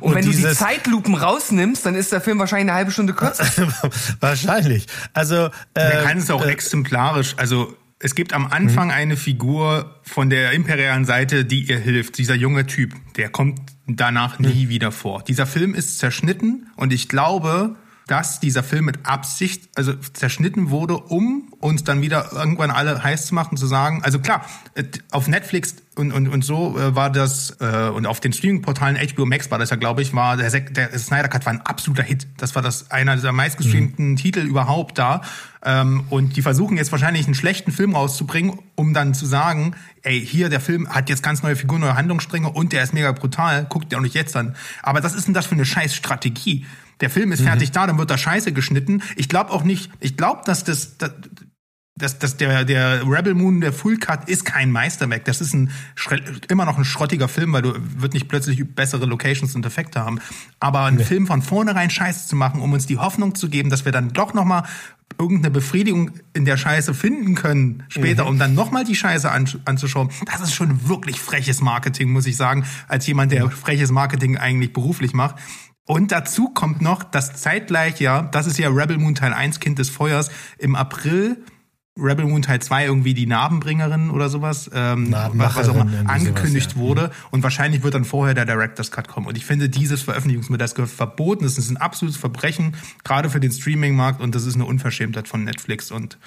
Und, 0.00 0.14
wenn 0.14 0.24
du 0.24 0.30
die 0.30 0.36
dieses- 0.36 0.58
Zeitlupen 0.58 1.14
rausnimmst, 1.14 1.84
dann 1.84 1.94
ist 1.94 2.12
der 2.12 2.20
Film 2.20 2.38
wahrscheinlich 2.38 2.68
eine 2.70 2.74
halbe 2.76 2.90
Stunde 2.92 3.12
kürzer. 3.12 3.44
Wahrscheinlich. 4.20 4.86
Also 5.12 5.50
Man 5.74 5.86
äh, 5.90 6.02
kann 6.04 6.18
es 6.18 6.30
auch 6.30 6.44
äh, 6.44 6.50
exemplarisch, 6.50 7.34
also 7.38 7.76
es 7.98 8.14
gibt 8.14 8.34
am 8.34 8.46
Anfang 8.46 8.90
eine 8.90 9.16
Figur 9.16 9.98
von 10.02 10.30
der 10.30 10.52
imperialen 10.52 11.04
Seite, 11.04 11.44
die 11.44 11.62
ihr 11.64 11.78
hilft. 11.78 12.18
Dieser 12.18 12.34
junge 12.34 12.66
Typ, 12.66 12.92
der 13.16 13.30
kommt 13.30 13.60
danach 13.86 14.38
nie 14.38 14.68
wieder 14.68 14.92
vor. 14.92 15.22
Dieser 15.22 15.46
Film 15.46 15.74
ist 15.74 15.98
zerschnitten 15.98 16.68
und 16.76 16.92
ich 16.92 17.08
glaube, 17.08 17.76
dass 18.06 18.38
dieser 18.38 18.62
Film 18.62 18.84
mit 18.84 19.06
Absicht, 19.06 19.68
also 19.76 19.94
zerschnitten 19.94 20.70
wurde, 20.70 20.96
um 20.96 21.52
uns 21.60 21.84
dann 21.84 22.02
wieder 22.02 22.32
irgendwann 22.32 22.70
alle 22.70 23.02
heiß 23.02 23.26
zu 23.26 23.34
machen, 23.34 23.56
zu 23.56 23.66
sagen, 23.66 24.02
also 24.02 24.18
klar, 24.18 24.44
äh, 24.74 24.84
auf 25.10 25.26
Netflix 25.26 25.76
und, 25.94 26.12
und, 26.12 26.28
und 26.28 26.44
so 26.44 26.78
äh, 26.78 26.94
war 26.94 27.10
das, 27.10 27.56
äh, 27.60 27.88
und 27.88 28.06
auf 28.06 28.20
den 28.20 28.32
Streaming-Portalen 28.32 28.96
HBO 28.96 29.24
Max 29.24 29.50
war 29.50 29.58
das 29.58 29.70
ja, 29.70 29.76
glaube 29.76 30.02
ich, 30.02 30.12
war 30.12 30.36
der, 30.36 30.50
der 30.50 30.98
Snyder 30.98 31.28
Cut 31.28 31.46
war 31.46 31.52
ein 31.52 31.62
absoluter 31.62 32.02
Hit. 32.02 32.26
Das 32.36 32.54
war 32.54 32.62
das 32.62 32.90
einer 32.90 33.16
der 33.16 33.32
meistgestreamten 33.32 34.16
Titel 34.16 34.40
überhaupt 34.40 34.98
da. 34.98 35.22
Ähm, 35.64 36.04
und 36.10 36.36
die 36.36 36.42
versuchen 36.42 36.76
jetzt 36.76 36.92
wahrscheinlich 36.92 37.24
einen 37.24 37.34
schlechten 37.34 37.72
Film 37.72 37.94
rauszubringen, 37.94 38.58
um 38.74 38.92
dann 38.92 39.14
zu 39.14 39.24
sagen, 39.24 39.76
ey, 40.02 40.24
hier, 40.24 40.50
der 40.50 40.60
Film 40.60 40.88
hat 40.90 41.08
jetzt 41.08 41.22
ganz 41.22 41.42
neue 41.42 41.56
Figuren, 41.56 41.80
neue 41.80 41.96
Handlungsstränge 41.96 42.50
und 42.50 42.72
der 42.72 42.82
ist 42.82 42.92
mega 42.92 43.12
brutal, 43.12 43.64
guckt 43.64 43.90
dir 43.90 43.96
auch 43.96 44.02
nicht 44.02 44.14
jetzt 44.14 44.36
an. 44.36 44.56
Aber 44.82 45.02
was 45.02 45.14
ist 45.14 45.26
denn 45.26 45.34
das 45.34 45.46
für 45.46 45.54
eine 45.54 45.64
scheiß 45.64 45.94
Strategie? 45.94 46.66
Der 47.00 47.10
Film 47.10 47.32
ist 47.32 47.42
fertig 47.42 47.72
da, 47.72 47.86
dann 47.86 47.98
wird 47.98 48.10
da 48.10 48.18
Scheiße 48.18 48.52
geschnitten. 48.52 49.02
Ich 49.16 49.28
glaube 49.28 49.50
auch 49.50 49.64
nicht, 49.64 49.90
ich 50.00 50.16
glaube, 50.16 50.42
dass 50.44 50.64
das, 50.64 50.98
das 50.98 51.12
dass, 51.96 52.18
dass 52.18 52.36
der, 52.36 52.64
der 52.64 53.02
Rebel 53.06 53.34
Moon, 53.34 53.60
der 53.60 53.72
Full 53.72 53.98
Cut, 53.98 54.28
ist 54.28 54.44
kein 54.44 54.72
Meisterwerk. 54.72 55.24
Das 55.26 55.40
ist 55.40 55.54
ein 55.54 55.70
immer 56.48 56.64
noch 56.64 56.76
ein 56.76 56.84
schrottiger 56.84 57.28
Film, 57.28 57.52
weil 57.52 57.62
du 57.62 57.74
wird 57.76 58.14
nicht 58.14 58.28
plötzlich 58.28 58.64
bessere 58.74 59.06
Locations 59.06 59.54
und 59.54 59.64
Effekte 59.64 60.00
haben. 60.00 60.18
Aber 60.58 60.84
einen 60.84 60.98
Film 60.98 61.28
von 61.28 61.40
vornherein 61.40 61.90
scheiße 61.90 62.26
zu 62.26 62.34
machen, 62.34 62.60
um 62.60 62.72
uns 62.72 62.86
die 62.86 62.98
Hoffnung 62.98 63.36
zu 63.36 63.48
geben, 63.48 63.70
dass 63.70 63.84
wir 63.84 63.92
dann 63.92 64.12
doch 64.12 64.34
noch 64.34 64.44
mal 64.44 64.64
irgendeine 65.18 65.52
Befriedigung 65.52 66.10
in 66.32 66.44
der 66.44 66.56
Scheiße 66.56 66.94
finden 66.94 67.36
können 67.36 67.84
später, 67.88 68.26
um 68.26 68.38
dann 68.40 68.54
noch 68.54 68.72
mal 68.72 68.84
die 68.84 68.96
Scheiße 68.96 69.30
an, 69.30 69.48
anzuschauen. 69.64 70.10
Das 70.26 70.40
ist 70.40 70.54
schon 70.54 70.88
wirklich 70.88 71.20
freches 71.20 71.60
Marketing, 71.60 72.10
muss 72.10 72.26
ich 72.26 72.36
sagen, 72.36 72.64
als 72.88 73.06
jemand, 73.06 73.30
der 73.30 73.48
freches 73.50 73.92
Marketing 73.92 74.36
eigentlich 74.36 74.72
beruflich 74.72 75.12
macht. 75.12 75.36
Und 75.86 76.12
dazu 76.12 76.48
kommt 76.48 76.80
noch, 76.80 77.02
dass 77.04 77.34
zeitgleich 77.34 78.00
ja, 78.00 78.22
das 78.22 78.46
ist 78.46 78.58
ja 78.58 78.68
Rebel 78.70 78.98
Moon 78.98 79.14
Teil 79.14 79.32
1, 79.32 79.60
Kind 79.60 79.78
des 79.78 79.90
Feuers, 79.90 80.30
im 80.58 80.76
April 80.76 81.36
Rebel 81.96 82.24
Moon 82.26 82.42
Teil 82.42 82.60
2 82.60 82.86
irgendwie 82.86 83.14
die 83.14 83.26
Narbenbringerin 83.26 84.10
oder 84.10 84.28
sowas, 84.28 84.68
ähm, 84.74 85.12
was, 85.34 85.68
auch 85.68 85.74
immer 85.74 86.10
angekündigt 86.10 86.70
sowas, 86.70 86.82
ja. 86.82 86.88
wurde. 86.88 87.10
Und 87.30 87.44
wahrscheinlich 87.44 87.84
wird 87.84 87.94
dann 87.94 88.04
vorher 88.04 88.34
der 88.34 88.46
Director's 88.46 88.90
Cut 88.90 89.06
kommen. 89.06 89.28
Und 89.28 89.36
ich 89.36 89.46
finde, 89.46 89.68
dieses 89.68 90.02
Veröffentlichungsmittel, 90.02 90.64
das 90.64 90.74
gehört 90.74 90.90
verboten. 90.90 91.44
Das 91.44 91.56
ist 91.56 91.70
ein 91.70 91.76
absolutes 91.76 92.16
Verbrechen, 92.16 92.74
gerade 93.04 93.30
für 93.30 93.38
den 93.38 93.52
Streaming-Markt. 93.52 94.20
Und 94.20 94.34
das 94.34 94.44
ist 94.44 94.56
eine 94.56 94.64
Unverschämtheit 94.64 95.28
von 95.28 95.44
Netflix. 95.44 95.92
Und 95.92 96.18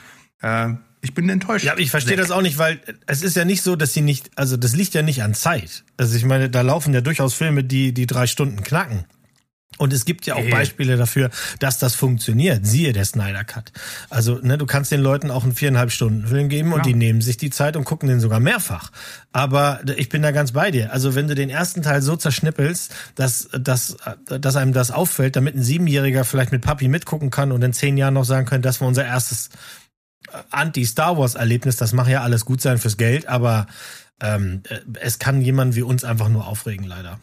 äh, 0.41 0.69
ich 1.01 1.13
bin 1.13 1.27
enttäuscht. 1.27 1.65
Ja, 1.65 1.73
aber 1.73 1.81
ich 1.81 1.91
verstehe 1.91 2.15
das 2.15 2.31
auch 2.31 2.41
nicht, 2.41 2.57
weil 2.57 2.79
es 3.05 3.21
ist 3.21 3.35
ja 3.35 3.43
nicht 3.43 3.61
so, 3.61 3.75
dass 3.75 3.93
sie 3.93 4.01
nicht, 4.01 4.31
also 4.35 4.55
das 4.55 4.73
liegt 4.73 4.93
ja 4.93 5.01
nicht 5.01 5.21
an 5.21 5.33
Zeit. 5.33 5.83
Also 5.97 6.15
ich 6.15 6.23
meine, 6.23 6.49
da 6.49 6.61
laufen 6.61 6.93
ja 6.93 7.01
durchaus 7.01 7.33
Filme, 7.33 7.65
die 7.65 7.93
die 7.93 8.07
drei 8.07 8.25
Stunden 8.25 8.63
knacken. 8.63 9.03
Und 9.77 9.93
es 9.93 10.05
gibt 10.05 10.25
ja 10.25 10.35
auch. 10.35 10.49
Beispiele 10.49 10.97
dafür, 10.97 11.29
dass 11.59 11.79
das 11.79 11.95
funktioniert. 11.95 12.65
Siehe 12.65 12.93
der 12.93 13.05
Snyder 13.05 13.43
Cut. 13.43 13.71
Also, 14.09 14.39
ne, 14.41 14.57
du 14.57 14.65
kannst 14.65 14.91
den 14.91 15.01
Leuten 15.01 15.29
auch 15.29 15.43
einen 15.43 15.53
viereinhalb 15.53 15.91
Stunden 15.91 16.27
Film 16.27 16.49
geben 16.49 16.73
und 16.73 16.81
Klar. 16.81 16.87
die 16.87 16.93
nehmen 16.93 17.21
sich 17.21 17.37
die 17.37 17.49
Zeit 17.49 17.75
und 17.75 17.85
gucken 17.85 18.09
den 18.09 18.19
sogar 18.19 18.39
mehrfach. 18.39 18.91
Aber 19.31 19.81
ich 19.97 20.09
bin 20.09 20.21
da 20.21 20.31
ganz 20.31 20.51
bei 20.53 20.71
dir. 20.71 20.91
Also, 20.91 21.15
wenn 21.15 21.27
du 21.27 21.35
den 21.35 21.49
ersten 21.49 21.81
Teil 21.81 22.01
so 22.01 22.15
zerschnippelst, 22.15 22.93
dass, 23.15 23.49
dass, 23.51 23.97
dass 24.25 24.55
einem 24.55 24.73
das 24.73 24.91
auffällt, 24.91 25.35
damit 25.35 25.55
ein 25.55 25.63
Siebenjähriger 25.63 26.25
vielleicht 26.25 26.51
mit 26.51 26.61
Papi 26.61 26.87
mitgucken 26.87 27.29
kann 27.29 27.51
und 27.51 27.63
in 27.63 27.73
zehn 27.73 27.97
Jahren 27.97 28.15
noch 28.15 28.25
sagen 28.25 28.45
können, 28.45 28.63
das 28.63 28.81
war 28.81 28.87
unser 28.87 29.05
erstes 29.05 29.49
Anti-Star 30.51 31.17
Wars-Erlebnis, 31.17 31.77
das 31.77 31.93
mag 31.93 32.07
ja 32.07 32.21
alles 32.21 32.45
gut 32.45 32.61
sein 32.61 32.77
fürs 32.77 32.97
Geld, 32.97 33.27
aber 33.27 33.67
ähm, 34.21 34.63
äh, 34.67 34.79
es 34.99 35.19
kann 35.19 35.41
jemand 35.41 35.75
wie 35.75 35.83
uns 35.83 36.03
einfach 36.03 36.29
nur 36.29 36.47
aufregen, 36.47 36.85
leider. 36.85 37.19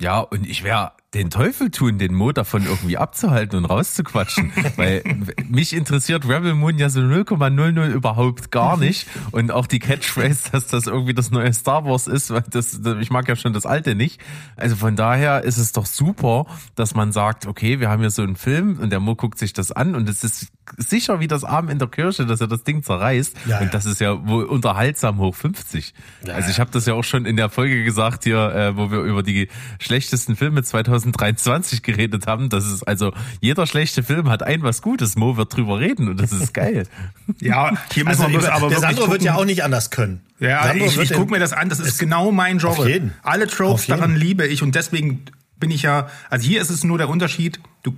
Ja, 0.00 0.20
und 0.20 0.46
ich 0.46 0.64
werde 0.64 0.92
den 1.14 1.30
Teufel 1.30 1.70
tun, 1.70 1.98
den 1.98 2.12
Mo 2.12 2.32
davon 2.32 2.66
irgendwie 2.66 2.98
abzuhalten 2.98 3.58
und 3.58 3.64
rauszuquatschen. 3.64 4.52
weil 4.76 5.02
mich 5.48 5.72
interessiert 5.72 6.28
Rebel 6.28 6.54
Moon 6.54 6.76
ja 6.78 6.88
so 6.88 7.00
0,00 7.00 7.86
überhaupt 7.90 8.50
gar 8.50 8.76
nicht. 8.76 9.06
Und 9.30 9.50
auch 9.52 9.66
die 9.66 9.78
Catchphrase, 9.78 10.50
dass 10.52 10.66
das 10.66 10.86
irgendwie 10.86 11.14
das 11.14 11.30
neue 11.30 11.52
Star 11.52 11.84
Wars 11.84 12.06
ist, 12.06 12.30
weil 12.30 12.44
das, 12.50 12.80
ich 13.00 13.10
mag 13.10 13.28
ja 13.28 13.36
schon 13.36 13.52
das 13.52 13.64
alte 13.64 13.94
nicht. 13.94 14.20
Also 14.56 14.76
von 14.76 14.96
daher 14.96 15.42
ist 15.42 15.58
es 15.58 15.72
doch 15.72 15.86
super, 15.86 16.46
dass 16.74 16.94
man 16.94 17.12
sagt, 17.12 17.46
okay, 17.46 17.80
wir 17.80 17.88
haben 17.88 18.00
hier 18.00 18.10
so 18.10 18.22
einen 18.22 18.36
Film 18.36 18.78
und 18.80 18.90
der 18.90 19.00
Mo 19.00 19.14
guckt 19.14 19.38
sich 19.38 19.52
das 19.52 19.70
an 19.70 19.94
und 19.94 20.08
es 20.08 20.24
ist 20.24 20.48
sicher 20.76 21.20
wie 21.20 21.28
das 21.28 21.44
Abend 21.44 21.70
in 21.70 21.78
der 21.78 21.88
Kirche, 21.88 22.26
dass 22.26 22.40
er 22.40 22.48
das 22.48 22.64
Ding 22.64 22.82
zerreißt. 22.82 23.36
Ja, 23.46 23.58
und 23.58 23.66
ja. 23.66 23.70
das 23.70 23.86
ist 23.86 24.00
ja 24.00 24.26
wohl 24.26 24.44
unterhaltsam 24.44 25.18
hoch 25.18 25.34
50. 25.34 25.94
also 26.32 26.50
ich 26.50 26.58
habe 26.58 26.70
das 26.70 26.86
ja 26.86 26.94
auch 26.94 27.04
schon 27.04 27.26
in 27.26 27.36
der 27.36 27.50
Folge 27.50 27.84
gesagt 27.84 28.24
hier, 28.24 28.54
äh, 28.54 28.76
wo 28.76 28.90
wir 28.90 29.00
über 29.00 29.22
die 29.22 29.48
schlechtesten 29.78 30.36
Filme 30.36 30.62
2023 31.12 31.82
geredet 31.82 32.26
haben. 32.26 32.48
Das 32.48 32.64
ist 32.66 32.82
also 32.84 33.12
jeder 33.40 33.66
schlechte 33.66 34.02
Film 34.02 34.28
hat 34.30 34.42
ein 34.42 34.62
was 34.62 34.82
Gutes. 34.82 35.16
Mo 35.16 35.36
wird 35.36 35.54
drüber 35.56 35.80
reden 35.80 36.08
und 36.08 36.20
das 36.20 36.32
ist 36.32 36.54
geil. 36.54 36.86
Ja, 37.40 37.72
hier 37.92 38.04
müssen 38.04 38.22
Also, 38.22 38.32
wir 38.32 38.38
bloß 38.38 38.44
aber 38.48 38.68
der 38.68 38.78
wirklich 38.78 38.80
Sandro 38.80 39.10
wird 39.10 39.22
ja 39.22 39.34
auch 39.34 39.44
nicht 39.46 39.64
anders 39.64 39.90
können. 39.90 40.20
Ja, 40.38 40.64
Sandro 40.64 40.86
ich, 40.86 40.98
ich 40.98 41.12
gucke 41.12 41.30
mir 41.30 41.38
das 41.38 41.52
an. 41.52 41.68
Das 41.68 41.80
ist 41.80 41.98
genau 41.98 42.32
mein 42.32 42.58
Genre. 42.58 42.82
Auf 42.82 42.86
jeden. 42.86 43.14
Alle 43.22 43.46
Tropes 43.46 43.72
Auf 43.72 43.86
jeden. 43.88 43.98
daran 44.00 44.16
liebe 44.16 44.46
ich 44.46 44.62
und 44.62 44.74
deswegen 44.74 45.24
bin 45.58 45.70
ich 45.70 45.82
ja. 45.82 46.08
Also 46.28 46.46
hier 46.46 46.60
ist 46.60 46.70
es 46.70 46.84
nur 46.84 46.98
der 46.98 47.08
Unterschied. 47.08 47.60
Du 47.82 47.94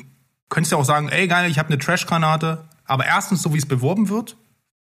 könntest 0.49 0.73
ja 0.73 0.79
auch 0.79 0.85
sagen, 0.85 1.09
ey 1.09 1.27
geil, 1.27 1.51
ich 1.51 1.59
habe 1.59 1.69
eine 1.71 1.79
Trash-Granate. 1.79 2.65
Aber 2.85 3.05
erstens, 3.05 3.43
so 3.43 3.53
wie 3.53 3.59
es 3.59 3.67
beworben 3.67 4.09
wird, 4.09 4.37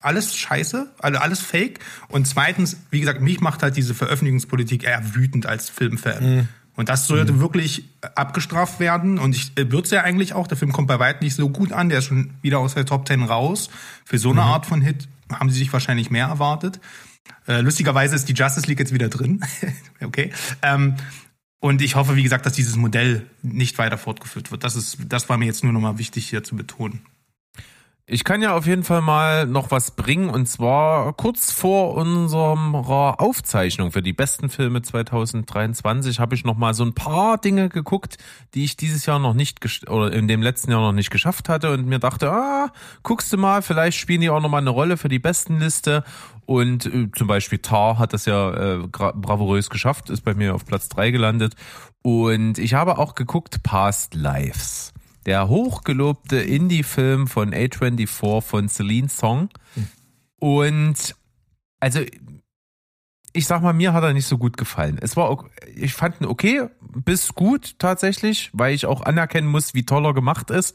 alles 0.00 0.36
scheiße, 0.36 0.92
also 0.98 1.18
alles 1.18 1.40
fake. 1.40 1.80
Und 2.08 2.26
zweitens, 2.26 2.76
wie 2.90 3.00
gesagt, 3.00 3.20
mich 3.20 3.40
macht 3.40 3.62
halt 3.62 3.76
diese 3.76 3.94
Veröffentlichungspolitik 3.94 4.84
eher 4.84 5.14
wütend 5.14 5.46
als 5.46 5.70
Filmfan. 5.70 6.36
Mhm. 6.36 6.48
Und 6.78 6.88
das 6.88 7.08
sollte 7.08 7.40
wirklich 7.40 7.88
abgestraft 8.14 8.78
werden. 8.78 9.18
Und 9.18 9.34
ich 9.34 9.50
äh, 9.58 9.68
wird's 9.72 9.90
ja 9.90 10.02
eigentlich 10.04 10.32
auch. 10.32 10.46
Der 10.46 10.56
Film 10.56 10.72
kommt 10.72 10.86
bei 10.86 11.00
weitem 11.00 11.24
nicht 11.24 11.34
so 11.34 11.48
gut 11.48 11.72
an. 11.72 11.88
Der 11.88 11.98
ist 11.98 12.04
schon 12.04 12.34
wieder 12.40 12.60
aus 12.60 12.74
der 12.74 12.86
Top 12.86 13.04
Ten 13.04 13.24
raus. 13.24 13.68
Für 14.04 14.16
so 14.16 14.30
eine 14.30 14.42
Mhm. 14.42 14.46
Art 14.46 14.64
von 14.66 14.80
Hit 14.80 15.08
haben 15.28 15.50
sie 15.50 15.58
sich 15.58 15.72
wahrscheinlich 15.72 16.10
mehr 16.10 16.26
erwartet. 16.28 16.78
Äh, 17.48 17.62
lustigerweise 17.62 18.14
ist 18.14 18.28
die 18.28 18.32
Justice 18.32 18.68
League 18.68 18.78
jetzt 18.78 18.94
wieder 18.94 19.08
drin. 19.08 19.44
okay. 20.04 20.32
Ähm, 20.62 20.94
Und 21.58 21.82
ich 21.82 21.96
hoffe, 21.96 22.14
wie 22.14 22.22
gesagt, 22.22 22.46
dass 22.46 22.52
dieses 22.52 22.76
Modell 22.76 23.26
nicht 23.42 23.76
weiter 23.78 23.98
fortgeführt 23.98 24.52
wird. 24.52 24.62
Das 24.62 24.76
ist, 24.76 24.98
das 25.08 25.28
war 25.28 25.36
mir 25.36 25.46
jetzt 25.46 25.64
nur 25.64 25.72
nochmal 25.72 25.98
wichtig 25.98 26.28
hier 26.28 26.44
zu 26.44 26.54
betonen. 26.54 27.00
Ich 28.10 28.24
kann 28.24 28.40
ja 28.40 28.56
auf 28.56 28.66
jeden 28.66 28.84
Fall 28.84 29.02
mal 29.02 29.44
noch 29.44 29.70
was 29.70 29.90
bringen 29.90 30.30
und 30.30 30.46
zwar 30.46 31.12
kurz 31.12 31.52
vor 31.52 31.92
unserer 31.92 33.20
Aufzeichnung 33.20 33.92
für 33.92 34.00
die 34.00 34.14
besten 34.14 34.48
Filme 34.48 34.80
2023 34.80 36.18
habe 36.18 36.34
ich 36.34 36.42
noch 36.42 36.56
mal 36.56 36.72
so 36.72 36.84
ein 36.84 36.94
paar 36.94 37.36
Dinge 37.36 37.68
geguckt, 37.68 38.16
die 38.54 38.64
ich 38.64 38.78
dieses 38.78 39.04
Jahr 39.04 39.18
noch 39.18 39.34
nicht 39.34 39.90
oder 39.90 40.10
in 40.10 40.26
dem 40.26 40.40
letzten 40.40 40.70
Jahr 40.70 40.80
noch 40.80 40.94
nicht 40.94 41.10
geschafft 41.10 41.50
hatte 41.50 41.70
und 41.70 41.84
mir 41.84 41.98
dachte, 41.98 42.32
ah, 42.32 42.72
guckst 43.02 43.30
du 43.30 43.36
mal, 43.36 43.60
vielleicht 43.60 43.98
spielen 43.98 44.22
die 44.22 44.30
auch 44.30 44.40
noch 44.40 44.48
mal 44.48 44.56
eine 44.56 44.70
Rolle 44.70 44.96
für 44.96 45.10
die 45.10 45.18
besten 45.18 45.58
Liste. 45.58 46.02
Und 46.46 46.86
äh, 46.86 47.10
zum 47.14 47.26
Beispiel 47.26 47.58
Tar 47.58 47.98
hat 47.98 48.14
das 48.14 48.24
ja 48.24 48.54
äh, 48.54 48.78
bravourös 48.88 49.68
geschafft, 49.68 50.08
ist 50.08 50.22
bei 50.22 50.32
mir 50.32 50.54
auf 50.54 50.64
Platz 50.64 50.88
drei 50.88 51.10
gelandet. 51.10 51.56
Und 52.00 52.56
ich 52.56 52.72
habe 52.72 52.96
auch 52.96 53.14
geguckt 53.14 53.62
Past 53.62 54.14
Lives 54.14 54.94
der 55.28 55.50
hochgelobte 55.50 56.38
Indie-Film 56.38 57.26
von 57.26 57.52
A24 57.52 58.40
von 58.40 58.70
Celine 58.70 59.10
Song. 59.10 59.50
Und 60.40 61.14
also 61.80 62.00
ich 63.34 63.46
sag 63.46 63.62
mal, 63.62 63.74
mir 63.74 63.92
hat 63.92 64.02
er 64.04 64.14
nicht 64.14 64.24
so 64.24 64.38
gut 64.38 64.56
gefallen. 64.56 64.98
Es 65.02 65.18
war, 65.18 65.44
ich 65.76 65.92
fand 65.92 66.22
ihn 66.22 66.26
okay, 66.26 66.68
bis 66.80 67.34
gut 67.34 67.78
tatsächlich, 67.78 68.48
weil 68.54 68.74
ich 68.74 68.86
auch 68.86 69.02
anerkennen 69.02 69.48
muss, 69.48 69.74
wie 69.74 69.84
toll 69.84 70.06
er 70.06 70.14
gemacht 70.14 70.50
ist. 70.50 70.74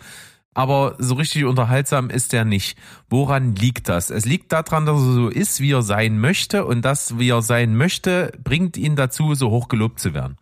Aber 0.54 0.98
so 1.00 1.16
richtig 1.16 1.46
unterhaltsam 1.46 2.12
ist 2.12 2.32
er 2.32 2.46
nicht. 2.46 2.78
Woran 3.10 3.56
liegt 3.56 3.90
das? 3.90 4.12
Es 4.12 4.24
liegt 4.24 4.52
daran, 4.52 4.86
dass 4.86 5.02
er 5.02 5.14
so 5.14 5.30
ist, 5.30 5.62
wie 5.62 5.72
er 5.72 5.82
sein 5.82 6.20
möchte. 6.20 6.66
Und 6.66 6.84
das, 6.84 7.18
wie 7.18 7.30
er 7.30 7.42
sein 7.42 7.76
möchte, 7.76 8.32
bringt 8.44 8.78
ihn 8.78 8.96
dazu, 8.96 9.34
so 9.34 9.50
hochgelobt 9.50 10.00
zu 10.00 10.14
werden. 10.14 10.38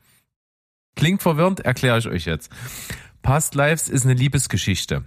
Klingt 0.98 1.22
verwirrend, 1.22 1.62
erkläre 1.62 1.98
ich 1.98 2.08
euch 2.10 2.26
jetzt. 2.26 2.52
Past 3.22 3.56
Lives 3.56 3.90
ist 3.90 4.06
eine 4.06 4.14
Liebesgeschichte. 4.14 5.06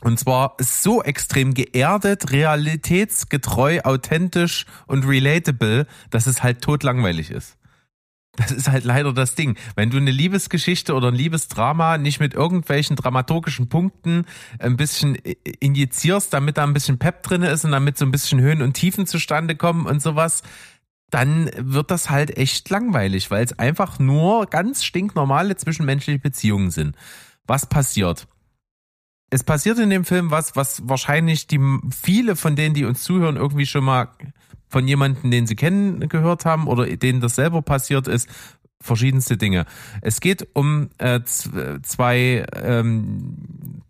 Und 0.00 0.18
zwar 0.18 0.56
so 0.60 1.02
extrem 1.02 1.54
geerdet, 1.54 2.30
realitätsgetreu, 2.30 3.80
authentisch 3.84 4.66
und 4.86 5.06
relatable, 5.06 5.86
dass 6.10 6.26
es 6.26 6.42
halt 6.42 6.60
totlangweilig 6.60 7.30
ist. 7.30 7.56
Das 8.36 8.50
ist 8.50 8.68
halt 8.68 8.84
leider 8.84 9.12
das 9.12 9.36
Ding. 9.36 9.56
Wenn 9.76 9.90
du 9.90 9.96
eine 9.96 10.10
Liebesgeschichte 10.10 10.94
oder 10.94 11.08
ein 11.08 11.14
Liebesdrama 11.14 11.98
nicht 11.98 12.18
mit 12.18 12.34
irgendwelchen 12.34 12.96
dramaturgischen 12.96 13.68
Punkten 13.68 14.26
ein 14.58 14.76
bisschen 14.76 15.14
injizierst, 15.60 16.32
damit 16.32 16.58
da 16.58 16.64
ein 16.64 16.74
bisschen 16.74 16.98
Pep 16.98 17.22
drin 17.22 17.42
ist 17.42 17.64
und 17.64 17.70
damit 17.70 17.96
so 17.96 18.04
ein 18.04 18.10
bisschen 18.10 18.40
Höhen 18.40 18.60
und 18.60 18.74
Tiefen 18.74 19.06
zustande 19.06 19.54
kommen 19.54 19.86
und 19.86 20.02
sowas, 20.02 20.42
dann 21.10 21.48
wird 21.56 21.92
das 21.92 22.10
halt 22.10 22.36
echt 22.36 22.68
langweilig, 22.70 23.30
weil 23.30 23.44
es 23.44 23.56
einfach 23.56 24.00
nur 24.00 24.46
ganz 24.46 24.82
stinknormale 24.82 25.54
zwischenmenschliche 25.54 26.18
Beziehungen 26.18 26.72
sind. 26.72 26.96
Was 27.46 27.66
passiert? 27.66 28.26
Es 29.30 29.42
passiert 29.42 29.78
in 29.78 29.90
dem 29.90 30.04
Film 30.04 30.30
was, 30.30 30.56
was 30.56 30.88
wahrscheinlich 30.88 31.46
die 31.46 31.60
viele 31.90 32.36
von 32.36 32.56
denen, 32.56 32.74
die 32.74 32.84
uns 32.84 33.02
zuhören, 33.02 33.36
irgendwie 33.36 33.66
schon 33.66 33.84
mal 33.84 34.08
von 34.68 34.86
jemandem, 34.86 35.30
den 35.30 35.46
sie 35.46 35.56
kennen, 35.56 36.08
gehört 36.08 36.44
haben 36.44 36.66
oder 36.66 36.86
denen 36.96 37.20
das 37.20 37.36
selber 37.36 37.62
passiert 37.62 38.08
ist, 38.08 38.28
verschiedenste 38.80 39.36
Dinge. 39.36 39.66
Es 40.02 40.20
geht 40.20 40.48
um 40.52 40.90
äh, 40.98 41.20
zwei 41.24 42.46
ähm, 42.54 43.82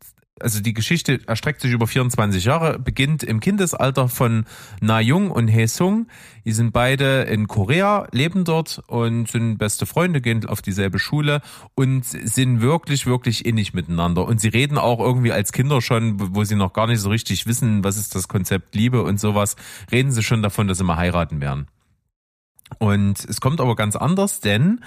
also 0.45 0.61
die 0.61 0.75
Geschichte 0.75 1.21
erstreckt 1.27 1.63
sich 1.63 1.73
über 1.73 1.87
24 1.87 2.45
Jahre, 2.45 2.79
beginnt 2.79 3.23
im 3.23 3.41
Kindesalter 3.41 4.09
von 4.09 4.45
Na 4.81 5.01
Jung 5.01 5.31
und 5.31 5.51
Hae 5.51 5.67
Sung. 5.67 6.07
Die 6.45 6.53
sind 6.53 6.73
beide 6.73 7.23
in 7.23 7.49
Korea, 7.49 8.07
leben 8.13 8.45
dort 8.45 8.83
und 8.87 9.29
sind 9.29 9.57
beste 9.57 9.87
Freunde, 9.87 10.21
gehen 10.21 10.47
auf 10.47 10.61
dieselbe 10.61 10.99
Schule 10.99 11.41
und 11.75 12.05
sind 12.05 12.61
wirklich, 12.61 13.07
wirklich 13.07 13.47
innig 13.47 13.73
miteinander. 13.73 14.27
Und 14.27 14.41
sie 14.41 14.49
reden 14.49 14.77
auch 14.77 15.01
irgendwie 15.01 15.33
als 15.33 15.53
Kinder 15.53 15.81
schon, 15.81 16.35
wo 16.35 16.45
sie 16.45 16.57
noch 16.57 16.75
gar 16.75 16.87
nicht 16.87 17.01
so 17.01 17.09
richtig 17.09 17.47
wissen, 17.47 17.83
was 17.83 17.97
ist 17.97 18.15
das 18.15 18.29
Konzept 18.29 18.75
Liebe 18.75 19.03
und 19.03 19.19
sowas, 19.19 19.57
reden 19.91 20.13
sie 20.13 20.23
schon 20.23 20.43
davon, 20.43 20.69
dass 20.69 20.77
sie 20.77 20.85
mal 20.85 20.99
heiraten 20.99 21.41
werden. 21.41 21.69
Und 22.79 23.25
es 23.25 23.41
kommt 23.41 23.61
aber 23.61 23.77
ganz 23.77 23.97
anders, 23.97 24.41
denn 24.41 24.81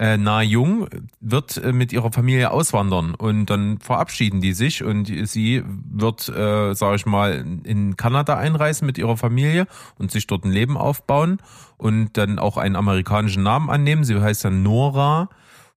äh, 0.00 0.16
Na 0.16 0.42
Jung 0.42 0.88
wird 1.20 1.58
äh, 1.58 1.74
mit 1.74 1.92
ihrer 1.92 2.10
Familie 2.10 2.50
auswandern 2.52 3.14
und 3.14 3.50
dann 3.50 3.78
verabschieden 3.80 4.40
die 4.40 4.54
sich 4.54 4.82
und 4.82 5.12
sie 5.28 5.62
wird, 5.66 6.26
äh, 6.30 6.74
sage 6.74 6.96
ich 6.96 7.04
mal, 7.04 7.44
in 7.64 7.98
Kanada 7.98 8.38
einreisen 8.38 8.86
mit 8.86 8.96
ihrer 8.96 9.18
Familie 9.18 9.66
und 9.98 10.10
sich 10.10 10.26
dort 10.26 10.44
ein 10.44 10.52
Leben 10.52 10.78
aufbauen 10.78 11.36
und 11.76 12.16
dann 12.16 12.38
auch 12.38 12.56
einen 12.56 12.76
amerikanischen 12.76 13.42
Namen 13.42 13.68
annehmen. 13.68 14.04
Sie 14.04 14.18
heißt 14.18 14.46
dann 14.46 14.62
Nora 14.62 15.28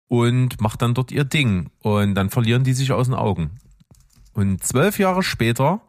und 0.07 0.61
macht 0.61 0.83
dann 0.83 0.93
dort 0.93 1.13
ihr 1.13 1.25
Ding 1.25 1.71
und 1.79 2.15
dann 2.15 2.29
verlieren 2.29 2.63
die 2.63 2.75
sich 2.75 2.93
aus 2.93 3.07
den 3.07 3.15
Augen. 3.15 3.53
Und 4.35 4.63
zwölf 4.63 4.99
Jahre 4.99 5.23
später 5.23 5.81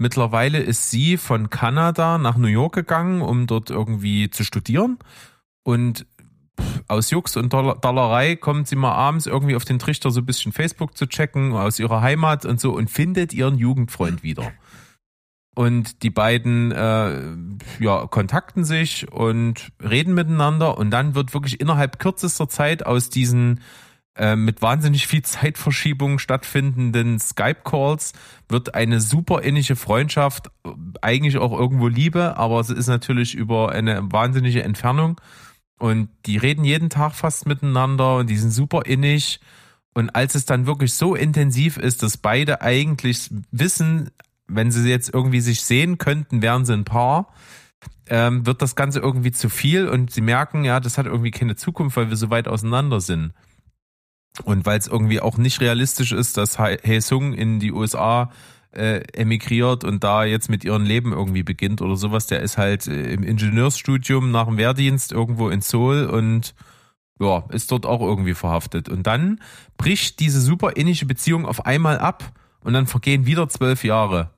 Mittlerweile 0.00 0.60
ist 0.60 0.92
sie 0.92 1.16
von 1.16 1.50
Kanada 1.50 2.18
nach 2.18 2.36
New 2.36 2.46
York 2.46 2.72
gegangen, 2.72 3.20
um 3.20 3.48
dort 3.48 3.68
irgendwie 3.68 4.30
zu 4.30 4.44
studieren. 4.44 4.98
Und 5.64 6.06
aus 6.88 7.10
Jux 7.10 7.36
und 7.36 7.52
Dollerei 7.52 8.36
kommt 8.36 8.68
sie 8.68 8.76
mal 8.76 8.92
abends 8.92 9.26
irgendwie 9.26 9.56
auf 9.56 9.64
den 9.64 9.78
Trichter, 9.78 10.10
so 10.10 10.20
ein 10.20 10.26
bisschen 10.26 10.52
Facebook 10.52 10.96
zu 10.96 11.06
checken, 11.06 11.52
aus 11.52 11.78
ihrer 11.78 12.00
Heimat 12.00 12.44
und 12.44 12.60
so 12.60 12.72
und 12.72 12.90
findet 12.90 13.32
ihren 13.32 13.58
Jugendfreund 13.58 14.22
wieder. 14.22 14.52
Und 15.54 16.04
die 16.04 16.10
beiden 16.10 16.70
äh, 16.70 17.82
ja, 17.82 18.06
kontakten 18.06 18.64
sich 18.64 19.10
und 19.10 19.72
reden 19.82 20.14
miteinander 20.14 20.78
und 20.78 20.90
dann 20.90 21.14
wird 21.16 21.34
wirklich 21.34 21.60
innerhalb 21.60 21.98
kürzester 21.98 22.48
Zeit 22.48 22.86
aus 22.86 23.10
diesen 23.10 23.60
äh, 24.18 24.34
mit 24.34 24.62
wahnsinnig 24.62 25.06
viel 25.06 25.22
Zeitverschiebung 25.22 26.18
stattfindenden 26.18 27.20
Skype-Calls 27.20 28.12
wird 28.48 28.74
eine 28.74 29.00
super 29.00 29.42
innige 29.42 29.76
Freundschaft, 29.76 30.50
eigentlich 31.00 31.38
auch 31.38 31.56
irgendwo 31.56 31.86
Liebe, 31.86 32.36
aber 32.36 32.58
es 32.58 32.70
ist 32.70 32.88
natürlich 32.88 33.34
über 33.34 33.70
eine 33.70 34.00
wahnsinnige 34.10 34.64
Entfernung. 34.64 35.20
Und 35.78 36.08
die 36.26 36.36
reden 36.36 36.64
jeden 36.64 36.90
Tag 36.90 37.14
fast 37.14 37.46
miteinander 37.46 38.16
und 38.16 38.28
die 38.28 38.36
sind 38.36 38.50
super 38.50 38.86
innig. 38.86 39.40
Und 39.94 40.10
als 40.10 40.34
es 40.34 40.44
dann 40.44 40.66
wirklich 40.66 40.94
so 40.94 41.14
intensiv 41.14 41.76
ist, 41.76 42.02
dass 42.02 42.16
beide 42.16 42.60
eigentlich 42.60 43.30
wissen, 43.50 44.10
wenn 44.46 44.70
sie 44.70 44.88
jetzt 44.88 45.12
irgendwie 45.12 45.40
sich 45.40 45.62
sehen 45.62 45.98
könnten, 45.98 46.42
wären 46.42 46.64
sie 46.64 46.72
ein 46.72 46.84
Paar, 46.84 47.32
ähm, 48.06 48.46
wird 48.46 48.62
das 48.62 48.74
Ganze 48.74 49.00
irgendwie 49.00 49.32
zu 49.32 49.48
viel 49.48 49.88
und 49.88 50.10
sie 50.10 50.20
merken, 50.20 50.64
ja, 50.64 50.80
das 50.80 50.98
hat 50.98 51.06
irgendwie 51.06 51.30
keine 51.30 51.56
Zukunft, 51.56 51.96
weil 51.96 52.08
wir 52.08 52.16
so 52.16 52.30
weit 52.30 52.48
auseinander 52.48 53.00
sind. 53.00 53.32
Und 54.44 54.66
weil 54.66 54.78
es 54.78 54.86
irgendwie 54.86 55.20
auch 55.20 55.36
nicht 55.36 55.60
realistisch 55.60 56.12
ist, 56.12 56.36
dass 56.36 56.58
Hae 56.58 57.00
Sung 57.00 57.34
in 57.34 57.60
die 57.60 57.72
USA 57.72 58.30
äh, 58.72 59.00
emigriert 59.12 59.84
und 59.84 60.04
da 60.04 60.24
jetzt 60.24 60.48
mit 60.50 60.64
ihrem 60.64 60.84
Leben 60.84 61.12
irgendwie 61.12 61.42
beginnt 61.42 61.82
oder 61.82 61.96
sowas. 61.96 62.26
Der 62.26 62.40
ist 62.40 62.58
halt 62.58 62.86
äh, 62.86 63.12
im 63.12 63.22
Ingenieursstudium 63.22 64.30
nach 64.30 64.46
dem 64.46 64.56
Wehrdienst 64.56 65.12
irgendwo 65.12 65.48
in 65.48 65.60
Seoul 65.60 66.06
und 66.06 66.54
ja, 67.20 67.44
ist 67.50 67.72
dort 67.72 67.86
auch 67.86 68.00
irgendwie 68.00 68.34
verhaftet. 68.34 68.88
Und 68.88 69.06
dann 69.06 69.40
bricht 69.76 70.20
diese 70.20 70.40
super 70.40 70.76
innige 70.76 71.06
Beziehung 71.06 71.46
auf 71.46 71.66
einmal 71.66 71.98
ab 71.98 72.32
und 72.62 72.72
dann 72.72 72.86
vergehen 72.86 73.26
wieder 73.26 73.48
zwölf 73.48 73.84
Jahre. 73.84 74.30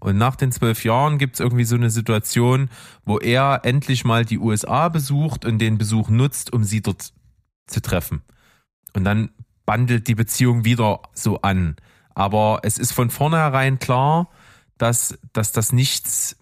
Und 0.00 0.18
nach 0.18 0.36
den 0.36 0.52
zwölf 0.52 0.84
Jahren 0.84 1.18
gibt 1.18 1.34
es 1.34 1.40
irgendwie 1.40 1.64
so 1.64 1.76
eine 1.76 1.90
Situation, 1.90 2.68
wo 3.04 3.18
er 3.18 3.60
endlich 3.64 4.04
mal 4.04 4.24
die 4.24 4.38
USA 4.38 4.88
besucht 4.88 5.44
und 5.44 5.58
den 5.58 5.78
Besuch 5.78 6.10
nutzt, 6.10 6.52
um 6.52 6.64
sie 6.64 6.82
dort 6.82 7.12
zu 7.66 7.80
treffen. 7.80 8.22
Und 8.92 9.04
dann 9.04 9.30
bandelt 9.64 10.08
die 10.08 10.14
Beziehung 10.14 10.64
wieder 10.64 11.00
so 11.14 11.40
an. 11.40 11.76
Aber 12.14 12.60
es 12.62 12.78
ist 12.78 12.92
von 12.92 13.10
vornherein 13.10 13.78
klar, 13.78 14.28
dass, 14.78 15.18
dass 15.32 15.52
das 15.52 15.72
nichts 15.72 16.36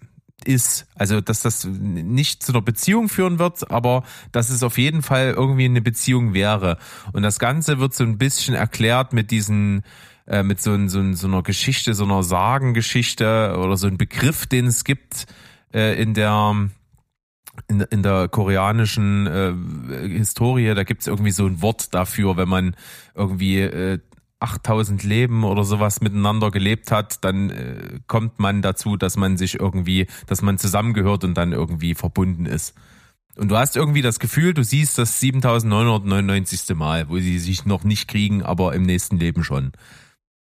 ist. 0.45 0.87
Also, 0.95 1.21
dass 1.21 1.41
das 1.41 1.65
nicht 1.65 2.43
zu 2.43 2.53
einer 2.53 2.63
Beziehung 2.63 3.09
führen 3.09 3.39
wird, 3.39 3.71
aber 3.71 4.05
dass 4.33 4.51
es 4.51 4.63
auf 4.63 4.79
jeden 4.79 5.03
Fall 5.03 5.35
irgendwie 5.37 5.65
eine 5.65 5.83
Beziehung 5.83 6.35
wäre. 6.35 6.79
Und 7.13 7.23
das 7.23 7.39
Ganze 7.39 7.79
wird 7.79 7.95
so 7.95 8.05
ein 8.05 8.19
bisschen 8.19 8.55
erklärt 8.55 9.13
mit 9.13 9.31
diesen, 9.31 9.83
äh, 10.27 10.43
mit 10.43 10.61
so, 10.61 10.89
so, 10.89 11.13
so 11.13 11.27
einer 11.27 11.43
Geschichte, 11.43 11.95
so 11.95 12.05
einer 12.05 12.23
Sagengeschichte 12.23 13.57
oder 13.59 13.77
so 13.77 13.87
ein 13.87 13.99
Begriff, 13.99 14.47
den 14.47 14.67
es 14.67 14.85
gibt 14.85 15.27
äh, 15.73 16.01
in 16.01 16.15
der 16.15 16.69
in, 17.69 17.81
in 17.83 18.03
der 18.03 18.29
koreanischen 18.29 19.27
äh, 19.27 20.09
Historie, 20.17 20.75
da 20.75 20.85
gibt 20.85 21.03
es 21.03 21.07
irgendwie 21.07 21.33
so 21.33 21.47
ein 21.47 21.61
Wort 21.61 21.93
dafür, 21.93 22.39
wenn 22.39 22.49
man 22.49 22.77
irgendwie 23.15 23.61
äh, 23.61 23.99
8000 24.43 25.03
Leben 25.05 25.45
oder 25.45 25.65
sowas 25.65 26.01
miteinander 26.01 26.51
gelebt 26.51 26.91
hat, 26.91 27.25
dann 27.25 27.51
äh, 27.51 28.01
kommt 28.07 28.39
man 28.39 28.63
dazu, 28.63 28.97
dass 28.97 29.17
man 29.17 29.37
sich 29.37 29.61
irgendwie, 29.61 30.07
dass 30.27 30.43
man 30.43 30.59
zusammengehört 30.59 31.25
und 31.25 31.35
dann 31.35 31.53
irgendwie 31.53 31.95
verbunden 31.95 32.47
ist. 32.47 32.75
Und 33.37 33.51
du 33.51 33.57
hast 33.57 33.77
irgendwie 33.77 34.03
das 34.03 34.19
Gefühl, 34.19 34.53
du 34.53 34.63
siehst 34.63 34.99
das 34.99 35.21
7999. 35.21 36.77
Mal, 36.77 37.09
wo 37.09 37.19
sie 37.19 37.39
sich 37.39 37.65
noch 37.65 37.85
nicht 37.85 38.09
kriegen, 38.09 38.43
aber 38.43 38.75
im 38.75 38.83
nächsten 38.83 39.17
Leben 39.17 39.43
schon. 39.43 39.73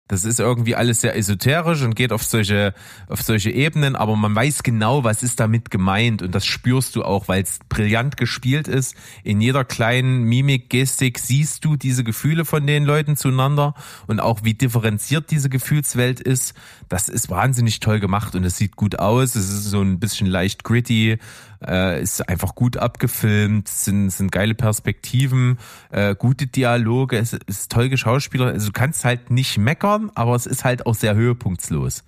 Das 0.07 0.23
ist 0.23 0.39
irgendwie 0.39 0.75
alles 0.75 1.01
sehr 1.01 1.17
esoterisch 1.17 1.81
und 1.81 1.95
geht 1.95 2.11
auf 2.11 2.23
solche, 2.23 2.75
auf 3.07 3.23
solche 3.23 3.49
Ebenen, 3.49 3.95
aber 3.95 4.15
man 4.15 4.35
weiß 4.35 4.61
genau, 4.61 5.03
was 5.03 5.23
ist 5.23 5.39
damit 5.39 5.71
gemeint 5.71 6.21
und 6.21 6.35
das 6.35 6.45
spürst 6.45 6.95
du 6.95 7.03
auch, 7.03 7.27
weil 7.27 7.41
es 7.41 7.57
brillant 7.69 8.15
gespielt 8.15 8.67
ist. 8.67 8.95
In 9.23 9.41
jeder 9.41 9.65
kleinen 9.65 10.25
Mimik, 10.25 10.69
Gestik 10.69 11.17
siehst 11.17 11.65
du 11.65 11.75
diese 11.75 12.03
Gefühle 12.03 12.45
von 12.45 12.67
den 12.67 12.85
Leuten 12.85 13.17
zueinander 13.17 13.73
und 14.05 14.19
auch 14.19 14.43
wie 14.43 14.53
differenziert 14.53 15.31
diese 15.31 15.49
Gefühlswelt 15.49 16.19
ist. 16.19 16.53
Das 16.89 17.09
ist 17.09 17.29
wahnsinnig 17.29 17.79
toll 17.79 17.99
gemacht 17.99 18.35
und 18.35 18.43
es 18.43 18.57
sieht 18.57 18.75
gut 18.75 18.99
aus. 18.99 19.35
Es 19.35 19.49
ist 19.49 19.65
so 19.65 19.81
ein 19.81 19.99
bisschen 19.99 20.27
leicht 20.27 20.63
gritty, 20.63 21.17
äh, 21.65 22.01
ist 22.01 22.27
einfach 22.29 22.55
gut 22.55 22.77
abgefilmt, 22.77 23.67
sind, 23.67 24.09
sind 24.09 24.31
geile 24.31 24.55
Perspektiven, 24.55 25.57
äh, 25.91 26.15
gute 26.15 26.47
Dialoge, 26.47 27.17
es 27.17 27.33
ist 27.33 27.71
toll 27.71 27.89
geschauspielert. 27.89 28.53
Also 28.53 28.67
du 28.67 28.73
kannst 28.73 29.05
halt 29.05 29.31
nicht 29.31 29.57
meckern, 29.57 30.11
aber 30.15 30.35
es 30.35 30.45
ist 30.45 30.63
halt 30.63 30.85
auch 30.85 30.95
sehr 30.95 31.15
höhepunktslos. 31.15 32.03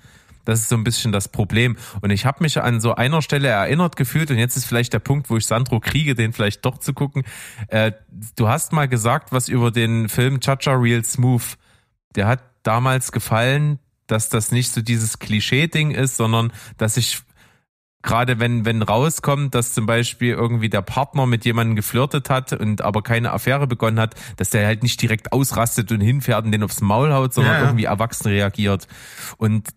Das 0.48 0.62
ist 0.62 0.70
so 0.70 0.78
ein 0.78 0.86
bisschen 0.86 1.12
das 1.12 1.28
Problem. 1.28 1.76
Und 2.00 2.10
ich 2.10 2.26
habe 2.26 2.42
mich 2.42 2.62
an 2.62 2.80
so 2.80 2.96
einer 2.96 3.22
Stelle 3.22 3.50
erinnert 3.50 3.98
gefühlt, 3.98 4.32
und 4.32 4.38
jetzt 4.38 4.56
ist 4.56 4.64
vielleicht 4.64 4.94
der 4.94 5.00
Punkt, 5.00 5.30
wo 5.30 5.36
ich 5.36 5.46
Sandro 5.46 5.82
kriege, 5.82 6.16
den 6.16 6.32
vielleicht 6.32 6.64
doch 6.64 6.78
zu 6.78 6.94
gucken. 6.94 7.24
Äh, 7.68 7.92
du 8.38 8.48
hast 8.48 8.72
mal 8.72 8.88
gesagt, 8.88 9.34
was 9.34 9.50
über 9.50 9.72
den 9.72 10.08
Film 10.08 10.40
Chacha 10.40 10.72
Real 10.72 11.04
Smooth. 11.04 11.58
Der 12.16 12.28
hat 12.28 12.44
damals 12.64 13.12
gefallen, 13.12 13.80
dass 14.08 14.30
das 14.30 14.52
nicht 14.52 14.72
so 14.72 14.82
dieses 14.82 15.20
Klischee-Ding 15.20 15.92
ist, 15.92 16.18
sondern 16.18 16.52
dass 16.78 16.98
ich 16.98 17.20
gerade 18.04 18.40
wenn, 18.40 18.64
wenn 18.64 18.82
rauskommt, 18.82 19.54
dass 19.54 19.74
zum 19.74 19.86
Beispiel 19.86 20.34
irgendwie 20.34 20.70
der 20.70 20.82
Partner 20.82 21.26
mit 21.26 21.46
jemandem 21.46 21.76
geflirtet 21.76 22.30
hat 22.30 22.54
und 22.54 22.82
aber 22.82 23.02
keine 23.02 23.32
Affäre 23.34 23.68
begonnen 23.68 24.00
hat, 24.00 24.16
dass 24.38 24.52
der 24.52 24.66
halt 24.66 24.84
nicht 24.84 25.02
direkt 25.02 25.34
ausrastet 25.34 25.92
und 25.92 26.02
hinfährt 26.02 26.46
und 26.46 26.52
den 26.52 26.64
aufs 26.64 26.82
Maul 26.82 27.12
haut, 27.12 27.34
sondern 27.34 27.54
Ja, 27.54 27.60
ja. 27.60 27.66
irgendwie 27.66 27.86
erwachsen 27.86 28.30
reagiert. 28.30 28.88
Und 29.38 29.70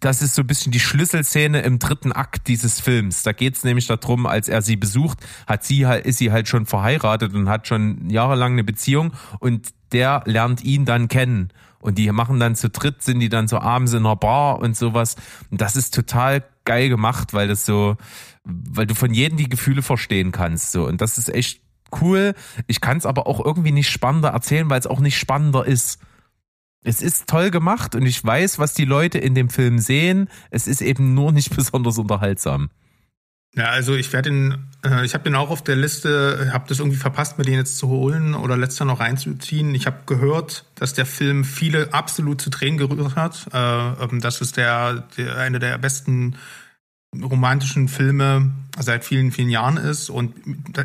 das 0.00 0.22
ist 0.22 0.34
so 0.34 0.42
ein 0.42 0.46
bisschen 0.46 0.72
die 0.72 0.80
Schlüsselszene 0.80 1.60
im 1.62 1.78
dritten 1.78 2.12
Akt 2.12 2.48
dieses 2.48 2.80
Films. 2.80 3.22
Da 3.22 3.32
geht's 3.32 3.62
nämlich 3.62 3.86
darum, 3.86 4.26
als 4.26 4.48
er 4.48 4.62
sie 4.62 4.76
besucht, 4.76 5.18
hat 5.46 5.64
sie 5.64 5.86
halt, 5.86 6.04
ist 6.04 6.18
sie 6.18 6.32
halt 6.32 6.48
schon 6.48 6.66
verheiratet 6.66 7.34
und 7.34 7.48
hat 7.48 7.68
schon 7.68 8.10
jahrelang 8.10 8.52
eine 8.52 8.64
Beziehung 8.64 9.12
und 9.38 9.68
der 9.92 10.22
lernt 10.24 10.64
ihn 10.64 10.84
dann 10.84 11.08
kennen. 11.08 11.52
Und 11.82 11.98
die 11.98 12.10
machen 12.12 12.40
dann 12.40 12.54
zu 12.54 12.70
dritt, 12.70 13.02
sind 13.02 13.20
die 13.20 13.28
dann 13.28 13.48
so 13.48 13.58
abends 13.58 13.92
in 13.92 13.98
einer 13.98 14.16
Bar 14.16 14.60
und 14.60 14.76
sowas. 14.76 15.16
Und 15.50 15.60
das 15.60 15.76
ist 15.76 15.92
total 15.92 16.44
geil 16.64 16.88
gemacht, 16.88 17.34
weil 17.34 17.48
das 17.48 17.66
so, 17.66 17.96
weil 18.44 18.86
du 18.86 18.94
von 18.94 19.12
jedem 19.12 19.36
die 19.36 19.48
Gefühle 19.48 19.82
verstehen 19.82 20.30
kannst. 20.30 20.72
So. 20.72 20.86
Und 20.86 21.00
das 21.00 21.18
ist 21.18 21.28
echt 21.28 21.60
cool. 22.00 22.34
Ich 22.68 22.80
kann 22.80 22.96
es 22.96 23.04
aber 23.04 23.26
auch 23.26 23.44
irgendwie 23.44 23.72
nicht 23.72 23.90
spannender 23.90 24.30
erzählen, 24.30 24.70
weil 24.70 24.78
es 24.78 24.86
auch 24.86 25.00
nicht 25.00 25.18
spannender 25.18 25.66
ist. 25.66 25.98
Es 26.84 27.02
ist 27.02 27.28
toll 27.28 27.50
gemacht 27.50 27.94
und 27.94 28.06
ich 28.06 28.24
weiß, 28.24 28.58
was 28.60 28.74
die 28.74 28.84
Leute 28.84 29.18
in 29.18 29.34
dem 29.34 29.50
Film 29.50 29.78
sehen. 29.78 30.28
Es 30.50 30.68
ist 30.68 30.82
eben 30.82 31.14
nur 31.14 31.32
nicht 31.32 31.50
besonders 31.56 31.98
unterhaltsam. 31.98 32.70
Ja, 33.54 33.66
also 33.66 33.94
ich 33.94 34.10
werde 34.14 34.30
den, 34.30 34.68
äh, 34.82 35.04
ich 35.04 35.12
habe 35.12 35.24
den 35.24 35.34
auch 35.34 35.50
auf 35.50 35.62
der 35.62 35.76
Liste, 35.76 36.50
habe 36.54 36.64
das 36.68 36.78
irgendwie 36.78 36.96
verpasst, 36.96 37.36
mir 37.36 37.44
den 37.44 37.54
jetzt 37.54 37.76
zu 37.76 37.88
holen 37.88 38.34
oder 38.34 38.56
letzter 38.56 38.86
noch 38.86 39.00
reinzuziehen. 39.00 39.74
Ich 39.74 39.86
habe 39.86 39.98
gehört, 40.06 40.64
dass 40.74 40.94
der 40.94 41.04
Film 41.04 41.44
viele 41.44 41.92
absolut 41.92 42.40
zu 42.40 42.48
Tränen 42.48 42.78
gerührt 42.78 43.14
hat. 43.14 43.48
Äh, 43.52 44.04
ähm, 44.04 44.20
das 44.20 44.40
ist 44.40 44.56
der, 44.56 45.06
der 45.18 45.36
eine 45.36 45.58
der 45.58 45.76
besten 45.76 46.36
romantischen 47.14 47.88
Filme 47.88 48.52
seit 48.78 49.04
vielen, 49.04 49.32
vielen 49.32 49.50
Jahren 49.50 49.76
ist. 49.76 50.08
Und 50.08 50.34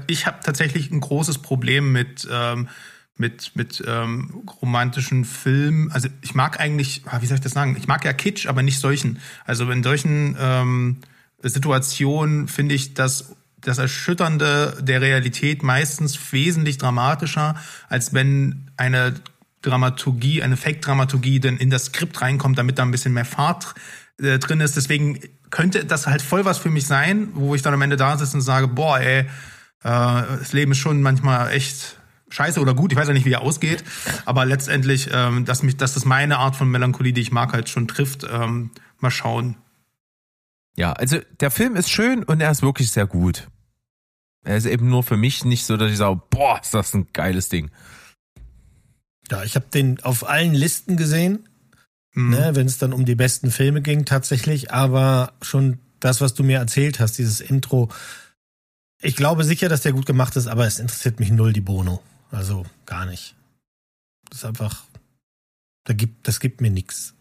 ich 0.07 0.25
habe 0.25 0.39
tatsächlich 0.43 0.91
ein 0.91 0.99
großes 0.99 1.37
Problem 1.37 1.93
mit 1.93 2.27
ähm, 2.29 2.67
mit 3.15 3.55
mit 3.55 3.81
ähm, 3.87 4.43
romantischen 4.61 5.23
Filmen. 5.23 5.89
Also 5.91 6.09
ich 6.21 6.35
mag 6.35 6.59
eigentlich, 6.59 7.03
ah, 7.05 7.21
wie 7.21 7.27
soll 7.27 7.35
ich 7.35 7.41
das 7.41 7.53
sagen? 7.53 7.77
Ich 7.79 7.87
mag 7.87 8.03
ja 8.03 8.11
Kitsch, 8.11 8.45
aber 8.45 8.61
nicht 8.61 8.79
solchen. 8.79 9.19
Also 9.45 9.71
in 9.71 9.83
solchen 9.83 10.35
ähm, 10.37 10.97
Situationen 11.41 12.47
finde 12.47 12.75
ich 12.75 12.93
das 12.93 13.35
das 13.61 13.79
Erschütternde 13.79 14.77
der 14.81 15.01
Realität 15.01 15.63
meistens 15.63 16.31
wesentlich 16.31 16.77
dramatischer, 16.77 17.55
als 17.89 18.13
wenn 18.13 18.71
eine 18.77 19.15
Dramaturgie, 19.61 20.43
eine 20.43 20.57
Fake-Dramaturgie 20.57 21.39
dann 21.39 21.57
in 21.57 21.69
das 21.69 21.85
Skript 21.85 22.21
reinkommt, 22.21 22.57
damit 22.57 22.77
da 22.77 22.83
ein 22.83 22.91
bisschen 22.91 23.13
mehr 23.13 23.25
Fahrt 23.25 23.73
äh, 24.21 24.39
drin 24.39 24.61
ist. 24.61 24.77
Deswegen 24.77 25.19
könnte 25.49 25.85
das 25.85 26.07
halt 26.07 26.21
voll 26.21 26.45
was 26.45 26.59
für 26.59 26.69
mich 26.69 26.85
sein, 26.85 27.29
wo 27.33 27.55
ich 27.55 27.61
dann 27.61 27.73
am 27.73 27.81
Ende 27.81 27.97
da 27.97 28.17
sitze 28.17 28.37
und 28.37 28.41
sage, 28.41 28.67
boah, 28.67 28.99
ey, 28.99 29.21
äh, 29.21 29.25
das 29.83 30.53
Leben 30.53 30.71
ist 30.71 30.77
schon 30.77 31.01
manchmal 31.01 31.51
echt 31.51 31.97
scheiße 32.29 32.59
oder 32.59 32.73
gut. 32.73 32.91
Ich 32.91 32.97
weiß 32.97 33.07
ja 33.07 33.13
nicht, 33.13 33.25
wie 33.25 33.33
er 33.33 33.41
ausgeht, 33.41 33.83
aber 34.25 34.45
letztendlich, 34.45 35.09
ähm, 35.11 35.45
dass 35.45 35.63
mich, 35.63 35.77
dass 35.77 35.93
das 35.93 36.05
meine 36.05 36.37
Art 36.37 36.55
von 36.55 36.69
Melancholie, 36.69 37.13
die 37.13 37.21
ich 37.21 37.31
mag, 37.31 37.53
halt 37.53 37.69
schon 37.69 37.87
trifft. 37.87 38.25
Ähm, 38.29 38.71
mal 38.99 39.11
schauen. 39.11 39.55
Ja, 40.77 40.93
also 40.93 41.17
der 41.39 41.51
Film 41.51 41.75
ist 41.75 41.89
schön 41.89 42.23
und 42.23 42.39
er 42.39 42.51
ist 42.51 42.61
wirklich 42.61 42.91
sehr 42.91 43.07
gut. 43.07 43.47
Er 44.45 44.57
ist 44.57 44.65
eben 44.65 44.89
nur 44.89 45.03
für 45.03 45.17
mich 45.17 45.43
nicht 45.43 45.65
so, 45.65 45.75
dass 45.75 45.91
ich 45.91 45.97
sage, 45.97 46.21
boah, 46.29 46.59
ist 46.61 46.73
das 46.73 46.93
ein 46.93 47.07
geiles 47.13 47.49
Ding. 47.49 47.71
Ja, 49.29 49.43
ich 49.43 49.55
habe 49.55 49.65
den 49.73 50.01
auf 50.03 50.27
allen 50.29 50.53
Listen 50.53 50.95
gesehen, 50.97 51.49
Mhm. 52.13 52.29
ne, 52.31 52.55
wenn 52.55 52.65
es 52.67 52.77
dann 52.77 52.93
um 52.93 53.05
die 53.05 53.15
besten 53.15 53.51
Filme 53.51 53.81
ging 53.81 54.05
tatsächlich, 54.05 54.71
aber 54.71 55.33
schon 55.41 55.79
das, 55.99 56.21
was 56.21 56.33
du 56.33 56.43
mir 56.43 56.57
erzählt 56.59 56.99
hast, 56.99 57.17
dieses 57.17 57.41
Intro, 57.41 57.89
ich 59.01 59.15
glaube 59.15 59.43
sicher, 59.43 59.69
dass 59.69 59.81
der 59.81 59.93
gut 59.93 60.05
gemacht 60.05 60.35
ist, 60.35 60.47
aber 60.47 60.65
es 60.65 60.79
interessiert 60.79 61.19
mich 61.19 61.29
null 61.29 61.53
die 61.53 61.61
Bono. 61.61 62.01
Also 62.31 62.65
gar 62.85 63.05
nicht. 63.05 63.35
Das 64.29 64.39
ist 64.39 64.45
einfach, 64.45 64.85
da 65.83 65.93
gibt, 65.93 66.27
das 66.27 66.39
gibt 66.39 66.61
mir 66.61 66.71
nichts. 66.71 67.13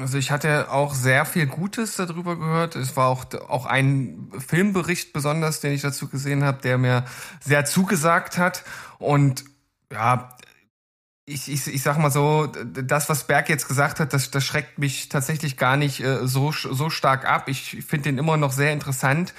Also 0.00 0.16
ich 0.16 0.30
hatte 0.30 0.70
auch 0.70 0.94
sehr 0.94 1.26
viel 1.26 1.46
Gutes 1.46 1.96
darüber 1.96 2.36
gehört. 2.36 2.74
Es 2.74 2.96
war 2.96 3.08
auch, 3.08 3.26
auch 3.48 3.66
ein 3.66 4.30
Filmbericht 4.38 5.12
besonders, 5.12 5.60
den 5.60 5.72
ich 5.72 5.82
dazu 5.82 6.08
gesehen 6.08 6.42
habe, 6.42 6.62
der 6.62 6.78
mir 6.78 7.04
sehr 7.40 7.66
zugesagt 7.66 8.38
hat. 8.38 8.64
Und 8.98 9.44
ja, 9.92 10.36
ich, 11.26 11.50
ich, 11.50 11.66
ich 11.66 11.82
sag 11.82 11.98
mal 11.98 12.10
so, 12.10 12.46
das, 12.46 13.10
was 13.10 13.26
Berg 13.26 13.50
jetzt 13.50 13.68
gesagt 13.68 14.00
hat, 14.00 14.14
das, 14.14 14.30
das 14.30 14.42
schreckt 14.42 14.78
mich 14.78 15.10
tatsächlich 15.10 15.58
gar 15.58 15.76
nicht 15.76 16.00
äh, 16.00 16.26
so, 16.26 16.50
so 16.50 16.88
stark 16.88 17.26
ab. 17.26 17.48
Ich 17.48 17.84
finde 17.86 18.04
den 18.04 18.18
immer 18.18 18.38
noch 18.38 18.52
sehr 18.52 18.72
interessant. 18.72 19.34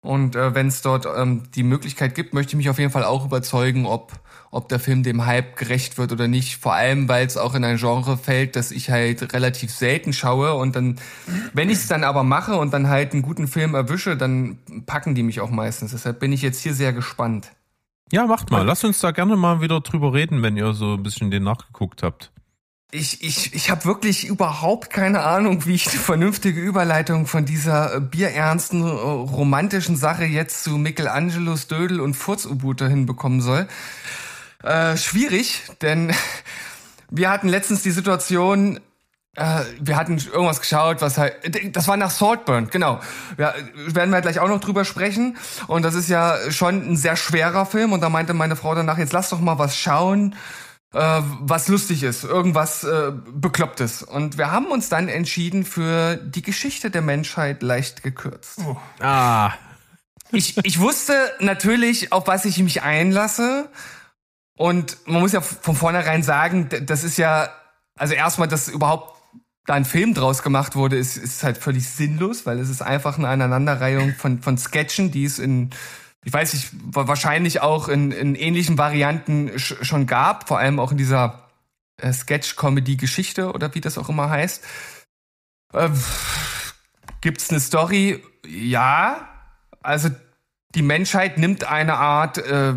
Und 0.00 0.34
äh, 0.34 0.54
wenn 0.54 0.68
es 0.68 0.82
dort 0.82 1.06
ähm, 1.06 1.42
die 1.54 1.62
Möglichkeit 1.62 2.14
gibt, 2.14 2.32
möchte 2.32 2.52
ich 2.52 2.56
mich 2.56 2.70
auf 2.70 2.78
jeden 2.78 2.92
Fall 2.92 3.04
auch 3.04 3.24
überzeugen, 3.24 3.86
ob, 3.86 4.12
ob 4.56 4.68
der 4.68 4.80
Film 4.80 5.02
dem 5.02 5.26
Hype 5.26 5.56
gerecht 5.56 5.98
wird 5.98 6.12
oder 6.12 6.28
nicht. 6.28 6.56
Vor 6.56 6.72
allem, 6.72 7.08
weil 7.08 7.26
es 7.26 7.36
auch 7.36 7.54
in 7.54 7.62
ein 7.64 7.76
Genre 7.76 8.16
fällt, 8.16 8.56
das 8.56 8.70
ich 8.70 8.90
halt 8.90 9.32
relativ 9.34 9.70
selten 9.70 10.12
schaue. 10.12 10.54
Und 10.54 10.74
dann, 10.74 10.96
wenn 11.52 11.70
ich 11.70 11.78
es 11.78 11.86
dann 11.86 12.04
aber 12.04 12.24
mache 12.24 12.56
und 12.56 12.72
dann 12.72 12.88
halt 12.88 13.12
einen 13.12 13.22
guten 13.22 13.48
Film 13.48 13.74
erwische, 13.74 14.16
dann 14.16 14.58
packen 14.86 15.14
die 15.14 15.22
mich 15.22 15.40
auch 15.40 15.50
meistens. 15.50 15.92
Deshalb 15.92 16.20
bin 16.20 16.32
ich 16.32 16.42
jetzt 16.42 16.62
hier 16.62 16.74
sehr 16.74 16.92
gespannt. 16.92 17.52
Ja, 18.12 18.26
macht 18.26 18.50
mal. 18.50 18.64
Lasst 18.64 18.84
uns 18.84 19.00
da 19.00 19.10
gerne 19.10 19.36
mal 19.36 19.60
wieder 19.60 19.80
drüber 19.80 20.14
reden, 20.14 20.42
wenn 20.42 20.56
ihr 20.56 20.72
so 20.72 20.94
ein 20.94 21.02
bisschen 21.02 21.30
den 21.30 21.42
nachgeguckt 21.42 22.02
habt. 22.02 22.32
Ich, 22.92 23.22
ich, 23.22 23.52
ich 23.52 23.68
habe 23.70 23.84
wirklich 23.84 24.26
überhaupt 24.26 24.90
keine 24.90 25.22
Ahnung, 25.22 25.66
wie 25.66 25.74
ich 25.74 25.88
eine 25.88 25.98
vernünftige 25.98 26.60
Überleitung 26.60 27.26
von 27.26 27.44
dieser 27.44 27.96
äh, 27.96 28.00
bierernsten, 28.00 28.82
äh, 28.82 28.86
romantischen 28.86 29.96
Sache 29.96 30.24
jetzt 30.24 30.62
zu 30.62 30.78
Michelangelos 30.78 31.66
Dödel 31.66 32.00
und 32.00 32.14
Furz-U-Boot 32.14 32.82
hinbekommen 32.82 33.40
soll. 33.40 33.66
Äh, 34.66 34.96
schwierig, 34.96 35.62
denn 35.80 36.12
wir 37.10 37.30
hatten 37.30 37.48
letztens 37.48 37.82
die 37.84 37.92
Situation, 37.92 38.80
äh, 39.36 39.60
wir 39.78 39.96
hatten 39.96 40.18
irgendwas 40.18 40.60
geschaut, 40.60 41.00
was 41.02 41.18
halt, 41.18 41.34
das 41.76 41.86
war 41.86 41.96
nach 41.96 42.10
Saltburn, 42.10 42.68
genau. 42.68 42.98
Ja, 43.38 43.54
werden 43.76 44.10
wir 44.10 44.20
gleich 44.22 44.40
auch 44.40 44.48
noch 44.48 44.58
drüber 44.58 44.84
sprechen. 44.84 45.36
Und 45.68 45.84
das 45.84 45.94
ist 45.94 46.08
ja 46.08 46.50
schon 46.50 46.92
ein 46.92 46.96
sehr 46.96 47.14
schwerer 47.14 47.64
Film. 47.64 47.92
Und 47.92 48.00
da 48.00 48.08
meinte 48.08 48.34
meine 48.34 48.56
Frau 48.56 48.74
danach, 48.74 48.98
jetzt 48.98 49.12
lass 49.12 49.28
doch 49.28 49.40
mal 49.40 49.56
was 49.58 49.76
schauen, 49.76 50.34
äh, 50.94 51.20
was 51.40 51.68
lustig 51.68 52.02
ist, 52.02 52.24
irgendwas 52.24 52.82
äh, 52.82 53.12
Beklopptes. 53.32 54.02
Und 54.02 54.36
wir 54.36 54.50
haben 54.50 54.66
uns 54.66 54.88
dann 54.88 55.06
entschieden 55.08 55.64
für 55.64 56.16
die 56.16 56.42
Geschichte 56.42 56.90
der 56.90 57.02
Menschheit 57.02 57.62
leicht 57.62 58.02
gekürzt. 58.02 58.58
Ah, 58.98 59.52
Ich, 60.32 60.56
ich 60.64 60.80
wusste 60.80 61.14
natürlich, 61.38 62.10
auf 62.12 62.26
was 62.26 62.44
ich 62.46 62.58
mich 62.58 62.82
einlasse. 62.82 63.68
Und 64.56 64.96
man 65.06 65.20
muss 65.20 65.32
ja 65.32 65.40
von 65.40 65.76
vornherein 65.76 66.22
sagen, 66.22 66.68
das 66.86 67.04
ist 67.04 67.18
ja, 67.18 67.50
also 67.96 68.14
erstmal, 68.14 68.48
dass 68.48 68.68
überhaupt 68.68 69.20
da 69.66 69.74
ein 69.74 69.84
Film 69.84 70.14
draus 70.14 70.42
gemacht 70.42 70.76
wurde, 70.76 70.96
ist, 70.96 71.16
ist 71.16 71.42
halt 71.42 71.58
völlig 71.58 71.88
sinnlos, 71.88 72.46
weil 72.46 72.58
es 72.58 72.70
ist 72.70 72.82
einfach 72.82 73.18
eine 73.18 73.28
Aneinanderreihung 73.28 74.14
von, 74.14 74.40
von 74.40 74.56
Sketchen, 74.56 75.10
die 75.10 75.24
es 75.24 75.38
in, 75.38 75.70
ich 76.24 76.32
weiß 76.32 76.54
nicht, 76.54 76.68
wa- 76.94 77.06
wahrscheinlich 77.08 77.60
auch 77.60 77.88
in, 77.88 78.12
in 78.12 78.34
ähnlichen 78.34 78.78
Varianten 78.78 79.58
sch 79.58 79.74
schon 79.82 80.06
gab, 80.06 80.48
vor 80.48 80.58
allem 80.58 80.78
auch 80.78 80.92
in 80.92 80.98
dieser 80.98 81.48
äh, 82.00 82.12
Sketch-Comedy-Geschichte 82.12 83.52
oder 83.52 83.74
wie 83.74 83.80
das 83.80 83.98
auch 83.98 84.08
immer 84.08 84.30
heißt. 84.30 84.64
Äh, 85.74 85.90
gibt's 87.20 87.50
eine 87.50 87.60
Story? 87.60 88.22
Ja. 88.46 89.28
Also 89.82 90.10
die 90.74 90.82
Menschheit 90.82 91.38
nimmt 91.38 91.64
eine 91.64 91.94
Art 91.94 92.38
äh, 92.38 92.74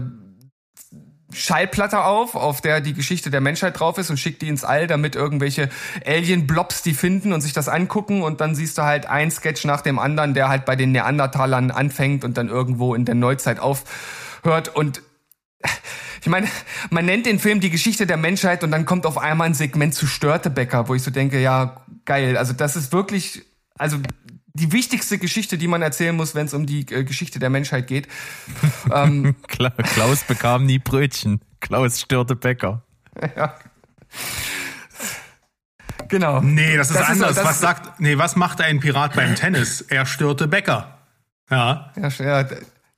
Schallplatte 1.31 2.03
auf, 2.03 2.35
auf 2.35 2.61
der 2.61 2.81
die 2.81 2.93
Geschichte 2.93 3.29
der 3.29 3.41
Menschheit 3.41 3.79
drauf 3.79 3.97
ist 3.97 4.09
und 4.09 4.17
schickt 4.17 4.41
die 4.41 4.47
ins 4.47 4.63
All, 4.63 4.87
damit 4.87 5.15
irgendwelche 5.15 5.69
Alien-Blobs 6.05 6.81
die 6.81 6.93
finden 6.93 7.33
und 7.33 7.41
sich 7.41 7.53
das 7.53 7.69
angucken 7.69 8.23
und 8.23 8.41
dann 8.41 8.55
siehst 8.55 8.77
du 8.77 8.83
halt 8.83 9.05
ein 9.05 9.29
Sketch 9.29 9.65
nach 9.65 9.81
dem 9.81 9.99
anderen, 9.99 10.33
der 10.33 10.49
halt 10.49 10.65
bei 10.65 10.75
den 10.75 10.91
Neandertalern 10.91 11.69
anfängt 11.71 12.23
und 12.23 12.37
dann 12.37 12.49
irgendwo 12.49 12.95
in 12.95 13.05
der 13.05 13.15
Neuzeit 13.15 13.59
aufhört 13.59 14.75
und 14.75 15.03
ich 16.21 16.27
meine, 16.27 16.47
man 16.89 17.05
nennt 17.05 17.25
den 17.25 17.39
Film 17.39 17.59
die 17.59 17.69
Geschichte 17.69 18.07
der 18.07 18.17
Menschheit 18.17 18.63
und 18.63 18.71
dann 18.71 18.85
kommt 18.85 19.05
auf 19.05 19.17
einmal 19.17 19.47
ein 19.47 19.53
Segment 19.53 19.93
zu 19.93 20.07
Störtebäcker, 20.07 20.87
wo 20.87 20.95
ich 20.95 21.03
so 21.03 21.11
denke, 21.11 21.39
ja, 21.39 21.85
geil. 22.05 22.37
Also 22.37 22.53
das 22.53 22.75
ist 22.75 22.91
wirklich, 22.91 23.43
also 23.77 23.97
die 24.59 24.71
wichtigste 24.71 25.17
Geschichte, 25.17 25.57
die 25.57 25.67
man 25.67 25.81
erzählen 25.81 26.15
muss, 26.15 26.35
wenn 26.35 26.45
es 26.45 26.53
um 26.53 26.65
die 26.65 26.81
äh, 26.93 27.03
Geschichte 27.03 27.39
der 27.39 27.49
Menschheit 27.49 27.87
geht. 27.87 28.07
ähm, 28.93 29.35
Kla- 29.47 29.71
Klaus 29.93 30.23
bekam 30.23 30.65
nie 30.65 30.79
Brötchen. 30.79 31.41
Klaus 31.59 31.99
störte 31.99 32.35
Bäcker. 32.35 32.83
ja. 33.35 33.55
Genau. 36.07 36.41
Nee, 36.41 36.75
das 36.77 36.89
ist 36.89 36.95
Das 36.99 37.03
ist- 37.09 37.09
anders. 37.13 37.35
das 37.35 37.45
was 37.45 37.51
ist- 37.55 37.61
sagt, 37.61 37.99
nee, 37.99 38.17
was 38.17 38.35
macht 38.35 38.61
ein 38.61 38.79
Pirat 38.79 39.13
beim 39.15 39.35
Tennis? 39.35 39.81
Er 39.81 40.05
störte 40.05 40.47
Bäcker. 40.47 40.97
Ja. 41.51 41.91
Ja, 41.95 42.09
ja, 42.41 42.47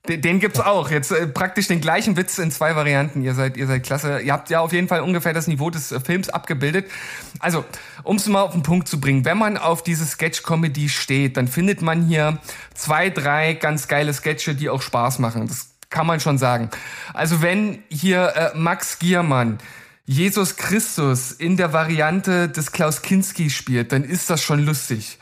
den, 0.08 0.20
den 0.20 0.40
gibt's 0.40 0.58
auch. 0.58 0.90
Jetzt 0.90 1.12
äh, 1.12 1.26
praktisch 1.28 1.68
den 1.68 1.80
gleichen 1.80 2.16
Witz 2.16 2.38
in 2.38 2.50
zwei 2.50 2.74
Varianten. 2.74 3.22
Ihr 3.22 3.34
seid, 3.34 3.56
ihr 3.56 3.68
seid 3.68 3.84
klasse. 3.84 4.20
Ihr 4.20 4.32
habt 4.32 4.50
ja 4.50 4.60
auf 4.60 4.72
jeden 4.72 4.88
Fall 4.88 5.00
ungefähr 5.00 5.32
das 5.32 5.46
Niveau 5.46 5.70
des 5.70 5.92
äh, 5.92 6.00
Films 6.00 6.28
abgebildet. 6.28 6.90
Also, 7.38 7.64
um 8.02 8.16
es 8.16 8.26
mal 8.26 8.42
auf 8.42 8.52
den 8.52 8.64
Punkt 8.64 8.88
zu 8.88 8.98
bringen, 8.98 9.24
wenn 9.24 9.38
man 9.38 9.56
auf 9.56 9.82
diese 9.84 10.04
Sketch-Comedy 10.04 10.88
steht, 10.88 11.36
dann 11.36 11.46
findet 11.46 11.82
man 11.82 12.02
hier 12.06 12.38
zwei, 12.74 13.10
drei 13.10 13.54
ganz 13.54 13.86
geile 13.86 14.12
Sketche, 14.12 14.56
die 14.56 14.70
auch 14.70 14.82
Spaß 14.82 15.20
machen. 15.20 15.46
Das 15.46 15.70
kann 15.88 16.06
man 16.06 16.18
schon 16.18 16.36
sagen. 16.36 16.70
Also, 17.14 17.40
wenn 17.40 17.84
hier 17.88 18.32
äh, 18.34 18.58
Max 18.58 18.98
Giermann 18.98 19.58
Jesus 20.04 20.56
Christus 20.56 21.30
in 21.30 21.56
der 21.56 21.72
Variante 21.72 22.48
des 22.48 22.72
Klaus 22.72 23.02
Kinski 23.02 23.50
spielt, 23.50 23.92
dann 23.92 24.02
ist 24.02 24.30
das 24.30 24.42
schon 24.42 24.64
lustig. 24.64 25.18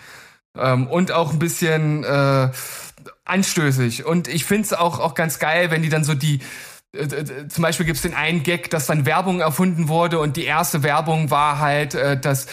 Ähm, 0.56 0.86
und 0.86 1.12
auch 1.12 1.32
ein 1.32 1.38
bisschen 1.38 2.02
äh, 2.02 2.50
anstößig. 3.24 4.04
Und 4.04 4.28
ich 4.28 4.44
find's 4.44 4.72
auch, 4.72 4.98
auch 4.98 5.14
ganz 5.14 5.38
geil, 5.38 5.70
wenn 5.70 5.82
die 5.82 5.88
dann 5.88 6.04
so 6.04 6.14
die, 6.14 6.40
äh, 6.92 7.06
zum 7.48 7.62
Beispiel 7.62 7.86
gibt's 7.86 8.02
den 8.02 8.14
einen 8.14 8.42
Gag, 8.42 8.70
dass 8.70 8.86
dann 8.86 9.06
Werbung 9.06 9.40
erfunden 9.40 9.88
wurde 9.88 10.18
und 10.18 10.36
die 10.36 10.44
erste 10.44 10.82
Werbung 10.82 11.30
war 11.30 11.58
halt, 11.58 11.94
äh, 11.94 12.18
dass 12.18 12.46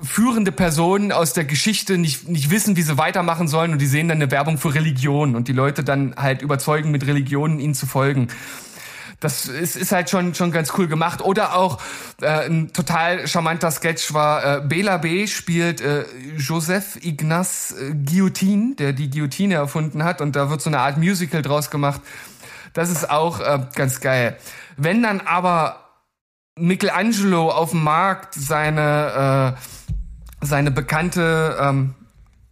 führende 0.00 0.52
Personen 0.52 1.10
aus 1.10 1.32
der 1.32 1.44
Geschichte 1.44 1.98
nicht, 1.98 2.28
nicht 2.28 2.50
wissen, 2.50 2.76
wie 2.76 2.82
sie 2.82 2.98
weitermachen 2.98 3.48
sollen 3.48 3.72
und 3.72 3.80
die 3.80 3.86
sehen 3.86 4.08
dann 4.08 4.18
eine 4.18 4.30
Werbung 4.30 4.58
für 4.58 4.74
Religion 4.74 5.34
und 5.34 5.48
die 5.48 5.52
Leute 5.52 5.82
dann 5.82 6.14
halt 6.16 6.40
überzeugen, 6.40 6.92
mit 6.92 7.06
Religionen 7.06 7.58
ihnen 7.58 7.74
zu 7.74 7.86
folgen. 7.86 8.28
Das 9.20 9.46
ist, 9.46 9.76
ist 9.76 9.90
halt 9.90 10.10
schon, 10.10 10.34
schon 10.34 10.52
ganz 10.52 10.72
cool 10.78 10.86
gemacht. 10.86 11.22
Oder 11.22 11.56
auch 11.56 11.78
äh, 12.22 12.46
ein 12.46 12.72
total 12.72 13.26
charmanter 13.26 13.70
Sketch 13.70 14.14
war, 14.14 14.58
äh, 14.58 14.60
Bela 14.60 14.98
B. 14.98 15.26
spielt 15.26 15.80
äh, 15.80 16.04
Joseph 16.36 16.96
Ignace 17.02 17.72
äh, 17.72 17.94
Guillotine, 17.94 18.76
der 18.76 18.92
die 18.92 19.10
Guillotine 19.10 19.54
erfunden 19.54 20.04
hat 20.04 20.20
und 20.20 20.36
da 20.36 20.50
wird 20.50 20.60
so 20.60 20.70
eine 20.70 20.78
Art 20.78 20.98
Musical 20.98 21.42
draus 21.42 21.70
gemacht. 21.70 22.00
Das 22.74 22.90
ist 22.90 23.10
auch 23.10 23.40
äh, 23.40 23.58
ganz 23.74 24.00
geil. 24.00 24.36
Wenn 24.76 25.02
dann 25.02 25.20
aber 25.20 25.88
Michelangelo 26.54 27.50
auf 27.50 27.70
dem 27.70 27.82
Markt 27.82 28.34
seine, 28.34 29.56
äh, 29.56 30.46
seine 30.46 30.70
bekannte, 30.70 31.56
ähm, 31.60 31.94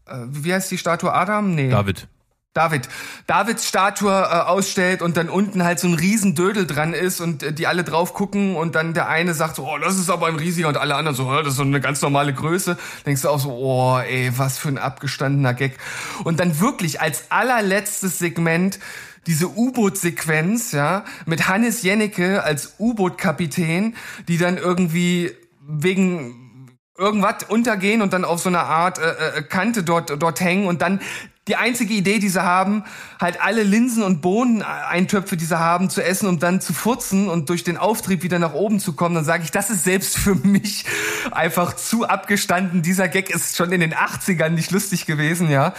äh, 0.07 0.17
wie 0.27 0.53
heißt 0.53 0.71
die 0.71 0.79
Statue 0.79 1.13
Adam? 1.13 1.55
Nee. 1.55 1.71
David. 1.71 2.09
David. 2.57 2.89
Davids 3.27 3.69
Statue 3.69 4.11
äh, 4.11 4.15
ausstellt 4.15 5.03
und 5.03 5.17
dann 5.17 5.29
unten 5.29 5.65
halt 5.65 5.79
so 5.79 5.89
ein 5.89 5.95
Riesendödel 5.95 6.67
dran 6.67 6.95
ist 6.95 7.21
und 7.21 7.43
äh, 7.43 7.53
die 7.53 7.67
alle 7.67 7.85
drauf 7.85 8.15
gucken 8.15 8.57
und 8.57 8.75
dann 8.75 8.95
der 8.95 9.09
eine 9.09 9.35
sagt 9.35 9.57
so, 9.57 9.69
oh, 9.69 9.79
das 9.79 9.97
ist 9.99 10.11
aber 10.11 10.29
ein 10.29 10.37
riesiger 10.37 10.69
und 10.69 10.77
alle 10.77 10.95
anderen 10.95 11.17
so, 11.17 11.31
"Hä, 11.31 11.39
das 11.43 11.53
ist 11.53 11.57
so 11.57 11.63
eine 11.63 11.81
ganz 11.81 12.01
normale 12.03 12.33
Größe. 12.33 12.79
Denkst 13.05 13.23
du 13.23 13.29
auch 13.29 13.39
so, 13.39 13.51
oh, 13.51 13.99
ey, 13.99 14.33
was 14.37 14.59
für 14.59 14.69
ein 14.69 14.79
abgestandener 14.79 15.55
Gag. 15.55 15.79
Und 16.25 16.41
dann 16.41 16.61
wirklich 16.61 17.01
als 17.01 17.25
allerletztes 17.31 18.19
Segment 18.19 18.79
diese 19.27 19.49
U-Boot-Sequenz, 19.49 20.73
ja, 20.73 21.05
mit 21.27 21.49
Hannes 21.49 21.83
Jennecke 21.83 22.43
als 22.43 22.75
U-Boot-Kapitän, 22.79 23.97
die 24.29 24.39
dann 24.39 24.57
irgendwie 24.57 25.33
wegen 25.67 26.69
irgendwas 26.97 27.45
untergehen 27.49 28.03
und 28.03 28.13
dann 28.13 28.25
auf 28.25 28.41
so 28.41 28.49
einer 28.49 28.65
Art 28.65 28.99
äh, 28.99 29.39
äh, 29.39 29.43
Kante 29.43 29.83
dort 29.83 30.11
dort 30.23 30.41
hängen 30.41 30.67
und 30.67 30.81
dann 30.81 31.01
die 31.49 31.57
einzige 31.57 31.95
Idee, 31.95 32.19
die 32.19 32.29
sie 32.29 32.43
haben, 32.43 32.85
halt 33.21 33.41
alle 33.41 33.63
Linsen 33.63 34.03
und 34.03 34.21
Bohnen-Eintöpfe, 34.21 35.37
die 35.37 35.45
sie 35.45 35.59
haben, 35.59 35.91
zu 35.91 36.03
essen 36.03 36.29
und 36.29 36.43
dann 36.43 36.61
zu 36.61 36.75
furzen 36.75 37.29
und 37.29 37.49
durch 37.51 37.63
den 37.63 37.77
Auftrieb 37.77 38.25
wieder 38.25 38.41
nach 38.41 38.53
oben 38.53 38.81
zu 38.81 38.95
kommen, 38.95 39.15
dann 39.15 39.25
sage 39.25 39.45
ich, 39.45 39.53
das 39.53 39.71
ist 39.71 39.85
selbst 39.85 40.19
für 40.19 40.35
mich 40.35 40.85
einfach 41.31 41.77
zu 41.77 42.09
abgestanden. 42.09 42.83
Dieser 42.83 43.09
Gag 43.09 43.31
ist 43.31 43.57
schon 43.57 43.71
in 43.71 43.81
den 43.81 43.95
80ern 43.95 44.51
nicht 44.51 44.73
lustig 44.73 45.07
gewesen, 45.07 45.49
ja. 45.49 45.73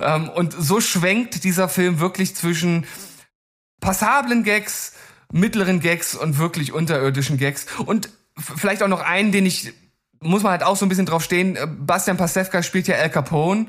Ähm, 0.00 0.28
und 0.28 0.54
so 0.58 0.80
schwenkt 0.80 1.44
dieser 1.44 1.68
Film 1.70 2.00
wirklich 2.00 2.36
zwischen 2.36 2.84
passablen 3.80 4.44
Gags, 4.44 4.92
mittleren 5.32 5.80
Gags 5.80 6.14
und 6.14 6.38
wirklich 6.38 6.72
unterirdischen 6.72 7.38
Gags. 7.38 7.66
Und 7.86 8.10
vielleicht 8.36 8.82
auch 8.82 8.88
noch 8.88 9.00
einen, 9.00 9.32
den 9.32 9.46
ich, 9.46 9.72
muss 10.20 10.42
man 10.42 10.52
halt 10.52 10.62
auch 10.62 10.76
so 10.76 10.84
ein 10.84 10.88
bisschen 10.90 11.06
drauf 11.06 11.24
stehen, 11.24 11.56
äh, 11.56 11.66
Bastian 11.66 12.18
Pastewka 12.18 12.62
spielt 12.62 12.88
ja 12.88 12.96
Al 12.96 13.10
Capone. 13.10 13.66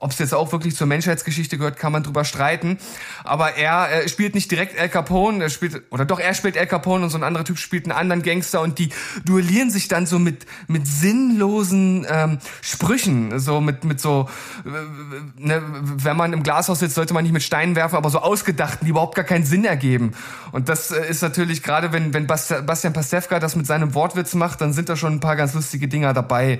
Ob 0.00 0.10
es 0.10 0.18
jetzt 0.18 0.34
auch 0.34 0.50
wirklich 0.50 0.74
zur 0.74 0.88
Menschheitsgeschichte 0.88 1.56
gehört, 1.56 1.78
kann 1.78 1.92
man 1.92 2.02
drüber 2.02 2.24
streiten. 2.24 2.78
Aber 3.22 3.54
er 3.54 4.02
äh, 4.02 4.08
spielt 4.08 4.34
nicht 4.34 4.50
direkt 4.50 4.78
Al 4.78 4.88
Capone, 4.88 5.44
er 5.44 5.50
spielt, 5.50 5.82
oder 5.90 6.04
doch, 6.04 6.18
er 6.18 6.34
spielt 6.34 6.58
Al 6.58 6.66
Capone 6.66 7.04
und 7.04 7.10
so 7.10 7.16
ein 7.16 7.22
anderer 7.22 7.44
Typ 7.44 7.58
spielt 7.58 7.84
einen 7.84 7.96
anderen 7.96 8.22
Gangster 8.22 8.60
und 8.60 8.80
die 8.80 8.90
duellieren 9.24 9.70
sich 9.70 9.86
dann 9.86 10.06
so 10.06 10.18
mit, 10.18 10.46
mit 10.66 10.88
sinnlosen 10.88 12.06
ähm, 12.10 12.38
Sprüchen, 12.60 13.38
so 13.38 13.60
mit, 13.60 13.84
mit 13.84 14.00
so, 14.00 14.28
äh, 14.66 15.40
ne, 15.40 15.62
wenn 15.62 16.16
man 16.16 16.32
im 16.32 16.42
Glashaus 16.42 16.80
sitzt, 16.80 16.96
sollte 16.96 17.14
man 17.14 17.22
nicht 17.22 17.32
mit 17.32 17.44
Steinen 17.44 17.76
werfen, 17.76 17.94
aber 17.94 18.10
so 18.10 18.18
ausgedachten, 18.18 18.86
die 18.86 18.90
überhaupt 18.90 19.14
gar 19.14 19.24
keinen 19.24 19.46
Sinn 19.46 19.64
ergeben. 19.64 20.12
Und 20.50 20.68
das 20.68 20.90
äh, 20.90 21.08
ist 21.08 21.22
natürlich, 21.22 21.62
gerade 21.62 21.92
wenn, 21.92 22.12
wenn 22.12 22.26
Bast 22.26 22.66
Bastian 22.66 22.92
Pastewka 22.92 23.38
das 23.38 23.54
mit 23.54 23.66
seinem 23.66 23.94
Wortwitz 23.94 24.34
macht, 24.34 24.60
dann 24.60 24.72
sind 24.72 24.88
da 24.88 24.96
schon 24.96 25.14
ein 25.14 25.20
paar 25.20 25.36
ganz 25.36 25.54
lustige 25.54 25.86
Dinger 25.86 26.12
dabei. 26.12 26.58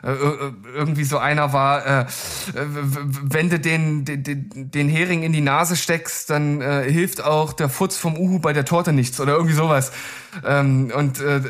Äh, 0.00 0.12
äh, 0.12 0.52
irgendwie 0.74 1.02
so 1.02 1.18
einer 1.18 1.52
war, 1.52 1.84
äh, 1.84 2.00
äh, 2.02 2.06
wenn 2.54 3.50
du 3.50 3.58
den, 3.58 4.04
den, 4.04 4.70
den 4.70 4.88
Hering 4.88 5.24
in 5.24 5.32
die 5.32 5.40
Nase 5.40 5.74
steckst, 5.74 6.30
dann 6.30 6.60
äh, 6.60 6.84
hilft 6.88 7.20
auch 7.24 7.52
der 7.52 7.68
Futz 7.68 7.96
vom 7.96 8.16
Uhu 8.16 8.38
bei 8.38 8.52
der 8.52 8.64
Torte 8.64 8.92
nichts 8.92 9.18
oder 9.20 9.32
irgendwie 9.32 9.56
sowas. 9.56 9.90
Ähm, 10.46 10.92
und 10.94 11.20
äh, 11.20 11.40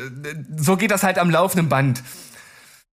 so 0.57 0.77
geht 0.77 0.89
das 0.89 1.03
halt 1.03 1.19
am 1.19 1.29
laufenden 1.29 1.69
Band. 1.69 2.01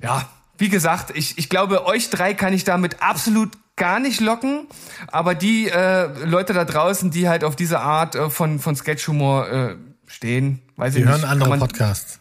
Ja, 0.01 0.27
wie 0.57 0.71
gesagt, 0.71 1.13
ich, 1.15 1.37
ich 1.37 1.51
glaube, 1.51 1.85
euch 1.85 2.09
drei 2.09 2.33
kann 2.33 2.55
ich 2.55 2.65
damit 2.65 3.03
absolut 3.03 3.51
gar 3.77 4.01
nicht 4.01 4.23
locken, 4.23 4.69
aber 5.09 5.35
die 5.35 5.69
äh, 5.69 6.07
Leute 6.25 6.55
da 6.55 6.65
draußen, 6.65 7.11
die 7.11 7.29
halt 7.29 7.45
auf 7.45 7.57
diese 7.57 7.81
Art 7.81 8.15
äh, 8.15 8.31
von, 8.31 8.59
von 8.59 8.75
Sketchhumor 8.75 9.49
äh, 9.51 9.77
stehen, 10.07 10.63
weiß 10.77 10.95
Die 10.95 11.01
ich 11.01 11.05
hören 11.07 11.21
nicht. 11.21 11.29
andere 11.29 11.51
kann 11.51 11.59
man- 11.59 11.69
Podcasts. 11.69 12.21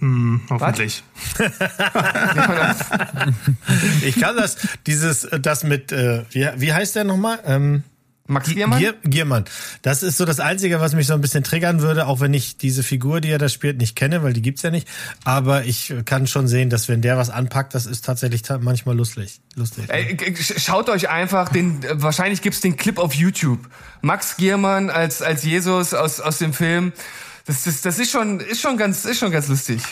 Hm, 0.00 0.40
hoffentlich. 0.50 1.02
Ich 4.02 4.18
kann 4.20 4.36
das, 4.36 4.56
dieses, 4.86 5.24
äh, 5.24 5.40
das 5.40 5.64
mit, 5.64 5.92
äh, 5.92 6.24
wie, 6.30 6.48
wie 6.56 6.72
heißt 6.72 6.96
der 6.96 7.04
nochmal? 7.04 7.38
Ähm, 7.44 7.82
Max 8.30 8.50
Giermann? 8.50 8.78
Gier, 8.78 8.94
Giermann. 9.04 9.46
Das 9.80 10.02
ist 10.02 10.18
so 10.18 10.26
das 10.26 10.38
Einzige, 10.38 10.80
was 10.80 10.92
mich 10.94 11.06
so 11.06 11.14
ein 11.14 11.22
bisschen 11.22 11.44
triggern 11.44 11.80
würde, 11.80 12.06
auch 12.06 12.20
wenn 12.20 12.34
ich 12.34 12.58
diese 12.58 12.82
Figur, 12.82 13.22
die 13.22 13.30
er 13.30 13.38
da 13.38 13.48
spielt, 13.48 13.78
nicht 13.78 13.96
kenne, 13.96 14.22
weil 14.22 14.34
die 14.34 14.42
gibt's 14.42 14.60
ja 14.60 14.70
nicht. 14.70 14.86
Aber 15.24 15.64
ich 15.64 15.94
kann 16.04 16.26
schon 16.26 16.46
sehen, 16.46 16.68
dass 16.68 16.88
wenn 16.88 17.00
der 17.00 17.16
was 17.16 17.30
anpackt, 17.30 17.74
das 17.74 17.86
ist 17.86 18.04
tatsächlich 18.04 18.42
ta 18.42 18.58
manchmal 18.58 18.96
lustig. 18.96 19.40
lustig. 19.56 19.90
Sch- 19.90 20.60
Schaut 20.60 20.90
euch 20.90 21.08
einfach 21.08 21.48
den, 21.48 21.82
äh, 21.82 22.02
wahrscheinlich 22.02 22.42
gibt's 22.42 22.60
den 22.60 22.76
Clip 22.76 22.98
auf 22.98 23.14
YouTube. 23.14 23.60
Max 24.02 24.36
Giermann 24.36 24.90
als, 24.90 25.22
als 25.22 25.42
Jesus 25.42 25.94
aus, 25.94 26.20
aus 26.20 26.36
dem 26.36 26.52
Film. 26.52 26.92
Das, 27.48 27.64
das, 27.64 27.80
das 27.80 27.98
ist 27.98 28.10
schon, 28.12 28.40
ist 28.40 28.60
schon 28.60 28.76
ganz, 28.76 29.04
ist 29.04 29.18
schon 29.18 29.30
ganz 29.32 29.48
lustig. 29.48 29.82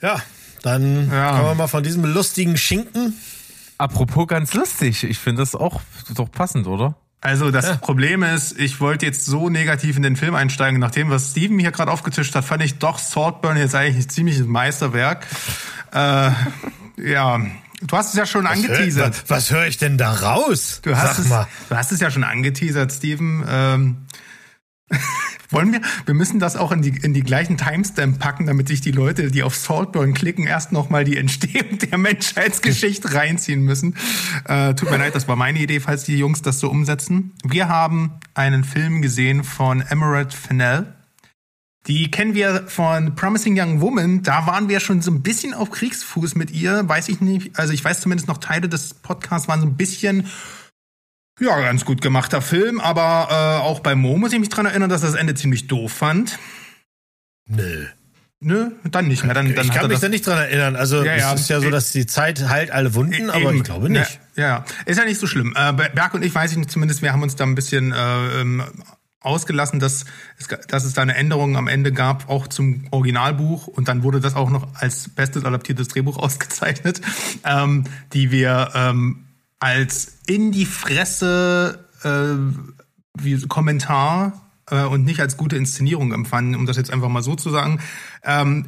Ja, 0.00 0.20
dann 0.62 1.10
Ja. 1.10 1.30
kommen 1.32 1.44
wir 1.44 1.54
mal 1.54 1.66
von 1.68 1.82
diesem 1.82 2.04
lustigen 2.04 2.56
Schinken. 2.56 3.14
Apropos 3.78 4.26
ganz 4.26 4.54
lustig, 4.54 5.04
ich 5.04 5.18
finde 5.18 5.42
das 5.42 5.54
auch 5.54 5.80
doch 6.14 6.30
passend, 6.30 6.66
oder? 6.66 6.96
Also 7.20 7.50
das 7.50 7.78
Problem 7.80 8.22
ist, 8.22 8.58
ich 8.58 8.80
wollte 8.80 9.04
jetzt 9.04 9.24
so 9.26 9.48
negativ 9.50 9.96
in 9.96 10.02
den 10.02 10.16
Film 10.16 10.34
einsteigen. 10.34 10.78
Nach 10.78 10.90
dem, 10.92 11.10
was 11.10 11.30
Steven 11.32 11.58
hier 11.58 11.72
gerade 11.72 11.90
aufgetischt 11.90 12.34
hat, 12.34 12.44
fand 12.44 12.62
ich 12.62 12.78
doch 12.78 12.98
Saltburn 12.98 13.56
jetzt 13.56 13.74
eigentlich 13.74 14.06
ein 14.06 14.08
ziemliches 14.08 14.46
Meisterwerk. 14.46 15.26
Äh, 15.92 16.30
ja, 16.98 17.40
du 17.82 17.96
hast 17.96 18.10
es 18.10 18.14
ja 18.14 18.26
schon 18.26 18.46
angeteasert. 18.46 19.24
Was, 19.28 19.30
was 19.30 19.50
höre 19.50 19.66
ich 19.66 19.76
denn 19.78 19.98
da 19.98 20.12
raus? 20.12 20.80
Du 20.82 20.96
hast, 20.96 21.16
Sag 21.16 21.18
es, 21.24 21.28
mal. 21.28 21.48
du 21.68 21.76
hast 21.76 21.90
es 21.90 22.00
ja 22.00 22.10
schon 22.12 22.22
angeteasert, 22.22 22.92
Steven. 22.92 23.44
Ähm, 23.48 23.96
Wollen 25.50 25.72
wir? 25.72 25.80
Wir 26.04 26.14
müssen 26.14 26.40
das 26.40 26.56
auch 26.56 26.72
in 26.72 26.82
die, 26.82 26.96
in 27.02 27.14
die 27.14 27.22
gleichen 27.22 27.56
Timestamp 27.56 28.18
packen, 28.18 28.46
damit 28.46 28.68
sich 28.68 28.80
die 28.80 28.90
Leute, 28.90 29.30
die 29.30 29.42
auf 29.42 29.54
Saltburn 29.54 30.14
klicken, 30.14 30.46
erst 30.46 30.72
nochmal 30.72 31.04
die 31.04 31.16
Entstehung 31.16 31.78
der 31.90 31.98
Menschheitsgeschichte 31.98 33.14
reinziehen 33.14 33.62
müssen. 33.62 33.96
Äh, 34.44 34.74
tut 34.74 34.90
mir 34.90 34.98
leid, 34.98 35.14
das 35.14 35.28
war 35.28 35.36
meine 35.36 35.58
Idee, 35.58 35.80
falls 35.80 36.04
die 36.04 36.18
Jungs 36.18 36.42
das 36.42 36.60
so 36.60 36.70
umsetzen. 36.70 37.32
Wir 37.44 37.68
haben 37.68 38.12
einen 38.34 38.64
Film 38.64 39.02
gesehen 39.02 39.44
von 39.44 39.82
Emerald 39.82 40.34
Fennell. 40.34 40.92
Die 41.86 42.10
kennen 42.10 42.34
wir 42.34 42.64
von 42.66 43.14
Promising 43.14 43.56
Young 43.56 43.80
Woman. 43.80 44.24
Da 44.24 44.48
waren 44.48 44.68
wir 44.68 44.80
schon 44.80 45.02
so 45.02 45.12
ein 45.12 45.22
bisschen 45.22 45.54
auf 45.54 45.70
Kriegsfuß 45.70 46.34
mit 46.34 46.50
ihr. 46.50 46.88
Weiß 46.88 47.08
ich 47.08 47.20
nicht. 47.20 47.56
Also 47.56 47.72
ich 47.72 47.84
weiß 47.84 48.00
zumindest 48.00 48.26
noch 48.26 48.38
Teile 48.38 48.68
des 48.68 48.94
Podcasts 48.94 49.46
waren 49.46 49.60
so 49.60 49.66
ein 49.68 49.76
bisschen 49.76 50.26
ja, 51.40 51.60
ganz 51.60 51.84
gut 51.84 52.00
gemachter 52.00 52.40
Film, 52.40 52.80
aber 52.80 53.28
äh, 53.30 53.62
auch 53.62 53.80
bei 53.80 53.94
Mo 53.94 54.16
muss 54.16 54.32
ich 54.32 54.38
mich 54.38 54.48
dran 54.48 54.66
erinnern, 54.66 54.88
dass 54.88 55.02
er 55.02 55.10
das 55.10 55.16
Ende 55.18 55.34
ziemlich 55.34 55.66
doof 55.66 55.92
fand. 55.92 56.38
Nö. 57.46 57.86
Nö, 58.40 58.70
dann 58.84 59.08
nicht 59.08 59.24
mehr. 59.24 59.34
Dann, 59.34 59.54
dann 59.54 59.66
ich 59.66 59.72
kann 59.72 59.88
mich 59.88 59.98
da 59.98 60.08
nicht 60.08 60.26
dran 60.26 60.38
erinnern. 60.38 60.76
Also 60.76 61.02
Ja, 61.02 61.16
ja. 61.16 61.34
es 61.34 61.42
ist 61.42 61.50
ja 61.50 61.60
so, 61.60 61.70
dass 61.70 61.90
die 61.92 62.06
Zeit 62.06 62.48
heilt 62.48 62.70
alle 62.70 62.94
Wunden, 62.94 63.30
aber 63.30 63.48
Eben. 63.48 63.56
ich 63.56 63.62
glaube 63.64 63.88
nicht. 63.88 64.20
Ja, 64.36 64.42
ja, 64.42 64.64
ist 64.84 64.98
ja 64.98 65.04
nicht 65.04 65.18
so 65.18 65.26
schlimm. 65.26 65.54
Äh, 65.56 65.72
Berg 65.72 66.12
und 66.12 66.22
ich 66.22 66.34
weiß 66.34 66.52
ich 66.52 66.58
nicht, 66.58 66.70
zumindest 66.70 67.00
wir 67.00 67.12
haben 67.12 67.22
uns 67.22 67.36
da 67.36 67.44
ein 67.44 67.54
bisschen 67.54 67.92
äh, 67.92 68.40
ähm, 68.40 68.62
ausgelassen, 69.20 69.80
dass 69.80 70.04
es, 70.38 70.48
dass 70.68 70.84
es 70.84 70.92
da 70.92 71.02
eine 71.02 71.16
Änderung 71.16 71.56
am 71.56 71.66
Ende 71.66 71.92
gab, 71.92 72.28
auch 72.28 72.46
zum 72.46 72.86
Originalbuch. 72.90 73.66
Und 73.66 73.88
dann 73.88 74.02
wurde 74.02 74.20
das 74.20 74.36
auch 74.36 74.50
noch 74.50 74.68
als 74.74 75.08
bestes 75.08 75.44
adaptiertes 75.44 75.88
Drehbuch 75.88 76.18
ausgezeichnet, 76.22 77.00
ähm, 77.44 77.84
die 78.12 78.30
wir 78.30 78.70
ähm, 78.74 79.25
als 79.58 80.18
in 80.26 80.52
die 80.52 80.66
Fresse 80.66 81.86
äh, 82.02 83.22
wie 83.22 83.46
Kommentar 83.46 84.50
äh, 84.70 84.84
und 84.84 85.04
nicht 85.04 85.20
als 85.20 85.36
gute 85.36 85.56
Inszenierung 85.56 86.12
empfanden, 86.12 86.54
um 86.54 86.66
das 86.66 86.76
jetzt 86.76 86.92
einfach 86.92 87.08
mal 87.08 87.22
so 87.22 87.34
zu 87.34 87.50
sagen. 87.50 87.80
Ähm, 88.22 88.66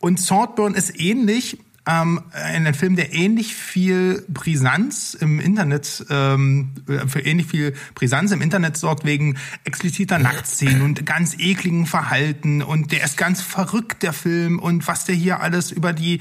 und 0.00 0.20
Swordburn 0.20 0.74
ist 0.74 1.00
ähnlich, 1.00 1.58
ähm, 1.86 2.22
ein 2.32 2.72
Film, 2.72 2.96
der 2.96 3.12
ähnlich 3.12 3.54
viel 3.54 4.24
Brisanz 4.28 5.14
im 5.14 5.38
Internet, 5.38 6.06
ähm, 6.08 6.72
für 7.06 7.20
ähnlich 7.20 7.46
viel 7.46 7.74
Brisanz 7.94 8.32
im 8.32 8.40
Internet 8.40 8.76
sorgt 8.76 9.04
wegen 9.04 9.36
expliziter 9.64 10.18
Nacktszenen 10.18 10.82
und 10.82 11.04
ganz 11.04 11.36
ekligen 11.38 11.86
Verhalten 11.86 12.62
und 12.62 12.92
der 12.92 13.04
ist 13.04 13.18
ganz 13.18 13.42
verrückt, 13.42 14.02
der 14.02 14.14
Film 14.14 14.58
und 14.58 14.86
was 14.88 15.04
der 15.04 15.14
hier 15.14 15.40
alles 15.40 15.72
über 15.72 15.92
die 15.92 16.20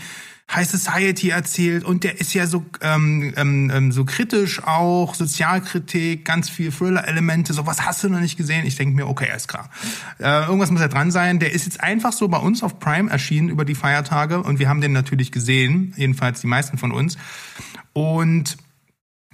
High 0.55 0.69
Society 0.69 1.29
erzählt 1.29 1.83
und 1.83 2.03
der 2.03 2.19
ist 2.19 2.33
ja 2.33 2.47
so 2.47 2.65
ähm, 2.81 3.33
ähm, 3.35 3.71
ähm, 3.73 3.91
so 3.91 4.05
kritisch 4.05 4.63
auch, 4.63 5.15
Sozialkritik, 5.15 6.25
ganz 6.25 6.49
viel 6.49 6.71
Thriller-Elemente, 6.71 7.53
so 7.53 7.65
was 7.65 7.85
hast 7.85 8.03
du 8.03 8.09
noch 8.09 8.19
nicht 8.19 8.37
gesehen? 8.37 8.65
Ich 8.65 8.75
denke 8.75 8.95
mir, 8.95 9.07
okay, 9.07 9.27
ist 9.35 9.47
klar. 9.47 9.69
Äh, 10.19 10.45
irgendwas 10.45 10.71
muss 10.71 10.81
ja 10.81 10.87
dran 10.87 11.11
sein. 11.11 11.39
Der 11.39 11.53
ist 11.53 11.65
jetzt 11.65 11.81
einfach 11.81 12.13
so 12.13 12.27
bei 12.27 12.37
uns 12.37 12.63
auf 12.63 12.79
Prime 12.79 13.09
erschienen 13.09 13.49
über 13.49 13.65
die 13.65 13.75
Feiertage 13.75 14.41
und 14.41 14.59
wir 14.59 14.69
haben 14.69 14.81
den 14.81 14.91
natürlich 14.91 15.31
gesehen, 15.31 15.93
jedenfalls 15.97 16.41
die 16.41 16.47
meisten 16.47 16.77
von 16.77 16.91
uns. 16.91 17.17
Und 17.93 18.57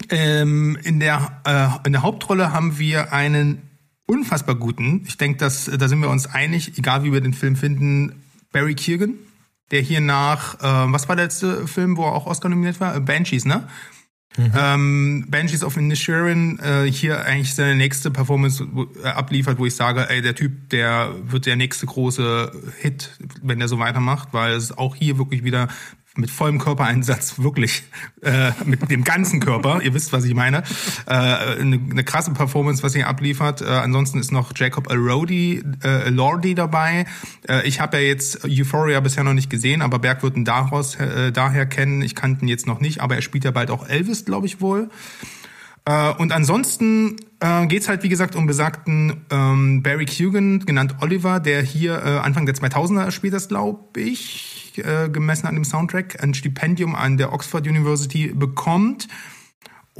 ähm, 0.10 0.78
in, 0.84 1.00
der, 1.00 1.42
äh, 1.46 1.88
in 1.88 1.92
der 1.92 2.04
Hauptrolle 2.04 2.54
haben 2.54 2.80
wir 2.80 3.12
einen 3.12 3.62
unfassbar 4.06 4.56
guten, 4.56 5.04
ich 5.06 5.18
denke, 5.18 5.38
dass 5.38 5.66
da 5.66 5.88
sind 5.88 6.02
wir 6.02 6.10
uns 6.10 6.26
einig, 6.26 6.78
egal 6.78 7.04
wie 7.04 7.12
wir 7.12 7.22
den 7.22 7.34
Film 7.34 7.56
finden, 7.56 8.24
Barry 8.52 8.74
Keoghan, 8.74 9.16
der 9.72 9.82
hier 9.82 10.02
nach, 10.02 10.56
äh, 10.56 10.92
was 10.92 11.08
war 11.08 11.16
der 11.16 11.26
letzte 11.26 11.68
Film, 11.68 11.98
wo 11.98 12.06
er 12.06 12.14
auch 12.14 12.26
Oscar 12.26 12.50
nominiert 12.50 12.80
war? 12.80 12.96
Äh, 12.96 13.00
Banshees, 13.00 13.46
ne? 13.46 13.68
Ähm, 14.38 15.26
Banshees 15.28 15.64
of 15.64 15.76
Inisherin 15.76 16.60
äh, 16.60 16.90
hier 16.90 17.26
eigentlich 17.26 17.56
seine 17.56 17.76
nächste 17.76 18.12
Performance 18.12 18.66
äh, 19.04 19.08
abliefert, 19.08 19.58
wo 19.58 19.66
ich 19.66 19.76
sage, 19.76 20.10
ey, 20.10 20.22
der 20.22 20.36
Typ, 20.36 20.70
der 20.70 21.14
wird 21.24 21.46
der 21.46 21.56
nächste 21.56 21.88
große 21.88 22.52
Hit, 22.80 23.18
wenn 23.42 23.60
der 23.60 23.68
so 23.68 23.80
weitermacht, 23.80 24.30
weil 24.32 24.54
es 24.54 24.78
auch 24.78 24.96
hier 24.96 25.18
wirklich 25.18 25.44
wieder 25.44 25.68
mit 26.16 26.30
vollem 26.30 26.60
Körpereinsatz, 26.60 27.36
wirklich 27.40 27.84
äh, 28.22 28.52
mit 28.66 28.90
dem 28.90 29.04
ganzen 29.04 29.40
Körper, 29.40 29.82
ihr 29.82 29.94
wisst, 29.94 30.12
was 30.14 30.26
ich 30.26 30.34
meine, 30.34 30.64
äh, 31.06 31.14
eine, 31.14 31.80
eine 31.90 32.04
krasse 32.04 32.32
Performance, 32.32 32.84
was 32.84 32.96
er 32.96 33.08
abliefert. 33.08 33.62
Äh, 33.62 33.66
ansonsten 33.66 34.20
ist 34.20 34.32
noch 34.32 34.52
Jacob 34.56 34.92
Elordi, 34.92 35.64
äh, 35.84 36.08
Elordi 36.08 36.56
dabei. 36.56 37.06
Äh, 37.48 37.68
ich 37.68 37.80
habe 37.80 37.98
ja 37.98 38.04
jetzt 38.04 38.46
Euphoria 38.46 39.00
bisher 39.00 39.24
noch 39.24 39.34
nicht 39.34 39.50
gesehen, 39.50 39.82
aber 39.82 40.00
Berg 40.00 40.24
wird 40.24 40.36
ihn 40.36 40.46
daraus, 40.46 40.96
äh, 40.96 41.32
daher 41.32 41.66
kennen. 41.66 42.02
Ich 42.02 42.16
kannte 42.16 42.44
ihn 42.44 42.48
jetzt 42.48 42.68
noch 42.68 42.80
nicht, 42.80 43.02
aber 43.02 43.16
er 43.16 43.22
spielt 43.22 43.46
ja 43.46 43.52
bald 43.52 43.72
auch 43.72 43.88
Elvis, 43.88 44.26
glaube 44.26 44.48
ich 44.48 44.62
wohl. 44.62 44.90
Äh, 45.86 46.14
und 46.14 46.32
ansonsten 46.32 47.16
äh, 47.40 47.66
geht's 47.68 47.88
halt, 47.88 48.04
wie 48.04 48.10
gesagt, 48.10 48.36
um 48.36 48.46
besagten 48.46 49.26
ähm, 49.32 49.82
Barry 49.82 50.06
Keoghan, 50.06 50.60
genannt 50.66 50.96
Oliver, 51.02 51.40
der 51.40 51.62
hier 51.62 51.94
äh, 52.04 52.20
Anfang 52.20 52.46
der 52.46 52.56
2000er 52.56 53.12
spielt 53.12 53.34
das, 53.34 53.48
glaube 53.48 54.00
ich, 54.00 54.59
gemessen 54.74 55.48
an 55.48 55.56
dem 55.56 55.64
Soundtrack, 55.64 56.22
ein 56.24 56.34
Stipendium 56.34 56.96
an 56.96 57.18
der 57.18 57.34
Oxford 57.34 57.68
University 57.68 58.28
bekommt 58.34 59.08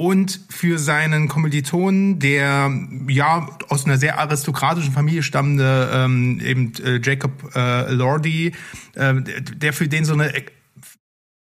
und 0.00 0.40
für 0.48 0.78
seinen 0.78 1.28
Kommilitonen, 1.28 2.20
der 2.20 2.72
ja 3.06 3.50
aus 3.68 3.84
einer 3.84 3.98
sehr 3.98 4.18
aristokratischen 4.18 4.92
Familie 4.92 5.22
stammende, 5.22 5.90
ähm, 5.92 6.40
eben 6.40 6.72
äh, 6.82 7.00
Jacob 7.02 7.54
äh, 7.54 7.92
Lordy, 7.92 8.52
äh, 8.94 9.14
der 9.56 9.74
für 9.74 9.88
den 9.88 10.06
so 10.06 10.14
eine 10.14 10.32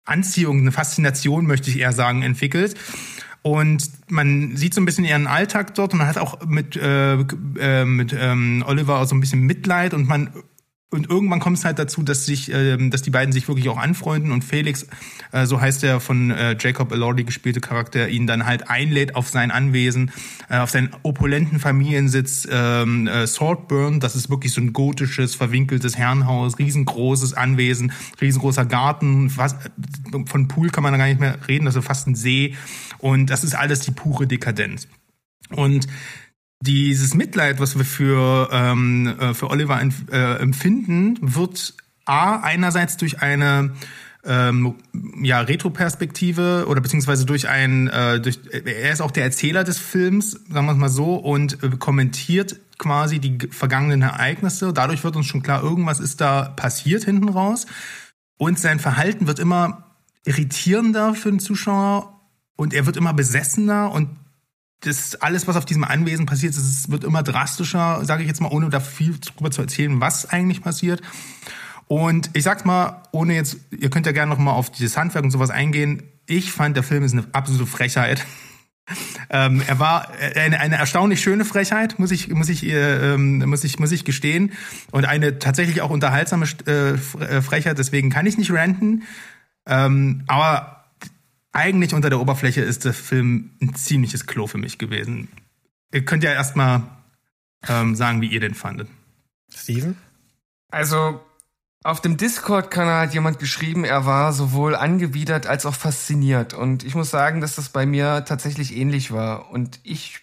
Anziehung, 0.05 0.61
eine 0.61 0.71
Faszination, 0.71 1.45
möchte 1.45 1.69
ich 1.69 1.77
eher 1.77 1.91
sagen, 1.91 2.23
entwickelt. 2.23 2.73
Und 3.43 3.91
man 4.09 4.57
sieht 4.57 4.73
so 4.73 4.81
ein 4.81 4.85
bisschen 4.85 5.05
ihren 5.05 5.27
Alltag 5.27 5.75
dort 5.75 5.93
und 5.93 5.99
man 5.99 6.07
hat 6.07 6.17
auch 6.17 6.43
mit, 6.47 6.75
äh, 6.75 7.13
äh, 7.59 7.85
mit 7.85 8.15
ähm, 8.17 8.63
Oliver 8.65 9.05
so 9.05 9.15
ein 9.15 9.19
bisschen 9.19 9.41
Mitleid 9.41 9.93
und 9.93 10.07
man 10.07 10.31
und 10.89 11.09
irgendwann 11.09 11.41
kommt 11.41 11.57
es 11.57 11.65
halt 11.65 11.79
dazu, 11.79 12.01
dass 12.01 12.25
sich, 12.25 12.49
ähm, 12.49 12.91
dass 12.91 13.01
die 13.01 13.09
beiden 13.09 13.33
sich 13.33 13.49
wirklich 13.49 13.67
auch 13.67 13.77
anfreunden 13.77 14.31
und 14.31 14.45
Felix, 14.45 14.87
äh, 15.33 15.45
so 15.45 15.59
heißt 15.59 15.83
der 15.83 15.99
von 15.99 16.31
äh, 16.31 16.55
Jacob 16.57 16.93
Elordi 16.93 17.25
gespielte 17.25 17.59
Charakter, 17.59 18.07
ihn 18.07 18.25
dann 18.25 18.45
halt 18.45 18.69
einlädt 18.69 19.13
auf 19.15 19.27
sein 19.27 19.51
Anwesen, 19.51 20.11
äh, 20.49 20.59
auf 20.59 20.69
seinen 20.69 20.91
opulenten 21.03 21.59
Familiensitz 21.59 22.47
ähm, 22.49 23.05
äh, 23.07 23.27
Saltburn. 23.27 23.99
Das 23.99 24.15
ist 24.15 24.29
wirklich 24.29 24.53
so 24.53 24.61
ein 24.61 24.71
gotisches, 24.71 25.35
verwinkeltes 25.35 25.97
Herrenhaus, 25.97 26.57
riesengroßes 26.57 27.33
Anwesen, 27.33 27.91
riesengroßer 28.21 28.65
Garten. 28.65 29.29
Fast, 29.29 29.57
von 30.25 30.47
Pool 30.47 30.69
kann 30.69 30.83
man 30.83 30.93
da 30.93 30.97
gar 30.97 31.07
nicht 31.07 31.19
mehr 31.19 31.37
reden, 31.49 31.67
ist 31.67 31.77
fast 31.79 32.07
ein 32.07 32.15
See. 32.15 32.55
Und 32.99 33.29
das 33.29 33.43
ist 33.43 33.55
alles 33.55 33.81
die 33.81 33.91
pure 33.91 34.25
Dekadenz. 34.25 34.87
Und 35.49 35.87
dieses 36.61 37.13
Mitleid, 37.13 37.59
was 37.59 37.77
wir 37.77 37.85
für, 37.85 38.49
ähm, 38.51 39.15
äh, 39.19 39.33
für 39.33 39.49
Oliver 39.49 39.79
äh, 39.81 40.41
empfinden, 40.41 41.17
wird 41.21 41.75
A, 42.05 42.37
einerseits 42.37 42.97
durch 42.97 43.21
eine 43.21 43.73
ähm, 44.23 44.75
ja, 45.21 45.41
Retroperspektive 45.41 46.65
oder 46.67 46.81
beziehungsweise 46.81 47.25
durch 47.25 47.47
ein, 47.47 47.87
äh, 47.87 48.19
durch, 48.19 48.39
er 48.51 48.91
ist 48.91 49.01
auch 49.01 49.11
der 49.11 49.23
Erzähler 49.23 49.63
des 49.63 49.77
Films, 49.77 50.31
sagen 50.49 50.65
wir 50.65 50.73
es 50.73 50.77
mal 50.77 50.89
so, 50.89 51.15
und 51.15 51.63
äh, 51.63 51.69
kommentiert 51.77 52.59
quasi 52.77 53.19
die 53.19 53.37
vergangenen 53.49 54.01
Ereignisse. 54.01 54.73
Dadurch 54.73 55.03
wird 55.03 55.15
uns 55.15 55.25
schon 55.25 55.43
klar, 55.43 55.63
irgendwas 55.63 55.99
ist 55.99 56.21
da 56.21 56.43
passiert 56.43 57.05
hinten 57.05 57.29
raus. 57.29 57.65
Und 58.37 58.59
sein 58.59 58.79
Verhalten 58.79 59.27
wird 59.27 59.39
immer 59.39 59.95
irritierender 60.25 61.15
für 61.15 61.29
den 61.29 61.39
Zuschauer 61.39 62.19
und 62.55 62.73
er 62.73 62.85
wird 62.85 62.97
immer 62.97 63.13
besessener 63.13 63.91
und 63.91 64.09
das 64.81 65.15
alles, 65.15 65.47
was 65.47 65.55
auf 65.55 65.65
diesem 65.65 65.83
Anwesen 65.83 66.25
passiert, 66.25 66.55
es 66.55 66.89
wird 66.89 67.03
immer 67.03 67.23
drastischer, 67.23 68.05
sage 68.05 68.21
ich 68.21 68.27
jetzt 68.27 68.41
mal, 68.41 68.51
ohne 68.51 68.69
da 68.69 68.79
viel 68.79 69.17
drüber 69.19 69.51
zu 69.51 69.61
erzählen, 69.61 69.99
was 69.99 70.27
eigentlich 70.27 70.61
passiert. 70.61 71.01
Und 71.87 72.29
ich 72.33 72.43
sag's 72.43 72.65
mal, 72.65 73.03
ohne 73.11 73.33
jetzt, 73.33 73.57
ihr 73.71 73.89
könnt 73.89 74.05
ja 74.05 74.11
gerne 74.11 74.29
noch 74.29 74.37
mal 74.37 74.51
auf 74.51 74.69
dieses 74.71 74.97
Handwerk 74.97 75.23
und 75.23 75.31
sowas 75.31 75.49
eingehen. 75.49 76.03
Ich 76.27 76.51
fand, 76.51 76.75
der 76.75 76.83
Film 76.83 77.03
ist 77.03 77.13
eine 77.13 77.25
absolute 77.31 77.65
Frechheit. 77.65 78.25
ähm, 79.29 79.63
er 79.65 79.79
war 79.79 80.11
eine, 80.35 80.59
eine 80.59 80.75
erstaunlich 80.75 81.21
schöne 81.21 81.45
Frechheit, 81.45 81.97
muss 81.97 82.11
ich, 82.11 82.29
muss 82.29 82.49
ich, 82.49 82.65
äh, 82.65 83.13
ähm, 83.13 83.39
muss 83.49 83.63
ich, 83.63 83.79
muss 83.79 83.91
ich 83.91 84.05
gestehen. 84.05 84.51
Und 84.91 85.05
eine 85.05 85.39
tatsächlich 85.39 85.81
auch 85.81 85.89
unterhaltsame 85.89 86.45
äh, 86.65 86.97
Frechheit, 87.41 87.77
deswegen 87.77 88.09
kann 88.09 88.25
ich 88.25 88.37
nicht 88.37 88.51
ranten. 88.51 89.03
Ähm, 89.65 90.23
aber 90.27 90.76
eigentlich 91.51 91.93
unter 91.93 92.09
der 92.09 92.19
Oberfläche 92.19 92.61
ist 92.61 92.85
der 92.85 92.93
Film 92.93 93.51
ein 93.61 93.75
ziemliches 93.75 94.25
Klo 94.27 94.47
für 94.47 94.57
mich 94.57 94.77
gewesen. 94.77 95.29
Ihr 95.93 96.05
könnt 96.05 96.23
ja 96.23 96.31
erstmal 96.31 96.83
ähm, 97.67 97.95
sagen, 97.95 98.21
wie 98.21 98.27
ihr 98.27 98.39
den 98.39 98.53
fandet. 98.53 98.89
Steven? 99.53 99.97
Also, 100.69 101.21
auf 101.83 102.01
dem 102.01 102.17
Discord-Kanal 102.17 103.07
hat 103.07 103.13
jemand 103.13 103.39
geschrieben, 103.39 103.85
er 103.85 104.05
war 104.05 104.33
sowohl 104.33 104.75
angewidert 104.75 105.47
als 105.47 105.65
auch 105.65 105.75
fasziniert. 105.75 106.53
Und 106.53 106.83
ich 106.83 106.95
muss 106.95 107.09
sagen, 107.09 107.39
dass 107.39 107.55
das 107.55 107.69
bei 107.69 107.85
mir 107.85 108.25
tatsächlich 108.25 108.75
ähnlich 108.75 109.11
war. 109.11 109.49
Und 109.51 109.79
ich 109.83 110.19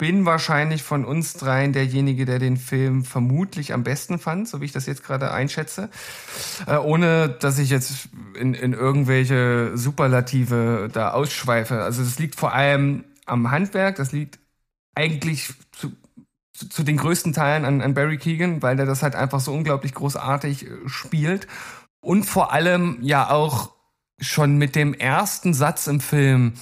bin 0.00 0.24
wahrscheinlich 0.24 0.82
von 0.82 1.04
uns 1.04 1.34
dreien 1.34 1.74
derjenige, 1.74 2.24
der 2.24 2.38
den 2.38 2.56
Film 2.56 3.04
vermutlich 3.04 3.74
am 3.74 3.84
besten 3.84 4.18
fand, 4.18 4.48
so 4.48 4.62
wie 4.62 4.64
ich 4.64 4.72
das 4.72 4.86
jetzt 4.86 5.04
gerade 5.04 5.30
einschätze. 5.30 5.90
Äh, 6.66 6.78
ohne, 6.78 7.28
dass 7.28 7.58
ich 7.58 7.68
jetzt 7.68 8.08
in, 8.34 8.54
in 8.54 8.72
irgendwelche 8.72 9.76
Superlative 9.76 10.88
da 10.90 11.10
ausschweife. 11.10 11.82
Also 11.82 12.02
das 12.02 12.18
liegt 12.18 12.36
vor 12.36 12.54
allem 12.54 13.04
am 13.26 13.50
Handwerk, 13.50 13.96
das 13.96 14.10
liegt 14.10 14.38
eigentlich 14.94 15.52
zu 15.72 15.92
zu, 16.54 16.68
zu 16.68 16.82
den 16.82 16.96
größten 16.96 17.34
Teilen 17.34 17.66
an, 17.66 17.82
an 17.82 17.94
Barry 17.94 18.16
Keegan, 18.16 18.62
weil 18.62 18.76
der 18.76 18.86
das 18.86 19.02
halt 19.02 19.14
einfach 19.14 19.40
so 19.40 19.52
unglaublich 19.52 19.94
großartig 19.94 20.66
äh, 20.66 20.68
spielt. 20.86 21.46
Und 22.02 22.24
vor 22.24 22.52
allem 22.52 22.98
ja 23.02 23.30
auch 23.30 23.72
schon 24.20 24.56
mit 24.56 24.76
dem 24.76 24.94
ersten 24.94 25.54
Satz 25.54 25.86
im 25.86 26.00
Film, 26.00 26.54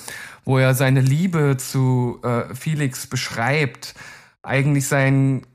wo 0.45 0.59
er 0.59 0.75
seine 0.75 1.01
Liebe 1.01 1.57
zu 1.59 2.21
äh, 2.23 2.55
Felix 2.55 3.07
beschreibt, 3.07 3.95
eigentlich 4.43 4.87
seinen 4.87 5.47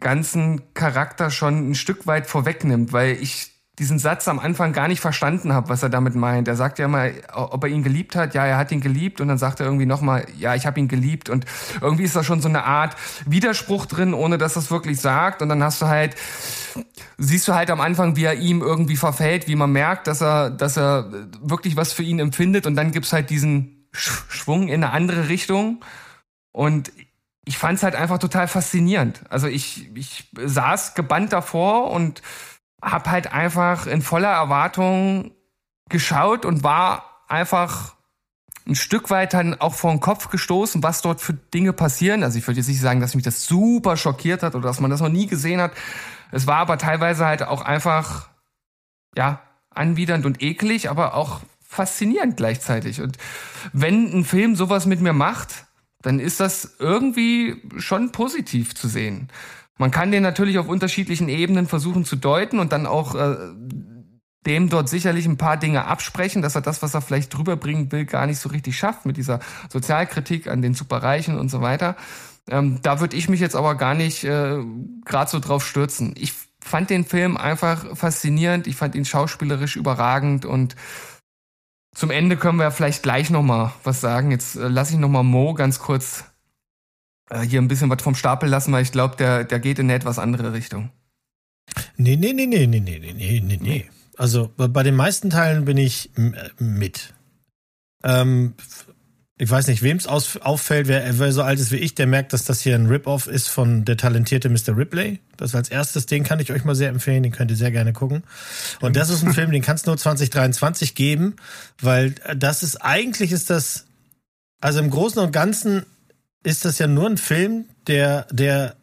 ganzen 0.00 0.74
Charakter 0.74 1.30
schon 1.30 1.70
ein 1.70 1.74
Stück 1.74 2.06
weit 2.06 2.26
vorwegnimmt, 2.26 2.92
weil 2.92 3.16
ich 3.20 3.57
diesen 3.78 3.98
Satz 3.98 4.26
am 4.26 4.38
Anfang 4.38 4.72
gar 4.72 4.88
nicht 4.88 5.00
verstanden 5.00 5.52
habe, 5.52 5.68
was 5.68 5.82
er 5.82 5.88
damit 5.88 6.14
meint. 6.14 6.48
Er 6.48 6.56
sagt 6.56 6.78
ja 6.78 6.88
mal, 6.88 7.14
ob 7.32 7.62
er 7.62 7.70
ihn 7.70 7.82
geliebt 7.82 8.16
hat. 8.16 8.34
Ja, 8.34 8.44
er 8.44 8.56
hat 8.56 8.72
ihn 8.72 8.80
geliebt. 8.80 9.20
Und 9.20 9.28
dann 9.28 9.38
sagt 9.38 9.60
er 9.60 9.66
irgendwie 9.66 9.86
nochmal, 9.86 10.26
ja, 10.36 10.54
ich 10.54 10.66
habe 10.66 10.80
ihn 10.80 10.88
geliebt. 10.88 11.28
Und 11.28 11.44
irgendwie 11.80 12.02
ist 12.02 12.16
da 12.16 12.24
schon 12.24 12.40
so 12.40 12.48
eine 12.48 12.64
Art 12.64 12.96
Widerspruch 13.26 13.86
drin, 13.86 14.14
ohne 14.14 14.36
dass 14.36 14.56
er 14.56 14.62
es 14.62 14.70
wirklich 14.70 15.00
sagt. 15.00 15.42
Und 15.42 15.48
dann 15.48 15.62
hast 15.62 15.80
du 15.80 15.86
halt, 15.86 16.16
siehst 17.18 17.46
du 17.46 17.54
halt 17.54 17.70
am 17.70 17.80
Anfang, 17.80 18.16
wie 18.16 18.24
er 18.24 18.34
ihm 18.34 18.62
irgendwie 18.62 18.96
verfällt, 18.96 19.46
wie 19.46 19.56
man 19.56 19.70
merkt, 19.70 20.08
dass 20.08 20.20
er, 20.20 20.50
dass 20.50 20.76
er 20.76 21.10
wirklich 21.40 21.76
was 21.76 21.92
für 21.92 22.02
ihn 22.02 22.18
empfindet. 22.18 22.66
Und 22.66 22.74
dann 22.74 22.90
gibt's 22.90 23.12
halt 23.12 23.30
diesen 23.30 23.86
Schwung 23.92 24.68
in 24.68 24.82
eine 24.82 24.92
andere 24.92 25.28
Richtung. 25.28 25.84
Und 26.50 26.90
ich 27.44 27.56
fand 27.56 27.78
es 27.78 27.82
halt 27.82 27.94
einfach 27.94 28.18
total 28.18 28.48
faszinierend. 28.48 29.22
Also 29.30 29.46
ich, 29.46 29.88
ich 29.96 30.28
saß 30.36 30.94
gebannt 30.94 31.32
davor 31.32 31.90
und 31.90 32.22
habe 32.82 33.10
halt 33.10 33.32
einfach 33.32 33.86
in 33.86 34.02
voller 34.02 34.32
Erwartung 34.32 35.32
geschaut 35.88 36.44
und 36.44 36.62
war 36.62 37.24
einfach 37.28 37.94
ein 38.66 38.74
Stück 38.74 39.10
weit 39.10 39.32
dann 39.32 39.58
auch 39.60 39.74
vor 39.74 39.90
den 39.90 40.00
Kopf 40.00 40.28
gestoßen, 40.28 40.82
was 40.82 41.00
dort 41.00 41.20
für 41.20 41.32
Dinge 41.32 41.72
passieren. 41.72 42.22
Also 42.22 42.38
ich 42.38 42.46
würde 42.46 42.60
jetzt 42.60 42.68
nicht 42.68 42.80
sagen, 42.80 43.00
dass 43.00 43.14
mich 43.14 43.24
das 43.24 43.46
super 43.46 43.96
schockiert 43.96 44.42
hat 44.42 44.54
oder 44.54 44.68
dass 44.68 44.80
man 44.80 44.90
das 44.90 45.00
noch 45.00 45.08
nie 45.08 45.26
gesehen 45.26 45.60
hat. 45.60 45.72
Es 46.30 46.46
war 46.46 46.56
aber 46.56 46.76
teilweise 46.76 47.24
halt 47.24 47.42
auch 47.42 47.62
einfach, 47.62 48.28
ja, 49.16 49.40
anwidernd 49.70 50.26
und 50.26 50.42
eklig, 50.42 50.90
aber 50.90 51.14
auch 51.14 51.40
faszinierend 51.66 52.36
gleichzeitig. 52.36 53.00
Und 53.00 53.16
wenn 53.72 54.12
ein 54.12 54.24
Film 54.24 54.54
sowas 54.54 54.84
mit 54.84 55.00
mir 55.00 55.14
macht, 55.14 55.66
dann 56.02 56.20
ist 56.20 56.40
das 56.40 56.76
irgendwie 56.78 57.62
schon 57.78 58.12
positiv 58.12 58.74
zu 58.74 58.88
sehen. 58.88 59.30
Man 59.78 59.90
kann 59.90 60.10
den 60.10 60.22
natürlich 60.22 60.58
auf 60.58 60.68
unterschiedlichen 60.68 61.28
Ebenen 61.28 61.66
versuchen 61.66 62.04
zu 62.04 62.16
deuten 62.16 62.58
und 62.58 62.72
dann 62.72 62.86
auch 62.86 63.14
äh, 63.14 63.36
dem 64.46 64.68
dort 64.68 64.88
sicherlich 64.88 65.26
ein 65.26 65.36
paar 65.36 65.56
Dinge 65.56 65.84
absprechen, 65.84 66.42
dass 66.42 66.54
er 66.54 66.62
das, 66.62 66.82
was 66.82 66.94
er 66.94 67.00
vielleicht 67.00 67.36
drüber 67.36 67.56
bringen 67.56 67.92
will, 67.92 68.04
gar 68.04 68.26
nicht 68.26 68.38
so 68.38 68.48
richtig 68.48 68.76
schafft 68.76 69.06
mit 69.06 69.16
dieser 69.16 69.40
Sozialkritik 69.68 70.48
an 70.48 70.62
den 70.62 70.74
Superreichen 70.74 71.38
und 71.38 71.48
so 71.48 71.60
weiter. 71.60 71.96
Ähm, 72.50 72.80
da 72.82 73.00
würde 73.00 73.16
ich 73.16 73.28
mich 73.28 73.40
jetzt 73.40 73.56
aber 73.56 73.74
gar 73.74 73.94
nicht 73.94 74.24
äh, 74.24 74.58
gerade 75.04 75.30
so 75.30 75.38
drauf 75.38 75.66
stürzen. 75.66 76.14
Ich 76.16 76.32
fand 76.60 76.90
den 76.90 77.04
Film 77.04 77.36
einfach 77.36 77.96
faszinierend, 77.96 78.66
ich 78.66 78.76
fand 78.76 78.94
ihn 78.94 79.04
schauspielerisch 79.04 79.76
überragend 79.76 80.44
und 80.44 80.76
zum 81.94 82.10
Ende 82.10 82.36
können 82.36 82.58
wir 82.58 82.70
vielleicht 82.70 83.02
gleich 83.02 83.28
noch 83.30 83.42
mal 83.42 83.72
was 83.84 84.00
sagen. 84.00 84.30
Jetzt 84.30 84.56
äh, 84.56 84.68
lasse 84.68 84.94
ich 84.94 84.98
noch 84.98 85.08
mal 85.08 85.22
Mo 85.24 85.54
ganz 85.54 85.78
kurz 85.78 86.24
äh, 87.30 87.40
hier 87.40 87.60
ein 87.60 87.68
bisschen 87.68 87.90
was 87.90 88.02
vom 88.02 88.14
Stapel 88.14 88.48
lassen, 88.48 88.72
weil 88.72 88.82
ich 88.82 88.92
glaube, 88.92 89.16
der, 89.16 89.44
der 89.44 89.60
geht 89.60 89.78
in 89.78 89.86
eine 89.86 89.94
etwas 89.94 90.18
andere 90.18 90.52
Richtung. 90.52 90.90
Nee, 91.96 92.16
nee, 92.16 92.32
nee, 92.32 92.46
nee, 92.46 92.66
nee, 92.66 92.80
nee, 92.80 92.98
nee, 93.00 93.40
nee, 93.40 93.58
nee. 93.60 93.90
Also 94.16 94.52
bei 94.56 94.82
den 94.82 94.96
meisten 94.96 95.30
Teilen 95.30 95.64
bin 95.64 95.76
ich 95.76 96.10
mit. 96.58 97.14
Ähm, 98.02 98.54
ich 99.40 99.48
weiß 99.48 99.68
nicht, 99.68 99.82
wem 99.82 99.96
es 99.96 100.08
auffällt, 100.08 100.88
wer, 100.88 101.18
wer 101.20 101.32
so 101.32 101.42
alt 101.42 101.60
ist 101.60 101.70
wie 101.70 101.76
ich, 101.76 101.94
der 101.94 102.08
merkt, 102.08 102.32
dass 102.32 102.42
das 102.42 102.60
hier 102.60 102.74
ein 102.74 102.86
Rip-Off 102.86 103.28
ist 103.28 103.48
von 103.48 103.84
der 103.84 103.96
talentierte 103.96 104.48
Mr. 104.48 104.76
Ripley. 104.76 105.20
Das 105.36 105.54
als 105.54 105.68
erstes, 105.68 106.06
den 106.06 106.24
kann 106.24 106.40
ich 106.40 106.50
euch 106.50 106.64
mal 106.64 106.74
sehr 106.74 106.88
empfehlen, 106.88 107.22
den 107.22 107.30
könnt 107.30 107.52
ihr 107.52 107.56
sehr 107.56 107.70
gerne 107.70 107.92
gucken. 107.92 108.24
Und 108.80 108.96
das 108.96 109.10
ist 109.10 109.22
ein 109.22 109.32
Film, 109.32 109.52
den 109.52 109.62
kannst 109.62 109.86
du 109.86 109.90
nur 109.90 109.98
2023 109.98 110.96
geben, 110.96 111.36
weil 111.80 112.16
das 112.36 112.64
ist, 112.64 112.78
eigentlich 112.78 113.30
ist 113.30 113.48
das, 113.48 113.86
also 114.60 114.80
im 114.80 114.90
Großen 114.90 115.22
und 115.22 115.30
Ganzen 115.30 115.86
ist 116.48 116.64
das 116.64 116.78
ja 116.78 116.86
nur 116.86 117.06
ein 117.06 117.18
Film, 117.18 117.66
der, 117.86 118.26
der 118.32 118.76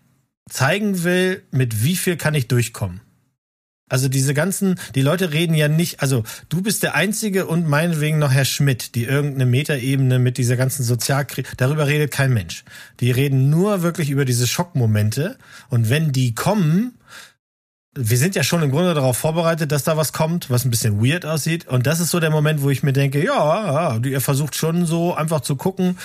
zeigen 0.49 1.03
will, 1.03 1.41
mit 1.49 1.83
wie 1.83 1.95
viel 1.95 2.15
kann 2.15 2.35
ich 2.35 2.47
durchkommen. 2.47 3.01
Also 3.89 4.07
diese 4.07 4.35
ganzen, 4.35 4.79
die 4.93 5.01
Leute 5.01 5.31
reden 5.31 5.55
ja 5.55 5.67
nicht, 5.67 6.01
also 6.01 6.23
du 6.49 6.61
bist 6.61 6.83
der 6.83 6.93
Einzige 6.95 7.47
und 7.47 7.67
meinetwegen 7.67 8.19
noch 8.19 8.31
Herr 8.31 8.45
Schmidt, 8.45 8.93
die 8.93 9.05
irgendeine 9.05 9.47
Metaebene 9.47 10.19
mit 10.19 10.37
dieser 10.37 10.57
ganzen 10.57 10.83
Sozialkrieg, 10.83 11.47
darüber 11.57 11.87
redet 11.87 12.11
kein 12.11 12.33
Mensch. 12.33 12.65
Die 12.99 13.11
reden 13.11 13.49
nur 13.49 13.81
wirklich 13.81 14.11
über 14.11 14.25
diese 14.25 14.47
Schockmomente 14.47 15.37
und 15.69 15.89
wenn 15.89 16.11
die 16.11 16.35
kommen, 16.35 16.99
wir 17.95 18.17
sind 18.17 18.35
ja 18.35 18.43
schon 18.43 18.61
im 18.61 18.71
Grunde 18.71 18.93
darauf 18.93 19.17
vorbereitet, 19.17 19.71
dass 19.71 19.83
da 19.83 19.97
was 19.97 20.13
kommt, 20.13 20.51
was 20.51 20.65
ein 20.65 20.71
bisschen 20.71 21.03
weird 21.03 21.25
aussieht 21.25 21.67
und 21.67 21.87
das 21.87 21.99
ist 21.99 22.11
so 22.11 22.19
der 22.19 22.31
Moment, 22.31 22.61
wo 22.61 22.69
ich 22.69 22.83
mir 22.83 22.93
denke, 22.93 23.23
ja, 23.23 23.97
ihr 24.03 24.21
versucht 24.21 24.55
schon 24.55 24.85
so 24.85 25.15
einfach 25.15 25.41
zu 25.41 25.55
gucken, 25.55 25.97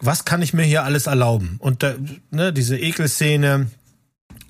was 0.00 0.24
kann 0.24 0.42
ich 0.42 0.52
mir 0.52 0.64
hier 0.64 0.84
alles 0.84 1.06
erlauben? 1.06 1.56
Und 1.58 1.82
da, 1.82 1.94
ne, 2.30 2.52
diese 2.52 2.78
Ekelszene, 2.78 3.68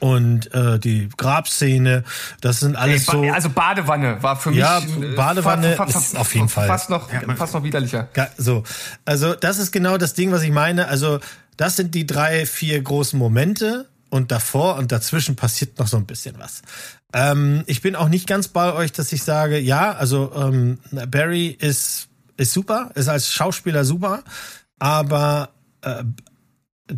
und 0.01 0.53
äh, 0.55 0.79
die 0.79 1.09
Grabszene, 1.17 2.05
das 2.41 2.61
sind 2.61 2.75
alles 2.75 3.07
Ey, 3.09 3.13
so. 3.13 3.33
Also 3.33 3.51
Badewanne 3.51 4.23
war 4.23 4.37
für 4.37 4.51
mich. 4.51 4.59
Ja, 4.59 4.81
Badewanne 5.15 5.77
fa, 5.77 5.87
fa, 5.87 5.99
ist 5.99 6.17
auf 6.17 6.35
jeden 6.35 6.49
Fall 6.49 6.67
fast 6.67 6.91
noch, 6.91 7.13
ja, 7.13 7.21
fast 7.37 7.55
noch 7.55 7.63
widerlicher. 7.63 8.09
So, 8.37 8.65
also 9.05 9.35
das 9.35 9.59
ist 9.59 9.73
genau 9.73 9.99
das 9.99 10.15
Ding, 10.15 10.33
was 10.33 10.43
ich 10.43 10.53
meine. 10.53 10.89
Also 10.89 11.21
das 11.57 11.77
sind 11.77 11.95
die 11.95 12.07
drei, 12.07 12.47
vier 12.47 12.81
großen 12.81 13.19
Momente 13.19 13.89
und 14.09 14.33
davor 14.33 14.77
und 14.77 14.91
dazwischen 14.91 15.37
passiert 15.37 15.79
noch 15.79 15.87
so 15.87 15.99
ein 15.99 16.07
bisschen 16.07 16.39
was. 16.39 16.63
Ähm, 17.13 17.63
ich 17.67 17.83
bin 17.83 17.95
auch 17.95 18.09
nicht 18.09 18.27
ganz 18.27 18.49
bei 18.49 18.73
euch, 18.73 18.93
dass 18.93 19.13
ich 19.13 19.23
sage, 19.23 19.59
ja, 19.59 19.93
also 19.93 20.33
ähm, 20.35 20.79
Barry 21.09 21.49
ist 21.49 22.09
ist 22.39 22.55
super, 22.55 22.91
ist 22.95 23.09
als 23.09 23.31
Schauspieler 23.31 23.85
super 23.85 24.25
aber 24.81 25.51
äh, 25.83 26.03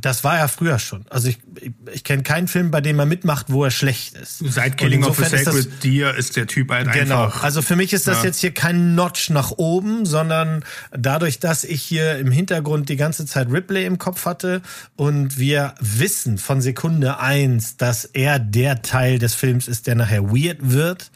das 0.00 0.24
war 0.24 0.38
ja 0.38 0.48
früher 0.48 0.78
schon. 0.78 1.04
Also 1.10 1.28
ich, 1.28 1.38
ich, 1.60 1.72
ich 1.92 2.04
kenne 2.04 2.22
keinen 2.22 2.48
Film, 2.48 2.70
bei 2.70 2.80
dem 2.80 2.98
er 2.98 3.06
mitmacht, 3.06 3.46
wo 3.48 3.64
er 3.64 3.70
schlecht 3.70 4.16
ist. 4.16 4.38
Seit 4.38 4.78
Killing 4.78 5.04
of 5.04 5.20
a 5.20 5.24
Sacred 5.24 5.46
das, 5.46 5.78
Deer 5.80 6.14
ist 6.14 6.36
der 6.36 6.46
Typ 6.46 6.70
halt 6.70 6.90
genau. 6.92 7.24
einfach. 7.24 7.42
Also 7.42 7.62
für 7.62 7.76
mich 7.76 7.92
ist 7.92 8.08
das 8.08 8.18
ja. 8.18 8.24
jetzt 8.24 8.40
hier 8.40 8.52
kein 8.52 8.94
Notch 8.94 9.30
nach 9.30 9.52
oben, 9.52 10.06
sondern 10.06 10.64
dadurch, 10.92 11.40
dass 11.40 11.64
ich 11.64 11.82
hier 11.82 12.18
im 12.18 12.30
Hintergrund 12.30 12.88
die 12.88 12.96
ganze 12.96 13.26
Zeit 13.26 13.50
Ripley 13.50 13.84
im 13.84 13.98
Kopf 13.98 14.24
hatte 14.24 14.62
und 14.96 15.38
wir 15.38 15.74
wissen 15.80 16.38
von 16.38 16.60
Sekunde 16.60 17.18
eins, 17.18 17.76
dass 17.76 18.04
er 18.04 18.38
der 18.38 18.82
Teil 18.82 19.18
des 19.18 19.34
Films 19.34 19.68
ist, 19.68 19.86
der 19.86 19.94
nachher 19.94 20.30
weird 20.30 20.58
wird, 20.60 21.10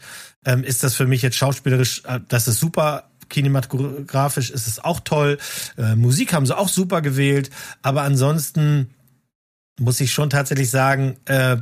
ähm, 0.45 0.63
ist 0.63 0.83
das 0.83 0.95
für 0.95 1.07
mich 1.07 1.21
jetzt 1.21 1.37
schauspielerisch, 1.37 2.03
äh, 2.05 2.19
das 2.27 2.47
ist 2.47 2.59
super 2.59 3.09
kinematografisch 3.29 4.49
ist 4.49 4.67
es 4.67 4.83
auch 4.83 4.99
toll. 4.99 5.37
Äh, 5.77 5.95
Musik 5.95 6.33
haben 6.33 6.45
sie 6.45 6.57
auch 6.57 6.69
super 6.69 7.01
gewählt. 7.01 7.49
Aber 7.81 8.03
ansonsten 8.03 8.89
muss 9.79 9.99
ich 9.99 10.11
schon 10.11 10.29
tatsächlich 10.29 10.69
sagen, 10.69 11.17
äh, 11.25 11.57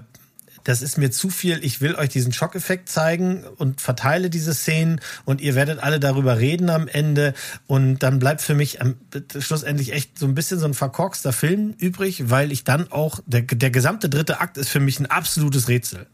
das 0.66 0.82
ist 0.82 0.98
mir 0.98 1.12
zu 1.12 1.30
viel. 1.30 1.64
Ich 1.64 1.80
will 1.80 1.94
euch 1.96 2.10
diesen 2.10 2.34
Schockeffekt 2.34 2.90
zeigen 2.90 3.44
und 3.58 3.82
verteile 3.82 4.32
diese 4.32 4.54
Szenen 4.54 5.00
und 5.24 5.40
ihr 5.40 5.54
werdet 5.54 5.80
alle 5.80 6.00
darüber 6.00 6.40
reden 6.40 6.72
am 6.72 6.88
Ende. 6.88 7.36
Und 7.68 8.00
dann 8.00 8.18
bleibt 8.18 8.42
für 8.42 8.56
mich 8.56 8.82
am, 8.82 8.96
schlussendlich 9.38 9.94
echt 9.94 10.18
so 10.18 10.26
ein 10.26 10.34
bisschen 10.34 10.60
so 10.60 10.66
ein 10.66 10.74
verkorkster 10.74 11.34
Film 11.34 11.76
übrig, 11.78 12.32
weil 12.32 12.52
ich 12.52 12.64
dann 12.64 12.92
auch, 12.92 13.20
der, 13.28 13.44
der 13.44 13.70
gesamte 13.70 14.10
dritte 14.10 14.42
Akt 14.42 14.58
ist 14.58 14.70
für 14.70 14.80
mich 14.80 15.00
ein 15.00 15.06
absolutes 15.06 15.68
Rätsel. 15.68 16.08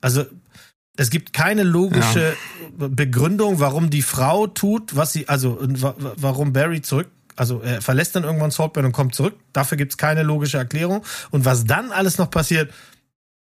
Also 0.00 0.26
es 0.96 1.10
gibt 1.10 1.32
keine 1.32 1.62
logische 1.62 2.34
ja. 2.78 2.88
Begründung, 2.88 3.60
warum 3.60 3.90
die 3.90 4.02
Frau 4.02 4.46
tut, 4.46 4.94
was 4.94 5.12
sie, 5.12 5.28
also 5.28 5.58
warum 6.16 6.52
Barry 6.52 6.82
zurück, 6.82 7.08
also 7.36 7.60
er 7.60 7.80
verlässt 7.80 8.14
dann 8.14 8.24
irgendwann 8.24 8.50
Saltburn 8.50 8.84
und 8.84 8.92
kommt 8.92 9.14
zurück. 9.14 9.36
Dafür 9.52 9.78
gibt's 9.78 9.96
keine 9.96 10.22
logische 10.22 10.58
Erklärung. 10.58 11.02
Und 11.30 11.44
was 11.44 11.64
dann 11.64 11.90
alles 11.90 12.18
noch 12.18 12.30
passiert, 12.30 12.72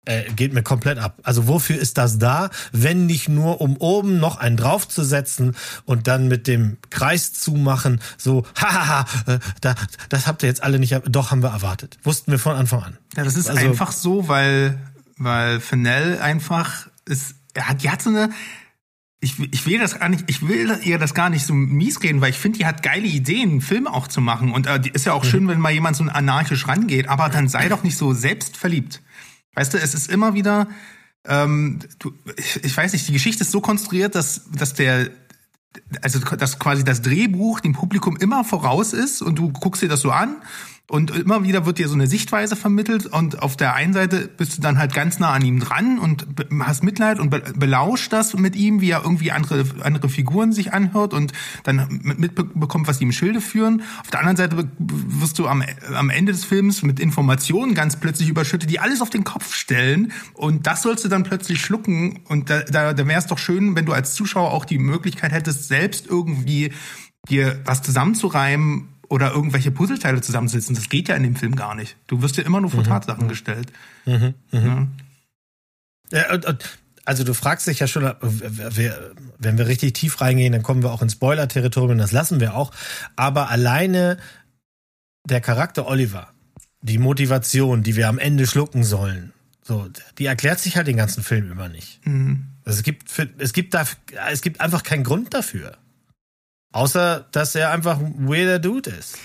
äh, 0.05 0.23
geht 0.35 0.53
mir 0.53 0.63
komplett 0.63 0.97
ab. 0.97 1.19
Also 1.23 1.47
wofür 1.47 1.77
ist 1.77 1.97
das 1.97 2.19
da, 2.19 2.51
wenn 2.71 3.05
nicht 3.05 3.27
nur 3.27 3.59
um 3.59 3.75
oben 3.77 4.19
noch 4.19 4.37
einen 4.37 4.55
draufzusetzen 4.55 5.55
und 5.85 6.07
dann 6.07 6.27
mit 6.27 6.47
dem 6.47 6.77
Kreis 6.89 7.33
zu 7.33 7.51
machen, 7.51 7.99
so 8.17 8.45
hahaha, 8.55 9.05
äh, 9.25 9.39
da, 9.61 9.75
das 10.09 10.27
habt 10.27 10.43
ihr 10.43 10.49
jetzt 10.49 10.63
alle 10.63 10.79
nicht, 10.79 10.99
doch 11.07 11.31
haben 11.31 11.43
wir 11.43 11.49
erwartet, 11.49 11.97
wussten 12.03 12.31
wir 12.31 12.39
von 12.39 12.55
Anfang 12.55 12.83
an. 12.83 12.97
Ja, 13.17 13.23
das 13.23 13.35
ist 13.35 13.49
also, 13.49 13.65
einfach 13.65 13.91
so, 13.91 14.27
weil 14.27 14.79
weil 15.17 15.59
Fennell 15.61 16.19
einfach 16.19 16.87
ist, 17.05 17.35
er 17.53 17.69
hat, 17.69 17.83
die 17.83 17.89
hat 17.89 18.01
so 18.01 18.09
eine, 18.09 18.29
ich, 19.21 19.39
ich 19.39 19.65
will 19.65 19.79
das 19.79 19.99
gar 19.99 20.09
nicht, 20.09 20.25
ich 20.27 20.47
will 20.47 20.79
ihr 20.83 20.99
das 20.99 21.13
gar 21.13 21.29
nicht 21.29 21.45
so 21.45 21.53
mies 21.53 22.01
reden, 22.03 22.21
weil 22.21 22.29
ich 22.29 22.37
finde, 22.37 22.59
die 22.59 22.65
hat 22.65 22.83
geile 22.83 23.07
Ideen, 23.07 23.61
Filme 23.61 23.91
auch 23.91 24.07
zu 24.07 24.21
machen. 24.21 24.51
Und 24.51 24.67
äh, 24.67 24.81
ist 24.93 25.05
ja 25.05 25.13
auch 25.13 25.23
mhm. 25.23 25.29
schön, 25.29 25.47
wenn 25.47 25.59
mal 25.59 25.71
jemand 25.71 25.95
so 25.95 26.03
anarchisch 26.03 26.67
rangeht, 26.67 27.07
aber 27.07 27.29
dann 27.29 27.47
sei 27.47 27.69
doch 27.69 27.83
nicht 27.83 27.97
so 27.97 28.13
selbstverliebt. 28.13 29.01
Weißt 29.55 29.73
du, 29.73 29.77
es 29.77 29.93
ist 29.93 30.09
immer 30.09 30.33
wieder, 30.33 30.67
ähm, 31.25 31.79
du, 31.99 32.13
ich, 32.37 32.63
ich 32.63 32.75
weiß 32.75 32.93
nicht, 32.93 33.07
die 33.07 33.13
Geschichte 33.13 33.43
ist 33.43 33.51
so 33.51 33.61
konstruiert, 33.61 34.15
dass, 34.15 34.49
dass 34.51 34.73
der, 34.73 35.09
also 36.01 36.19
dass 36.19 36.59
quasi 36.59 36.83
das 36.83 37.01
Drehbuch 37.01 37.61
dem 37.61 37.73
Publikum 37.73 38.17
immer 38.17 38.43
voraus 38.43 38.93
ist 38.93 39.21
und 39.21 39.39
du 39.39 39.51
guckst 39.51 39.81
dir 39.81 39.89
das 39.89 40.01
so 40.01 40.11
an 40.11 40.35
Und 40.87 41.09
immer 41.09 41.43
wieder 41.43 41.65
wird 41.65 41.79
dir 41.79 41.87
so 41.87 41.95
eine 41.95 42.05
Sichtweise 42.05 42.55
vermittelt 42.55 43.07
und 43.07 43.41
auf 43.41 43.57
der 43.57 43.73
einen 43.73 43.93
Seite 43.93 44.29
bist 44.37 44.57
du 44.57 44.61
dann 44.61 44.77
halt 44.77 44.93
ganz 44.93 45.17
nah 45.17 45.31
an 45.31 45.43
ihm 45.43 45.59
dran 45.59 45.97
und 45.97 46.27
hast 46.59 46.83
Mitleid 46.83 47.19
und 47.19 47.31
be 47.31 47.41
belauscht 47.55 48.13
das 48.13 48.35
mit 48.35 48.55
ihm, 48.55 48.81
wie 48.81 48.91
er 48.91 49.01
irgendwie 49.01 49.31
andere, 49.31 49.65
andere 49.81 50.09
Figuren 50.09 50.53
sich 50.53 50.73
anhört 50.73 51.15
und 51.15 51.33
dann 51.63 51.87
mit- 52.03 52.19
mitbekommt, 52.19 52.87
was 52.87 52.99
die 52.99 53.05
im 53.05 53.11
Schilde 53.11 53.41
führen. 53.41 53.81
Auf 54.01 54.11
der 54.11 54.19
anderen 54.19 54.37
Seite 54.37 54.69
wirst 54.77 55.39
du 55.39 55.47
am, 55.47 55.63
am 55.95 56.11
Ende 56.11 56.31
des 56.33 56.45
Films 56.45 56.83
mit 56.83 56.99
Informationen 56.99 57.73
ganz 57.73 57.95
plötzlich 57.99 58.29
überschüttet, 58.29 58.69
die 58.69 58.79
alles 58.79 59.01
auf 59.01 59.09
den 59.09 59.23
Kopf 59.23 59.55
stellen 59.55 60.11
und 60.33 60.67
das 60.67 60.83
sollst 60.83 61.03
du 61.03 61.09
dann 61.09 61.23
plötzlich 61.23 61.61
schlucken 61.61 62.19
und 62.25 62.51
da, 62.51 62.61
da, 62.61 62.93
da 62.93 63.07
wäre 63.07 63.19
es 63.19 63.25
doch 63.25 63.39
schön, 63.39 63.75
wenn 63.75 63.87
du 63.87 63.93
als 63.93 64.13
Zuschauer 64.13 64.51
auch 64.51 64.65
die 64.65 64.77
Möglichkeit 64.77 65.31
hättest, 65.31 65.67
selbst 65.67 66.05
irgendwie 66.05 66.71
dir 67.27 67.59
was 67.65 67.81
zusammenzureimen 67.81 68.89
oder 69.09 69.31
irgendwelche 69.31 69.71
Puzzleteile 69.71 70.21
zusammenzusetzen. 70.21 70.75
Das 70.75 70.89
geht 70.89 71.07
ja 71.09 71.15
in 71.15 71.23
dem 71.23 71.35
Film 71.35 71.55
gar 71.55 71.75
nicht. 71.75 71.97
Du 72.07 72.21
wirst 72.21 72.37
ja 72.37 72.43
immer 72.43 72.61
nur 72.61 72.71
vor 72.71 72.83
Tatsachen 72.83 73.27
gestellt. 73.27 73.71
Ja. 74.05 74.87
Ja, 76.11 76.33
und, 76.33 76.45
und, 76.45 76.77
also 77.05 77.23
du 77.23 77.33
fragst 77.33 77.67
dich 77.67 77.79
ja 77.79 77.87
schon, 77.87 78.03
wenn 78.03 79.57
wir 79.57 79.67
richtig 79.67 79.93
tief 79.93 80.21
reingehen, 80.21 80.53
dann 80.53 80.63
kommen 80.63 80.83
wir 80.83 80.91
auch 80.91 81.01
ins 81.01 81.13
Spoiler-Territorium, 81.13 81.97
das 81.97 82.11
lassen 82.11 82.39
wir 82.39 82.55
auch. 82.55 82.71
Aber 83.15 83.49
alleine 83.49 84.17
der 85.27 85.41
Charakter 85.41 85.87
Oliver, 85.87 86.29
die 86.81 86.97
Motivation, 86.97 87.83
die 87.83 87.95
wir 87.95 88.09
am 88.09 88.19
Ende 88.19 88.47
schlucken 88.47 88.83
sollen, 88.83 89.33
so, 89.61 89.87
die 90.19 90.25
erklärt 90.25 90.59
sich 90.59 90.77
halt 90.77 90.87
den 90.87 90.97
ganzen 90.97 91.23
Film 91.23 91.49
über 91.49 91.69
nicht. 91.69 91.99
Also 92.65 92.77
es 92.77 92.83
gibt, 92.83 93.09
für, 93.09 93.27
es 93.39 93.53
gibt 93.53 93.73
da, 93.73 93.85
es 94.31 94.41
gibt 94.41 94.61
einfach 94.61 94.83
keinen 94.83 95.03
Grund 95.03 95.33
dafür. 95.33 95.77
Außer, 96.75 97.25
dass 97.31 97.55
er 97.55 97.71
einfach 97.71 97.99
ein 97.99 98.27
weirder 98.27 98.59
Dude 98.59 98.89
ist. 98.89 99.17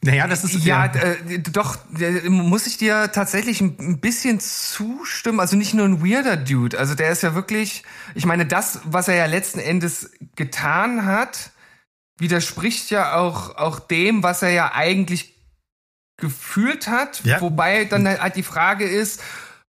Naja, 0.00 0.28
das 0.28 0.44
ist 0.44 0.64
Ja, 0.64 0.86
äh, 0.86 1.40
doch, 1.40 1.76
äh, 1.98 2.28
muss 2.28 2.68
ich 2.68 2.76
dir 2.76 3.10
tatsächlich 3.10 3.60
ein 3.60 3.76
ein 3.80 3.98
bisschen 3.98 4.38
zustimmen. 4.38 5.40
Also 5.40 5.56
nicht 5.56 5.74
nur 5.74 5.86
ein 5.86 6.06
weirder 6.06 6.36
Dude. 6.36 6.78
Also 6.78 6.94
der 6.94 7.10
ist 7.10 7.24
ja 7.24 7.34
wirklich, 7.34 7.82
ich 8.14 8.26
meine, 8.26 8.46
das, 8.46 8.78
was 8.84 9.08
er 9.08 9.16
ja 9.16 9.26
letzten 9.26 9.58
Endes 9.58 10.12
getan 10.36 11.04
hat, 11.04 11.50
widerspricht 12.16 12.90
ja 12.90 13.16
auch, 13.16 13.56
auch 13.56 13.80
dem, 13.80 14.22
was 14.22 14.42
er 14.42 14.50
ja 14.50 14.72
eigentlich 14.72 15.34
gefühlt 16.16 16.86
hat. 16.86 17.24
Ja. 17.24 17.40
Wobei 17.40 17.86
dann 17.86 18.06
halt 18.06 18.36
die 18.36 18.44
Frage 18.44 18.84
ist, 18.84 19.20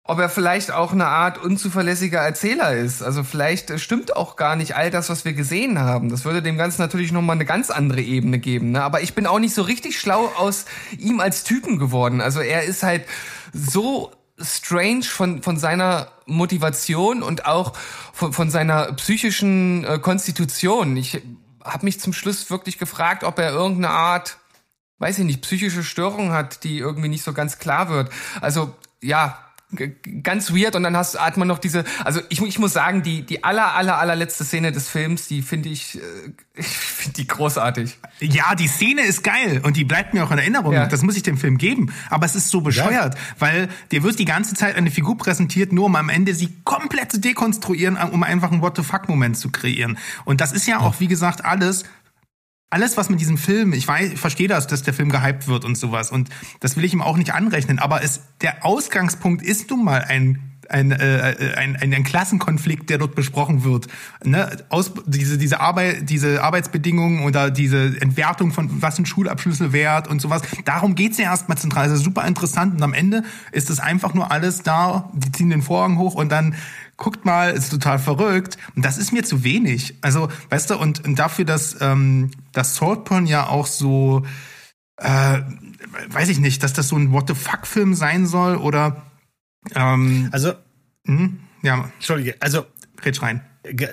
ob 0.08 0.20
er 0.20 0.30
vielleicht 0.30 0.72
auch 0.72 0.94
eine 0.94 1.08
Art 1.08 1.38
unzuverlässiger 1.38 2.20
Erzähler 2.20 2.74
ist. 2.74 3.04
Also 3.04 3.24
vielleicht 3.24 3.70
äh, 3.70 3.78
stimmt 3.78 4.16
auch 4.16 4.38
gar 4.38 4.56
nicht 4.56 4.76
all 4.76 4.90
das, 4.90 5.10
was 5.10 5.26
wir 5.26 5.34
gesehen 5.34 5.80
haben. 5.80 6.10
Das 6.10 6.24
würde 6.24 6.42
dem 6.42 6.58
Ganzen 6.58 6.82
natürlich 6.82 7.12
nochmal 7.12 7.36
eine 7.36 7.46
ganz 7.46 7.70
andere 7.70 8.02
Ebene 8.02 8.40
geben. 8.40 8.72
Ne? 8.72 8.82
Aber 8.82 9.02
ich 9.02 9.14
bin 9.14 9.28
auch 9.28 9.40
nicht 9.40 9.54
so 9.54 9.62
richtig 9.62 10.00
schlau 10.00 10.32
aus 10.38 10.66
ihm 10.98 11.20
als 11.20 11.44
Typen 11.44 11.78
geworden. 11.78 12.22
Also 12.22 12.40
er 12.40 12.64
ist 12.64 12.84
halt 12.84 13.04
so 13.54 14.12
strange 14.40 15.04
von, 15.04 15.44
von 15.44 15.58
seiner 15.58 16.08
Motivation 16.26 17.22
und 17.22 17.46
auch 17.46 17.74
von, 18.14 18.32
von 18.32 18.50
seiner 18.50 18.94
psychischen 18.94 19.84
äh, 19.84 20.00
Konstitution. 20.00 20.96
Ich 20.96 21.22
habe 21.64 21.86
mich 21.86 22.00
zum 22.00 22.14
Schluss 22.14 22.50
wirklich 22.50 22.78
gefragt, 22.78 23.26
ob 23.26 23.40
er 23.40 23.52
irgendeine 23.52 23.90
Art 23.90 24.38
weiß 25.00 25.20
ich 25.20 25.26
nicht, 25.26 25.42
psychische 25.42 25.84
Störung 25.84 26.32
hat, 26.32 26.64
die 26.64 26.80
irgendwie 26.80 27.08
nicht 27.08 27.24
so 27.24 27.32
ganz 27.32 27.60
klar 27.60 27.90
wird. 27.90 28.10
Also, 28.42 28.74
ja, 29.00 29.38
ganz 30.24 30.54
weird 30.54 30.78
und 30.78 30.84
dann 30.84 30.96
hast, 30.96 31.20
hat 31.20 31.36
man 31.36 31.48
noch 31.48 31.60
diese, 31.60 31.84
also 32.06 32.22
ich, 32.30 32.42
ich 32.42 32.58
muss 32.58 32.72
sagen, 32.72 33.04
die, 33.04 33.24
die 33.24 33.44
aller, 33.44 33.76
aller, 33.76 33.98
allerletzte 33.98 34.46
Szene 34.46 34.72
des 34.72 34.88
Films, 34.88 35.28
die 35.28 35.42
finde 35.42 35.68
ich, 35.68 35.98
äh, 35.98 36.00
ich 36.56 36.68
finde 36.68 37.14
die 37.18 37.28
großartig. 37.28 37.98
Ja, 38.22 38.56
die 38.56 38.68
Szene 38.68 39.02
ist 39.02 39.24
geil 39.26 39.60
und 39.64 39.76
die 39.76 39.84
bleibt 39.84 40.14
mir 40.14 40.24
auch 40.24 40.32
in 40.32 40.38
Erinnerung. 40.38 40.72
Ja. 40.72 40.86
Das 40.86 41.02
muss 41.04 41.18
ich 41.18 41.24
dem 41.24 41.38
Film 41.38 41.58
geben. 41.58 41.92
Aber 42.10 42.26
es 42.26 42.36
ist 42.36 42.50
so 42.50 42.62
bescheuert, 42.62 43.18
weil 43.40 43.68
dir 43.92 44.04
wird 44.04 44.18
die 44.20 44.26
ganze 44.26 44.56
Zeit 44.56 44.76
eine 44.76 44.90
Figur 44.90 45.18
präsentiert, 45.18 45.74
nur 45.74 45.86
um 45.86 45.96
am 45.98 46.08
Ende 46.08 46.34
sie 46.34 46.56
komplett 46.64 47.12
zu 47.12 47.20
dekonstruieren, 47.20 47.98
um 47.98 48.24
einfach 48.24 48.52
einen 48.52 48.62
What 48.62 48.78
the 48.78 48.84
fuck 48.84 49.10
Moment 49.10 49.38
zu 49.38 49.50
kreieren. 49.52 49.98
Und 50.24 50.40
das 50.40 50.54
ist 50.54 50.66
ja 50.66 50.80
auch, 50.80 51.00
wie 51.00 51.08
gesagt, 51.08 51.44
alles 51.44 51.84
alles, 52.70 52.98
was 52.98 53.10
mit 53.10 53.22
diesem 53.22 53.38
Film, 53.38 53.74
ich 53.74 53.88
weiß, 53.88 54.14
ich 54.14 54.20
verstehe 54.20 54.48
das, 54.48 54.68
dass 54.68 54.84
der 54.84 54.94
Film 54.94 55.10
gehypt 55.10 55.48
wird 55.48 55.64
und 55.64 55.78
sowas. 55.78 56.12
Und 56.12 56.30
das 56.60 56.76
will 56.76 56.84
ich 56.84 56.94
ihm 56.94 57.02
auch 57.02 57.18
nicht 57.18 57.34
anrechnen. 57.34 57.80
Aber 57.80 58.04
es, 58.04 58.22
der 58.42 58.66
Ausgangspunkt 58.66 59.42
ist 59.42 59.70
nun 59.70 59.86
mal 59.86 60.04
ein 60.04 60.48
ein, 60.70 60.92
äh, 60.92 61.54
ein, 61.56 61.76
ein, 61.76 61.94
ein 61.94 62.04
Klassenkonflikt, 62.04 62.90
der 62.90 62.98
dort 62.98 63.16
besprochen 63.16 63.64
wird. 63.64 63.88
Ne? 64.24 64.50
Aus, 64.70 64.92
diese, 65.06 65.38
diese, 65.38 65.60
Arbeit, 65.60 66.10
diese 66.10 66.44
Arbeitsbedingungen 66.44 67.24
oder 67.24 67.52
diese 67.52 68.00
Entwertung 68.02 68.52
von 68.52 68.82
was 68.82 68.96
sind 68.96 69.08
Schulabschlüsse 69.08 69.74
wert 69.74 70.08
und 70.08 70.22
sowas. 70.22 70.42
Darum 70.66 70.96
geht's 70.96 71.18
ja 71.18 71.26
erstmal 71.26 71.58
zentral. 71.58 71.88
Das 71.88 72.00
ist 72.00 72.04
super 72.04 72.26
interessant. 72.28 72.76
Und 72.76 72.84
am 72.84 72.94
Ende 72.94 73.24
ist 73.52 73.70
es 73.70 73.80
einfach 73.80 74.14
nur 74.14 74.32
alles 74.32 74.62
da, 74.62 75.10
die 75.14 75.32
ziehen 75.32 75.50
den 75.50 75.62
Vorhang 75.62 75.98
hoch 75.98 76.16
und 76.16 76.32
dann 76.32 76.56
guckt 76.98 77.26
mal, 77.26 77.52
ist 77.52 77.70
total 77.70 78.00
verrückt. 78.00 78.58
Und 78.76 78.84
das 78.84 78.98
ist 78.98 79.14
mir 79.14 79.24
zu 79.24 79.44
wenig. 79.44 79.96
Also, 80.02 80.30
weißt 80.50 80.72
du, 80.72 80.78
und, 80.78 81.06
und 81.06 81.18
dafür, 81.18 81.46
dass, 81.46 81.78
ähm, 81.80 82.32
dass 82.52 82.76
Saltburn 82.76 83.28
ja 83.28 83.48
auch 83.48 83.68
so, 83.68 84.26
äh, 84.98 85.42
weiß 86.10 86.30
ich 86.30 86.40
nicht, 86.40 86.64
dass 86.64 86.74
das 86.74 86.90
so 86.90 86.98
ein 86.98 87.12
What 87.12 87.28
the 87.28 87.36
fuck-Film 87.36 87.94
sein 87.94 88.26
soll 88.26 88.58
oder 88.58 89.06
ähm, 89.76 90.30
Also, 90.32 90.54
hm? 91.06 91.40
ja, 91.62 91.90
Entschuldige, 91.96 92.36
also 92.40 92.66
red 93.06 93.22
rein. 93.22 93.42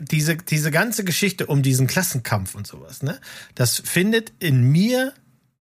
diese, 0.00 0.36
diese 0.36 0.70
ganze 0.70 1.04
Geschichte 1.04 1.46
um 1.46 1.62
diesen 1.62 1.86
Klassenkampf 1.86 2.54
und 2.54 2.66
sowas, 2.66 3.02
ne? 3.02 3.20
Das 3.54 3.82
findet 3.84 4.32
in 4.38 4.70
mir 4.70 5.12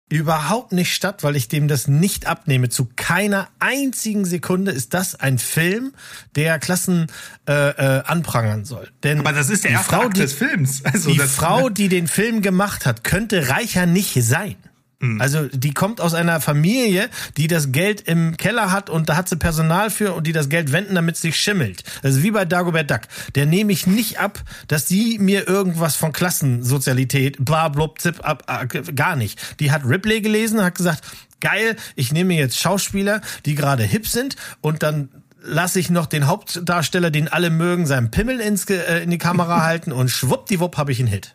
überhaupt 0.08 0.72
nicht 0.72 0.94
statt, 0.94 1.24
weil 1.24 1.34
ich 1.34 1.48
dem 1.48 1.66
das 1.66 1.88
nicht 1.88 2.26
abnehme. 2.26 2.68
Zu 2.68 2.88
keiner 2.94 3.48
einzigen 3.58 4.24
Sekunde 4.24 4.70
ist 4.70 4.94
das 4.94 5.18
ein 5.18 5.38
Film, 5.38 5.92
der 6.36 6.58
Klassen 6.58 7.08
äh, 7.48 7.52
äh, 7.52 8.02
anprangern 8.04 8.64
soll. 8.64 8.88
Denn 9.02 9.20
Aber 9.20 9.32
das 9.32 9.50
ist 9.50 9.64
der 9.64 9.72
die 9.72 9.76
erste 9.76 9.94
Frau, 9.94 10.02
Akt 10.02 10.16
die, 10.16 10.20
des 10.20 10.32
Films. 10.32 10.84
Also 10.84 11.10
die 11.10 11.18
Frau, 11.18 11.68
die 11.68 11.88
den 11.88 12.06
Film 12.06 12.40
gemacht 12.40 12.86
hat, 12.86 13.02
könnte 13.02 13.48
reicher 13.48 13.86
nicht 13.86 14.14
sein. 14.22 14.56
Hm. 15.00 15.20
Also 15.20 15.46
die 15.52 15.74
kommt 15.74 16.00
aus 16.00 16.14
einer 16.14 16.40
Familie, 16.40 17.10
die 17.36 17.48
das 17.48 17.70
Geld 17.70 18.00
im 18.02 18.36
Keller 18.36 18.72
hat 18.72 18.88
und 18.88 19.08
da 19.08 19.16
hat 19.16 19.28
sie 19.28 19.36
Personal 19.36 19.90
für 19.90 20.14
und 20.14 20.26
die 20.26 20.32
das 20.32 20.48
Geld 20.48 20.72
wenden, 20.72 20.94
damit 20.94 21.16
es 21.16 21.20
sich 21.20 21.36
schimmelt. 21.36 21.84
Ist 22.02 22.22
wie 22.22 22.30
bei 22.30 22.46
Dagobert 22.46 22.90
Duck. 22.90 23.02
Der 23.34 23.44
nehme 23.44 23.72
ich 23.72 23.86
nicht 23.86 24.18
ab, 24.18 24.42
dass 24.68 24.86
die 24.86 25.18
mir 25.18 25.46
irgendwas 25.46 25.96
von 25.96 26.12
Klassensozialität, 26.12 27.44
bla 27.44 27.68
blub, 27.68 28.00
zip, 28.00 28.26
ab, 28.26 28.44
ab, 28.46 28.72
gar 28.94 29.16
nicht. 29.16 29.60
Die 29.60 29.70
hat 29.70 29.84
Ripley 29.84 30.22
gelesen 30.22 30.60
und 30.60 30.64
hat 30.64 30.76
gesagt, 30.76 31.04
geil, 31.40 31.76
ich 31.94 32.12
nehme 32.12 32.34
jetzt 32.34 32.58
Schauspieler, 32.58 33.20
die 33.44 33.54
gerade 33.54 33.82
hip 33.82 34.08
sind 34.08 34.36
und 34.62 34.82
dann 34.82 35.10
lasse 35.42 35.78
ich 35.78 35.90
noch 35.90 36.06
den 36.06 36.26
Hauptdarsteller, 36.26 37.10
den 37.10 37.28
alle 37.28 37.50
mögen, 37.50 37.86
seinen 37.86 38.10
Pimmel 38.10 38.40
ins, 38.40 38.64
äh, 38.70 39.02
in 39.02 39.10
die 39.10 39.18
Kamera 39.18 39.62
halten 39.64 39.92
und 39.92 40.08
schwuppdiwupp 40.08 40.78
habe 40.78 40.92
ich 40.92 40.98
einen 41.00 41.08
Hit. 41.08 41.34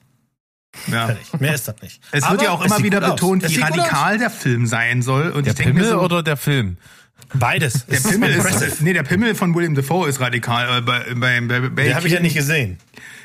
Ja. 0.87 1.07
Fertig. 1.07 1.39
Mehr 1.39 1.53
ist 1.53 1.67
das 1.67 1.81
nicht. 1.81 2.01
Es 2.11 2.23
Aber 2.23 2.33
wird 2.33 2.43
ja 2.43 2.51
auch 2.51 2.63
immer 2.63 2.81
wieder 2.83 3.01
betont, 3.01 3.47
wie 3.47 3.59
radikal 3.59 4.17
der 4.17 4.29
Film 4.29 4.65
sein 4.65 5.01
soll. 5.01 5.31
Und 5.31 5.45
Der 5.45 5.51
ich 5.51 5.57
denke 5.57 5.73
mir 5.73 5.79
Pimmel 5.81 5.93
so, 5.93 6.01
oder 6.01 6.23
der 6.23 6.37
Film? 6.37 6.77
Beides. 7.33 7.85
der 7.85 7.99
Pimmel 7.99 8.29
ist, 8.31 8.81
nee, 8.81 8.93
der 8.93 9.03
Pimmel 9.03 9.35
von 9.35 9.53
William 9.55 9.75
Defoe 9.75 10.09
ist 10.09 10.19
radikal. 10.19 10.79
Äh, 10.79 10.81
bei, 10.81 11.13
bei, 11.15 11.41
bei, 11.41 11.69
bei 11.69 11.83
Den 11.83 11.95
habe 11.95 12.07
ich 12.07 12.13
ja 12.13 12.19
nicht 12.19 12.35
gesehen. 12.35 12.77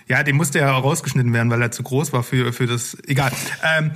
Ja, 0.08 0.22
den 0.22 0.36
musste 0.36 0.60
ja 0.60 0.70
rausgeschnitten 0.70 1.32
werden, 1.32 1.50
weil 1.50 1.60
er 1.60 1.72
zu 1.72 1.82
groß 1.82 2.12
war 2.12 2.22
für, 2.22 2.52
für 2.52 2.66
das. 2.66 2.96
Egal. 3.06 3.32
Ähm, 3.76 3.90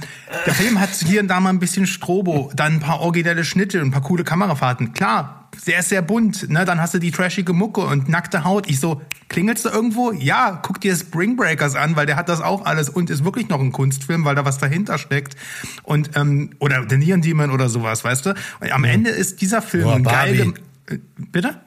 der 0.44 0.54
Film 0.54 0.80
hat 0.80 0.90
hier 0.94 1.20
und 1.20 1.28
da 1.28 1.38
mal 1.38 1.50
ein 1.50 1.60
bisschen 1.60 1.86
Strobo, 1.86 2.50
dann 2.56 2.74
ein 2.74 2.80
paar 2.80 3.00
originelle 3.00 3.44
Schnitte 3.44 3.80
und 3.80 3.88
ein 3.88 3.90
paar 3.92 4.02
coole 4.02 4.24
Kamerafahrten. 4.24 4.92
Klar, 4.92 5.39
der 5.66 5.80
ist 5.80 5.88
sehr 5.90 6.02
bunt. 6.02 6.48
Ne? 6.48 6.64
Dann 6.64 6.80
hast 6.80 6.94
du 6.94 6.98
die 6.98 7.10
trashige 7.10 7.52
Mucke 7.52 7.82
und 7.82 8.08
nackte 8.08 8.44
Haut. 8.44 8.68
Ich 8.68 8.80
so, 8.80 9.02
klingelst 9.28 9.64
du 9.64 9.68
irgendwo? 9.68 10.12
Ja, 10.12 10.58
guck 10.62 10.80
dir 10.80 10.96
Spring 10.96 11.36
Breakers 11.36 11.74
an, 11.76 11.96
weil 11.96 12.06
der 12.06 12.16
hat 12.16 12.28
das 12.28 12.40
auch 12.40 12.64
alles 12.64 12.88
und 12.88 13.10
ist 13.10 13.24
wirklich 13.24 13.48
noch 13.48 13.60
ein 13.60 13.72
Kunstfilm, 13.72 14.24
weil 14.24 14.34
da 14.34 14.44
was 14.44 14.58
dahinter 14.58 14.98
steckt. 14.98 15.36
Und 15.82 16.16
ähm, 16.16 16.50
oder 16.58 16.86
The 16.88 16.96
Neon 16.96 17.20
Demon 17.22 17.50
oder 17.50 17.68
sowas, 17.68 18.04
weißt 18.04 18.26
du? 18.26 18.30
Und 18.60 18.72
am 18.72 18.84
Ende 18.84 19.10
ist 19.10 19.40
dieser 19.40 19.62
Film 19.62 19.86
Oder 19.86 20.00
geil. 20.00 20.54
Äh, 20.88 20.98
Bitte? 21.16 21.60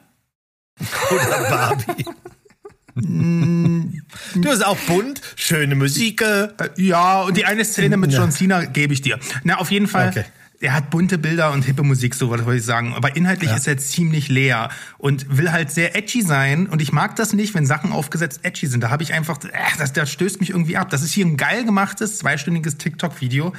Oder 1.10 1.48
Barbie. 1.50 2.04
du 2.96 4.50
ist 4.50 4.64
auch 4.64 4.76
bunt, 4.86 5.20
schöne 5.34 5.74
Musik. 5.74 6.22
äh, 6.22 6.48
Ja, 6.76 7.22
und 7.22 7.36
die 7.36 7.44
eine 7.44 7.64
Szene 7.64 7.96
mit. 7.96 8.12
John 8.12 8.30
Cena 8.30 8.64
gebe 8.66 8.92
ich 8.92 9.02
dir. 9.02 9.18
Na, 9.42 9.58
auf 9.58 9.70
jeden 9.70 9.88
Fall. 9.88 10.10
Okay. 10.10 10.24
Er 10.60 10.72
hat 10.72 10.90
bunte 10.90 11.18
Bilder 11.18 11.52
und 11.52 11.64
hippe 11.64 11.82
Musik, 11.82 12.14
so 12.14 12.30
was 12.30 12.44
wollte 12.44 12.58
ich 12.60 12.64
sagen. 12.64 12.94
Aber 12.94 13.16
inhaltlich 13.16 13.50
ist 13.52 13.66
er 13.66 13.76
ziemlich 13.76 14.28
leer 14.28 14.70
und 14.98 15.36
will 15.36 15.52
halt 15.52 15.70
sehr 15.70 15.96
edgy 15.96 16.22
sein. 16.22 16.66
Und 16.66 16.80
ich 16.80 16.92
mag 16.92 17.16
das 17.16 17.32
nicht, 17.32 17.54
wenn 17.54 17.66
Sachen 17.66 17.92
aufgesetzt 17.92 18.40
edgy 18.44 18.66
sind. 18.66 18.82
Da 18.82 18.90
habe 18.90 19.02
ich 19.02 19.12
einfach, 19.12 19.38
äh, 19.44 19.48
das, 19.78 19.92
das 19.92 20.10
stößt 20.10 20.40
mich 20.40 20.50
irgendwie 20.50 20.76
ab. 20.76 20.90
Das 20.90 21.02
ist 21.02 21.12
hier 21.12 21.26
ein 21.26 21.36
geil 21.36 21.64
gemachtes, 21.64 22.18
zweistündiges 22.18 22.78
TikTok-Video. 22.78 23.52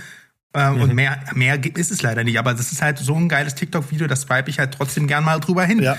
Äh, 0.54 0.72
Mhm. 0.72 0.82
Und 0.82 0.94
mehr, 0.96 1.20
mehr 1.34 1.58
gibt- 1.58 1.78
ist 1.78 1.92
es 1.92 2.02
leider 2.02 2.24
nicht. 2.24 2.40
Aber 2.40 2.54
das 2.54 2.72
ist 2.72 2.82
halt 2.82 2.98
so 2.98 3.14
ein 3.16 3.28
geiles 3.28 3.56
TikTok-Video, 3.56 4.08
das 4.08 4.22
swipe 4.22 4.50
ich 4.50 4.58
halt 4.58 4.74
trotzdem 4.74 5.06
gern 5.06 5.24
mal 5.26 5.40
drüber 5.42 5.66
hin. 5.66 5.82
Ja. 5.84 5.98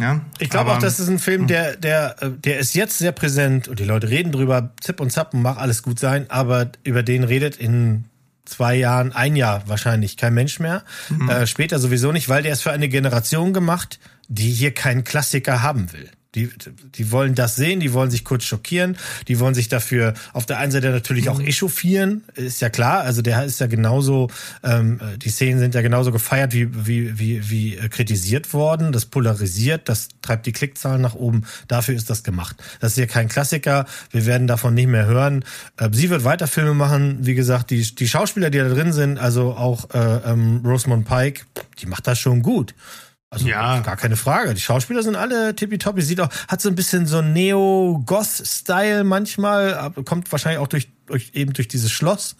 Ja, 0.00 0.20
Ich 0.38 0.50
glaube 0.50 0.70
auch, 0.72 0.78
das 0.78 1.00
ist 1.00 1.08
ein 1.08 1.18
Film, 1.18 1.46
der, 1.48 1.76
der, 1.76 2.14
äh, 2.22 2.30
der 2.30 2.58
ist 2.60 2.74
jetzt 2.74 2.98
sehr 2.98 3.10
präsent 3.12 3.66
und 3.66 3.80
die 3.80 3.84
Leute 3.84 4.08
reden 4.08 4.30
drüber, 4.30 4.72
zipp 4.80 5.00
und 5.00 5.10
zapp 5.10 5.34
und 5.34 5.42
mach 5.42 5.56
alles 5.56 5.82
gut 5.82 5.98
sein, 5.98 6.26
aber 6.30 6.70
über 6.84 7.02
den 7.02 7.24
redet 7.24 7.56
in 7.56 8.04
zwei 8.48 8.74
Jahren, 8.74 9.12
ein 9.12 9.36
Jahr 9.36 9.62
wahrscheinlich 9.66 10.16
kein 10.16 10.34
Mensch 10.34 10.58
mehr. 10.60 10.84
Äh, 11.28 11.46
später 11.46 11.78
sowieso 11.78 12.12
nicht, 12.12 12.28
weil 12.28 12.42
der 12.42 12.52
ist 12.52 12.62
für 12.62 12.72
eine 12.72 12.88
Generation 12.88 13.52
gemacht, 13.52 13.98
die 14.28 14.50
hier 14.50 14.72
keinen 14.72 15.04
Klassiker 15.04 15.62
haben 15.62 15.92
will. 15.92 16.10
Die, 16.34 16.50
die 16.94 17.10
wollen 17.10 17.34
das 17.34 17.56
sehen, 17.56 17.80
die 17.80 17.94
wollen 17.94 18.10
sich 18.10 18.22
kurz 18.22 18.44
schockieren, 18.44 18.98
die 19.28 19.40
wollen 19.40 19.54
sich 19.54 19.68
dafür 19.68 20.12
auf 20.34 20.44
der 20.44 20.58
einen 20.58 20.70
Seite 20.70 20.90
natürlich 20.90 21.30
auch 21.30 21.40
echauffieren, 21.40 22.22
ist 22.34 22.60
ja 22.60 22.68
klar. 22.68 23.00
Also 23.00 23.22
der 23.22 23.44
ist 23.44 23.60
ja 23.60 23.66
genauso, 23.66 24.28
ähm, 24.62 25.00
die 25.16 25.30
Szenen 25.30 25.58
sind 25.58 25.74
ja 25.74 25.80
genauso 25.80 26.12
gefeiert 26.12 26.52
wie, 26.52 26.86
wie, 26.86 27.18
wie, 27.18 27.48
wie 27.48 27.76
kritisiert 27.88 28.52
worden. 28.52 28.92
Das 28.92 29.06
polarisiert, 29.06 29.88
das 29.88 30.08
treibt 30.20 30.44
die 30.44 30.52
Klickzahlen 30.52 31.00
nach 31.00 31.14
oben. 31.14 31.44
Dafür 31.66 31.94
ist 31.94 32.10
das 32.10 32.24
gemacht. 32.24 32.56
Das 32.80 32.92
ist 32.92 32.96
hier 32.96 33.06
kein 33.06 33.28
Klassiker. 33.28 33.86
Wir 34.10 34.26
werden 34.26 34.46
davon 34.46 34.74
nicht 34.74 34.88
mehr 34.88 35.06
hören. 35.06 35.46
Äh, 35.78 35.88
sie 35.92 36.10
wird 36.10 36.24
weiter 36.24 36.46
Filme 36.46 36.74
machen. 36.74 37.20
Wie 37.22 37.34
gesagt, 37.34 37.70
die, 37.70 37.94
die 37.94 38.08
Schauspieler, 38.08 38.50
die 38.50 38.58
da 38.58 38.68
drin 38.68 38.92
sind, 38.92 39.18
also 39.18 39.54
auch 39.54 39.94
äh, 39.94 40.30
ähm, 40.30 40.60
Rosamund 40.62 41.06
Pike, 41.08 41.46
die 41.80 41.86
macht 41.86 42.06
das 42.06 42.18
schon 42.18 42.42
gut. 42.42 42.74
Also 43.30 43.46
Ja. 43.46 43.80
gar 43.80 43.96
keine 43.96 44.16
Frage. 44.16 44.54
Die 44.54 44.60
Schauspieler 44.60 45.02
sind 45.02 45.14
alle 45.14 45.54
tippitoppi. 45.54 46.00
Sieht 46.00 46.20
auch, 46.20 46.30
hat 46.48 46.62
so 46.62 46.68
ein 46.70 46.74
bisschen 46.74 47.06
so 47.06 47.20
Neo-Goth-Style 47.20 49.04
manchmal, 49.04 49.92
kommt 50.06 50.32
wahrscheinlich 50.32 50.60
auch 50.60 50.66
durch, 50.66 50.88
durch 51.04 51.32
eben 51.34 51.52
durch 51.52 51.68
dieses 51.68 51.92
Schloss 51.92 52.36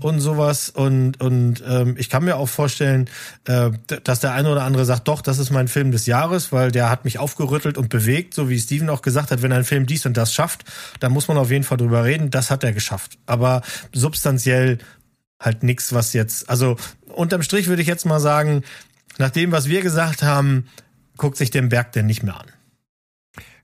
und 0.00 0.20
sowas. 0.20 0.68
Und, 0.70 1.20
und 1.20 1.64
ähm, 1.66 1.96
ich 1.98 2.08
kann 2.10 2.24
mir 2.24 2.36
auch 2.36 2.48
vorstellen, 2.48 3.10
äh, 3.46 3.70
dass 4.04 4.20
der 4.20 4.32
eine 4.32 4.50
oder 4.52 4.62
andere 4.62 4.84
sagt, 4.84 5.08
doch, 5.08 5.20
das 5.20 5.38
ist 5.38 5.50
mein 5.50 5.66
Film 5.66 5.90
des 5.90 6.06
Jahres, 6.06 6.52
weil 6.52 6.70
der 6.70 6.90
hat 6.90 7.04
mich 7.04 7.18
aufgerüttelt 7.18 7.76
und 7.76 7.88
bewegt, 7.88 8.34
so 8.34 8.48
wie 8.48 8.58
Steven 8.60 8.88
auch 8.88 9.02
gesagt 9.02 9.32
hat, 9.32 9.42
wenn 9.42 9.52
ein 9.52 9.64
Film 9.64 9.86
dies 9.86 10.06
und 10.06 10.16
das 10.16 10.32
schafft, 10.32 10.62
dann 11.00 11.10
muss 11.10 11.26
man 11.26 11.38
auf 11.38 11.50
jeden 11.50 11.64
Fall 11.64 11.78
drüber 11.78 12.04
reden. 12.04 12.30
Das 12.30 12.50
hat 12.52 12.62
er 12.62 12.72
geschafft. 12.72 13.18
Aber 13.26 13.62
substanziell 13.92 14.78
halt 15.40 15.62
nichts, 15.62 15.92
was 15.92 16.12
jetzt, 16.12 16.48
also 16.50 16.76
unterm 17.08 17.42
Strich 17.42 17.66
würde 17.66 17.82
ich 17.82 17.88
jetzt 17.88 18.04
mal 18.06 18.20
sagen, 18.20 18.62
nach 19.20 19.30
dem, 19.30 19.52
was 19.52 19.68
wir 19.68 19.82
gesagt 19.82 20.22
haben, 20.22 20.66
guckt 21.16 21.36
sich 21.36 21.50
den 21.50 21.68
Berg 21.68 21.92
denn 21.92 22.06
nicht 22.06 22.22
mehr 22.22 22.40
an. 22.40 22.46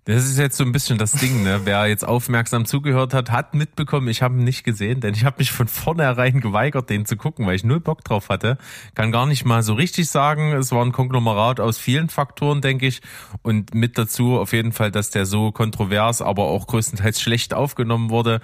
Das 0.04 0.24
ist 0.24 0.38
jetzt 0.38 0.56
so 0.56 0.62
ein 0.62 0.70
bisschen 0.70 0.98
das 0.98 1.10
Ding, 1.12 1.42
ne? 1.42 1.62
Wer 1.64 1.88
jetzt 1.88 2.06
aufmerksam 2.06 2.64
zugehört 2.64 3.12
hat, 3.12 3.32
hat 3.32 3.54
mitbekommen, 3.54 4.06
ich 4.06 4.22
habe 4.22 4.36
ihn 4.36 4.44
nicht 4.44 4.62
gesehen, 4.62 5.00
denn 5.00 5.14
ich 5.14 5.24
habe 5.24 5.38
mich 5.38 5.50
von 5.50 5.66
vornherein 5.66 6.40
geweigert, 6.40 6.90
den 6.90 7.06
zu 7.06 7.16
gucken, 7.16 7.44
weil 7.44 7.56
ich 7.56 7.64
null 7.64 7.80
Bock 7.80 8.04
drauf 8.04 8.28
hatte. 8.28 8.56
Kann 8.94 9.10
gar 9.10 9.26
nicht 9.26 9.44
mal 9.44 9.64
so 9.64 9.74
richtig 9.74 10.08
sagen. 10.08 10.52
Es 10.52 10.70
war 10.70 10.84
ein 10.84 10.92
Konglomerat 10.92 11.58
aus 11.58 11.78
vielen 11.78 12.08
Faktoren, 12.08 12.60
denke 12.60 12.86
ich. 12.86 13.00
Und 13.42 13.74
mit 13.74 13.98
dazu 13.98 14.38
auf 14.38 14.52
jeden 14.52 14.70
Fall, 14.70 14.92
dass 14.92 15.10
der 15.10 15.26
so 15.26 15.50
kontrovers, 15.50 16.22
aber 16.22 16.44
auch 16.44 16.68
größtenteils 16.68 17.20
schlecht 17.20 17.52
aufgenommen 17.52 18.10
wurde. 18.10 18.40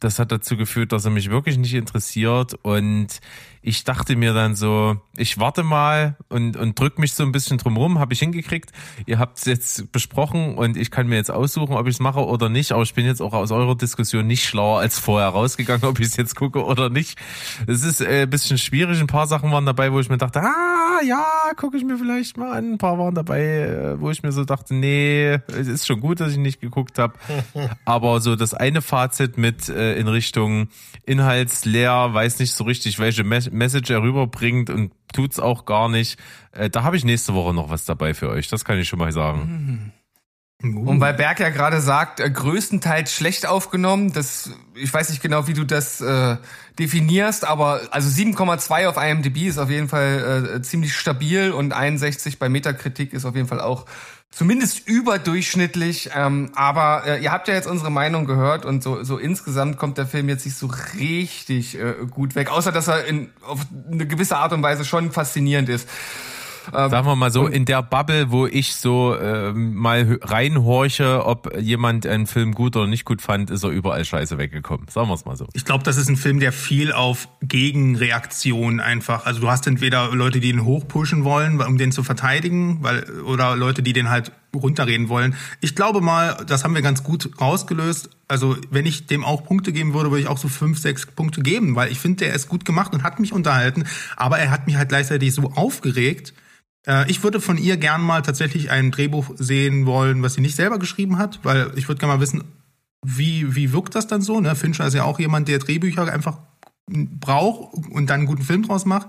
Das 0.00 0.18
hat 0.18 0.32
dazu 0.32 0.56
geführt, 0.56 0.92
dass 0.92 1.04
er 1.04 1.10
mich 1.10 1.28
wirklich 1.28 1.58
nicht 1.58 1.74
interessiert. 1.74 2.54
Und 2.62 3.20
ich 3.62 3.84
dachte 3.84 4.16
mir 4.16 4.34
dann 4.34 4.56
so, 4.56 4.96
ich 5.16 5.38
warte 5.38 5.62
mal 5.62 6.16
und, 6.28 6.56
und 6.56 6.78
drück 6.78 6.98
mich 6.98 7.12
so 7.12 7.22
ein 7.22 7.30
bisschen 7.30 7.58
drumrum, 7.58 8.00
habe 8.00 8.12
ich 8.12 8.18
hingekriegt. 8.18 8.72
Ihr 9.06 9.20
habt 9.20 9.38
es 9.38 9.44
jetzt 9.44 9.92
besprochen 9.92 10.56
und 10.56 10.76
ich 10.76 10.90
kann 10.90 11.06
mir 11.06 11.14
jetzt 11.14 11.30
aussuchen, 11.30 11.76
ob 11.76 11.86
ich 11.86 11.94
es 11.94 12.00
mache 12.00 12.26
oder 12.26 12.48
nicht. 12.48 12.72
Aber 12.72 12.82
ich 12.82 12.92
bin 12.92 13.06
jetzt 13.06 13.22
auch 13.22 13.32
aus 13.32 13.52
eurer 13.52 13.76
Diskussion 13.76 14.26
nicht 14.26 14.44
schlauer 14.44 14.80
als 14.80 14.98
vorher 14.98 15.28
rausgegangen, 15.28 15.84
ob 15.84 16.00
ich 16.00 16.06
es 16.06 16.16
jetzt 16.16 16.34
gucke 16.34 16.64
oder 16.64 16.90
nicht. 16.90 17.16
Es 17.68 17.84
ist 17.84 18.00
äh, 18.00 18.22
ein 18.22 18.30
bisschen 18.30 18.58
schwierig. 18.58 19.00
Ein 19.00 19.06
paar 19.06 19.28
Sachen 19.28 19.52
waren 19.52 19.64
dabei, 19.64 19.92
wo 19.92 20.00
ich 20.00 20.08
mir 20.08 20.18
dachte, 20.18 20.40
ah, 20.40 21.00
ja, 21.06 21.24
gucke 21.56 21.76
ich 21.76 21.84
mir 21.84 21.96
vielleicht 21.96 22.36
mal 22.36 22.52
an. 22.58 22.72
Ein 22.72 22.78
paar 22.78 22.98
waren 22.98 23.14
dabei, 23.14 23.42
äh, 23.42 24.00
wo 24.00 24.10
ich 24.10 24.24
mir 24.24 24.32
so 24.32 24.44
dachte, 24.44 24.74
nee, 24.74 25.38
es 25.46 25.68
ist 25.68 25.86
schon 25.86 26.00
gut, 26.00 26.18
dass 26.18 26.32
ich 26.32 26.38
nicht 26.38 26.60
geguckt 26.60 26.98
habe. 26.98 27.14
Aber 27.84 28.20
so 28.20 28.34
das 28.34 28.54
eine 28.54 28.82
Fazit 28.82 29.38
mit 29.38 29.68
äh, 29.68 29.94
in 29.94 30.08
Richtung 30.08 30.68
inhaltsleer, 31.06 32.12
weiß 32.12 32.40
nicht 32.40 32.52
so 32.52 32.64
richtig, 32.64 32.98
welche 32.98 33.22
Mes 33.22 33.51
Message 33.52 33.90
er 33.90 34.02
rüberbringt 34.02 34.70
und 34.70 34.92
tut's 35.12 35.38
auch 35.38 35.64
gar 35.64 35.88
nicht. 35.88 36.18
Äh, 36.52 36.70
da 36.70 36.82
habe 36.82 36.96
ich 36.96 37.04
nächste 37.04 37.34
Woche 37.34 37.54
noch 37.54 37.70
was 37.70 37.84
dabei 37.84 38.14
für 38.14 38.28
euch. 38.28 38.48
Das 38.48 38.64
kann 38.64 38.78
ich 38.78 38.88
schon 38.88 38.98
mal 38.98 39.12
sagen. 39.12 39.92
Und 40.62 41.00
weil 41.00 41.14
Berg 41.14 41.40
ja 41.40 41.50
gerade 41.50 41.80
sagt, 41.80 42.20
äh, 42.20 42.30
größtenteils 42.30 43.12
schlecht 43.12 43.46
aufgenommen, 43.46 44.12
das, 44.12 44.50
ich 44.74 44.94
weiß 44.94 45.10
nicht 45.10 45.20
genau, 45.20 45.48
wie 45.48 45.54
du 45.54 45.64
das 45.64 46.00
äh, 46.00 46.36
definierst, 46.78 47.46
aber 47.46 47.80
also 47.90 48.08
7,2 48.08 48.86
auf 48.86 48.96
IMDb 48.96 49.48
ist 49.48 49.58
auf 49.58 49.70
jeden 49.70 49.88
Fall 49.88 50.54
äh, 50.56 50.62
ziemlich 50.62 50.94
stabil 50.94 51.50
und 51.50 51.72
61 51.72 52.38
bei 52.38 52.48
Metakritik 52.48 53.12
ist 53.12 53.24
auf 53.24 53.34
jeden 53.34 53.48
Fall 53.48 53.60
auch 53.60 53.86
zumindest 54.32 54.88
überdurchschnittlich. 54.88 56.10
Ähm, 56.14 56.50
aber 56.54 57.04
äh, 57.06 57.22
ihr 57.22 57.30
habt 57.30 57.46
ja 57.46 57.54
jetzt 57.54 57.68
unsere 57.68 57.90
Meinung 57.90 58.26
gehört 58.26 58.64
und 58.64 58.82
so, 58.82 59.04
so 59.04 59.18
insgesamt 59.18 59.76
kommt 59.76 59.98
der 59.98 60.06
Film 60.06 60.28
jetzt 60.28 60.44
nicht 60.44 60.56
so 60.56 60.68
richtig 60.98 61.78
äh, 61.78 61.94
gut 62.10 62.34
weg, 62.34 62.50
außer 62.50 62.72
dass 62.72 62.88
er 62.88 63.04
in, 63.04 63.30
auf 63.42 63.60
eine 63.90 64.06
gewisse 64.06 64.38
Art 64.38 64.52
und 64.52 64.62
Weise 64.62 64.84
schon 64.84 65.12
faszinierend 65.12 65.68
ist. 65.68 65.88
Sagen 66.70 67.06
wir 67.06 67.16
mal 67.16 67.30
so, 67.30 67.46
in 67.46 67.64
der 67.64 67.82
Bubble, 67.82 68.30
wo 68.30 68.46
ich 68.46 68.74
so 68.74 69.16
ähm, 69.18 69.74
mal 69.74 70.18
reinhorche, 70.22 71.24
ob 71.24 71.56
jemand 71.58 72.06
einen 72.06 72.26
Film 72.26 72.54
gut 72.54 72.76
oder 72.76 72.86
nicht 72.86 73.04
gut 73.04 73.22
fand, 73.22 73.50
ist 73.50 73.64
er 73.64 73.70
überall 73.70 74.04
scheiße 74.04 74.38
weggekommen. 74.38 74.88
Sagen 74.88 75.08
wir 75.08 75.14
es 75.14 75.24
mal 75.24 75.36
so. 75.36 75.46
Ich 75.54 75.64
glaube, 75.64 75.84
das 75.84 75.96
ist 75.96 76.08
ein 76.08 76.16
Film, 76.16 76.40
der 76.40 76.52
viel 76.52 76.92
auf 76.92 77.28
Gegenreaktion 77.42 78.80
einfach. 78.80 79.26
Also 79.26 79.40
du 79.40 79.50
hast 79.50 79.66
entweder 79.66 80.14
Leute, 80.14 80.40
die 80.40 80.50
ihn 80.50 80.64
hochpushen 80.64 81.24
wollen, 81.24 81.60
um 81.60 81.78
den 81.78 81.92
zu 81.92 82.02
verteidigen, 82.02 82.78
weil 82.82 83.04
oder 83.22 83.56
Leute, 83.56 83.82
die 83.82 83.92
den 83.92 84.10
halt 84.10 84.32
runterreden 84.54 85.08
wollen. 85.08 85.34
Ich 85.60 85.74
glaube 85.74 86.00
mal, 86.00 86.44
das 86.46 86.64
haben 86.64 86.74
wir 86.74 86.82
ganz 86.82 87.02
gut 87.02 87.30
rausgelöst. 87.40 88.10
Also 88.28 88.56
wenn 88.70 88.86
ich 88.86 89.06
dem 89.06 89.24
auch 89.24 89.44
Punkte 89.44 89.72
geben 89.72 89.94
würde, 89.94 90.10
würde 90.10 90.22
ich 90.22 90.28
auch 90.28 90.38
so 90.38 90.48
fünf, 90.48 90.78
sechs 90.78 91.06
Punkte 91.06 91.42
geben, 91.42 91.74
weil 91.74 91.90
ich 91.90 91.98
finde, 91.98 92.24
der 92.24 92.34
ist 92.34 92.48
gut 92.48 92.64
gemacht 92.64 92.92
und 92.92 93.02
hat 93.02 93.20
mich 93.20 93.32
unterhalten. 93.32 93.84
Aber 94.16 94.38
er 94.38 94.50
hat 94.50 94.66
mich 94.66 94.76
halt 94.76 94.88
gleichzeitig 94.88 95.34
so 95.34 95.52
aufgeregt. 95.54 96.34
Äh, 96.86 97.10
Ich 97.10 97.22
würde 97.22 97.40
von 97.40 97.58
ihr 97.58 97.76
gern 97.76 98.02
mal 98.02 98.22
tatsächlich 98.22 98.70
ein 98.70 98.90
Drehbuch 98.90 99.30
sehen 99.36 99.86
wollen, 99.86 100.22
was 100.22 100.34
sie 100.34 100.40
nicht 100.40 100.56
selber 100.56 100.78
geschrieben 100.78 101.18
hat, 101.18 101.40
weil 101.42 101.72
ich 101.76 101.88
würde 101.88 101.98
gerne 102.00 102.14
mal 102.14 102.20
wissen, 102.20 102.44
wie, 103.04 103.54
wie 103.54 103.72
wirkt 103.72 103.94
das 103.94 104.06
dann 104.06 104.22
so? 104.22 104.40
Ne? 104.40 104.54
Fincher 104.54 104.86
ist 104.86 104.94
ja 104.94 105.04
auch 105.04 105.18
jemand, 105.18 105.48
der 105.48 105.58
Drehbücher 105.58 106.12
einfach 106.12 106.38
braucht 106.86 107.74
und 107.90 108.10
dann 108.10 108.20
einen 108.20 108.26
guten 108.26 108.42
Film 108.42 108.62
draus 108.62 108.84
macht. 108.84 109.08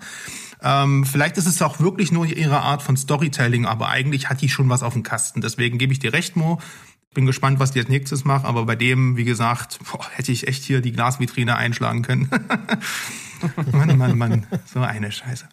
Ähm, 0.61 1.05
vielleicht 1.05 1.37
ist 1.37 1.47
es 1.47 1.61
auch 1.61 1.79
wirklich 1.79 2.11
nur 2.11 2.25
ihre 2.25 2.61
Art 2.61 2.81
von 2.81 2.95
Storytelling, 2.95 3.65
aber 3.65 3.89
eigentlich 3.89 4.29
hat 4.29 4.41
die 4.41 4.49
schon 4.49 4.69
was 4.69 4.83
auf 4.83 4.93
dem 4.93 5.03
Kasten. 5.03 5.41
Deswegen 5.41 5.77
gebe 5.77 5.91
ich 5.91 5.99
dir 5.99 6.13
recht, 6.13 6.35
Mo. 6.35 6.59
Bin 7.13 7.25
gespannt, 7.27 7.59
was 7.59 7.71
die 7.71 7.79
als 7.79 7.89
nächstes 7.89 8.25
macht, 8.25 8.45
aber 8.45 8.65
bei 8.65 8.75
dem, 8.75 9.17
wie 9.17 9.23
gesagt, 9.23 9.79
boah, 9.91 10.05
hätte 10.13 10.31
ich 10.31 10.47
echt 10.47 10.63
hier 10.63 10.81
die 10.81 10.93
Glasvitrine 10.93 11.55
einschlagen 11.55 12.01
können. 12.01 12.29
Mann, 13.71 13.97
Mann, 13.97 14.17
Mann, 14.17 14.47
so 14.65 14.79
eine 14.79 15.11
Scheiße. 15.11 15.47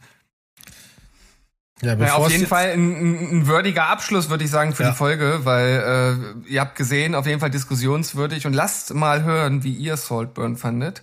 Ja, 1.82 1.94
Ja, 1.94 2.15
auf 2.15 2.31
jeden 2.31 2.47
Fall 2.47 2.73
ein, 2.73 2.90
ein, 2.93 3.31
ein 3.40 3.47
würdiger 3.47 3.89
Abschluss, 3.89 4.28
würde 4.31 4.44
ich 4.44 4.51
sagen, 4.51 4.74
für 4.74 4.82
Ja. 4.82 4.90
die 4.90 4.97
Folge, 4.97 5.40
weil 5.44 6.43
äh, 6.47 6.51
ihr 6.52 6.61
habt 6.61 6.77
gesehen, 6.77 7.15
auf 7.15 7.27
jeden 7.27 7.40
Fall 7.40 7.51
diskussionswürdig 7.51 8.47
und 8.47 8.52
lasst 8.52 8.93
mal 8.94 9.23
hören, 9.24 9.65
wie 9.65 9.73
ihr 9.73 9.97
Saltburn 9.97 10.57
fandet. 10.57 11.02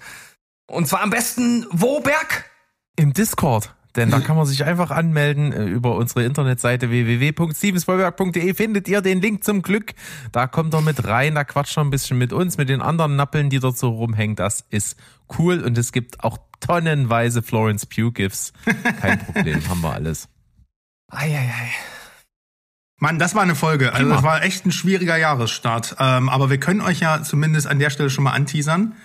Und 0.67 0.87
zwar 0.87 1.01
am 1.01 1.09
besten 1.09 1.65
wo, 1.71 1.99
Berg? 2.01 2.45
Im 2.95 3.13
Discord. 3.13 3.73
Denn 3.95 4.11
da 4.11 4.19
kann 4.19 4.37
man 4.37 4.45
sich 4.45 4.63
einfach 4.63 4.91
anmelden 4.91 5.51
äh, 5.51 5.63
über 5.65 5.95
unsere 5.95 6.23
Internetseite 6.23 6.91
www.stevensvollberg.de 6.91 8.53
findet 8.53 8.87
ihr 8.87 9.01
den 9.01 9.21
Link 9.21 9.43
zum 9.43 9.63
Glück. 9.63 9.93
Da 10.31 10.45
kommt 10.45 10.75
er 10.75 10.81
mit 10.81 11.05
rein, 11.07 11.33
da 11.33 11.43
quatscht 11.43 11.77
er 11.77 11.83
ein 11.83 11.89
bisschen 11.89 12.19
mit 12.19 12.31
uns, 12.31 12.57
mit 12.57 12.69
den 12.69 12.81
anderen 12.83 13.15
Nappeln, 13.15 13.49
die 13.49 13.59
dort 13.59 13.75
so 13.77 13.89
rumhängen. 13.89 14.35
Das 14.35 14.63
ist 14.69 14.97
cool 15.39 15.61
und 15.63 15.77
es 15.79 15.91
gibt 15.91 16.23
auch 16.23 16.37
tonnenweise 16.59 17.41
Florence 17.41 17.87
Pugh 17.87 18.11
Gifts. 18.11 18.53
Kein 19.01 19.17
Problem, 19.17 19.61
haben 19.69 19.81
wir 19.81 19.93
alles. 19.93 20.29
Eieiei. 21.09 21.71
Mann, 22.99 23.19
das 23.19 23.35
war 23.35 23.43
eine 23.43 23.55
Folge. 23.55 23.93
Also 23.93 24.09
das 24.09 24.23
war 24.23 24.43
echt 24.43 24.65
ein 24.65 24.71
schwieriger 24.71 25.17
Jahresstart. 25.17 25.97
Ähm, 25.99 26.29
aber 26.29 26.49
wir 26.49 26.59
können 26.59 26.81
euch 26.81 26.99
ja 26.99 27.21
zumindest 27.21 27.67
an 27.67 27.79
der 27.79 27.91
Stelle 27.91 28.09
schon 28.09 28.23
mal 28.23 28.31
anteasern. 28.31 28.95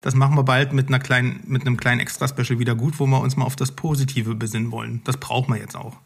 Das 0.00 0.14
machen 0.14 0.36
wir 0.36 0.44
bald 0.44 0.72
mit 0.72 0.88
einer 0.88 0.98
kleinen, 0.98 1.42
mit 1.46 1.62
einem 1.62 1.76
kleinen 1.76 2.00
Extra-Special 2.00 2.58
wieder 2.58 2.74
gut, 2.74 3.00
wo 3.00 3.06
wir 3.06 3.20
uns 3.20 3.36
mal 3.36 3.46
auf 3.46 3.56
das 3.56 3.72
Positive 3.72 4.34
besinnen 4.34 4.70
wollen. 4.70 5.00
Das 5.04 5.16
brauchen 5.16 5.52
wir 5.52 5.60
jetzt 5.60 5.76
auch. 5.76 5.96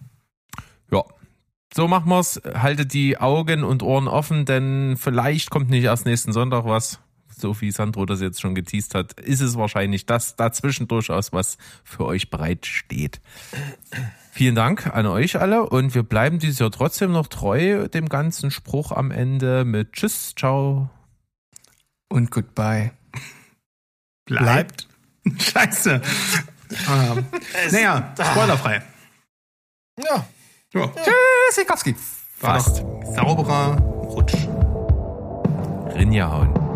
Ja. 0.91 1.05
So 1.75 1.89
machen 1.89 2.09
wir's. 2.09 2.41
Haltet 2.55 2.93
die 2.93 3.19
Augen 3.19 3.65
und 3.65 3.83
Ohren 3.83 4.09
offen, 4.09 4.45
denn 4.45 4.97
vielleicht 4.97 5.51
kommt 5.51 5.69
nicht 5.69 5.85
erst 5.85 6.07
nächsten 6.07 6.33
Sonntag 6.33 6.65
was. 6.65 7.01
So 7.43 7.61
wie 7.61 7.73
Sandro 7.73 8.07
das 8.07 8.21
jetzt 8.21 8.41
schon 8.41 8.55
geteased 8.55 8.95
hat, 8.95 9.21
ist 9.21 9.41
es 9.41 9.57
wahrscheinlich, 9.57 10.07
dass 10.07 10.37
dazwischen 10.37 10.87
durchaus 10.89 11.33
was 11.33 11.59
für 11.85 12.07
euch 12.07 12.31
bereit 12.31 12.67
steht. 12.67 13.21
Vielen 14.31 14.55
Dank 14.55 14.87
an 14.87 15.07
euch 15.07 15.41
alle 15.41 15.69
und 15.69 15.95
wir 15.95 16.05
bleiben 16.05 16.39
dieses 16.39 16.61
Jahr 16.61 16.71
trotzdem 16.71 17.13
noch 17.13 17.27
treu 17.27 17.89
dem 17.89 18.09
ganzen 18.09 18.51
Spruch 18.51 18.93
am 18.93 19.11
Ende 19.11 19.65
mit 19.65 19.93
Tschüss, 19.93 20.35
ciao. 20.37 20.89
Und 22.09 22.31
goodbye. 22.31 22.93
bleibt. 24.25 24.89
Scheiße. 25.39 26.01
ähm, 26.89 27.27
naja, 27.73 28.15
spoilerfrei. 28.15 28.83
Ja. 29.99 30.27
Ja, 30.75 30.87
Tschüss, 30.87 31.57
Sikowski. 31.57 31.95
Fast. 32.37 32.85
sauberer 33.15 33.77
Rutsch. 33.79 34.35
Rinja 35.95 36.31
hauen. 36.31 36.72